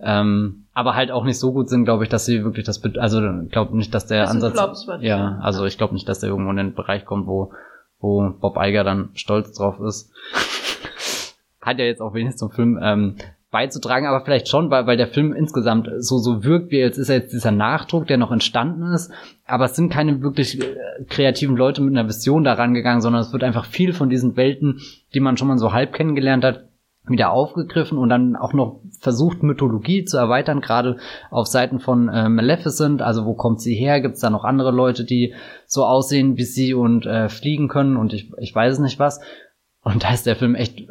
Ähm, 0.00 0.66
aber 0.74 0.94
halt 0.94 1.10
auch 1.10 1.24
nicht 1.24 1.38
so 1.38 1.52
gut 1.52 1.68
sind, 1.70 1.84
glaube 1.84 2.04
ich, 2.04 2.10
dass 2.10 2.26
sie 2.26 2.44
wirklich 2.44 2.66
das, 2.66 2.82
also 2.98 3.20
glaube 3.50 3.76
nicht, 3.76 3.94
dass 3.94 4.06
der 4.06 4.22
das 4.22 4.30
Ansatz, 4.30 4.86
ja, 5.00 5.38
also 5.40 5.64
ich 5.64 5.78
glaube 5.78 5.94
nicht, 5.94 6.08
dass 6.08 6.20
der 6.20 6.28
irgendwo 6.28 6.50
in 6.50 6.56
den 6.56 6.74
Bereich 6.74 7.04
kommt, 7.04 7.26
wo 7.26 7.52
wo 8.00 8.30
Bob 8.30 8.56
Iger 8.58 8.84
dann 8.84 9.10
stolz 9.14 9.52
drauf 9.52 9.80
ist. 9.80 10.12
Hat 11.60 11.78
ja 11.78 11.84
jetzt 11.84 12.00
auch 12.00 12.14
wenig 12.14 12.36
zum 12.36 12.50
Film 12.50 12.78
ähm, 12.80 13.16
beizutragen, 13.50 14.06
aber 14.06 14.24
vielleicht 14.24 14.48
schon, 14.48 14.70
weil, 14.70 14.86
weil 14.86 14.96
der 14.96 15.08
Film 15.08 15.32
insgesamt 15.32 15.88
so, 15.98 16.18
so 16.18 16.44
wirkt, 16.44 16.70
wie 16.70 16.78
jetzt 16.78 16.98
ist 16.98 17.08
jetzt 17.08 17.32
dieser 17.32 17.50
Nachdruck, 17.50 18.06
der 18.06 18.18
noch 18.18 18.30
entstanden 18.30 18.92
ist, 18.92 19.10
aber 19.46 19.64
es 19.64 19.76
sind 19.76 19.90
keine 19.90 20.20
wirklich 20.22 20.60
äh, 20.60 21.04
kreativen 21.08 21.56
Leute 21.56 21.80
mit 21.80 21.96
einer 21.96 22.08
Vision 22.08 22.44
daran 22.44 22.74
gegangen, 22.74 23.00
sondern 23.00 23.22
es 23.22 23.32
wird 23.32 23.44
einfach 23.44 23.64
viel 23.64 23.92
von 23.92 24.10
diesen 24.10 24.36
Welten, 24.36 24.80
die 25.14 25.20
man 25.20 25.36
schon 25.36 25.48
mal 25.48 25.58
so 25.58 25.72
halb 25.72 25.94
kennengelernt 25.94 26.44
hat, 26.44 26.67
wieder 27.10 27.30
aufgegriffen 27.30 27.98
und 27.98 28.08
dann 28.08 28.36
auch 28.36 28.52
noch 28.52 28.80
versucht, 29.00 29.42
Mythologie 29.42 30.04
zu 30.04 30.16
erweitern, 30.16 30.60
gerade 30.60 30.96
auf 31.30 31.46
Seiten 31.46 31.80
von 31.80 32.08
äh, 32.08 32.28
Maleficent. 32.28 33.02
Also 33.02 33.24
wo 33.24 33.34
kommt 33.34 33.60
sie 33.60 33.74
her? 33.74 34.00
Gibt 34.00 34.14
es 34.14 34.20
da 34.20 34.30
noch 34.30 34.44
andere 34.44 34.70
Leute, 34.70 35.04
die 35.04 35.34
so 35.66 35.84
aussehen 35.84 36.36
wie 36.36 36.44
sie 36.44 36.74
und 36.74 37.06
äh, 37.06 37.28
fliegen 37.28 37.68
können 37.68 37.96
und 37.96 38.12
ich, 38.12 38.32
ich 38.38 38.54
weiß 38.54 38.78
nicht 38.80 38.98
was. 38.98 39.20
Und 39.82 40.04
da 40.04 40.12
ist 40.12 40.26
der 40.26 40.36
Film 40.36 40.54
echt 40.54 40.80
äh, 40.80 40.84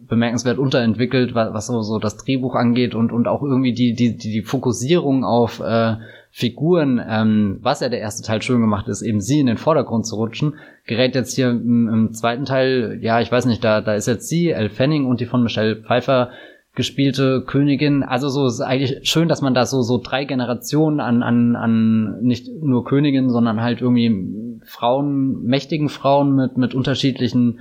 bemerkenswert 0.00 0.58
unterentwickelt, 0.58 1.34
was, 1.34 1.52
was 1.52 1.66
so, 1.66 1.82
so 1.82 1.98
das 1.98 2.16
Drehbuch 2.16 2.54
angeht 2.54 2.94
und, 2.94 3.12
und 3.12 3.28
auch 3.28 3.42
irgendwie 3.42 3.72
die, 3.72 3.94
die, 3.94 4.16
die 4.16 4.42
Fokussierung 4.42 5.24
auf 5.24 5.60
äh, 5.60 5.96
Figuren, 6.38 7.00
ähm, 7.02 7.60
was 7.62 7.80
ja 7.80 7.88
der 7.88 8.00
erste 8.00 8.22
Teil 8.22 8.42
schön 8.42 8.60
gemacht 8.60 8.88
ist, 8.88 9.00
eben 9.00 9.22
sie 9.22 9.40
in 9.40 9.46
den 9.46 9.56
Vordergrund 9.56 10.04
zu 10.04 10.16
rutschen, 10.16 10.56
gerät 10.84 11.14
jetzt 11.14 11.34
hier 11.34 11.48
im, 11.48 11.88
im 11.88 12.12
zweiten 12.12 12.44
Teil, 12.44 12.98
ja, 13.00 13.22
ich 13.22 13.32
weiß 13.32 13.46
nicht, 13.46 13.64
da, 13.64 13.80
da 13.80 13.94
ist 13.94 14.06
jetzt 14.06 14.28
sie, 14.28 14.50
Elle 14.50 14.68
Fanning 14.68 15.06
und 15.06 15.20
die 15.20 15.24
von 15.24 15.42
Michelle 15.42 15.76
Pfeiffer 15.76 16.32
gespielte 16.74 17.42
Königin. 17.46 18.02
Also 18.02 18.28
so 18.28 18.44
ist 18.44 18.60
eigentlich 18.60 19.08
schön, 19.08 19.28
dass 19.28 19.40
man 19.40 19.54
da 19.54 19.64
so 19.64 19.80
so 19.80 19.96
drei 19.96 20.26
Generationen 20.26 21.00
an 21.00 21.22
an 21.22 21.56
an 21.56 22.20
nicht 22.20 22.50
nur 22.60 22.84
Königinnen, 22.84 23.30
sondern 23.30 23.62
halt 23.62 23.80
irgendwie 23.80 24.60
Frauen, 24.62 25.42
mächtigen 25.44 25.88
Frauen 25.88 26.36
mit 26.36 26.58
mit 26.58 26.74
unterschiedlichen 26.74 27.60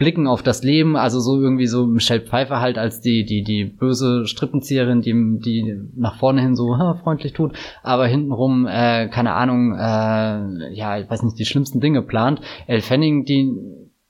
Blicken 0.00 0.26
auf 0.26 0.42
das 0.42 0.62
Leben, 0.62 0.96
also 0.96 1.20
so 1.20 1.38
irgendwie 1.38 1.66
so 1.66 1.86
Michelle 1.86 2.22
Pfeiffer 2.22 2.58
halt 2.58 2.78
als 2.78 3.02
die, 3.02 3.26
die, 3.26 3.44
die 3.44 3.64
böse 3.64 4.26
Strippenzieherin, 4.26 5.02
die, 5.02 5.12
die 5.12 5.78
nach 5.94 6.16
vorne 6.16 6.40
hin 6.40 6.56
so 6.56 6.78
ha, 6.78 6.94
freundlich 6.94 7.34
tut, 7.34 7.52
aber 7.82 8.06
hintenrum, 8.06 8.66
äh, 8.66 9.08
keine 9.08 9.34
Ahnung, 9.34 9.74
äh, 9.74 10.72
ja, 10.72 10.98
ich 10.98 11.10
weiß 11.10 11.22
nicht, 11.22 11.38
die 11.38 11.44
schlimmsten 11.44 11.80
Dinge 11.80 12.00
plant. 12.00 12.40
Elle 12.66 12.80
Fanning, 12.80 13.26
die 13.26 13.54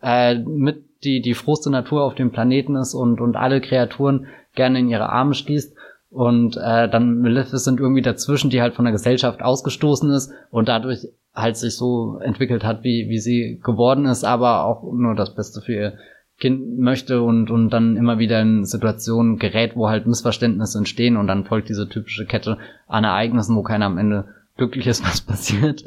äh, 0.00 0.38
mit 0.38 0.84
die, 1.02 1.22
die 1.22 1.34
frohste 1.34 1.70
Natur 1.70 2.04
auf 2.04 2.14
dem 2.14 2.30
Planeten 2.30 2.76
ist 2.76 2.94
und, 2.94 3.20
und 3.20 3.34
alle 3.34 3.60
Kreaturen 3.60 4.26
gerne 4.54 4.78
in 4.78 4.88
ihre 4.88 5.08
Arme 5.08 5.34
schließt. 5.34 5.74
Und 6.10 6.56
äh, 6.56 6.88
dann 6.88 7.20
Maleficent 7.20 7.78
irgendwie 7.78 8.02
dazwischen, 8.02 8.50
die 8.50 8.60
halt 8.60 8.74
von 8.74 8.84
der 8.84 8.92
Gesellschaft 8.92 9.42
ausgestoßen 9.42 10.10
ist 10.10 10.32
und 10.50 10.68
dadurch 10.68 11.06
halt 11.34 11.56
sich 11.56 11.76
so 11.76 12.18
entwickelt 12.18 12.64
hat, 12.64 12.82
wie, 12.82 13.08
wie 13.08 13.18
sie 13.18 13.60
geworden 13.62 14.06
ist, 14.06 14.24
aber 14.24 14.64
auch 14.64 14.82
nur 14.92 15.14
das 15.14 15.34
Beste 15.34 15.60
für 15.60 15.72
ihr 15.72 15.92
Kind 16.40 16.78
möchte 16.78 17.22
und, 17.22 17.50
und 17.50 17.70
dann 17.70 17.96
immer 17.96 18.18
wieder 18.18 18.40
in 18.40 18.64
Situationen 18.64 19.38
gerät, 19.38 19.76
wo 19.76 19.88
halt 19.88 20.06
Missverständnisse 20.06 20.78
entstehen 20.78 21.16
und 21.16 21.26
dann 21.26 21.44
folgt 21.44 21.68
diese 21.68 21.88
typische 21.88 22.26
Kette 22.26 22.56
an 22.88 23.04
Ereignissen, 23.04 23.54
wo 23.54 23.62
keiner 23.62 23.86
am 23.86 23.98
Ende 23.98 24.24
glücklich 24.56 24.86
ist, 24.86 25.04
was 25.04 25.20
passiert. 25.20 25.84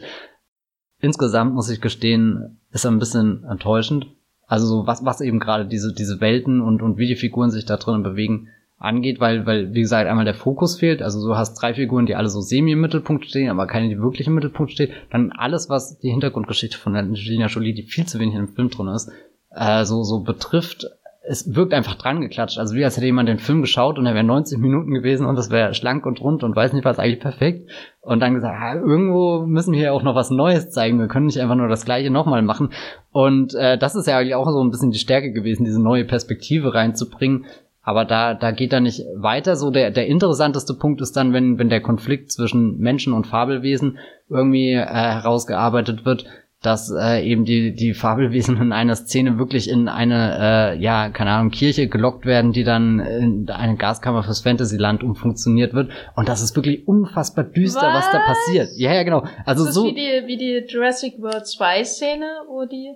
Insgesamt 1.00 1.54
muss 1.54 1.70
ich 1.70 1.82
gestehen, 1.82 2.60
ist 2.72 2.86
ein 2.86 3.00
bisschen 3.00 3.44
enttäuschend. 3.50 4.08
Also 4.48 4.68
so 4.68 4.88
was, 4.88 5.04
was 5.04 5.22
eben 5.22 5.40
gerade 5.40 5.66
diese, 5.66 5.94
diese 5.94 6.22
Welten 6.22 6.62
und, 6.62 6.82
und 6.82 6.98
wie 6.98 7.08
die 7.08 7.16
Figuren 7.16 7.50
sich 7.50 7.66
da 7.66 7.78
drinnen 7.78 8.04
bewegen, 8.04 8.50
angeht, 8.84 9.22
weil, 9.22 9.46
weil, 9.46 9.74
wie 9.74 9.82
gesagt, 9.82 10.10
einmal 10.10 10.26
der 10.26 10.34
Fokus 10.34 10.78
fehlt. 10.78 11.02
Also 11.02 11.26
du 11.26 11.38
hast 11.38 11.54
drei 11.54 11.74
Figuren, 11.74 12.06
die 12.06 12.16
alle 12.16 12.28
so 12.28 12.42
semi 12.42 12.74
im 12.74 12.82
Mittelpunkt 12.82 13.26
stehen, 13.26 13.50
aber 13.50 13.66
keine, 13.66 13.88
die 13.88 13.98
wirklich 13.98 14.28
im 14.28 14.36
Mittelpunkt 14.36 14.74
steht. 14.74 14.92
Dann 15.10 15.32
alles, 15.32 15.70
was 15.70 16.00
die 16.00 16.10
Hintergrundgeschichte 16.10 16.78
von 16.78 16.96
Angelina 16.96 17.48
Jolie, 17.48 17.74
die 17.74 17.84
viel 17.84 18.06
zu 18.06 18.20
wenig 18.20 18.36
dem 18.36 18.50
Film 18.50 18.70
drin 18.70 18.90
ist, 18.90 19.10
äh, 19.56 19.86
so, 19.86 20.04
so 20.04 20.20
betrifft. 20.20 20.86
Es 21.26 21.56
wirkt 21.56 21.74
einfach 21.74 21.96
dran 21.96 22.20
geklatscht. 22.20 22.58
Also 22.58 22.76
wie 22.76 22.84
als 22.84 22.98
hätte 22.98 23.06
jemand 23.06 23.30
den 23.30 23.40
Film 23.40 23.62
geschaut 23.62 23.98
und 23.98 24.06
er 24.06 24.16
wäre 24.16 24.26
90 24.26 24.58
Minuten 24.58 24.94
gewesen 24.94 25.26
und 25.26 25.38
das 25.38 25.50
wäre 25.50 25.74
schlank 25.74 26.06
und 26.06 26.20
rund 26.20 26.44
und 26.44 26.54
weiß 26.54 26.74
nicht 26.74 26.84
was, 26.84 27.00
eigentlich 27.00 27.22
perfekt. 27.22 27.70
Und 28.02 28.20
dann 28.20 28.34
gesagt, 28.34 28.58
ah, 28.60 28.76
irgendwo 28.76 29.46
müssen 29.46 29.72
wir 29.72 29.80
ja 29.80 29.92
auch 29.94 30.04
noch 30.04 30.16
was 30.16 30.30
Neues 30.30 30.72
zeigen. 30.72 31.00
Wir 31.00 31.08
können 31.08 31.28
nicht 31.28 31.40
einfach 31.40 31.56
nur 31.56 31.70
das 31.70 31.86
Gleiche 31.86 32.10
nochmal 32.10 32.42
machen. 32.42 32.74
Und 33.14 33.56
äh, 33.56 33.78
das 33.78 33.96
ist 33.96 34.08
ja 34.08 34.18
eigentlich 34.18 34.36
auch 34.36 34.50
so 34.50 34.62
ein 34.62 34.72
bisschen 34.72 34.92
die 34.92 35.00
Stärke 35.00 35.32
gewesen, 35.32 35.64
diese 35.64 35.82
neue 35.82 36.04
Perspektive 36.04 36.74
reinzubringen 36.74 37.46
aber 37.84 38.06
da, 38.06 38.34
da 38.34 38.52
geht 38.52 38.72
er 38.72 38.80
nicht 38.80 39.04
weiter. 39.16 39.58
So 39.58 39.70
der, 39.70 39.92
der 39.92 40.08
interessanteste 40.08 40.74
Punkt 40.74 41.02
ist 41.02 41.18
dann, 41.18 41.34
wenn, 41.34 41.60
wenn 41.60 41.70
der 41.70 41.82
Konflikt 41.82 42.32
zwischen 42.32 42.78
Menschen 42.78 43.12
und 43.12 43.28
Fabelwesen 43.28 44.00
irgendwie 44.30 44.72
äh, 44.72 44.86
herausgearbeitet 44.86 46.06
wird, 46.06 46.26
dass 46.62 46.90
äh, 46.90 47.22
eben 47.30 47.44
die, 47.44 47.76
die 47.76 47.94
Fabelwesen 47.94 48.56
in 48.56 48.72
einer 48.72 48.96
Szene 48.96 49.38
wirklich 49.38 49.70
in 49.70 49.90
eine, 49.90 50.38
äh, 50.40 50.82
ja, 50.82 51.10
keine 51.10 51.32
Ahnung, 51.32 51.52
Kirche 51.52 51.90
gelockt 51.90 52.26
werden, 52.26 52.54
die 52.54 52.64
dann 52.64 53.02
in 53.02 53.50
eine 53.50 53.76
Gaskammer 53.76 54.24
fürs 54.24 54.40
Fantasyland 54.40 55.04
umfunktioniert 55.04 55.74
wird. 55.74 55.92
Und 56.16 56.30
das 56.30 56.42
ist 56.42 56.56
wirklich 56.56 56.88
unfassbar 56.88 57.44
düster, 57.44 57.82
was, 57.82 58.06
was 58.06 58.12
da 58.14 58.20
passiert. 58.20 58.70
Ja, 58.78 58.94
ja, 58.94 59.04
genau. 59.04 59.26
Also 59.44 59.70
so. 59.70 59.86
Wie 59.88 59.94
die, 59.94 60.24
wie 60.26 60.38
die 60.38 60.66
Jurassic 60.66 61.22
World 61.22 61.46
2 61.46 61.84
Szene, 61.84 62.26
wo 62.48 62.64
die 62.64 62.94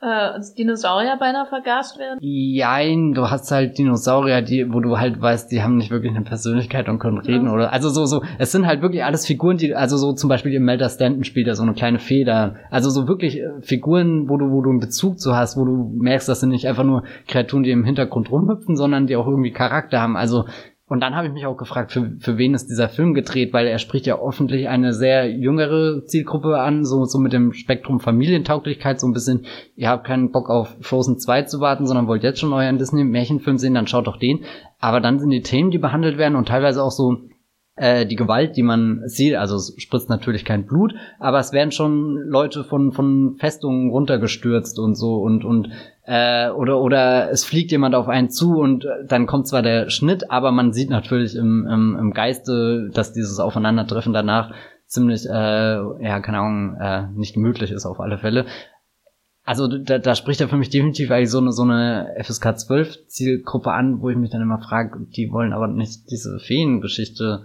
äh, 0.00 0.40
Dinosaurier 0.56 1.16
beinahe 1.18 1.46
vergast 1.46 1.98
werden? 1.98 2.18
Jein, 2.20 3.12
du 3.12 3.30
hast 3.30 3.50
halt 3.50 3.78
Dinosaurier, 3.78 4.42
die, 4.42 4.72
wo 4.72 4.80
du 4.80 4.98
halt 4.98 5.20
weißt, 5.20 5.50
die 5.50 5.62
haben 5.62 5.76
nicht 5.76 5.90
wirklich 5.90 6.14
eine 6.14 6.24
Persönlichkeit 6.24 6.88
und 6.88 6.98
können 6.98 7.18
reden 7.18 7.46
ja. 7.46 7.52
oder, 7.52 7.72
also 7.72 7.88
so, 7.88 8.04
so, 8.06 8.22
es 8.38 8.52
sind 8.52 8.66
halt 8.66 8.82
wirklich 8.82 9.04
alles 9.04 9.26
Figuren, 9.26 9.56
die, 9.56 9.74
also 9.74 9.96
so 9.96 10.12
zum 10.12 10.28
Beispiel 10.28 10.58
Melda 10.60 10.88
Stanton 10.88 11.24
spielt 11.24 11.46
ja 11.46 11.54
so 11.54 11.62
eine 11.62 11.74
kleine 11.74 11.98
Feder, 11.98 12.56
also 12.70 12.90
so 12.90 13.08
wirklich 13.08 13.40
äh, 13.40 13.48
Figuren, 13.60 14.28
wo 14.28 14.36
du, 14.36 14.50
wo 14.50 14.62
du 14.62 14.70
einen 14.70 14.80
Bezug 14.80 15.18
zu 15.18 15.34
hast, 15.34 15.56
wo 15.56 15.64
du 15.64 15.92
merkst, 15.96 16.28
das 16.28 16.40
sind 16.40 16.50
nicht 16.50 16.66
einfach 16.66 16.84
nur 16.84 17.04
Kreaturen, 17.26 17.62
die 17.62 17.70
im 17.70 17.84
Hintergrund 17.84 18.30
rumhüpfen, 18.30 18.76
sondern 18.76 19.06
die 19.06 19.16
auch 19.16 19.26
irgendwie 19.26 19.52
Charakter 19.52 20.00
haben, 20.00 20.16
also 20.16 20.44
und 20.86 21.00
dann 21.00 21.16
habe 21.16 21.26
ich 21.26 21.32
mich 21.32 21.46
auch 21.46 21.56
gefragt, 21.56 21.92
für, 21.92 22.12
für 22.18 22.36
wen 22.36 22.52
ist 22.52 22.66
dieser 22.66 22.90
Film 22.90 23.14
gedreht, 23.14 23.54
weil 23.54 23.66
er 23.66 23.78
spricht 23.78 24.04
ja 24.04 24.18
offentlich 24.18 24.68
eine 24.68 24.92
sehr 24.92 25.30
jüngere 25.30 26.04
Zielgruppe 26.04 26.60
an, 26.60 26.84
so, 26.84 27.06
so 27.06 27.18
mit 27.18 27.32
dem 27.32 27.54
Spektrum 27.54 28.00
Familientauglichkeit, 28.00 29.00
so 29.00 29.06
ein 29.06 29.14
bisschen, 29.14 29.46
ihr 29.76 29.88
habt 29.88 30.06
keinen 30.06 30.30
Bock 30.30 30.50
auf 30.50 30.76
Frozen 30.82 31.18
2 31.18 31.42
zu 31.44 31.60
warten, 31.60 31.86
sondern 31.86 32.06
wollt 32.06 32.22
jetzt 32.22 32.38
schon 32.38 32.52
euren 32.52 32.76
Disney-Märchenfilm 32.76 33.56
sehen, 33.56 33.72
dann 33.72 33.86
schaut 33.86 34.06
doch 34.06 34.18
den. 34.18 34.44
Aber 34.78 35.00
dann 35.00 35.18
sind 35.18 35.30
die 35.30 35.40
Themen, 35.40 35.70
die 35.70 35.78
behandelt 35.78 36.18
werden 36.18 36.36
und 36.36 36.48
teilweise 36.48 36.82
auch 36.82 36.90
so 36.90 37.16
äh, 37.76 38.06
die 38.06 38.16
Gewalt, 38.16 38.56
die 38.56 38.62
man 38.62 39.02
sieht, 39.06 39.34
also 39.34 39.56
es 39.56 39.74
spritzt 39.78 40.08
natürlich 40.08 40.44
kein 40.44 40.64
Blut, 40.64 40.94
aber 41.18 41.40
es 41.40 41.52
werden 41.52 41.72
schon 41.72 42.16
Leute 42.28 42.62
von 42.62 42.92
von 42.92 43.36
Festungen 43.38 43.90
runtergestürzt 43.90 44.78
und 44.78 44.94
so 44.94 45.16
und 45.16 45.44
und 45.44 45.70
äh, 46.04 46.50
oder 46.50 46.80
oder 46.80 47.30
es 47.32 47.44
fliegt 47.44 47.72
jemand 47.72 47.96
auf 47.96 48.08
einen 48.08 48.30
zu 48.30 48.58
und 48.58 48.86
dann 49.06 49.26
kommt 49.26 49.48
zwar 49.48 49.62
der 49.62 49.90
Schnitt, 49.90 50.30
aber 50.30 50.52
man 50.52 50.72
sieht 50.72 50.90
natürlich 50.90 51.34
im 51.34 51.66
im, 51.66 51.96
im 51.98 52.12
Geiste, 52.12 52.90
dass 52.94 53.12
dieses 53.12 53.40
Aufeinandertreffen 53.40 54.12
danach 54.12 54.54
ziemlich 54.86 55.26
äh, 55.26 55.32
ja 55.32 56.20
keine 56.20 56.38
Ahnung 56.38 56.76
äh, 56.80 57.08
nicht 57.16 57.34
gemütlich 57.34 57.72
ist 57.72 57.86
auf 57.86 57.98
alle 57.98 58.18
Fälle. 58.18 58.46
Also 59.46 59.66
da, 59.66 59.98
da 59.98 60.14
spricht 60.14 60.40
er 60.40 60.48
für 60.48 60.56
mich 60.56 60.70
definitiv 60.70 61.10
eigentlich 61.10 61.30
so 61.30 61.38
eine 61.38 61.50
so 61.50 61.64
eine 61.64 62.14
FSK 62.22 62.56
12 62.56 63.08
Zielgruppe 63.08 63.72
an, 63.72 64.00
wo 64.00 64.10
ich 64.10 64.16
mich 64.16 64.30
dann 64.30 64.40
immer 64.40 64.60
frage, 64.60 65.06
die 65.16 65.32
wollen 65.32 65.52
aber 65.52 65.66
nicht 65.66 66.08
diese 66.10 66.38
Feengeschichte 66.38 67.44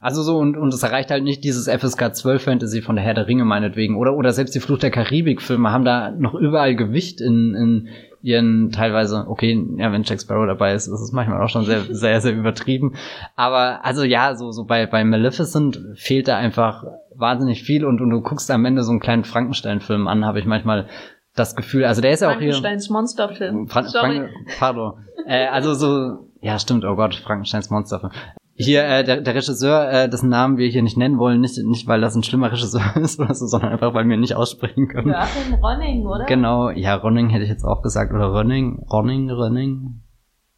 also 0.00 0.22
so, 0.22 0.38
und, 0.38 0.56
und 0.56 0.72
es 0.72 0.82
erreicht 0.82 1.10
halt 1.10 1.24
nicht 1.24 1.42
dieses 1.42 1.68
FSK 1.68 2.14
12 2.14 2.42
Fantasy 2.42 2.82
von 2.82 2.94
der 2.94 3.04
Herr 3.04 3.14
der 3.14 3.26
Ringe 3.26 3.44
meinetwegen. 3.44 3.96
Oder, 3.96 4.14
oder 4.14 4.32
selbst 4.32 4.54
die 4.54 4.60
Flucht 4.60 4.84
der 4.84 4.92
Karibik-Filme 4.92 5.72
haben 5.72 5.84
da 5.84 6.12
noch 6.12 6.34
überall 6.34 6.76
Gewicht 6.76 7.20
in, 7.20 7.54
in 7.54 7.88
ihren 8.22 8.70
teilweise, 8.70 9.26
okay, 9.28 9.60
ja, 9.76 9.90
wenn 9.90 10.04
Jack 10.04 10.20
Sparrow 10.20 10.46
dabei 10.46 10.74
ist, 10.74 10.86
ist 10.86 11.00
es 11.00 11.12
manchmal 11.12 11.42
auch 11.42 11.48
schon 11.48 11.64
sehr, 11.64 11.82
sehr, 11.90 12.20
sehr 12.20 12.32
übertrieben. 12.32 12.94
Aber 13.34 13.84
also 13.84 14.04
ja, 14.04 14.36
so, 14.36 14.52
so 14.52 14.66
bei, 14.66 14.86
bei 14.86 15.02
Maleficent 15.02 15.80
fehlt 15.94 16.28
da 16.28 16.36
einfach 16.36 16.84
wahnsinnig 17.16 17.64
viel 17.64 17.84
und, 17.84 18.00
und 18.00 18.10
du 18.10 18.20
guckst 18.20 18.48
am 18.52 18.64
Ende 18.64 18.84
so 18.84 18.92
einen 18.92 19.00
kleinen 19.00 19.24
Frankenstein-Film 19.24 20.06
an, 20.06 20.24
habe 20.24 20.38
ich 20.38 20.46
manchmal 20.46 20.86
das 21.34 21.56
Gefühl. 21.56 21.84
Also 21.84 22.02
der 22.02 22.12
ist 22.12 22.20
ja 22.20 22.28
auch 22.28 22.38
hier. 22.38 22.52
Frankensteins 22.52 22.88
Monsterfilm. 22.90 23.66
Fra 23.66 23.82
Sorry. 23.82 24.16
Frank 24.16 24.30
pardon. 24.60 24.92
äh, 25.26 25.46
also 25.48 25.74
so, 25.74 26.28
ja, 26.40 26.58
stimmt, 26.60 26.84
oh 26.84 26.94
Gott, 26.94 27.16
Frankensteins 27.16 27.70
Monsterfilm. 27.70 28.12
Hier, 28.60 28.84
äh, 28.84 29.04
der, 29.04 29.20
der 29.20 29.34
Regisseur, 29.36 29.88
äh, 29.88 30.08
dessen 30.08 30.30
Namen 30.30 30.58
wir 30.58 30.68
hier 30.68 30.82
nicht 30.82 30.96
nennen 30.96 31.18
wollen, 31.18 31.40
nicht, 31.40 31.56
nicht 31.58 31.86
weil 31.86 32.00
das 32.00 32.16
ein 32.16 32.24
schlimmer 32.24 32.50
Regisseur 32.50 32.96
ist 32.96 33.20
oder 33.20 33.32
so, 33.32 33.46
sondern 33.46 33.70
einfach, 33.70 33.94
weil 33.94 34.08
wir 34.08 34.16
nicht 34.16 34.34
aussprechen 34.34 34.88
können. 34.88 35.10
Joachim 35.10 35.54
Ronning, 35.62 36.04
oder? 36.04 36.24
Genau, 36.26 36.70
ja, 36.70 36.96
Ronning 36.96 37.28
hätte 37.28 37.44
ich 37.44 37.50
jetzt 37.50 37.64
auch 37.64 37.82
gesagt, 37.82 38.12
oder 38.12 38.26
Ronning, 38.26 38.84
Ronning, 38.90 39.30
Ronning, 39.30 40.00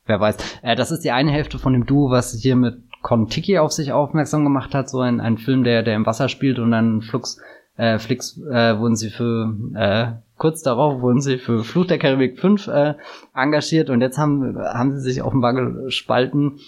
wer 0.07 0.19
weiß. 0.19 0.61
Äh, 0.63 0.77
das 0.77 0.91
ist 0.91 1.05
die 1.05 1.11
eine 1.11 1.31
Hälfte 1.31 1.59
von 1.59 1.75
dem 1.75 1.85
Duo, 1.85 2.11
was 2.11 2.33
hier 2.33 2.57
mit 2.57 2.79
Kon-Tiki 3.03 3.59
auf 3.59 3.73
sich 3.73 3.93
aufmerksam 3.93 4.45
gemacht 4.45 4.75
hat, 4.75 4.89
so 4.89 5.01
ein, 5.01 5.21
ein 5.21 5.37
Film, 5.37 5.63
der, 5.63 5.83
der 5.83 5.97
im 5.97 6.07
Wasser 6.07 6.31
spielt 6.31 6.59
und 6.59 6.71
dann 6.71 7.03
Flux, 7.03 7.39
äh, 7.77 7.99
Flix 7.99 8.39
äh, 8.51 8.79
wurden 8.79 8.97
sie 8.97 9.11
für, 9.11 9.55
äh, 9.75 10.13
kurz 10.39 10.63
darauf 10.63 11.03
wurden 11.03 11.21
sie 11.21 11.37
für 11.37 11.65
Fluch 11.65 11.87
der 11.87 11.99
Karibik 11.99 12.39
5 12.39 12.67
äh, 12.69 12.95
engagiert 13.35 13.91
und 13.91 14.01
jetzt 14.01 14.17
haben, 14.17 14.57
haben 14.59 14.93
sie 14.93 15.01
sich 15.01 15.23
offenbar 15.23 15.53
gespalten 15.53 16.61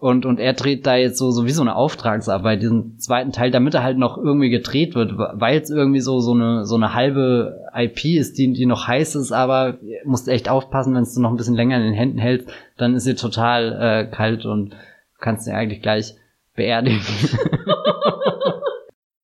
und, 0.00 0.24
und 0.24 0.40
er 0.40 0.54
dreht 0.54 0.86
da 0.86 0.96
jetzt 0.96 1.18
so, 1.18 1.30
so 1.30 1.44
wie 1.44 1.50
so 1.50 1.60
eine 1.60 1.76
Auftragsarbeit, 1.76 2.62
diesen 2.62 2.98
zweiten 2.98 3.32
Teil, 3.32 3.50
damit 3.50 3.74
er 3.74 3.82
halt 3.82 3.98
noch 3.98 4.16
irgendwie 4.16 4.48
gedreht 4.48 4.94
wird, 4.94 5.12
weil 5.16 5.60
es 5.60 5.68
irgendwie 5.68 6.00
so, 6.00 6.20
so 6.20 6.32
eine, 6.32 6.64
so 6.64 6.76
eine 6.76 6.94
halbe 6.94 7.60
IP 7.74 8.06
ist, 8.06 8.38
die, 8.38 8.54
die 8.54 8.64
noch 8.64 8.88
heiß 8.88 9.14
ist, 9.16 9.30
aber 9.30 9.76
musst 10.04 10.26
echt 10.28 10.48
aufpassen, 10.48 10.94
wenn 10.94 11.04
du 11.04 11.20
noch 11.20 11.30
ein 11.30 11.36
bisschen 11.36 11.54
länger 11.54 11.76
in 11.76 11.82
den 11.82 11.92
Händen 11.92 12.16
hältst, 12.16 12.48
dann 12.78 12.94
ist 12.94 13.04
sie 13.04 13.14
total 13.14 13.78
äh, 13.78 14.10
kalt 14.10 14.46
und 14.46 14.74
kannst 15.18 15.44
sie 15.44 15.52
eigentlich 15.52 15.82
gleich 15.82 16.14
beerdigen. 16.56 17.02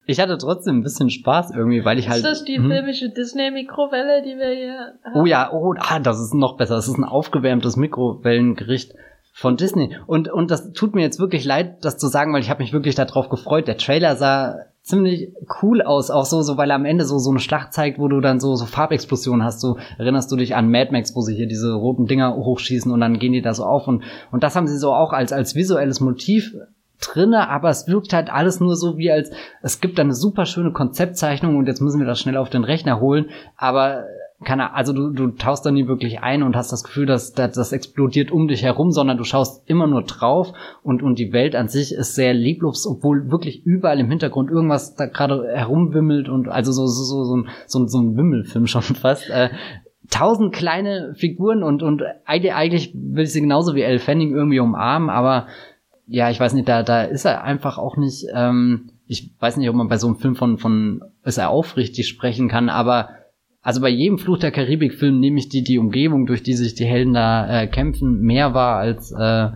ich 0.07 0.21
hatte 0.21 0.37
trotzdem 0.37 0.81
ein 0.81 0.83
bisschen 0.83 1.09
Spaß 1.09 1.53
irgendwie, 1.57 1.87
weil 1.87 1.99
ich 1.99 2.11
halt. 2.11 2.19
Ist 2.19 2.27
das 2.27 2.45
die 2.45 2.59
hm? 2.59 2.69
filmische 2.69 3.09
Disney-Mikrowelle, 3.09 4.23
die 4.23 4.37
wir 4.37 4.51
hier 4.51 4.93
haben? 5.05 5.21
Oh 5.21 5.25
ja, 5.25 5.51
oh, 5.51 5.73
ah, 5.79 6.01
das 6.01 6.21
ist 6.21 6.35
noch 6.35 6.59
besser. 6.59 6.75
Das 6.75 6.87
ist 6.87 6.99
ein 6.99 7.05
aufgewärmtes 7.05 7.77
Mikrowellengericht 7.79 8.93
von 9.37 9.59
Disney. 9.59 9.95
Und, 10.07 10.33
und 10.33 10.51
das 10.51 10.73
tut 10.73 10.95
mir 10.95 11.03
jetzt 11.03 11.21
wirklich 11.21 11.45
leid, 11.45 11.85
das 11.85 11.99
zu 11.99 12.07
sagen, 12.07 12.33
weil 12.33 12.41
ich 12.41 12.49
habe 12.49 12.63
mich 12.63 12.73
wirklich 12.73 12.95
darauf 12.95 13.29
gefreut. 13.29 13.69
Der 13.69 13.77
Trailer 13.77 14.17
sah 14.17 14.61
ziemlich 14.81 15.31
cool 15.61 15.83
aus, 15.83 16.11
auch 16.11 16.25
so, 16.25 16.41
so 16.41 16.57
weil 16.57 16.71
er 16.71 16.77
am 16.77 16.87
Ende 16.87 17.05
so 17.05 17.19
so 17.19 17.29
eine 17.29 17.39
Schlacht 17.41 17.75
zeigt, 17.75 17.99
wo 17.99 18.09
du 18.09 18.23
dann 18.23 18.41
so 18.41 18.55
so 18.55 18.65
Farbexplosionen 18.65 19.45
hast. 19.45 19.61
So 19.61 19.77
erinnerst 19.99 20.33
du 20.33 20.37
dich 20.37 20.57
an 20.57 20.71
Mad 20.71 20.91
Max, 20.91 21.15
wo 21.15 21.21
sie 21.21 21.35
hier 21.35 21.49
diese 21.49 21.75
roten 21.75 22.07
Dinger 22.07 22.35
hochschießen 22.35 22.91
und 22.91 22.99
dann 22.99 23.19
gehen 23.19 23.35
die 23.35 23.43
da 23.43 23.53
so 23.53 23.65
auf 23.65 23.87
und 23.87 24.05
und 24.33 24.43
das 24.43 24.57
haben 24.57 24.69
sie 24.69 24.79
so 24.79 24.95
auch 24.95 25.13
als 25.13 25.35
als 25.35 25.55
visuelles 25.55 26.01
Motiv 26.01 26.55
drinne, 26.99 27.51
aber 27.51 27.69
es 27.69 27.87
wirkt 27.89 28.15
halt 28.15 28.33
alles 28.33 28.59
nur 28.59 28.75
so 28.75 28.97
wie 28.97 29.11
als 29.11 29.31
es 29.61 29.83
gibt 29.83 29.99
da 29.99 30.03
eine 30.03 30.15
super 30.15 30.47
schöne 30.47 30.73
Konzeptzeichnung 30.73 31.57
und 31.57 31.67
jetzt 31.67 31.83
müssen 31.83 32.01
wir 32.01 32.07
das 32.07 32.21
schnell 32.21 32.39
auf 32.39 32.49
den 32.49 32.65
Rechner 32.65 33.01
holen, 33.01 33.27
aber 33.59 34.05
keine, 34.45 34.75
also 34.75 34.93
du, 34.93 35.11
du 35.11 35.29
tauchst 35.29 35.65
da 35.65 35.71
nie 35.71 35.89
wirklich 35.89 36.21
ein 36.21 36.43
und 36.43 36.57
hast 36.57 36.71
das 36.71 36.85
Gefühl, 36.85 37.07
dass, 37.07 37.33
dass 37.33 37.55
das 37.55 37.73
explodiert 37.73 38.31
um 38.31 38.49
dich 38.49 38.63
herum, 38.63 38.91
sondern 38.91 39.17
du 39.17 39.25
schaust 39.25 39.69
immer 39.69 39.87
nur 39.87 40.03
drauf 40.03 40.53
und, 40.83 41.03
und 41.03 41.19
die 41.19 41.33
Welt 41.33 41.57
an 41.57 41.69
sich 41.69 41.93
ist 41.93 42.15
sehr 42.15 42.35
lieblos, 42.35 42.87
obwohl 42.87 43.31
wirklich 43.31 43.65
überall 43.65 43.99
im 43.99 44.11
Hintergrund 44.11 44.51
irgendwas 44.51 44.95
da 44.95 45.07
gerade 45.07 45.49
herumwimmelt 45.49 46.29
und 46.29 46.49
also 46.49 46.71
so, 46.73 46.87
so, 46.87 47.05
so, 47.05 47.25
so, 47.25 47.37
ein, 47.37 47.49
so, 47.67 47.87
so 47.87 47.99
ein 47.99 48.17
Wimmelfilm 48.17 48.67
schon 48.67 48.83
fast. 48.83 49.31
Äh, 49.31 49.49
tausend 50.11 50.55
kleine 50.55 51.15
Figuren 51.17 51.63
und, 51.63 51.83
und 51.83 52.03
eigentlich, 52.27 52.55
eigentlich 52.55 52.93
will 52.95 53.25
ich 53.25 53.33
sie 53.33 53.41
genauso 53.41 53.75
wie 53.75 53.83
Elle 53.83 53.99
Fanning 53.99 54.35
irgendwie 54.35 54.61
umarmen, 54.61 55.09
aber 55.09 55.47
ja, 56.07 56.31
ich 56.31 56.39
weiß 56.39 56.53
nicht, 56.53 56.69
da, 56.69 56.83
da 56.83 57.03
ist 57.03 57.25
er 57.25 57.43
einfach 57.43 57.79
auch 57.79 57.97
nicht, 57.97 58.27
ähm, 58.33 58.91
ich 59.07 59.31
weiß 59.41 59.57
nicht, 59.57 59.69
ob 59.69 59.77
man 59.77 59.89
bei 59.89 59.97
so 59.97 60.07
einem 60.07 60.17
Film 60.17 60.37
von, 60.37 60.59
von 60.59 61.03
ist 61.25 61.39
er 61.39 61.51
aufrichtig 61.51 62.07
sprechen 62.07 62.49
kann, 62.49 62.69
aber 62.69 63.09
also 63.67 63.81
bei 63.81 63.89
jedem 63.89 64.19
Fluch 64.19 64.39
der 64.39 64.53
Karibik-Film 64.53 65.19
nehme 65.19 65.41
ich 65.41 65.49
die, 65.49 65.65
die 65.65 65.79
Umgebung, 65.79 66.27
durch 66.27 66.45
die 66.45 66.55
sich 66.55 66.77
die 66.77 66.85
Helden 66.85 67.15
da 67.15 67.63
äh, 67.63 67.67
kämpfen, 67.67 68.21
mehr 68.21 68.55
wahr 68.55 68.77
als 68.77 69.11
äh, 69.11 69.49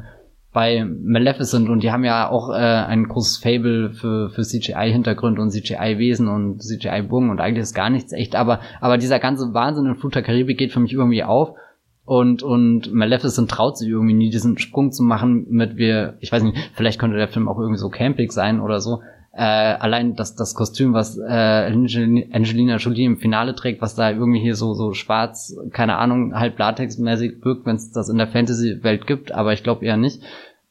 bei 0.53 0.85
Maleficent. 0.85 1.69
Und 1.69 1.85
die 1.85 1.93
haben 1.93 2.03
ja 2.03 2.29
auch 2.29 2.51
äh, 2.51 2.55
ein 2.55 3.05
großes 3.05 3.37
Fable 3.37 3.93
für, 3.93 4.29
für 4.31 4.43
CGI-Hintergrund 4.43 5.39
und 5.39 5.53
CGI-Wesen 5.53 6.27
und 6.27 6.61
CGI-Burgen 6.61 7.31
und 7.31 7.41
eigentlich 7.41 7.63
ist 7.63 7.73
gar 7.73 7.89
nichts 7.89 8.13
echt, 8.13 8.35
aber, 8.35 8.59
aber 8.81 8.99
dieser 8.99 9.21
ganze 9.21 9.55
Wahnsinn 9.55 9.87
in 9.87 9.95
Fluch 9.95 10.11
der 10.11 10.25
Karibik 10.25 10.59
geht 10.59 10.73
für 10.73 10.81
mich 10.81 10.93
irgendwie 10.93 11.23
auf. 11.23 11.55
Und, 12.05 12.43
und 12.43 12.93
Maleficent 12.93 13.49
traut 13.49 13.79
sich 13.79 13.89
irgendwie 13.89 14.15
nie, 14.15 14.31
diesen 14.31 14.59
Sprung 14.59 14.91
zu 14.91 15.05
machen 15.05 15.47
mit 15.51 15.77
wir, 15.77 16.15
ich 16.19 16.33
weiß 16.33 16.43
nicht, 16.43 16.59
vielleicht 16.75 16.99
könnte 16.99 17.17
der 17.17 17.29
Film 17.29 17.47
auch 17.47 17.61
irgendwie 17.61 17.79
so 17.79 17.91
campig 17.91 18.33
sein 18.33 18.59
oder 18.59 18.81
so, 18.81 19.03
äh, 19.33 19.43
allein 19.43 20.17
das, 20.17 20.35
das 20.35 20.55
Kostüm, 20.55 20.93
was 20.93 21.17
äh, 21.17 21.23
Angelina 21.23 22.77
Jolie 22.77 23.05
im 23.05 23.17
Finale 23.17 23.55
trägt, 23.55 23.81
was 23.81 23.95
da 23.95 24.11
irgendwie 24.11 24.41
hier 24.41 24.57
so, 24.57 24.75
so 24.75 24.93
schwarz, 24.93 25.57
keine 25.73 25.99
Ahnung, 25.99 26.35
halb 26.35 26.59
latexmäßig 26.59 27.45
wirkt, 27.45 27.65
wenn 27.65 27.77
es 27.77 27.93
das 27.93 28.09
in 28.09 28.19
der 28.19 28.27
Fantasy-Welt 28.27 29.07
gibt, 29.07 29.33
aber 29.33 29.53
ich 29.53 29.63
glaube 29.63 29.85
eher 29.85 29.97
nicht. 29.97 30.21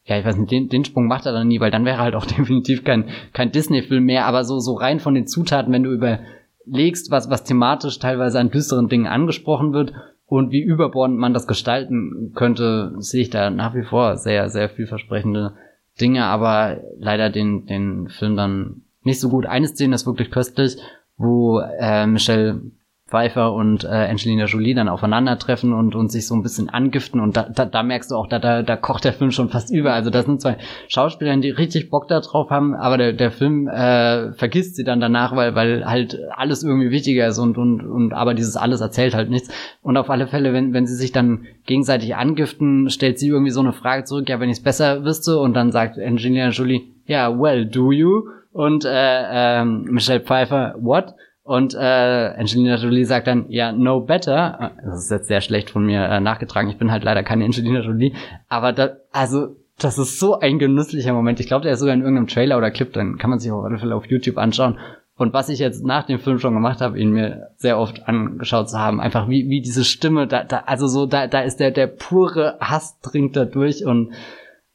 Ja, 0.04 0.18
ich 0.18 0.26
weiß 0.26 0.38
nicht, 0.38 0.52
den, 0.52 0.70
den 0.70 0.84
Sprung 0.84 1.08
macht 1.08 1.26
er 1.26 1.32
dann 1.32 1.48
nie, 1.48 1.60
weil 1.60 1.72
dann 1.72 1.86
wäre 1.86 2.00
halt 2.00 2.16
auch 2.16 2.26
definitiv 2.38 2.84
kein, 2.84 3.06
kein 3.32 3.52
Disney-Film 3.52 4.04
mehr, 4.04 4.26
aber 4.26 4.44
so, 4.44 4.60
so 4.60 4.74
rein 4.74 5.00
von 5.00 5.16
den 5.16 5.28
Zutaten, 5.28 5.72
wenn 5.72 5.84
du 5.84 5.92
überlegst, 5.92 7.12
was, 7.12 7.30
was 7.30 7.46
thematisch 7.46 7.98
teilweise 8.00 8.40
an 8.40 8.52
düsteren 8.52 8.90
Dingen 8.90 9.08
angesprochen 9.08 9.72
wird 9.72 9.94
und 10.26 10.52
wie 10.52 10.62
überbordend 10.62 11.18
man 11.18 11.34
das 11.34 11.48
gestalten 11.48 12.34
könnte, 12.36 12.94
sehe 12.98 13.22
ich 13.22 13.30
da 13.30 13.50
nach 13.50 13.74
wie 13.74 13.84
vor 13.84 14.18
sehr, 14.18 14.50
sehr 14.50 14.68
vielversprechende 14.68 15.54
Dinge, 16.00 16.26
aber 16.26 16.82
leider 16.98 17.30
den, 17.30 17.66
den 17.66 18.08
Film 18.10 18.36
dann 18.36 18.82
nicht 19.04 19.20
so 19.20 19.30
gut. 19.30 19.46
Eine 19.46 19.68
Szene 19.68 19.96
ist 19.96 20.06
wirklich 20.06 20.32
köstlich, 20.32 20.78
wo 21.18 21.60
äh, 21.60 22.06
Michelle 22.08 22.62
Pfeiffer 23.10 23.54
und 23.54 23.84
äh, 23.84 23.88
Angelina 23.88 24.46
Jolie 24.46 24.74
dann 24.74 24.88
aufeinandertreffen 24.88 25.74
und, 25.74 25.96
und 25.96 26.12
sich 26.12 26.28
so 26.28 26.36
ein 26.36 26.44
bisschen 26.44 26.70
angiften 26.70 27.20
und 27.20 27.36
da, 27.36 27.44
da, 27.44 27.66
da 27.66 27.84
merkst 27.84 28.12
du 28.12 28.16
auch, 28.16 28.28
da, 28.28 28.40
da, 28.40 28.62
da 28.62 28.76
kocht 28.76 29.04
der 29.04 29.14
Film 29.14 29.32
schon 29.32 29.50
fast 29.50 29.74
über. 29.74 29.94
Also 29.94 30.10
das 30.10 30.26
sind 30.26 30.42
zwei 30.42 30.58
Schauspieler, 30.88 31.36
die 31.38 31.50
richtig 31.50 31.90
Bock 31.90 32.08
da 32.08 32.22
haben, 32.50 32.76
aber 32.76 32.98
der, 32.98 33.14
der 33.14 33.32
Film 33.32 33.68
äh, 33.68 34.34
vergisst 34.34 34.76
sie 34.76 34.84
dann 34.84 35.00
danach, 35.00 35.36
weil, 35.36 35.56
weil 35.56 35.86
halt 35.86 36.20
alles 36.32 36.64
irgendwie 36.64 36.92
wichtiger 36.92 37.28
ist 37.28 37.40
und, 37.40 37.58
und, 37.58 37.82
und 37.82 38.14
aber 38.14 38.34
dieses 38.34 38.56
alles 38.56 38.82
erzählt 38.82 39.16
halt 39.16 39.30
nichts. 39.30 39.50
Und 39.82 39.98
auf 39.98 40.10
alle 40.10 40.28
Fälle, 40.28 40.54
wenn, 40.54 40.74
wenn 40.74 40.86
sie 40.86 40.96
sich 40.96 41.12
dann 41.12 41.46
gegenseitig 41.66 42.16
angiften, 42.16 42.90
stellt 42.90 43.20
sie 43.20 43.30
irgendwie 43.30 43.52
so 43.52 43.62
eine 43.62 43.74
Frage 43.74 44.04
zurück, 44.04 44.30
ja, 44.30 44.40
wenn 44.40 44.50
ich 44.50 44.58
es 44.58 44.64
besser 44.64 45.04
wüsste 45.04 45.40
und 45.40 45.54
dann 45.54 45.72
sagt 45.72 45.98
Angelina 45.98 46.50
Jolie, 46.50 46.94
ja, 47.06 47.30
yeah, 47.30 47.40
well, 47.40 47.66
do 47.66 47.92
you? 47.92 48.24
Und 48.52 48.86
äh, 48.86 49.62
äh, 49.62 49.66
Michelle 49.66 50.22
Pfeiffer, 50.22 50.76
what? 50.80 51.14
Und 51.50 51.74
äh, 51.74 51.80
Angelina 51.80 52.76
Jolie 52.76 53.06
sagt 53.06 53.26
dann, 53.26 53.48
ja, 53.50 53.72
no 53.72 54.02
better. 54.02 54.74
Das 54.86 55.06
ist 55.06 55.10
jetzt 55.10 55.28
sehr 55.28 55.42
schlecht 55.42 55.72
von 55.72 55.84
mir 55.84 56.04
äh, 56.04 56.20
nachgetragen. 56.20 56.70
Ich 56.70 56.78
bin 56.78 56.92
halt 56.92 57.04
leider 57.04 57.24
keine 57.24 57.44
Angelina 57.44 57.80
Jolie. 57.80 58.14
Aber 58.50 58.72
da, 58.72 58.98
also, 59.12 59.56
das 59.80 59.98
ist 59.98 60.20
so 60.20 60.40
ein 60.40 60.60
genüsslicher 60.60 61.12
Moment. 61.12 61.40
Ich 61.40 61.48
glaube, 61.48 61.64
der 61.64 61.74
ist 61.74 61.80
sogar 61.80 61.96
in 61.96 62.02
irgendeinem 62.02 62.28
Trailer 62.28 62.56
oder 62.56 62.70
Clip, 62.70 62.94
dann 62.94 63.18
kann 63.18 63.32
man 63.32 63.40
sich 63.40 63.52
auf 63.52 63.66
alle 63.66 63.80
Fälle 63.80 63.96
auf 63.96 64.06
YouTube 64.06 64.38
anschauen. 64.38 64.78
Und 65.18 65.34
was 65.34 65.50
ich 65.50 65.58
jetzt 65.58 65.84
nach 65.84 66.06
dem 66.06 66.20
Film 66.20 66.38
schon 66.38 66.54
gemacht 66.54 66.82
habe, 66.82 67.00
ihn 67.00 67.14
mir 67.14 67.50
sehr 67.58 67.80
oft 67.80 68.08
angeschaut 68.08 68.70
zu 68.70 68.78
haben, 68.78 69.02
einfach 69.02 69.28
wie, 69.28 69.50
wie 69.50 69.62
diese 69.62 69.86
Stimme, 69.86 70.28
da, 70.28 70.44
da, 70.44 70.66
also 70.68 70.88
so, 70.88 71.08
da, 71.08 71.26
da 71.26 71.42
ist 71.42 71.60
der, 71.60 71.72
der 71.72 71.88
pure 71.88 72.58
Hass 72.60 73.00
dringt 73.02 73.36
da 73.36 73.46
durch 73.46 73.84
und 73.84 74.14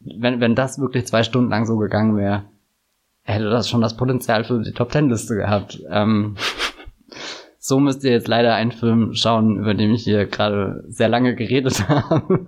wenn, 0.01 0.41
wenn 0.41 0.57
das 0.57 0.81
wirklich 0.81 1.07
zwei 1.07 1.23
Stunden 1.23 1.51
lang 1.51 1.67
so 1.67 1.77
gegangen 1.77 2.17
wäre, 2.17 2.47
hätte 3.23 3.49
das 3.49 3.69
schon 3.69 3.81
das 3.81 3.97
Potenzial 3.97 4.43
für 4.43 4.61
die 4.61 4.73
Top 4.73 4.91
Ten 4.91 5.09
Liste 5.09 5.37
gehabt. 5.37 5.81
Ähm, 5.89 6.37
so 7.59 7.81
müsst 7.81 8.05
ihr 8.05 8.11
jetzt 8.11 8.29
leider 8.29 8.55
einen 8.55 8.73
Film 8.73 9.15
schauen, 9.15 9.59
über 9.59 9.75
den 9.75 9.95
ich 9.95 10.05
hier 10.05 10.27
gerade 10.27 10.85
sehr 10.89 11.09
lange 11.09 11.35
geredet 11.35 11.89
habe. 11.89 12.47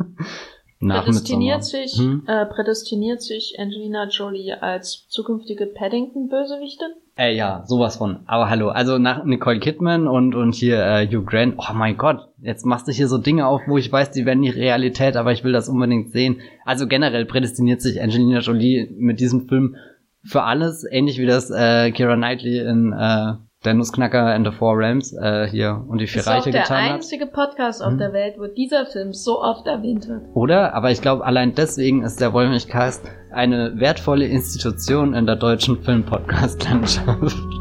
Nach 0.78 1.04
prädestiniert 1.04 1.64
sich, 1.64 1.98
hm? 1.98 2.24
äh, 2.26 2.44
prädestiniert 2.44 3.22
sich 3.22 3.56
Angelina 3.58 4.08
Jolie 4.08 4.60
als 4.60 5.08
zukünftige 5.08 5.64
Paddington-Bösewichtin? 5.64 6.88
Äh, 7.16 7.34
ja, 7.34 7.64
sowas 7.66 7.96
von. 7.96 8.20
Aber 8.26 8.50
hallo, 8.50 8.68
also 8.68 8.98
nach 8.98 9.24
Nicole 9.24 9.58
Kidman 9.58 10.06
und, 10.06 10.34
und 10.34 10.54
hier 10.54 10.84
äh, 10.84 11.06
Hugh 11.06 11.24
Grant, 11.24 11.54
oh 11.56 11.72
mein 11.72 11.96
Gott, 11.96 12.28
jetzt 12.42 12.66
machst 12.66 12.86
du 12.86 12.92
hier 12.92 13.08
so 13.08 13.16
Dinge 13.16 13.46
auf, 13.46 13.62
wo 13.66 13.78
ich 13.78 13.90
weiß, 13.90 14.10
die 14.10 14.26
werden 14.26 14.40
nicht 14.40 14.56
Realität, 14.56 15.16
aber 15.16 15.32
ich 15.32 15.44
will 15.44 15.52
das 15.52 15.70
unbedingt 15.70 16.12
sehen. 16.12 16.42
Also 16.66 16.86
generell 16.86 17.24
prädestiniert 17.24 17.80
sich 17.80 18.02
Angelina 18.02 18.40
Jolie 18.40 18.94
mit 18.98 19.18
diesem 19.18 19.48
Film 19.48 19.76
für 20.24 20.42
alles, 20.42 20.84
ähnlich 20.90 21.18
wie 21.18 21.26
das 21.26 21.50
äh, 21.50 21.90
Kira 21.92 22.16
Knightley 22.16 22.58
in 22.58 22.92
äh, 22.92 23.32
der 23.64 23.74
Nussknacker 23.74 24.26
and 24.26 24.46
the 24.46 24.52
Four 24.52 24.78
Realms 24.78 25.12
äh, 25.12 25.48
hier 25.48 25.84
und 25.88 25.98
die 26.00 26.06
vier 26.06 26.20
ist 26.20 26.28
Reiche 26.28 26.50
getan 26.50 26.62
hat. 26.62 26.70
der 26.70 26.94
einzige 26.94 27.26
Podcast 27.26 27.82
auf 27.82 27.92
hm. 27.92 27.98
der 27.98 28.12
Welt, 28.12 28.34
wo 28.38 28.46
dieser 28.46 28.86
Film 28.86 29.12
so 29.12 29.42
oft 29.42 29.66
erwähnt 29.66 30.08
wird. 30.08 30.22
Oder? 30.34 30.74
Aber 30.74 30.90
ich 30.90 31.00
glaube, 31.00 31.24
allein 31.24 31.54
deswegen 31.54 32.02
ist 32.02 32.20
der 32.20 32.32
Wollmilchcast 32.32 33.04
eine 33.32 33.78
wertvolle 33.78 34.26
Institution 34.26 35.14
in 35.14 35.26
der 35.26 35.36
deutschen 35.36 35.82
Film-Podcast-Landschaft. 35.82 37.55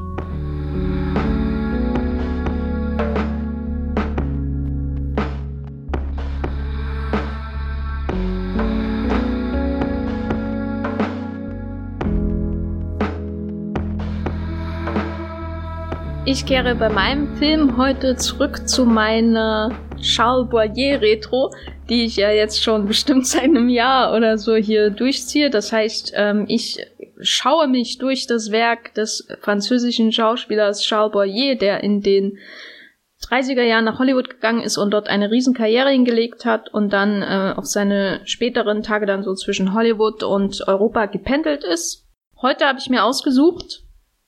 Ich 16.36 16.46
kehre 16.46 16.76
bei 16.76 16.90
meinem 16.90 17.38
Film 17.38 17.78
heute 17.78 18.18
zurück 18.18 18.68
zu 18.68 18.84
meiner 18.84 19.72
Charles 20.02 20.50
Boyer 20.50 21.00
Retro, 21.00 21.50
die 21.88 22.04
ich 22.04 22.18
ja 22.18 22.30
jetzt 22.30 22.62
schon 22.62 22.88
bestimmt 22.88 23.26
seit 23.26 23.46
einem 23.46 23.70
Jahr 23.70 24.14
oder 24.14 24.38
so 24.38 24.54
hier 24.58 24.90
durchziehe. 24.90 25.50
Das 25.50 25.72
heißt, 25.72 26.12
ähm, 26.14 26.44
ich 26.50 26.86
schaue 27.22 27.70
mich 27.70 28.00
durch 28.00 28.28
das 28.28 28.52
Werk 28.52 28.94
des 28.96 29.26
französischen 29.40 30.12
Schauspielers 30.12 30.82
Charles 30.82 31.14
Boyer, 31.14 31.56
der 31.56 31.82
in 31.86 32.02
den 32.02 32.38
30er 33.30 33.64
Jahren 33.64 33.86
nach 33.86 34.00
Hollywood 34.00 34.30
gegangen 34.30 34.62
ist 34.62 34.78
und 34.78 34.92
dort 34.92 35.08
eine 35.08 35.32
Riesenkarriere 35.32 35.92
hingelegt 35.92 36.44
hat 36.44 36.68
und 36.74 36.92
dann 36.92 37.22
äh, 37.22 37.54
auf 37.56 37.66
seine 37.66 38.20
späteren 38.26 38.84
Tage 38.84 39.06
dann 39.06 39.24
so 39.24 39.36
zwischen 39.36 39.74
Hollywood 39.74 40.22
und 40.22 40.68
Europa 40.68 41.06
gependelt 41.06 41.64
ist. 41.64 42.10
Heute 42.42 42.66
habe 42.66 42.80
ich 42.80 42.90
mir 42.90 43.06
ausgesucht 43.06 43.84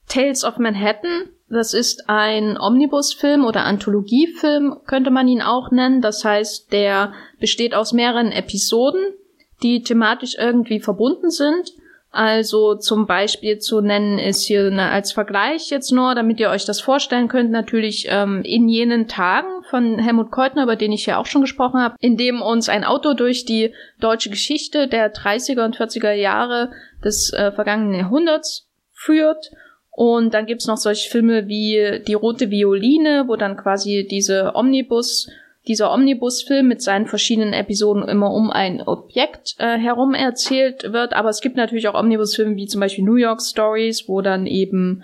Tales 0.07 0.45
of 0.45 0.57
Manhattan. 0.57 1.31
Das 1.49 1.73
ist 1.73 2.09
ein 2.09 2.57
Omnibusfilm 2.59 3.45
oder 3.45 3.63
Anthologiefilm, 3.63 4.81
könnte 4.85 5.11
man 5.11 5.27
ihn 5.27 5.41
auch 5.41 5.71
nennen. 5.71 6.01
Das 6.01 6.25
heißt, 6.25 6.73
der 6.73 7.13
besteht 7.39 7.73
aus 7.73 7.93
mehreren 7.93 8.31
Episoden, 8.31 9.13
die 9.63 9.81
thematisch 9.81 10.35
irgendwie 10.37 10.79
verbunden 10.79 11.29
sind. 11.29 11.71
Also 12.11 12.75
zum 12.75 13.05
Beispiel 13.05 13.59
zu 13.59 13.81
nennen 13.81 14.17
ist 14.17 14.43
hier 14.43 14.71
ne, 14.71 14.89
als 14.89 15.11
Vergleich 15.11 15.69
jetzt 15.69 15.91
nur, 15.91 16.15
damit 16.15 16.39
ihr 16.39 16.49
euch 16.49 16.65
das 16.65 16.81
vorstellen 16.81 17.27
könnt, 17.27 17.51
natürlich 17.51 18.07
ähm, 18.09 18.41
in 18.43 18.67
jenen 18.67 19.07
Tagen 19.07 19.63
von 19.69 19.99
Helmut 19.99 20.31
Keutner, 20.31 20.63
über 20.63 20.75
den 20.75 20.91
ich 20.91 21.05
ja 21.05 21.17
auch 21.17 21.25
schon 21.25 21.41
gesprochen 21.41 21.79
habe, 21.79 21.95
in 21.99 22.17
dem 22.17 22.41
uns 22.41 22.69
ein 22.69 22.85
Auto 22.85 23.13
durch 23.13 23.45
die 23.45 23.73
deutsche 23.99 24.29
Geschichte 24.29 24.87
der 24.87 25.13
30er 25.13 25.63
und 25.63 25.77
40er 25.77 26.13
Jahre 26.13 26.71
des 27.03 27.31
äh, 27.33 27.51
vergangenen 27.51 27.99
Jahrhunderts 27.99 28.67
führt. 28.93 29.51
Und 29.97 30.35
dann 30.35 30.45
gibt's 30.45 30.67
noch 30.67 30.77
solche 30.77 31.09
Filme 31.09 31.47
wie 31.47 32.03
Die 32.07 32.13
rote 32.13 32.51
Violine, 32.51 33.23
wo 33.25 33.35
dann 33.35 33.57
quasi 33.57 34.07
diese 34.07 34.51
Omnibus 34.53 35.27
dieser 35.67 35.91
Omnibusfilm 35.91 36.67
mit 36.67 36.83
seinen 36.83 37.07
verschiedenen 37.07 37.51
Episoden 37.51 38.07
immer 38.07 38.31
um 38.31 38.51
ein 38.51 38.79
Objekt 38.79 39.55
äh, 39.57 39.75
herum 39.79 40.13
erzählt 40.13 40.93
wird. 40.93 41.15
Aber 41.15 41.29
es 41.29 41.41
gibt 41.41 41.57
natürlich 41.57 41.87
auch 41.87 41.99
Omnibusfilme 41.99 42.55
wie 42.57 42.67
zum 42.67 42.79
Beispiel 42.79 43.05
New 43.05 43.15
York 43.15 43.41
Stories, 43.41 44.07
wo 44.07 44.21
dann 44.21 44.45
eben 44.45 45.03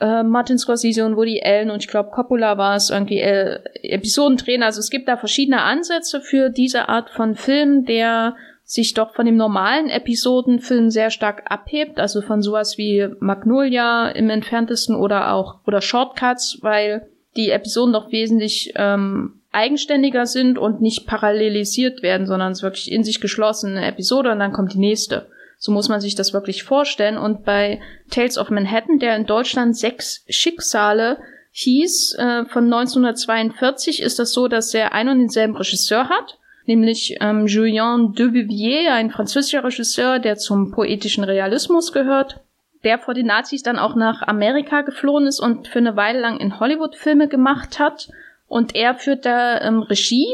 äh, 0.00 0.22
Martin 0.22 0.58
Scorsese 0.58 1.06
und 1.06 1.16
Woody 1.16 1.40
Allen 1.42 1.70
und 1.70 1.82
ich 1.82 1.88
glaube 1.88 2.10
Coppola 2.10 2.58
war 2.58 2.76
es 2.76 2.90
irgendwie 2.90 3.20
äh, 3.20 3.58
Episoden 3.82 4.36
drehen. 4.36 4.62
Also 4.62 4.80
es 4.80 4.90
gibt 4.90 5.08
da 5.08 5.16
verschiedene 5.16 5.62
Ansätze 5.62 6.20
für 6.20 6.50
diese 6.50 6.90
Art 6.90 7.08
von 7.08 7.36
Film, 7.36 7.86
der 7.86 8.36
sich 8.64 8.94
doch 8.94 9.14
von 9.14 9.26
dem 9.26 9.36
normalen 9.36 9.90
Episodenfilm 9.90 10.90
sehr 10.90 11.10
stark 11.10 11.50
abhebt, 11.50 12.00
also 12.00 12.22
von 12.22 12.42
sowas 12.42 12.78
wie 12.78 13.08
Magnolia 13.20 14.08
im 14.08 14.30
entferntesten 14.30 14.96
oder 14.96 15.32
auch 15.32 15.60
oder 15.66 15.82
Shortcuts, 15.82 16.58
weil 16.62 17.06
die 17.36 17.50
Episoden 17.50 17.92
doch 17.92 18.10
wesentlich 18.10 18.72
ähm, 18.76 19.40
eigenständiger 19.52 20.26
sind 20.26 20.58
und 20.58 20.80
nicht 20.80 21.06
parallelisiert 21.06 22.02
werden, 22.02 22.26
sondern 22.26 22.52
es 22.52 22.62
wirklich 22.62 22.90
in 22.90 23.04
sich 23.04 23.20
geschlossene 23.20 23.86
Episode 23.86 24.32
und 24.32 24.38
dann 24.38 24.52
kommt 24.52 24.72
die 24.72 24.78
nächste. 24.78 25.28
So 25.58 25.70
muss 25.70 25.88
man 25.88 26.00
sich 26.00 26.14
das 26.14 26.32
wirklich 26.32 26.64
vorstellen. 26.64 27.16
Und 27.16 27.44
bei 27.44 27.80
Tales 28.10 28.36
of 28.38 28.50
Manhattan, 28.50 28.98
der 28.98 29.16
in 29.16 29.26
Deutschland 29.26 29.76
sechs 29.76 30.24
Schicksale 30.28 31.18
hieß, 31.52 32.16
äh, 32.18 32.44
von 32.46 32.64
1942, 32.64 34.02
ist 34.02 34.18
das 34.18 34.32
so, 34.32 34.48
dass 34.48 34.74
er 34.74 34.92
einen 34.92 35.10
und 35.10 35.18
denselben 35.20 35.56
Regisseur 35.56 36.08
hat, 36.08 36.38
nämlich 36.66 37.16
ähm, 37.20 37.46
Julien 37.46 38.12
Duvivier, 38.12 38.92
ein 38.92 39.10
französischer 39.10 39.64
Regisseur, 39.64 40.18
der 40.18 40.36
zum 40.36 40.70
poetischen 40.70 41.24
Realismus 41.24 41.92
gehört, 41.92 42.40
der 42.84 42.98
vor 42.98 43.14
den 43.14 43.26
Nazis 43.26 43.62
dann 43.62 43.78
auch 43.78 43.94
nach 43.94 44.22
Amerika 44.22 44.82
geflohen 44.82 45.26
ist 45.26 45.40
und 45.40 45.68
für 45.68 45.78
eine 45.78 45.96
Weile 45.96 46.20
lang 46.20 46.38
in 46.38 46.60
Hollywood 46.60 46.96
Filme 46.96 47.28
gemacht 47.28 47.78
hat 47.78 48.08
und 48.46 48.74
er 48.74 48.94
führt 48.94 49.24
da 49.24 49.60
ähm, 49.60 49.82
Regie. 49.82 50.26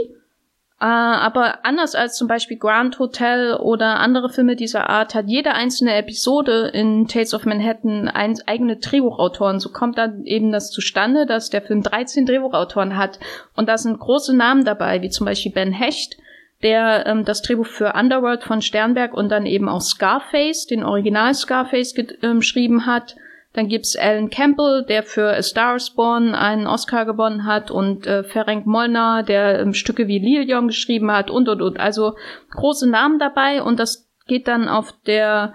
Äh, 0.80 0.86
aber 0.86 1.66
anders 1.66 1.94
als 1.94 2.16
zum 2.16 2.26
Beispiel 2.26 2.56
Grand 2.56 2.98
Hotel 2.98 3.54
oder 3.54 4.00
andere 4.00 4.30
Filme 4.30 4.56
dieser 4.56 4.88
Art 4.88 5.14
hat 5.14 5.28
jede 5.28 5.52
einzelne 5.52 5.94
Episode 5.94 6.70
in 6.72 7.06
Tales 7.06 7.34
of 7.34 7.44
Manhattan 7.44 8.08
ein, 8.08 8.38
eigene 8.46 8.76
Drehbuchautoren. 8.76 9.60
So 9.60 9.70
kommt 9.72 9.98
dann 9.98 10.24
eben 10.24 10.52
das 10.52 10.70
zustande, 10.70 11.26
dass 11.26 11.50
der 11.50 11.60
Film 11.60 11.82
13 11.82 12.24
Drehbuchautoren 12.24 12.96
hat. 12.96 13.20
Und 13.54 13.68
da 13.68 13.76
sind 13.76 14.00
große 14.00 14.34
Namen 14.34 14.64
dabei, 14.64 15.02
wie 15.02 15.10
zum 15.10 15.26
Beispiel 15.26 15.52
Ben 15.52 15.72
Hecht, 15.72 16.16
der 16.62 17.06
ähm, 17.06 17.26
das 17.26 17.42
Drehbuch 17.42 17.66
für 17.66 17.92
Underworld 17.92 18.42
von 18.42 18.62
Sternberg 18.62 19.12
und 19.12 19.28
dann 19.28 19.44
eben 19.44 19.68
auch 19.68 19.82
Scarface, 19.82 20.66
den 20.66 20.82
Original 20.82 21.34
Scarface 21.34 21.94
ähm, 22.22 22.38
geschrieben 22.38 22.86
hat. 22.86 23.16
Dann 23.52 23.68
gibt's 23.68 23.96
Alan 23.96 24.30
Campbell, 24.30 24.84
der 24.88 25.02
für 25.02 25.36
A 25.36 25.42
Star 25.42 25.76
is 25.76 25.90
Born 25.90 26.34
einen 26.34 26.68
Oscar 26.68 27.04
gewonnen 27.04 27.46
hat 27.46 27.70
und 27.70 28.06
äh, 28.06 28.22
Ferenc 28.22 28.64
Molnar, 28.64 29.24
der 29.24 29.60
ähm, 29.60 29.74
Stücke 29.74 30.06
wie 30.06 30.20
Lilium 30.20 30.68
geschrieben 30.68 31.10
hat 31.10 31.30
und 31.30 31.48
und 31.48 31.60
und. 31.60 31.80
Also 31.80 32.14
große 32.50 32.88
Namen 32.88 33.18
dabei 33.18 33.62
und 33.62 33.80
das 33.80 34.08
geht 34.26 34.46
dann 34.46 34.68
auf 34.68 34.92
der 35.06 35.52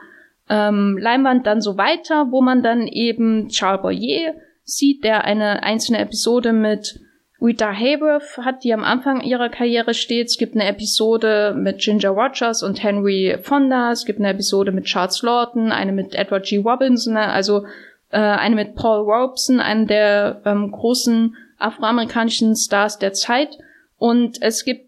ähm, 0.49 0.97
Leinwand 0.99 1.47
dann 1.47 1.61
so 1.61 1.77
weiter, 1.77 2.31
wo 2.31 2.41
man 2.41 2.61
dann 2.61 2.85
eben 2.87 3.47
Charles 3.47 3.81
Boyer 3.81 4.33
sieht, 4.65 5.03
der 5.03 5.23
eine 5.23 5.63
einzelne 5.63 5.99
Episode 5.99 6.51
mit 6.51 6.99
Rita 7.41 7.71
Hayworth 7.71 8.37
hat, 8.37 8.63
die 8.63 8.73
am 8.73 8.83
Anfang 8.83 9.21
ihrer 9.21 9.49
Karriere 9.49 9.93
steht. 9.93 10.27
Es 10.27 10.37
gibt 10.37 10.55
eine 10.55 10.67
Episode 10.67 11.53
mit 11.55 11.79
Ginger 11.79 12.09
Rogers 12.09 12.63
und 12.63 12.81
Henry 12.81 13.37
Fonda. 13.41 13.91
Es 13.91 14.05
gibt 14.05 14.19
eine 14.19 14.29
Episode 14.29 14.71
mit 14.71 14.85
Charles 14.85 15.21
Lawton, 15.21 15.71
eine 15.71 15.91
mit 15.91 16.15
Edward 16.15 16.45
G. 16.45 16.57
Robinson, 16.57 17.17
also 17.17 17.65
äh, 18.09 18.17
eine 18.17 18.55
mit 18.55 18.75
Paul 18.75 19.01
Robeson, 19.01 19.59
einem 19.59 19.87
der 19.87 20.41
ähm, 20.45 20.71
großen 20.71 21.35
afroamerikanischen 21.57 22.55
Stars 22.55 22.99
der 22.99 23.13
Zeit. 23.13 23.57
Und 23.97 24.41
es 24.41 24.63
gibt 24.63 24.84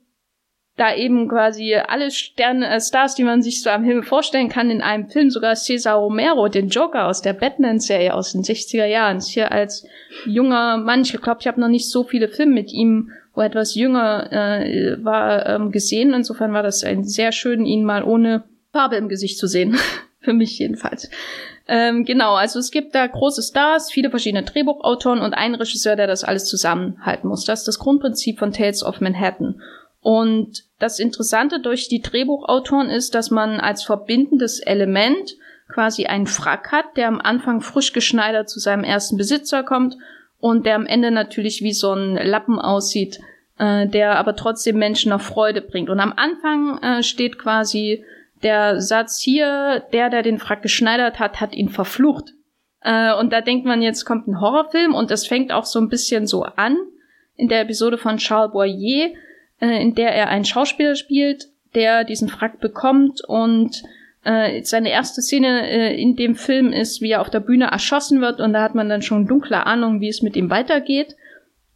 da 0.78 0.96
eben 0.96 1.28
quasi 1.28 1.76
alle 1.76 2.12
Sterne, 2.12 2.70
äh, 2.70 2.80
Stars, 2.80 3.16
die 3.16 3.24
man 3.24 3.42
sich 3.42 3.64
so 3.64 3.70
am 3.70 3.84
Himmel 3.84 4.04
vorstellen 4.04 4.48
kann, 4.48 4.70
in 4.70 4.82
einem 4.82 5.10
Film, 5.10 5.32
sogar 5.32 5.56
Cesar 5.56 5.98
Romero, 5.98 6.48
den 6.48 6.70
Joker 6.70 7.08
aus 7.08 7.22
der 7.22 7.34
Batman-Serie 7.34 8.14
aus 8.14 8.32
den 8.32 8.44
60er 8.44 8.86
Jahren, 8.86 9.18
ist 9.18 9.30
hier 9.30 9.52
als 9.52 9.86
junger 10.26 10.78
Mann, 10.78 11.02
ich 11.02 11.20
glaube, 11.20 11.40
ich 11.42 11.48
habe 11.48 11.60
noch 11.60 11.68
nicht 11.68 11.90
so 11.90 12.04
viele 12.04 12.30
Filme 12.30 12.54
mit 12.54 12.72
ihm, 12.72 13.12
wo 13.34 13.42
er 13.42 13.48
etwas 13.48 13.76
jünger 13.76 14.32
äh, 14.32 15.04
war, 15.04 15.48
ähm, 15.48 15.72
gesehen. 15.72 16.14
Insofern 16.14 16.54
war 16.54 16.64
das 16.64 16.84
ein 16.84 17.04
sehr 17.04 17.32
schön, 17.32 17.66
ihn 17.66 17.84
mal 17.84 18.04
ohne 18.04 18.44
Farbe 18.72 18.96
im 18.96 19.10
Gesicht 19.10 19.40
zu 19.40 19.48
sehen. 19.48 19.78
Für 20.20 20.34
mich 20.34 20.60
jedenfalls. 20.60 21.10
Ähm, 21.68 22.06
genau, 22.06 22.36
also 22.36 22.60
es 22.60 22.72
gibt 22.72 22.96
da 22.96 23.06
große 23.08 23.42
Stars, 23.42 23.92
viele 23.92 24.10
verschiedene 24.10 24.44
Drehbuchautoren 24.44 25.22
und 25.22 25.34
einen 25.34 25.56
Regisseur, 25.56 25.96
der 25.96 26.08
das 26.08 26.24
alles 26.24 26.46
zusammenhalten 26.46 27.28
muss. 27.28 27.46
Das 27.46 27.60
ist 27.60 27.68
das 27.68 27.80
Grundprinzip 27.80 28.40
von 28.40 28.52
Tales 28.52 28.84
of 28.84 29.02
Manhattan. 29.02 29.62
Und 30.08 30.64
das 30.80 31.00
Interessante 31.00 31.60
durch 31.60 31.90
die 31.90 32.02
Drehbuchautoren 32.02 32.90
ist, 32.90 33.14
dass 33.14 33.30
man 33.30 33.60
als 33.60 33.84
verbindendes 33.84 34.62
Element 34.62 35.36
quasi 35.68 36.06
einen 36.06 36.28
Frack 36.28 36.72
hat, 36.72 36.96
der 36.96 37.10
am 37.10 37.20
Anfang 37.20 37.60
frisch 37.60 37.92
geschneidert 37.92 38.50
zu 38.50 38.62
seinem 38.62 38.86
ersten 38.86 39.18
Besitzer 39.18 39.64
kommt 39.64 39.98
und 40.40 40.66
der 40.66 40.76
am 40.76 40.86
Ende 40.86 41.12
natürlich 41.12 41.62
wie 41.62 41.74
so 41.74 41.92
ein 41.92 42.16
Lappen 42.16 42.58
aussieht, 42.58 43.20
äh, 43.60 43.86
der 43.86 44.18
aber 44.18 44.38
trotzdem 44.38 44.78
Menschen 44.78 45.10
noch 45.10 45.20
Freude 45.20 45.60
bringt. 45.60 45.90
Und 45.90 46.00
am 46.00 46.14
Anfang 46.16 46.82
äh, 46.82 47.04
steht 47.04 47.38
quasi 47.38 48.06
der 48.44 48.80
Satz 48.80 49.20
hier, 49.20 49.84
der, 49.92 50.10
der 50.10 50.24
den 50.24 50.40
Frack 50.40 50.62
geschneidert 50.62 51.20
hat, 51.20 51.42
hat 51.42 51.54
ihn 51.54 51.68
verflucht. 51.68 52.30
Äh, 52.80 53.14
und 53.14 53.34
da 53.34 53.42
denkt 53.42 53.66
man, 53.66 53.82
jetzt 53.82 54.06
kommt 54.06 54.26
ein 54.26 54.40
Horrorfilm 54.40 54.96
und 54.96 55.12
das 55.12 55.28
fängt 55.28 55.52
auch 55.52 55.66
so 55.66 55.80
ein 55.80 55.90
bisschen 55.90 56.28
so 56.28 56.44
an 56.44 56.78
in 57.36 57.50
der 57.50 57.60
Episode 57.60 57.98
von 57.98 58.16
Charles 58.16 58.54
Boyer, 58.54 59.10
äh, 59.60 59.82
in 59.82 59.96
der 59.96 60.14
er 60.14 60.30
einen 60.30 60.46
Schauspieler 60.46 60.96
spielt, 60.96 61.48
der 61.76 62.04
diesen 62.04 62.30
Frack 62.30 62.60
bekommt 62.60 63.24
und 63.26 63.84
äh, 64.24 64.64
seine 64.64 64.90
erste 64.90 65.22
Szene 65.22 65.70
äh, 65.70 66.02
in 66.02 66.16
dem 66.16 66.36
Film 66.36 66.74
ist, 66.74 67.02
wie 67.02 67.12
er 67.12 67.22
auf 67.22 67.30
der 67.30 67.40
Bühne 67.40 67.66
erschossen 67.66 68.22
wird 68.22 68.40
und 68.40 68.54
da 68.54 68.62
hat 68.62 68.76
man 68.76 68.90
dann 68.90 69.02
schon 69.02 69.28
dunkle 69.28 69.66
Ahnung, 69.66 70.02
wie 70.02 70.10
es 70.10 70.22
mit 70.22 70.36
ihm 70.36 70.50
weitergeht. 70.50 71.16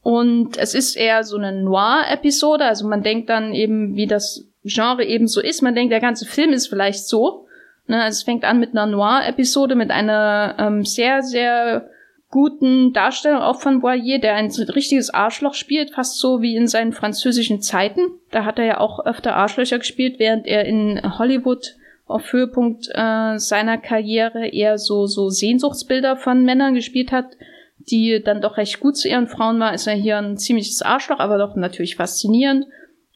Und 0.03 0.57
es 0.57 0.73
ist 0.73 0.95
eher 0.95 1.23
so 1.23 1.37
eine 1.37 1.51
Noir-Episode, 1.51 2.65
also 2.65 2.87
man 2.87 3.03
denkt 3.03 3.29
dann 3.29 3.53
eben, 3.53 3.95
wie 3.95 4.07
das 4.07 4.47
Genre 4.63 5.05
eben 5.05 5.27
so 5.27 5.41
ist. 5.41 5.61
Man 5.61 5.75
denkt, 5.75 5.91
der 5.91 5.99
ganze 5.99 6.25
Film 6.25 6.53
ist 6.53 6.67
vielleicht 6.67 7.07
so. 7.07 7.45
Ne? 7.87 8.01
Also 8.01 8.17
es 8.17 8.23
fängt 8.23 8.43
an 8.43 8.59
mit 8.59 8.71
einer 8.71 8.85
Noir-Episode, 8.85 9.75
mit 9.75 9.91
einer 9.91 10.55
ähm, 10.59 10.85
sehr, 10.85 11.21
sehr 11.21 11.89
guten 12.31 12.93
Darstellung 12.93 13.41
auch 13.41 13.59
von 13.59 13.81
Boyer, 13.81 14.17
der 14.17 14.35
ein 14.35 14.49
richtiges 14.49 15.13
Arschloch 15.13 15.53
spielt, 15.53 15.91
fast 15.91 16.17
so 16.17 16.41
wie 16.41 16.55
in 16.55 16.67
seinen 16.67 16.93
französischen 16.93 17.61
Zeiten. 17.61 18.01
Da 18.31 18.45
hat 18.45 18.57
er 18.57 18.65
ja 18.65 18.79
auch 18.79 19.05
öfter 19.05 19.35
Arschlöcher 19.35 19.77
gespielt, 19.77 20.17
während 20.17 20.47
er 20.47 20.65
in 20.65 21.19
Hollywood 21.19 21.75
auf 22.07 22.31
Höhepunkt 22.31 22.87
äh, 22.93 23.37
seiner 23.37 23.77
Karriere 23.77 24.47
eher 24.47 24.77
so, 24.77 25.05
so 25.05 25.29
Sehnsuchtsbilder 25.29 26.15
von 26.15 26.43
Männern 26.43 26.73
gespielt 26.73 27.11
hat, 27.11 27.37
die 27.77 28.21
dann 28.23 28.41
doch 28.41 28.57
recht 28.57 28.79
gut 28.79 28.97
zu 28.97 29.09
ihren 29.09 29.27
Frauen 29.27 29.59
war, 29.59 29.73
ist 29.73 29.87
er 29.87 29.93
hier 29.93 30.17
ein 30.17 30.37
ziemliches 30.37 30.81
Arschloch, 30.81 31.19
aber 31.19 31.37
doch 31.37 31.55
natürlich 31.55 31.95
faszinierend. 31.95 32.65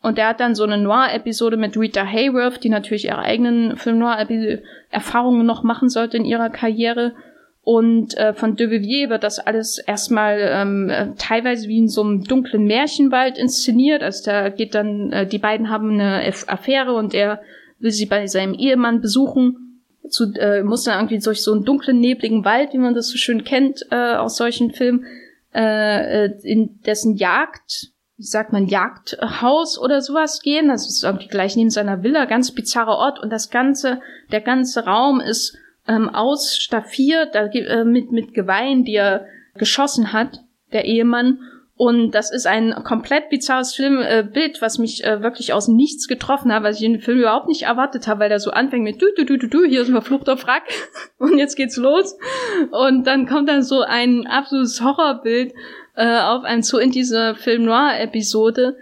Und 0.02 0.20
er 0.20 0.30
hat 0.30 0.40
dann 0.40 0.56
so 0.56 0.64
eine 0.64 0.78
Noir-Episode 0.78 1.58
mit 1.58 1.78
Rita 1.78 2.06
Hayworth, 2.06 2.64
die 2.64 2.70
natürlich 2.70 3.06
ihre 3.06 3.20
eigenen 3.20 3.78
Film-Noir-Erfahrungen 3.78 5.46
noch 5.46 5.64
machen 5.64 5.90
sollte 5.90 6.18
in 6.18 6.26
ihrer 6.26 6.50
Karriere 6.50 7.14
Und 7.66 8.16
äh, 8.16 8.36
von 8.36 8.56
De 8.56 8.70
Vivier 8.70 9.10
wird 9.10 9.24
das 9.24 9.40
alles 9.40 9.80
erstmal 9.80 10.38
ähm, 10.40 10.88
äh, 10.88 11.08
teilweise 11.18 11.68
wie 11.68 11.80
in 11.80 11.88
so 11.88 12.04
einem 12.04 12.24
dunklen 12.24 12.66
Märchenwald 12.66 13.40
inszeniert. 13.40 14.04
Also 14.04 14.30
da 14.30 14.50
geht 14.50 14.76
dann, 14.76 15.12
äh, 15.12 15.26
die 15.26 15.40
beiden 15.40 15.72
haben 15.72 16.00
eine 16.00 16.32
Affäre 16.46 16.94
und 16.94 17.16
er 17.16 17.42
will 17.80 17.90
sie 17.90 18.06
bei 18.06 18.28
seinem 18.28 18.54
Ehemann 18.54 19.02
besuchen. 19.02 19.82
Zu, 20.08 20.32
äh, 20.36 20.62
muss 20.62 20.84
dann 20.84 21.00
irgendwie 21.00 21.18
durch 21.18 21.42
so 21.42 21.54
einen 21.54 21.66
dunklen, 21.66 22.00
nebligen 22.00 22.46
Wald, 22.46 22.72
wie 22.74 22.78
man 22.78 22.94
das 22.94 23.10
so 23.10 23.18
schön 23.18 23.44
kennt 23.44 23.84
äh, 23.90 24.14
aus 24.14 24.38
solchen 24.38 24.70
Filmen, 24.70 25.04
äh, 25.56 26.26
äh 26.26 26.34
in 26.44 26.82
dessen 26.84 27.16
Jagd, 27.16 27.88
wie 28.18 28.24
sagt 28.24 28.54
man, 28.54 28.68
Jagdhaus 28.68 29.80
oder 29.80 30.02
sowas 30.02 30.44
gehen. 30.44 30.68
Das 30.68 30.88
ist 30.88 31.04
irgendwie 31.04 31.30
gleich 31.30 31.56
neben 31.56 31.72
seiner 31.72 32.04
Villa, 32.04 32.26
ganz 32.26 32.52
bizarrer 32.52 32.96
Ort 32.96 33.20
und 33.20 33.32
das 33.32 33.50
ganze, 33.50 34.02
der 34.32 34.42
ganze 34.42 34.86
Raum 34.86 35.20
ist 35.20 35.58
ähm, 35.88 36.10
ausstaffiert 36.10 37.36
äh, 37.36 37.84
mit, 37.84 38.12
mit 38.12 38.34
Geweihen, 38.34 38.84
die 38.84 38.96
er 38.96 39.26
geschossen 39.56 40.14
hat, 40.14 40.40
der 40.74 40.86
Ehemann. 40.86 41.40
Und 41.78 42.12
das 42.12 42.32
ist 42.32 42.48
ein 42.48 42.74
komplett 42.86 43.30
bizarres 43.30 43.76
Filmbild, 43.76 44.58
äh, 44.58 44.62
was 44.62 44.78
mich 44.78 45.04
äh, 45.04 45.22
wirklich 45.22 45.52
aus 45.52 45.68
nichts 45.68 46.08
getroffen 46.08 46.54
hat, 46.54 46.64
was 46.64 46.78
ich 46.80 46.86
in 46.86 46.94
dem 46.94 47.02
Film 47.02 47.20
überhaupt 47.20 47.50
nicht 47.50 47.64
erwartet 47.64 48.08
habe, 48.08 48.22
weil 48.22 48.32
er 48.32 48.40
so 48.40 48.52
anfängt 48.52 48.86
mit 48.86 49.02
du, 49.02 49.08
du, 49.18 49.26
du, 49.26 49.38
du, 49.38 49.48
du, 49.48 49.66
hier 49.66 49.82
ist 49.82 49.90
ein 49.90 49.94
verfluchter 49.94 50.38
Frack 50.38 50.64
und 51.18 51.38
jetzt 51.38 51.56
geht's 51.56 51.76
los. 51.76 52.18
Und 52.72 53.06
dann 53.08 53.28
kommt 53.28 53.50
dann 53.50 53.62
so 53.62 53.82
ein 53.82 54.26
absolutes 54.26 54.82
Horrorbild 54.82 55.54
äh, 55.96 56.20
auf 56.22 56.46
einem 56.46 56.64
zu 56.64 56.78
in 56.78 56.92
diese 56.92 57.36
Film 57.36 57.66
Noir-Episode, 57.66 58.78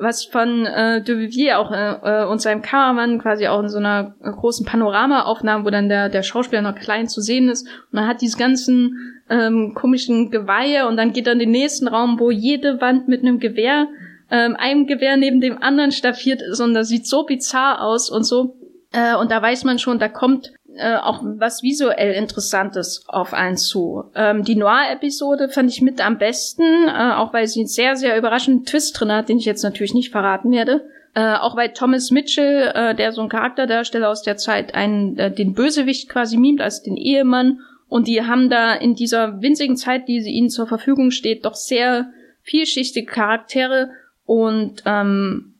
was 0.00 0.24
von 0.24 0.66
äh, 0.66 1.02
de 1.02 1.18
Vivier 1.18 1.58
auch 1.58 1.70
äh, 1.70 2.22
äh, 2.22 2.26
und 2.26 2.40
seinem 2.40 2.62
Kameramann 2.62 3.18
quasi 3.18 3.48
auch 3.48 3.60
in 3.60 3.68
so 3.68 3.78
einer 3.78 4.14
großen 4.20 4.64
Panoramaaufnahme, 4.64 5.64
wo 5.64 5.70
dann 5.70 5.88
der, 5.88 6.08
der 6.08 6.22
Schauspieler 6.22 6.62
noch 6.62 6.74
klein 6.74 7.08
zu 7.08 7.20
sehen 7.20 7.48
ist. 7.48 7.66
Und 7.66 7.92
man 7.92 8.06
hat 8.06 8.20
diese 8.20 8.38
ganzen 8.38 9.22
ähm, 9.28 9.74
komischen 9.74 10.30
Geweihe 10.30 10.86
und 10.86 10.96
dann 10.96 11.12
geht 11.12 11.26
er 11.26 11.32
in 11.32 11.38
den 11.38 11.50
nächsten 11.50 11.88
Raum, 11.88 12.18
wo 12.20 12.30
jede 12.30 12.80
Wand 12.80 13.08
mit 13.08 13.22
einem 13.22 13.38
Gewehr, 13.38 13.88
ähm, 14.30 14.56
einem 14.56 14.86
Gewehr 14.86 15.16
neben 15.16 15.40
dem 15.40 15.62
anderen 15.62 15.92
staffiert 15.92 16.42
ist 16.42 16.60
und 16.60 16.74
das 16.74 16.88
sieht 16.88 17.06
so 17.06 17.24
bizarr 17.24 17.82
aus 17.82 18.10
und 18.10 18.24
so. 18.24 18.56
Äh, 18.92 19.16
und 19.16 19.30
da 19.30 19.42
weiß 19.42 19.64
man 19.64 19.78
schon, 19.78 19.98
da 19.98 20.08
kommt 20.08 20.52
äh, 20.78 20.96
auch 20.96 21.22
was 21.22 21.62
visuell 21.62 22.12
Interessantes 22.12 23.04
auf 23.08 23.34
einen 23.34 23.56
zu. 23.56 24.04
Ähm, 24.14 24.44
die 24.44 24.56
Noir-Episode 24.56 25.48
fand 25.48 25.70
ich 25.70 25.82
mit 25.82 26.00
am 26.00 26.18
besten, 26.18 26.88
äh, 26.88 27.12
auch 27.14 27.32
weil 27.32 27.46
sie 27.46 27.60
einen 27.60 27.68
sehr, 27.68 27.96
sehr 27.96 28.16
überraschenden 28.16 28.64
Twist 28.64 28.98
drin 28.98 29.12
hat, 29.12 29.28
den 29.28 29.38
ich 29.38 29.44
jetzt 29.44 29.62
natürlich 29.62 29.94
nicht 29.94 30.10
verraten 30.10 30.50
werde. 30.50 30.88
Äh, 31.14 31.34
auch 31.34 31.56
weil 31.56 31.72
Thomas 31.72 32.10
Mitchell, 32.10 32.70
äh, 32.74 32.94
der 32.94 33.12
so 33.12 33.22
ein 33.22 33.28
Charakterdarsteller 33.28 34.08
aus 34.08 34.22
der 34.22 34.36
Zeit, 34.36 34.74
einen, 34.74 35.16
äh, 35.18 35.32
den 35.32 35.54
Bösewicht 35.54 36.08
quasi 36.08 36.36
mimt 36.36 36.60
als 36.60 36.82
den 36.82 36.96
Ehemann. 36.96 37.60
Und 37.88 38.06
die 38.06 38.22
haben 38.22 38.50
da 38.50 38.74
in 38.74 38.94
dieser 38.94 39.40
winzigen 39.40 39.76
Zeit, 39.76 40.08
die 40.08 40.20
sie 40.20 40.30
ihnen 40.30 40.50
zur 40.50 40.66
Verfügung 40.66 41.10
steht, 41.10 41.44
doch 41.44 41.54
sehr 41.54 42.10
vielschichtige 42.42 43.10
Charaktere 43.10 43.90
und 44.24 44.82
ähm, 44.84 45.54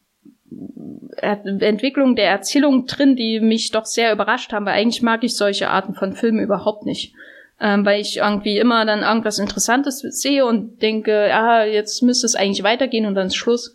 Entwicklung 1.20 2.16
der 2.16 2.30
Erzählung 2.30 2.86
drin, 2.86 3.16
die 3.16 3.40
mich 3.40 3.70
doch 3.70 3.84
sehr 3.84 4.12
überrascht 4.12 4.52
haben, 4.52 4.66
weil 4.66 4.74
eigentlich 4.74 5.02
mag 5.02 5.24
ich 5.24 5.36
solche 5.36 5.68
Arten 5.68 5.94
von 5.94 6.12
Filmen 6.14 6.40
überhaupt 6.40 6.86
nicht. 6.86 7.14
Ähm, 7.60 7.84
weil 7.84 8.00
ich 8.00 8.18
irgendwie 8.18 8.58
immer 8.58 8.84
dann 8.86 9.00
irgendwas 9.00 9.40
Interessantes 9.40 9.98
sehe 9.98 10.46
und 10.46 10.80
denke, 10.80 11.10
ja, 11.28 11.64
jetzt 11.64 12.02
müsste 12.04 12.26
es 12.26 12.36
eigentlich 12.36 12.62
weitergehen 12.62 13.04
und 13.04 13.16
dann 13.16 13.26
ist 13.26 13.34
Schluss. 13.34 13.74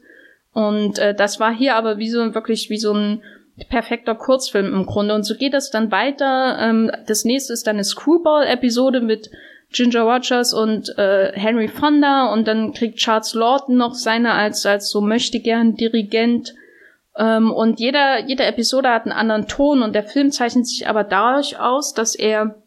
Und 0.53 0.99
äh, 0.99 1.13
das 1.13 1.41
war 1.41 1.53
hier 1.53 1.75
aber 1.75 1.97
wie 1.97 2.09
so 2.09 2.33
wirklich 2.33 2.69
wie 2.69 2.77
so 2.77 2.93
ein 2.93 3.21
perfekter 3.69 4.15
Kurzfilm 4.15 4.73
im 4.73 4.85
Grunde. 4.85 5.13
Und 5.13 5.23
so 5.23 5.35
geht 5.35 5.53
es 5.53 5.69
dann 5.69 5.91
weiter. 5.91 6.57
Ähm, 6.61 6.91
das 7.07 7.25
nächste 7.25 7.51
ist 7.51 7.67
dann 7.67 7.75
eine 7.75 7.83
Screwball-Episode 7.83 9.01
mit 9.01 9.29
Ginger 9.73 10.01
Rogers 10.03 10.53
und 10.53 10.97
äh, 10.97 11.33
Henry 11.33 11.67
Fonda 11.67 12.31
und 12.31 12.47
dann 12.47 12.73
kriegt 12.73 12.99
Charles 12.99 13.33
Lawton 13.33 13.75
noch 13.75 13.95
seine 13.95 14.33
als 14.33 14.65
als 14.65 14.91
so 14.91 15.01
möchte 15.01 15.39
gern 15.39 15.75
Dirigent 15.75 16.53
ähm, 17.17 17.51
und 17.51 17.79
jeder, 17.79 18.25
jede 18.25 18.43
Episode 18.43 18.89
hat 18.89 19.03
einen 19.03 19.11
anderen 19.11 19.47
Ton 19.47 19.83
und 19.83 19.93
der 19.93 20.03
Film 20.03 20.31
zeichnet 20.31 20.67
sich 20.67 20.87
aber 20.87 21.03
dadurch 21.03 21.59
aus, 21.59 21.93
dass 21.93 22.15
er 22.15 22.61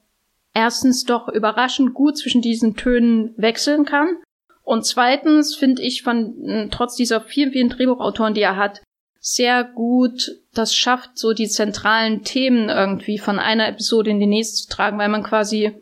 erstens 0.54 1.04
doch 1.04 1.28
überraschend 1.28 1.94
gut 1.94 2.16
zwischen 2.16 2.42
diesen 2.42 2.76
Tönen 2.76 3.34
wechseln 3.36 3.84
kann. 3.84 4.16
Und 4.62 4.84
zweitens 4.84 5.54
finde 5.54 5.82
ich 5.82 6.02
von, 6.02 6.68
trotz 6.70 6.96
dieser 6.96 7.20
vielen, 7.20 7.52
vielen 7.52 7.68
Drehbuchautoren, 7.68 8.34
die 8.34 8.40
er 8.40 8.56
hat, 8.56 8.82
sehr 9.20 9.64
gut 9.64 10.30
das 10.54 10.74
schafft, 10.74 11.18
so 11.18 11.32
die 11.32 11.48
zentralen 11.48 12.22
Themen 12.22 12.68
irgendwie 12.68 13.18
von 13.18 13.38
einer 13.38 13.68
Episode 13.68 14.10
in 14.10 14.20
die 14.20 14.26
nächste 14.26 14.56
zu 14.56 14.68
tragen, 14.68 14.98
weil 14.98 15.08
man 15.08 15.24
quasi 15.24 15.72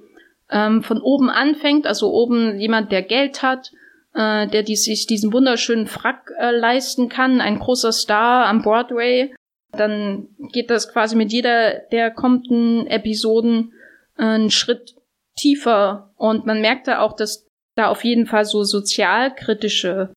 ähm, 0.51 0.82
von 0.82 1.01
oben 1.01 1.31
anfängt, 1.31 1.86
also 1.86 2.11
oben 2.11 2.59
jemand, 2.59 2.91
der 2.91 3.03
Geld 3.03 3.43
hat, 3.43 3.73
äh, 4.15 4.47
der 4.47 4.62
die 4.62 4.77
sich 4.77 5.07
diesen 5.07 5.32
wunderschönen 5.32 5.86
Frack 5.86 6.32
äh, 6.39 6.51
leisten 6.51 7.09
kann, 7.09 7.41
ein 7.41 7.59
großer 7.59 7.93
Star 7.93 8.47
am 8.47 8.62
Broadway. 8.62 9.35
Dann 9.73 10.28
geht 10.53 10.70
das 10.70 10.93
quasi 10.93 11.16
mit 11.16 11.32
jeder 11.32 11.81
der 11.91 12.11
kommenden 12.11 12.86
Episoden 12.86 13.73
äh, 14.16 14.23
einen 14.23 14.51
Schritt 14.51 14.95
tiefer 15.36 16.15
und 16.16 16.47
man 16.47 16.61
merkt 16.61 16.86
da 16.86 17.01
auch, 17.01 17.15
dass 17.15 17.49
da 17.74 17.89
auf 17.89 18.05
jeden 18.05 18.27
Fall 18.27 18.45
so 18.45 18.62
sozialkritische 18.62 20.12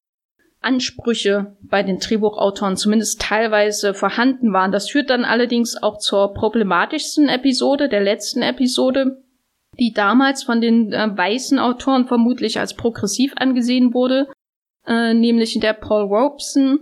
Ansprüche 0.61 1.55
bei 1.61 1.81
den 1.81 1.99
Drehbuchautoren 1.99 2.77
zumindest 2.77 3.21
teilweise 3.21 3.93
vorhanden 3.93 4.53
waren. 4.53 4.71
Das 4.71 4.89
führt 4.89 5.09
dann 5.09 5.25
allerdings 5.25 5.81
auch 5.81 5.97
zur 5.97 6.33
problematischsten 6.33 7.29
Episode, 7.29 7.89
der 7.89 8.01
letzten 8.01 8.41
Episode, 8.41 9.23
die 9.79 9.93
damals 9.93 10.43
von 10.43 10.61
den 10.61 10.91
äh, 10.91 11.09
weißen 11.15 11.59
Autoren 11.59 12.07
vermutlich 12.07 12.59
als 12.59 12.75
progressiv 12.75 13.33
angesehen 13.35 13.93
wurde, 13.93 14.27
äh, 14.85 15.13
nämlich 15.13 15.55
in 15.55 15.61
der 15.61 15.73
Paul 15.73 16.03
Robeson 16.03 16.79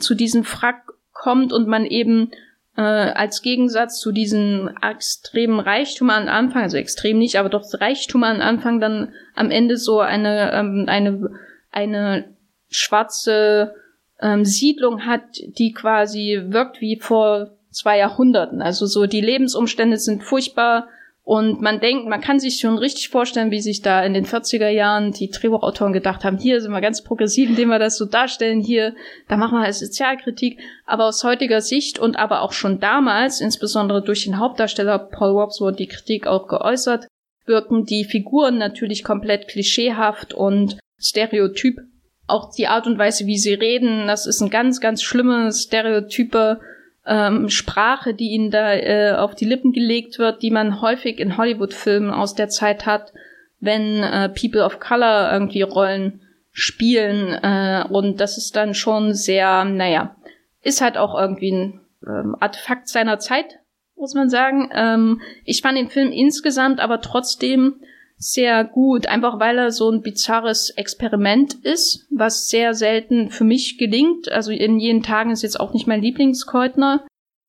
zu 0.00 0.14
diesem 0.14 0.44
Frack 0.44 0.92
kommt 1.12 1.52
und 1.52 1.66
man 1.66 1.84
eben 1.84 2.30
äh, 2.76 2.82
als 2.82 3.42
Gegensatz 3.42 3.98
zu 4.00 4.12
diesem 4.12 4.70
extremen 4.82 5.60
Reichtum 5.60 6.10
am 6.10 6.28
Anfang, 6.28 6.62
also 6.62 6.76
extrem 6.76 7.18
nicht, 7.18 7.36
aber 7.36 7.48
doch 7.48 7.64
Reichtum 7.72 8.22
am 8.22 8.40
Anfang 8.40 8.80
dann 8.80 9.12
am 9.34 9.50
Ende 9.50 9.76
so 9.76 10.00
eine 10.00 10.52
ähm, 10.52 10.84
eine 10.86 11.30
eine 11.70 12.36
schwarze 12.68 13.74
ähm, 14.20 14.44
Siedlung 14.44 15.06
hat, 15.06 15.22
die 15.58 15.72
quasi 15.72 16.42
wirkt 16.46 16.80
wie 16.80 16.98
vor 17.00 17.56
zwei 17.70 17.98
Jahrhunderten. 17.98 18.62
Also 18.62 18.86
so 18.86 19.06
die 19.06 19.20
Lebensumstände 19.20 19.98
sind 19.98 20.22
furchtbar 20.22 20.88
und 21.28 21.60
man 21.60 21.80
denkt, 21.80 22.06
man 22.06 22.20
kann 22.20 22.38
sich 22.38 22.60
schon 22.60 22.78
richtig 22.78 23.08
vorstellen, 23.08 23.50
wie 23.50 23.60
sich 23.60 23.82
da 23.82 24.04
in 24.04 24.14
den 24.14 24.24
40er 24.24 24.68
Jahren 24.68 25.10
die 25.10 25.28
Drehbuchautoren 25.28 25.92
gedacht 25.92 26.22
haben, 26.22 26.38
hier 26.38 26.60
sind 26.60 26.70
wir 26.70 26.80
ganz 26.80 27.02
progressiv, 27.02 27.50
indem 27.50 27.70
wir 27.70 27.80
das 27.80 27.98
so 27.98 28.04
darstellen, 28.04 28.60
hier, 28.60 28.94
da 29.26 29.36
machen 29.36 29.58
wir 29.58 29.64
halt 29.64 29.74
Sozialkritik. 29.74 30.60
Aber 30.84 31.06
aus 31.06 31.24
heutiger 31.24 31.62
Sicht 31.62 31.98
und 31.98 32.16
aber 32.16 32.42
auch 32.42 32.52
schon 32.52 32.78
damals, 32.78 33.40
insbesondere 33.40 34.04
durch 34.04 34.22
den 34.22 34.38
Hauptdarsteller 34.38 35.00
Paul 35.00 35.34
Wobbs, 35.34 35.60
wurde 35.60 35.78
die 35.78 35.88
Kritik 35.88 36.28
auch 36.28 36.46
geäußert, 36.46 37.08
wirken 37.44 37.84
die 37.84 38.04
Figuren 38.04 38.56
natürlich 38.56 39.02
komplett 39.02 39.48
klischeehaft 39.48 40.32
und 40.32 40.78
stereotyp. 40.96 41.80
Auch 42.28 42.54
die 42.54 42.68
Art 42.68 42.86
und 42.86 42.98
Weise, 42.98 43.26
wie 43.26 43.38
sie 43.38 43.54
reden, 43.54 44.06
das 44.06 44.26
ist 44.26 44.40
ein 44.42 44.50
ganz, 44.50 44.80
ganz 44.80 45.02
schlimmes 45.02 45.64
Stereotype 45.64 46.60
ähm, 47.06 47.48
Sprache, 47.48 48.14
die 48.14 48.30
ihnen 48.30 48.50
da 48.50 48.74
äh, 48.74 49.14
auf 49.16 49.34
die 49.34 49.44
Lippen 49.44 49.72
gelegt 49.72 50.18
wird, 50.18 50.42
die 50.42 50.50
man 50.50 50.80
häufig 50.80 51.18
in 51.20 51.36
Hollywood-Filmen 51.36 52.10
aus 52.10 52.34
der 52.34 52.48
Zeit 52.48 52.86
hat, 52.86 53.12
wenn 53.60 54.02
äh, 54.02 54.28
People 54.28 54.64
of 54.64 54.80
Color 54.80 55.30
irgendwie 55.32 55.62
Rollen 55.62 56.20
spielen. 56.50 57.32
Äh, 57.42 57.84
und 57.88 58.20
das 58.20 58.38
ist 58.38 58.56
dann 58.56 58.74
schon 58.74 59.14
sehr, 59.14 59.64
naja, 59.64 60.16
ist 60.62 60.80
halt 60.80 60.96
auch 60.96 61.18
irgendwie 61.18 61.52
ein 61.52 61.80
ähm, 62.06 62.36
Artefakt 62.40 62.88
seiner 62.88 63.18
Zeit, 63.18 63.60
muss 63.94 64.14
man 64.14 64.28
sagen. 64.28 64.70
Ähm, 64.74 65.20
ich 65.44 65.62
fand 65.62 65.78
den 65.78 65.88
Film 65.88 66.10
insgesamt 66.10 66.80
aber 66.80 67.00
trotzdem 67.00 67.80
sehr 68.18 68.64
gut, 68.64 69.06
einfach 69.06 69.38
weil 69.38 69.58
er 69.58 69.70
so 69.70 69.90
ein 69.90 70.00
bizarres 70.00 70.70
Experiment 70.70 71.54
ist, 71.54 72.06
was 72.10 72.48
sehr 72.48 72.74
selten 72.74 73.30
für 73.30 73.44
mich 73.44 73.76
gelingt. 73.78 74.32
Also 74.32 74.52
in 74.52 74.78
jeden 74.78 75.02
Tagen 75.02 75.30
ist 75.30 75.42
jetzt 75.42 75.60
auch 75.60 75.74
nicht 75.74 75.86
mein 75.86 76.00
Lieblingskeutner, 76.00 77.06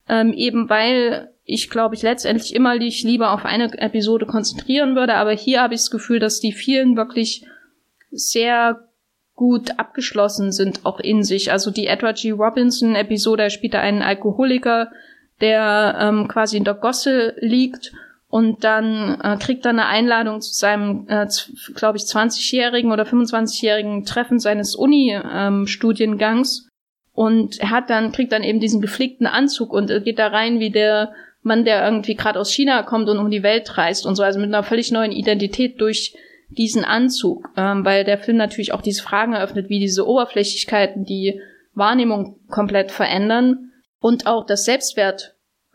ähm, 0.10 0.34
eben 0.34 0.69
weil 0.69 1.31
ich 1.45 1.69
glaube 1.69 1.95
ich 1.95 2.02
letztendlich 2.02 2.53
immer 2.53 2.77
dich 2.77 3.03
lieber 3.03 3.31
auf 3.31 3.45
eine 3.45 3.72
Episode 3.80 4.26
konzentrieren 4.26 4.95
würde, 4.95 5.15
aber 5.15 5.31
hier 5.31 5.61
habe 5.61 5.73
ich 5.73 5.81
das 5.81 5.91
Gefühl, 5.91 6.19
dass 6.19 6.41
die 6.41 6.52
vielen 6.52 6.98
wirklich 6.98 7.45
sehr 8.11 8.88
gut 9.35 9.80
abgeschlossen 9.80 10.52
sind, 10.52 10.85
auch 10.85 10.99
in 10.99 11.23
sich. 11.23 11.52
Also 11.52 11.72
die 11.72 11.88
Edward 11.88 12.18
G. 12.18 12.31
Robinson-Episode, 12.31 13.44
er 13.44 13.49
spielt 13.52 13.76
da 13.76 13.80
einen 13.80 14.02
Alkoholiker, 14.02 14.91
der 15.39 15.95
ähm, 15.99 16.27
quasi 16.27 16.57
in 16.57 16.64
der 16.64 16.73
Gosse 16.73 17.35
liegt 17.39 17.94
und 18.29 18.63
dann 18.63 19.19
äh, 19.21 19.37
kriegt 19.37 19.65
er 19.65 19.71
eine 19.71 19.85
Einladung 19.85 20.41
zu 20.41 20.53
seinem, 20.53 21.05
äh, 21.07 21.27
glaube 21.75 21.97
ich, 21.97 22.03
20-jährigen 22.03 22.91
oder 22.91 23.03
25-jährigen 23.03 24.03
Treffen 24.03 24.39
seines 24.39 24.75
Uni-Studiengangs. 24.75 26.63
Ähm, 26.63 26.67
und 27.13 27.59
er 27.59 27.71
hat 27.71 27.89
dann, 27.89 28.11
kriegt 28.11 28.31
dann 28.31 28.43
eben 28.43 28.59
diesen 28.59 28.81
geflickten 28.81 29.27
Anzug 29.27 29.71
und 29.73 29.87
geht 30.03 30.19
da 30.19 30.27
rein 30.27 30.59
wie 30.59 30.71
der 30.71 31.13
Mann, 31.41 31.65
der 31.65 31.83
irgendwie 31.85 32.15
gerade 32.15 32.39
aus 32.39 32.51
China 32.51 32.83
kommt 32.83 33.09
und 33.09 33.17
um 33.17 33.31
die 33.31 33.43
Welt 33.43 33.77
reist 33.77 34.05
und 34.05 34.15
so, 34.15 34.23
also 34.23 34.39
mit 34.39 34.49
einer 34.49 34.63
völlig 34.63 34.91
neuen 34.91 35.11
Identität 35.11 35.79
durch 35.81 36.13
diesen 36.49 36.83
Anzug, 36.83 37.49
ähm, 37.57 37.83
weil 37.85 38.03
der 38.03 38.17
Film 38.17 38.37
natürlich 38.37 38.73
auch 38.73 38.81
diese 38.81 39.03
Fragen 39.03 39.33
eröffnet, 39.33 39.69
wie 39.69 39.79
diese 39.79 40.05
Oberflächlichkeiten 40.05 41.05
die 41.05 41.41
Wahrnehmung 41.73 42.39
komplett 42.49 42.91
verändern 42.91 43.71
und 43.99 44.27
auch 44.27 44.45
das 44.45 44.65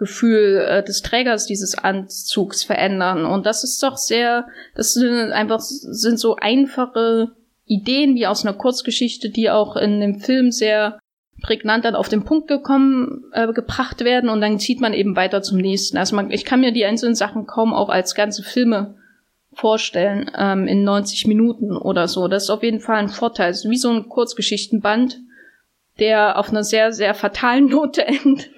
Selbstwertgefühl 0.02 0.66
äh, 0.68 0.82
des 0.82 1.02
Trägers 1.02 1.46
dieses 1.46 1.76
Anzugs 1.76 2.64
verändern. 2.64 3.24
Und 3.24 3.46
das 3.46 3.64
ist 3.64 3.82
doch 3.82 3.96
sehr, 3.96 4.46
das 4.74 4.94
sind 4.94 5.32
einfach 5.32 5.60
sind 5.60 6.18
so 6.18 6.36
einfache 6.36 7.32
Ideen 7.66 8.14
wie 8.14 8.26
aus 8.26 8.44
einer 8.44 8.56
Kurzgeschichte, 8.56 9.30
die 9.30 9.50
auch 9.50 9.76
in 9.76 10.00
dem 10.00 10.20
Film 10.20 10.50
sehr 10.50 10.98
prägnant 11.42 11.84
dann 11.84 11.96
auf 11.96 12.08
den 12.08 12.24
Punkt 12.24 12.48
gekommen, 12.48 13.24
äh, 13.32 13.52
gebracht 13.52 14.04
werden 14.04 14.30
und 14.30 14.40
dann 14.40 14.60
zieht 14.60 14.80
man 14.80 14.94
eben 14.94 15.16
weiter 15.16 15.42
zum 15.42 15.58
nächsten. 15.58 15.96
Also 15.96 16.14
man, 16.14 16.30
ich 16.30 16.44
kann 16.44 16.60
mir 16.60 16.72
die 16.72 16.84
einzelnen 16.84 17.14
Sachen 17.14 17.46
kaum 17.46 17.74
auch 17.74 17.88
als 17.88 18.14
ganze 18.14 18.42
Filme 18.42 18.96
vorstellen, 19.52 20.30
ähm, 20.38 20.66
in 20.66 20.84
90 20.84 21.26
Minuten 21.26 21.76
oder 21.76 22.06
so. 22.08 22.28
Das 22.28 22.44
ist 22.44 22.50
auf 22.50 22.62
jeden 22.62 22.80
Fall 22.80 22.96
ein 22.96 23.08
Vorteil. 23.08 23.50
Es 23.50 23.64
ist 23.64 23.70
wie 23.70 23.76
so 23.76 23.90
ein 23.90 24.08
Kurzgeschichtenband, 24.08 25.18
der 25.98 26.38
auf 26.38 26.50
einer 26.50 26.64
sehr, 26.64 26.92
sehr 26.92 27.12
fatalen 27.12 27.66
Note 27.70 28.06
endet, 28.06 28.50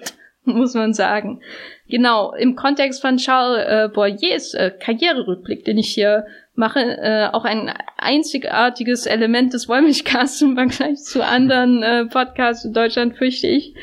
muss 0.53 0.73
man 0.73 0.93
sagen. 0.93 1.41
Genau, 1.87 2.33
im 2.33 2.55
Kontext 2.55 3.01
von 3.01 3.17
Charles 3.17 3.65
äh, 3.67 3.89
Boyers 3.93 4.53
äh, 4.53 4.71
Karriererückblick, 4.71 5.65
den 5.65 5.77
ich 5.77 5.89
hier 5.89 6.25
mache, 6.55 6.79
äh, 6.79 7.27
auch 7.31 7.43
ein 7.43 7.71
einzigartiges 7.97 9.05
Element 9.05 9.53
des 9.53 9.67
Wollmilchcasts 9.67 10.41
im 10.41 10.55
Vergleich 10.55 11.03
zu 11.03 11.23
anderen 11.23 11.83
äh, 11.83 12.05
Podcasts 12.05 12.65
in 12.65 12.73
Deutschland, 12.73 13.17
fürchte 13.17 13.47
ich, 13.47 13.75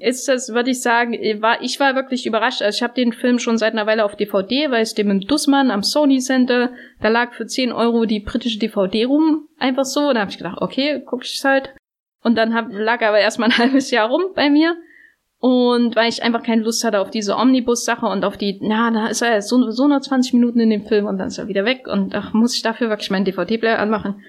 ist 0.00 0.28
das, 0.28 0.52
würde 0.52 0.70
ich 0.70 0.82
sagen, 0.82 1.12
war, 1.40 1.62
ich 1.62 1.78
war 1.78 1.94
wirklich 1.94 2.26
überrascht. 2.26 2.62
Also 2.62 2.76
ich 2.76 2.82
habe 2.82 2.94
den 2.94 3.12
Film 3.12 3.38
schon 3.38 3.58
seit 3.58 3.72
einer 3.72 3.86
Weile 3.86 4.04
auf 4.04 4.16
DVD, 4.16 4.70
weil 4.70 4.82
es 4.82 4.94
dem 4.94 5.10
im 5.10 5.20
Dussmann 5.20 5.70
am 5.70 5.82
Sony 5.82 6.18
Center, 6.18 6.72
da 7.00 7.08
lag 7.08 7.32
für 7.32 7.46
10 7.46 7.72
Euro 7.72 8.06
die 8.06 8.20
britische 8.20 8.58
DVD 8.58 9.04
rum, 9.04 9.48
einfach 9.58 9.84
so. 9.84 10.08
Und 10.08 10.16
da 10.16 10.22
habe 10.22 10.30
ich 10.30 10.38
gedacht, 10.38 10.58
okay, 10.60 11.02
guck 11.06 11.24
ich 11.24 11.42
halt. 11.44 11.74
Und 12.22 12.36
dann 12.36 12.54
hab, 12.54 12.66
lag 12.72 13.00
er 13.02 13.10
aber 13.10 13.20
erstmal 13.20 13.50
ein 13.50 13.58
halbes 13.58 13.90
Jahr 13.90 14.08
rum 14.08 14.32
bei 14.34 14.50
mir. 14.50 14.76
Und 15.38 15.96
weil 15.96 16.08
ich 16.08 16.22
einfach 16.22 16.42
keine 16.42 16.62
Lust 16.62 16.82
hatte 16.82 17.00
auf 17.00 17.10
diese 17.10 17.36
Omnibus-Sache 17.36 18.06
und 18.06 18.24
auf 18.24 18.36
die, 18.36 18.58
na, 18.62 18.90
da 18.90 19.08
ist 19.08 19.22
er 19.22 19.42
so, 19.42 19.70
so 19.70 19.86
nur 19.86 20.00
20 20.00 20.32
Minuten 20.32 20.60
in 20.60 20.70
dem 20.70 20.86
Film 20.86 21.06
und 21.06 21.18
dann 21.18 21.28
ist 21.28 21.38
er 21.38 21.48
wieder 21.48 21.64
weg 21.64 21.86
und 21.86 22.14
ach, 22.14 22.32
muss 22.32 22.56
ich 22.56 22.62
dafür 22.62 22.88
wirklich 22.88 23.10
meinen 23.10 23.26
DVD-Player 23.26 23.78
anmachen, 23.78 24.22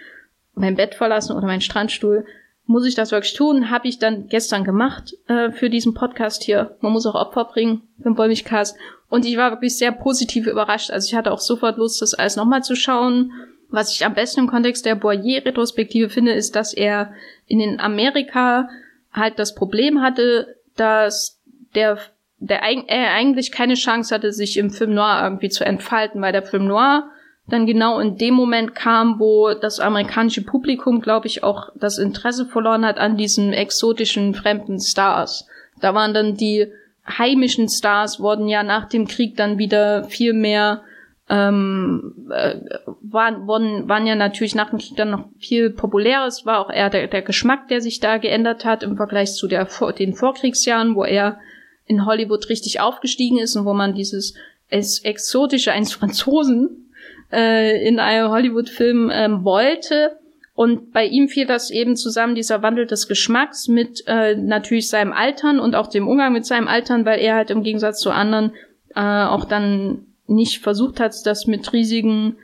mein 0.53 0.75
Bett 0.75 0.95
verlassen 0.95 1.35
oder 1.35 1.47
meinen 1.47 1.61
Strandstuhl. 1.61 2.25
Muss 2.65 2.85
ich 2.85 2.95
das 2.95 3.11
wirklich 3.11 3.33
tun? 3.33 3.69
Habe 3.69 3.87
ich 3.87 3.97
dann 3.97 4.27
gestern 4.27 4.65
gemacht 4.65 5.13
äh, 5.27 5.51
für 5.51 5.69
diesen 5.69 5.93
Podcast 5.93 6.43
hier. 6.43 6.75
Man 6.81 6.91
muss 6.91 7.05
auch 7.05 7.15
Opfer 7.15 7.45
bringen 7.45 7.83
für 7.97 8.09
den 8.09 8.15
Bäumigcast. 8.15 8.75
Und 9.09 9.25
ich 9.25 9.37
war 9.37 9.51
wirklich 9.51 9.77
sehr 9.77 9.93
positiv 9.93 10.47
überrascht. 10.47 10.91
Also 10.91 11.07
ich 11.07 11.15
hatte 11.15 11.31
auch 11.31 11.39
sofort 11.39 11.77
Lust, 11.77 12.01
das 12.01 12.13
alles 12.13 12.35
nochmal 12.35 12.63
zu 12.63 12.75
schauen. 12.75 13.31
Was 13.69 13.93
ich 13.93 14.05
am 14.05 14.13
besten 14.13 14.41
im 14.41 14.47
Kontext 14.47 14.85
der 14.85 14.95
Boyer-Retrospektive 14.95 16.09
finde, 16.09 16.33
ist, 16.33 16.57
dass 16.57 16.73
er 16.73 17.13
in 17.45 17.59
den 17.59 17.79
Amerika 17.79 18.67
halt 19.13 19.39
das 19.39 19.55
Problem 19.55 20.01
hatte, 20.01 20.56
dass 20.77 21.41
der, 21.75 21.97
der 22.37 22.61
er 22.61 23.13
eigentlich 23.13 23.51
keine 23.51 23.75
Chance 23.75 24.13
hatte, 24.13 24.31
sich 24.31 24.57
im 24.57 24.69
Film 24.69 24.93
Noir 24.93 25.21
irgendwie 25.23 25.49
zu 25.49 25.65
entfalten, 25.65 26.21
weil 26.21 26.31
der 26.31 26.43
Film 26.43 26.67
Noir 26.67 27.09
dann 27.47 27.65
genau 27.65 27.99
in 27.99 28.17
dem 28.17 28.33
Moment 28.33 28.75
kam, 28.75 29.19
wo 29.19 29.53
das 29.53 29.79
amerikanische 29.79 30.43
Publikum, 30.43 30.99
glaube 30.99 31.27
ich, 31.27 31.43
auch 31.43 31.69
das 31.75 31.97
Interesse 31.97 32.45
verloren 32.45 32.85
hat 32.85 32.97
an 32.97 33.15
diesen 33.15 33.53
exotischen 33.53 34.33
fremden 34.33 34.79
Stars. 34.79 35.47
Da 35.79 35.93
waren 35.93 36.13
dann 36.13 36.35
die 36.35 36.67
heimischen 37.07 37.69
Stars, 37.69 38.19
wurden 38.19 38.49
ja 38.49 38.63
nach 38.63 38.89
dem 38.89 39.07
Krieg 39.07 39.37
dann 39.37 39.57
wieder 39.57 40.03
viel 40.05 40.33
mehr 40.33 40.81
ähm, 41.29 42.29
äh, 42.31 42.55
waren, 43.01 43.47
wurden, 43.47 43.89
waren 43.89 44.07
ja 44.07 44.15
natürlich 44.15 44.55
nach 44.55 44.69
dem 44.69 44.79
Krieg 44.79 44.95
dann 44.95 45.11
noch 45.11 45.25
viel 45.37 45.69
populärer. 45.69 46.25
Es 46.25 46.45
war 46.45 46.59
auch 46.59 46.69
eher 46.69 46.89
der, 46.89 47.07
der 47.07 47.21
Geschmack, 47.21 47.67
der 47.67 47.81
sich 47.81 47.99
da 47.99 48.17
geändert 48.17 48.63
hat 48.63 48.83
im 48.83 48.95
Vergleich 48.95 49.33
zu 49.33 49.47
der, 49.47 49.67
den 49.99 50.13
Vorkriegsjahren, 50.13 50.95
wo 50.95 51.03
er 51.03 51.39
in 51.85 52.05
Hollywood 52.05 52.49
richtig 52.49 52.79
aufgestiegen 52.79 53.39
ist 53.39 53.55
und 53.55 53.65
wo 53.65 53.73
man 53.73 53.93
dieses 53.93 54.35
es 54.69 54.99
Exotische 54.99 55.71
eines 55.71 55.93
Franzosen 55.93 56.91
äh, 57.31 57.85
in 57.87 57.99
einem 57.99 58.29
Hollywood-Film 58.29 59.09
ähm, 59.13 59.43
wollte. 59.43 60.17
Und 60.53 60.91
bei 60.91 61.05
ihm 61.05 61.29
fiel 61.29 61.45
das 61.45 61.69
eben 61.69 61.95
zusammen, 61.95 62.35
dieser 62.35 62.63
Wandel 62.63 62.87
des 62.87 63.07
Geschmacks 63.07 63.67
mit 63.67 64.03
äh, 64.07 64.35
natürlich 64.35 64.89
seinem 64.89 65.13
Altern 65.13 65.59
und 65.59 65.75
auch 65.75 65.87
dem 65.87 66.07
Umgang 66.07 66.33
mit 66.33 66.45
seinem 66.45 66.67
Altern, 66.67 67.05
weil 67.05 67.19
er 67.19 67.35
halt 67.35 67.51
im 67.51 67.63
Gegensatz 67.63 67.99
zu 67.99 68.11
anderen 68.11 68.53
äh, 68.95 69.01
auch 69.01 69.45
dann 69.45 70.07
nicht 70.27 70.59
versucht 70.59 70.99
hat, 70.99 71.13
das 71.25 71.47
mit 71.47 71.73
riesigen 71.73 72.37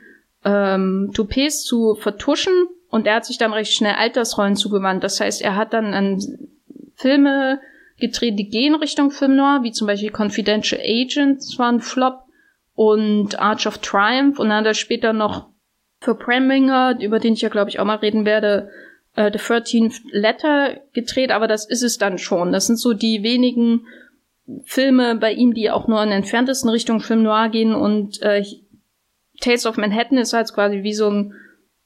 ähm, 0.44 1.10
Toupets 1.14 1.62
zu 1.62 1.94
vertuschen. 1.94 2.52
Und 2.90 3.06
er 3.06 3.16
hat 3.16 3.26
sich 3.26 3.38
dann 3.38 3.52
recht 3.52 3.72
schnell 3.72 3.94
Altersrollen 3.94 4.56
zugewandt. 4.56 5.02
Das 5.02 5.20
heißt, 5.20 5.42
er 5.42 5.56
hat 5.56 5.72
dann 5.72 5.94
an 5.94 6.22
Filme 6.96 7.60
gedreht, 7.98 8.38
die 8.38 8.48
gehen 8.48 8.74
Richtung 8.74 9.10
Film 9.10 9.36
Noir, 9.36 9.60
wie 9.62 9.72
zum 9.72 9.86
Beispiel 9.86 10.12
Confidential 10.12 10.80
Agents 10.80 11.58
war 11.58 11.70
ein 11.70 11.80
Flop 11.80 12.24
und 12.74 13.38
Arch 13.38 13.66
of 13.66 13.78
Triumph. 13.78 14.38
Und 14.38 14.48
dann 14.48 14.58
hat 14.58 14.66
er 14.66 14.74
später 14.74 15.12
noch 15.12 15.48
für 16.00 16.14
Preminger, 16.14 16.98
über 17.00 17.18
den 17.18 17.34
ich 17.34 17.40
ja 17.40 17.48
glaube 17.48 17.70
ich 17.70 17.80
auch 17.80 17.84
mal 17.84 17.96
reden 17.96 18.24
werde, 18.24 18.70
äh, 19.16 19.30
The 19.32 19.38
13th 19.38 20.00
Letter 20.10 20.80
gedreht, 20.92 21.30
aber 21.30 21.48
das 21.48 21.66
ist 21.68 21.82
es 21.82 21.98
dann 21.98 22.18
schon. 22.18 22.52
Das 22.52 22.66
sind 22.66 22.76
so 22.76 22.92
die 22.92 23.22
wenigen 23.22 23.86
Filme 24.64 25.16
bei 25.16 25.32
ihm, 25.32 25.54
die 25.54 25.70
auch 25.70 25.88
nur 25.88 26.02
in 26.02 26.10
entferntesten 26.10 26.68
Richtung 26.70 27.00
Film 27.00 27.22
Noir 27.22 27.48
gehen 27.48 27.74
und 27.74 28.20
äh, 28.22 28.44
Tales 29.40 29.66
of 29.66 29.76
Manhattan 29.76 30.18
ist 30.18 30.32
halt 30.32 30.52
quasi 30.52 30.82
wie 30.82 30.94
so 30.94 31.10
ein 31.10 31.34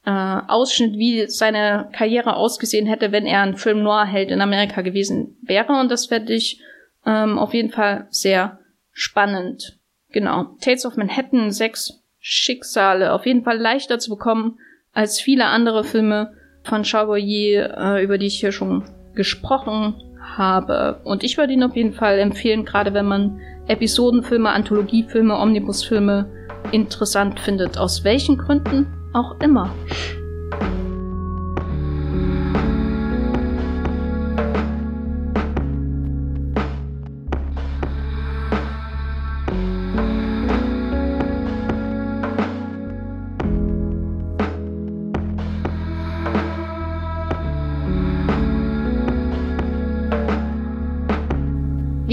äh, 0.04 0.10
Ausschnitt, 0.48 0.94
wie 0.94 1.28
seine 1.28 1.88
Karriere 1.92 2.36
ausgesehen 2.36 2.86
hätte, 2.86 3.12
wenn 3.12 3.26
er 3.26 3.42
ein 3.42 3.56
Film 3.56 3.82
Noir-Held 3.82 4.30
in 4.30 4.40
Amerika 4.40 4.82
gewesen 4.82 5.36
wäre 5.42 5.78
und 5.78 5.90
das 5.90 6.06
fände 6.06 6.32
ich 6.32 6.60
ähm, 7.06 7.38
auf 7.38 7.54
jeden 7.54 7.70
Fall 7.70 8.06
sehr 8.10 8.58
spannend. 8.92 9.78
Genau. 10.10 10.56
Tales 10.60 10.84
of 10.84 10.96
Manhattan, 10.96 11.52
sechs 11.52 12.02
Schicksale, 12.18 13.12
auf 13.12 13.26
jeden 13.26 13.44
Fall 13.44 13.58
leichter 13.58 13.98
zu 13.98 14.10
bekommen 14.10 14.58
als 14.92 15.20
viele 15.20 15.46
andere 15.46 15.84
Filme 15.84 16.34
von 16.64 16.84
Chavoyer, 16.84 17.76
äh, 17.78 18.02
über 18.02 18.18
die 18.18 18.26
ich 18.26 18.40
hier 18.40 18.52
schon 18.52 18.84
gesprochen 19.14 19.94
habe. 20.38 21.00
Und 21.04 21.22
ich 21.24 21.36
würde 21.36 21.52
ihn 21.52 21.62
auf 21.62 21.76
jeden 21.76 21.92
Fall 21.92 22.18
empfehlen, 22.18 22.64
gerade 22.64 22.94
wenn 22.94 23.06
man 23.06 23.40
Episodenfilme, 23.66 24.48
Anthologiefilme, 24.50 25.36
Omnibusfilme 25.36 26.26
interessant 26.72 27.40
findet. 27.40 27.76
Aus 27.76 28.04
welchen 28.04 28.38
Gründen 28.38 28.86
auch 29.12 29.38
immer. 29.40 29.70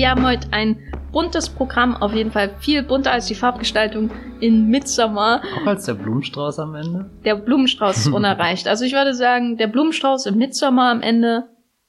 Wir 0.05 0.11
haben 0.11 0.27
heute 0.27 0.49
ein 0.51 0.77
buntes 1.11 1.49
Programm, 1.49 1.95
auf 1.95 2.13
jeden 2.13 2.29
Fall 2.29 2.51
viel 2.59 2.83
bunter 2.83 3.11
als 3.11 3.25
die 3.25 3.33
Farbgestaltung 3.33 4.11
in 4.39 4.67
Midsommar. 4.67 5.41
Auch 5.63 5.65
als 5.65 5.85
der 5.85 5.95
Blumenstrauß 5.95 6.59
am 6.59 6.75
Ende? 6.75 7.09
Der 7.25 7.33
Blumenstrauß 7.33 7.97
ist 7.97 8.07
unerreicht. 8.13 8.67
Also 8.67 8.85
ich 8.85 8.93
würde 8.93 9.15
sagen, 9.15 9.57
der 9.57 9.65
Blumenstrauß 9.65 10.27
im 10.27 10.37
Midsommar 10.37 10.91
am 10.91 11.01
Ende 11.01 11.45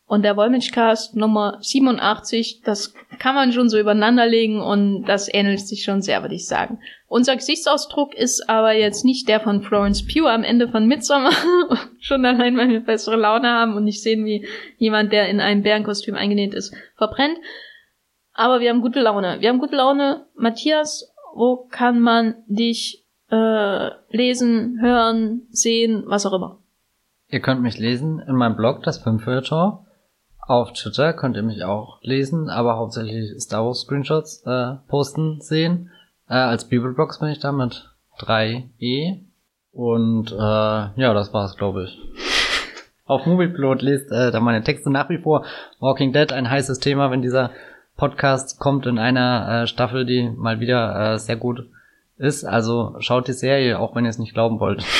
und 0.06 0.22
der 0.22 0.34
Wollmilchcast 0.34 1.14
Nummer 1.14 1.58
87, 1.60 2.62
das 2.64 2.94
kann 3.18 3.34
man 3.34 3.52
schon 3.52 3.68
so 3.68 3.78
übereinanderlegen 3.78 4.62
und 4.62 5.04
das 5.04 5.28
ähnelt 5.30 5.60
sich 5.60 5.82
schon 5.82 6.00
sehr, 6.00 6.22
würde 6.22 6.36
ich 6.36 6.46
sagen. 6.46 6.78
Unser 7.08 7.36
Gesichtsausdruck 7.36 8.14
ist 8.14 8.48
aber 8.48 8.72
jetzt 8.72 9.04
nicht 9.04 9.28
der 9.28 9.40
von 9.40 9.60
Florence 9.60 10.06
Pugh 10.06 10.32
am 10.32 10.42
Ende 10.42 10.68
von 10.68 10.86
Midsommar. 10.86 11.34
schon 12.00 12.24
allein, 12.24 12.56
weil 12.56 12.70
wir 12.70 12.80
bessere 12.80 13.16
Laune 13.16 13.48
haben 13.48 13.74
und 13.74 13.84
nicht 13.84 14.02
sehen, 14.02 14.24
wie 14.24 14.46
jemand, 14.78 15.12
der 15.12 15.28
in 15.28 15.38
einem 15.38 15.62
Bärenkostüm 15.62 16.14
eingenäht 16.14 16.54
ist, 16.54 16.74
verbrennt. 16.96 17.36
Aber 18.36 18.60
wir 18.60 18.70
haben 18.70 18.82
gute 18.82 19.00
Laune. 19.00 19.40
Wir 19.40 19.48
haben 19.48 19.58
gute 19.58 19.76
Laune. 19.76 20.26
Matthias, 20.36 21.10
wo 21.34 21.66
kann 21.70 22.00
man 22.00 22.34
dich 22.46 23.06
äh, 23.30 23.90
lesen, 24.10 24.78
hören, 24.80 25.46
sehen, 25.50 26.04
was 26.06 26.26
auch 26.26 26.34
immer? 26.34 26.58
Ihr 27.28 27.40
könnt 27.40 27.62
mich 27.62 27.78
lesen 27.78 28.20
in 28.20 28.36
meinem 28.36 28.56
Blog, 28.56 28.82
das 28.82 28.98
Filmfeuilleton. 28.98 29.78
Auf 30.46 30.72
Twitter 30.74 31.12
könnt 31.14 31.36
ihr 31.36 31.42
mich 31.42 31.64
auch 31.64 31.98
lesen, 32.02 32.50
aber 32.50 32.76
hauptsächlich 32.76 33.40
Star 33.40 33.64
Wars 33.64 33.80
Screenshots 33.80 34.42
äh, 34.46 34.74
posten 34.86 35.40
sehen. 35.40 35.90
Äh, 36.28 36.34
als 36.34 36.68
Bibelbox 36.68 37.18
bin 37.18 37.30
ich 37.30 37.40
da 37.40 37.52
mit 37.52 37.90
3e. 38.20 39.22
Und 39.72 40.30
äh, 40.30 40.36
ja, 40.36 41.14
das 41.14 41.32
war's, 41.32 41.56
glaube 41.56 41.84
ich. 41.84 41.98
Auf 43.06 43.24
Moviepilot 43.24 43.82
lest 43.82 44.12
äh, 44.12 44.30
da 44.30 44.40
meine 44.40 44.62
Texte 44.62 44.90
nach 44.90 45.08
wie 45.08 45.18
vor. 45.18 45.44
Walking 45.80 46.12
Dead, 46.12 46.32
ein 46.32 46.48
heißes 46.48 46.78
Thema, 46.80 47.10
wenn 47.10 47.22
dieser 47.22 47.50
Podcast 47.96 48.58
kommt 48.60 48.86
in 48.86 48.98
einer 48.98 49.62
äh, 49.62 49.66
Staffel, 49.66 50.04
die 50.04 50.30
mal 50.30 50.60
wieder 50.60 51.14
äh, 51.14 51.18
sehr 51.18 51.36
gut 51.36 51.68
ist. 52.18 52.44
Also 52.44 52.96
schaut 52.98 53.28
die 53.28 53.32
Serie, 53.32 53.78
auch 53.78 53.94
wenn 53.94 54.04
ihr 54.04 54.10
es 54.10 54.18
nicht 54.18 54.34
glauben 54.34 54.60
wollt. 54.60 54.84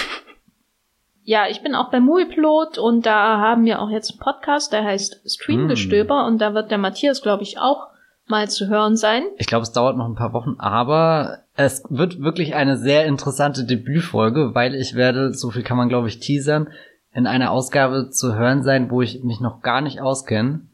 Ja, 1.28 1.48
ich 1.50 1.60
bin 1.60 1.74
auch 1.74 1.90
bei 1.90 1.98
Movieplot 1.98 2.78
und 2.78 3.04
da 3.04 3.38
haben 3.40 3.64
wir 3.64 3.82
auch 3.82 3.90
jetzt 3.90 4.12
einen 4.12 4.20
Podcast, 4.20 4.72
der 4.72 4.84
heißt 4.84 5.22
Streamgestöber 5.28 6.22
mm. 6.22 6.26
und 6.28 6.38
da 6.40 6.54
wird 6.54 6.70
der 6.70 6.78
Matthias, 6.78 7.20
glaube 7.20 7.42
ich, 7.42 7.58
auch 7.58 7.88
mal 8.28 8.48
zu 8.48 8.68
hören 8.68 8.96
sein. 8.96 9.24
Ich 9.36 9.48
glaube, 9.48 9.64
es 9.64 9.72
dauert 9.72 9.96
noch 9.96 10.06
ein 10.06 10.14
paar 10.14 10.32
Wochen, 10.32 10.54
aber 10.58 11.38
es 11.54 11.82
wird 11.88 12.20
wirklich 12.20 12.54
eine 12.54 12.76
sehr 12.76 13.06
interessante 13.06 13.64
Debütfolge, 13.64 14.54
weil 14.54 14.76
ich 14.76 14.94
werde, 14.94 15.34
so 15.34 15.50
viel 15.50 15.64
kann 15.64 15.76
man 15.76 15.88
glaube 15.88 16.06
ich 16.06 16.20
teasern, 16.20 16.68
in 17.12 17.26
einer 17.26 17.50
Ausgabe 17.50 18.10
zu 18.10 18.36
hören 18.36 18.62
sein, 18.62 18.88
wo 18.90 19.02
ich 19.02 19.24
mich 19.24 19.40
noch 19.40 19.62
gar 19.62 19.80
nicht 19.80 20.00
auskenne. 20.00 20.68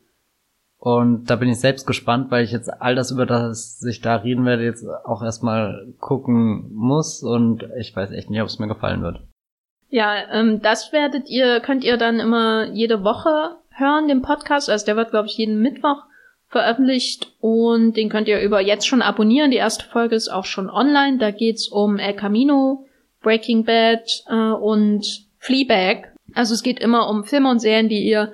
Und 0.84 1.26
da 1.30 1.36
bin 1.36 1.48
ich 1.48 1.60
selbst 1.60 1.86
gespannt, 1.86 2.32
weil 2.32 2.42
ich 2.42 2.50
jetzt 2.50 2.68
all 2.82 2.96
das, 2.96 3.12
über 3.12 3.24
das 3.24 3.80
ich 3.88 4.00
da 4.00 4.16
reden 4.16 4.44
werde, 4.44 4.64
jetzt 4.64 4.84
auch 5.04 5.22
erstmal 5.22 5.86
gucken 6.00 6.74
muss 6.74 7.22
und 7.22 7.64
ich 7.78 7.94
weiß 7.94 8.10
echt 8.10 8.30
nicht, 8.30 8.40
ob 8.40 8.48
es 8.48 8.58
mir 8.58 8.66
gefallen 8.66 9.00
wird. 9.00 9.20
Ja, 9.90 10.12
ähm, 10.32 10.60
das 10.60 10.92
werdet 10.92 11.28
ihr, 11.28 11.60
könnt 11.60 11.84
ihr 11.84 11.98
dann 11.98 12.18
immer 12.18 12.66
jede 12.72 13.04
Woche 13.04 13.58
hören, 13.70 14.08
den 14.08 14.22
Podcast. 14.22 14.68
Also 14.68 14.84
der 14.84 14.96
wird, 14.96 15.10
glaube 15.10 15.28
ich, 15.28 15.36
jeden 15.36 15.62
Mittwoch 15.62 16.02
veröffentlicht 16.48 17.32
und 17.38 17.96
den 17.96 18.08
könnt 18.08 18.26
ihr 18.26 18.40
über 18.40 18.60
jetzt 18.60 18.88
schon 18.88 19.02
abonnieren. 19.02 19.52
Die 19.52 19.58
erste 19.58 19.84
Folge 19.84 20.16
ist 20.16 20.30
auch 20.30 20.46
schon 20.46 20.68
online. 20.68 21.18
Da 21.18 21.30
geht's 21.30 21.68
um 21.68 22.00
El 22.00 22.14
Camino, 22.14 22.86
Breaking 23.22 23.64
Bad 23.64 24.24
äh, 24.28 24.34
und 24.34 25.28
Fleabag. 25.38 26.08
Also 26.34 26.54
es 26.54 26.64
geht 26.64 26.80
immer 26.80 27.08
um 27.08 27.22
Filme 27.22 27.50
und 27.50 27.60
Serien, 27.60 27.88
die 27.88 28.02
ihr 28.02 28.32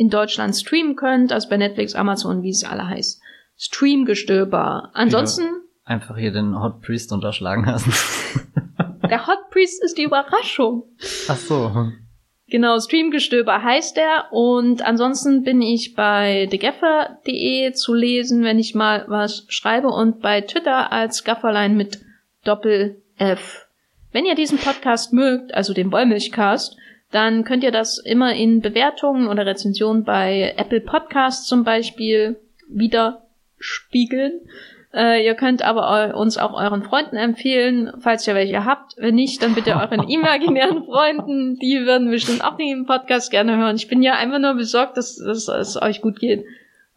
in 0.00 0.08
Deutschland 0.08 0.56
streamen 0.56 0.96
könnt, 0.96 1.30
also 1.30 1.50
bei 1.50 1.58
Netflix, 1.58 1.94
Amazon, 1.94 2.42
wie 2.42 2.48
es 2.48 2.64
alle 2.64 2.88
heißt. 2.88 3.20
Streamgestöber. 3.58 4.88
Ansonsten. 4.94 5.44
Einfach 5.84 6.16
hier 6.16 6.32
den 6.32 6.58
Hot 6.58 6.80
Priest 6.80 7.12
unterschlagen 7.12 7.66
lassen. 7.66 7.92
Der 9.10 9.26
Hot 9.26 9.50
Priest 9.50 9.84
ist 9.84 9.98
die 9.98 10.04
Überraschung. 10.04 10.84
Ach 11.28 11.36
so. 11.36 11.90
Genau, 12.46 12.80
Streamgestöber 12.80 13.62
heißt 13.62 13.98
er. 13.98 14.32
Und 14.32 14.80
ansonsten 14.80 15.42
bin 15.42 15.60
ich 15.60 15.94
bei 15.94 16.48
thegaffer.de 16.50 17.72
zu 17.74 17.92
lesen, 17.92 18.42
wenn 18.42 18.58
ich 18.58 18.74
mal 18.74 19.04
was 19.06 19.44
schreibe 19.48 19.88
und 19.88 20.22
bei 20.22 20.40
Twitter 20.40 20.92
als 20.92 21.24
Gafferlein 21.24 21.76
mit 21.76 22.00
Doppel 22.44 23.02
F. 23.18 23.66
Wenn 24.12 24.24
ihr 24.24 24.34
diesen 24.34 24.56
Podcast 24.56 25.12
mögt, 25.12 25.52
also 25.52 25.74
den 25.74 25.92
Wollmilchcast, 25.92 26.78
dann 27.10 27.44
könnt 27.44 27.64
ihr 27.64 27.72
das 27.72 27.98
immer 27.98 28.34
in 28.34 28.60
Bewertungen 28.60 29.28
oder 29.28 29.46
Rezensionen 29.46 30.04
bei 30.04 30.54
Apple 30.56 30.80
Podcasts 30.80 31.46
zum 31.46 31.64
Beispiel 31.64 32.36
wieder 32.68 33.22
spiegeln. 33.58 34.40
Äh, 34.92 35.24
ihr 35.24 35.34
könnt 35.34 35.62
aber 35.62 36.16
uns 36.16 36.36
auch 36.36 36.52
euren 36.52 36.82
Freunden 36.82 37.16
empfehlen, 37.16 37.92
falls 38.00 38.26
ihr 38.26 38.34
welche 38.34 38.64
habt. 38.64 38.94
Wenn 38.96 39.14
nicht, 39.14 39.42
dann 39.42 39.54
bitte 39.54 39.76
euren 39.76 40.02
imaginären 40.08 40.84
Freunden. 40.84 41.58
Die 41.58 41.84
würden 41.84 42.10
bestimmt 42.10 42.44
auch 42.44 42.56
den 42.56 42.86
Podcast 42.86 43.30
gerne 43.30 43.56
hören. 43.56 43.76
Ich 43.76 43.88
bin 43.88 44.02
ja 44.02 44.14
einfach 44.14 44.38
nur 44.38 44.54
besorgt, 44.54 44.96
dass, 44.96 45.16
dass 45.16 45.48
es 45.48 45.80
euch 45.80 46.00
gut 46.00 46.18
geht. 46.18 46.44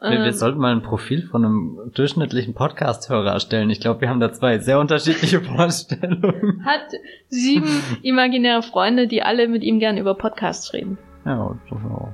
Wir, 0.03 0.19
wir 0.19 0.25
ähm, 0.25 0.34
sollten 0.34 0.59
mal 0.59 0.73
ein 0.73 0.81
Profil 0.81 1.25
von 1.27 1.45
einem 1.45 1.91
durchschnittlichen 1.93 2.53
Podcast-Hörer 2.53 3.31
erstellen. 3.31 3.69
Ich 3.69 3.80
glaube, 3.80 4.01
wir 4.01 4.09
haben 4.09 4.19
da 4.19 4.34
zwei 4.34 4.59
sehr 4.59 4.77
unterschiedliche 4.77 5.39
Vorstellungen. 5.55 6.65
Hat 6.65 6.91
sieben 7.30 7.69
imaginäre 8.01 8.63
Freunde, 8.63 9.07
die 9.07 9.23
alle 9.23 9.47
mit 9.47 9.63
ihm 9.63 9.80
gern 9.80 9.97
über 9.97 10.15
Podcasts 10.15 10.73
reden. 10.73 10.97
Ja, 11.25 11.55
das 11.69 11.80
auch. 11.89 12.09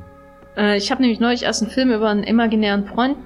Äh, 0.55 0.77
ich 0.77 0.91
habe 0.91 1.01
nämlich 1.01 1.19
neulich 1.19 1.43
erst 1.43 1.63
einen 1.63 1.71
Film 1.71 1.91
über 1.91 2.09
einen 2.09 2.23
imaginären 2.23 2.85
Freund 2.85 3.17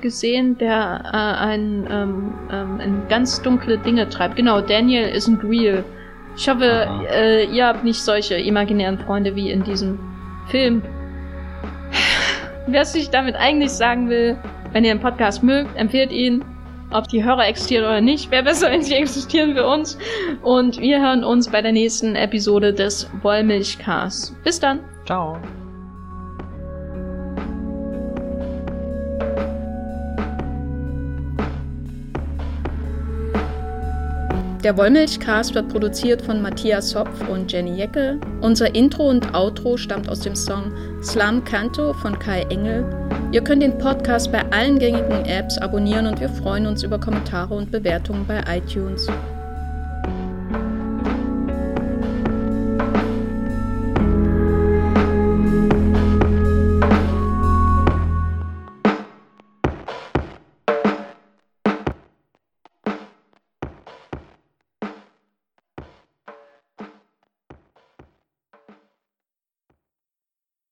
gesehen, 0.00 0.56
der 0.56 1.02
äh, 1.04 1.44
ein, 1.44 1.86
ähm, 1.90 2.34
ähm, 2.50 2.80
ein 2.80 3.02
ganz 3.10 3.42
dunkle 3.42 3.76
Dinge 3.76 4.08
treibt. 4.08 4.36
Genau, 4.36 4.62
Daniel 4.62 5.14
isn't 5.14 5.46
real. 5.46 5.84
Ich 6.38 6.48
hoffe, 6.48 6.88
äh, 7.12 7.44
ihr 7.44 7.66
habt 7.66 7.84
nicht 7.84 8.00
solche 8.00 8.36
imaginären 8.36 8.98
Freunde 8.98 9.36
wie 9.36 9.50
in 9.50 9.62
diesem 9.62 9.98
Film. 10.48 10.82
Was 12.68 12.96
ich 12.96 13.10
damit 13.10 13.36
eigentlich 13.36 13.70
sagen 13.70 14.08
will, 14.08 14.36
wenn 14.72 14.84
ihr 14.84 14.92
den 14.92 15.00
Podcast 15.00 15.42
mögt, 15.42 15.76
empfehlt 15.76 16.10
ihn. 16.10 16.44
Ob 16.92 17.08
die 17.08 17.24
Hörer 17.24 17.46
existieren 17.46 17.84
oder 17.84 18.00
nicht, 18.00 18.30
wäre 18.30 18.42
besser, 18.42 18.70
wenn 18.70 18.82
sie 18.82 18.94
existieren 18.94 19.54
für 19.54 19.66
uns. 19.66 19.96
Und 20.42 20.80
wir 20.80 21.00
hören 21.00 21.22
uns 21.24 21.48
bei 21.48 21.62
der 21.62 21.72
nächsten 21.72 22.16
Episode 22.16 22.72
des 22.72 23.08
Wollmilchcasts. 23.22 24.34
Bis 24.42 24.58
dann. 24.58 24.80
Ciao. 25.04 25.38
Der 34.66 34.76
Wollmilchcast 34.76 35.54
wird 35.54 35.68
produziert 35.68 36.22
von 36.22 36.42
Matthias 36.42 36.92
Hopf 36.96 37.28
und 37.28 37.52
Jenny 37.52 37.76
Jeckel. 37.76 38.20
Unser 38.40 38.74
Intro 38.74 39.08
und 39.08 39.32
Outro 39.32 39.76
stammt 39.76 40.08
aus 40.08 40.18
dem 40.18 40.34
Song 40.34 40.72
Slam 41.06 41.44
Canto 41.44 41.92
von 41.92 42.18
Kai 42.18 42.42
Engel. 42.50 42.84
Ihr 43.30 43.40
könnt 43.40 43.62
den 43.62 43.78
Podcast 43.78 44.32
bei 44.32 44.44
allen 44.50 44.80
gängigen 44.80 45.24
Apps 45.24 45.56
abonnieren 45.56 46.08
und 46.08 46.18
wir 46.18 46.28
freuen 46.28 46.66
uns 46.66 46.82
über 46.82 46.98
Kommentare 46.98 47.54
und 47.54 47.70
Bewertungen 47.70 48.26
bei 48.26 48.42
iTunes. 48.48 49.06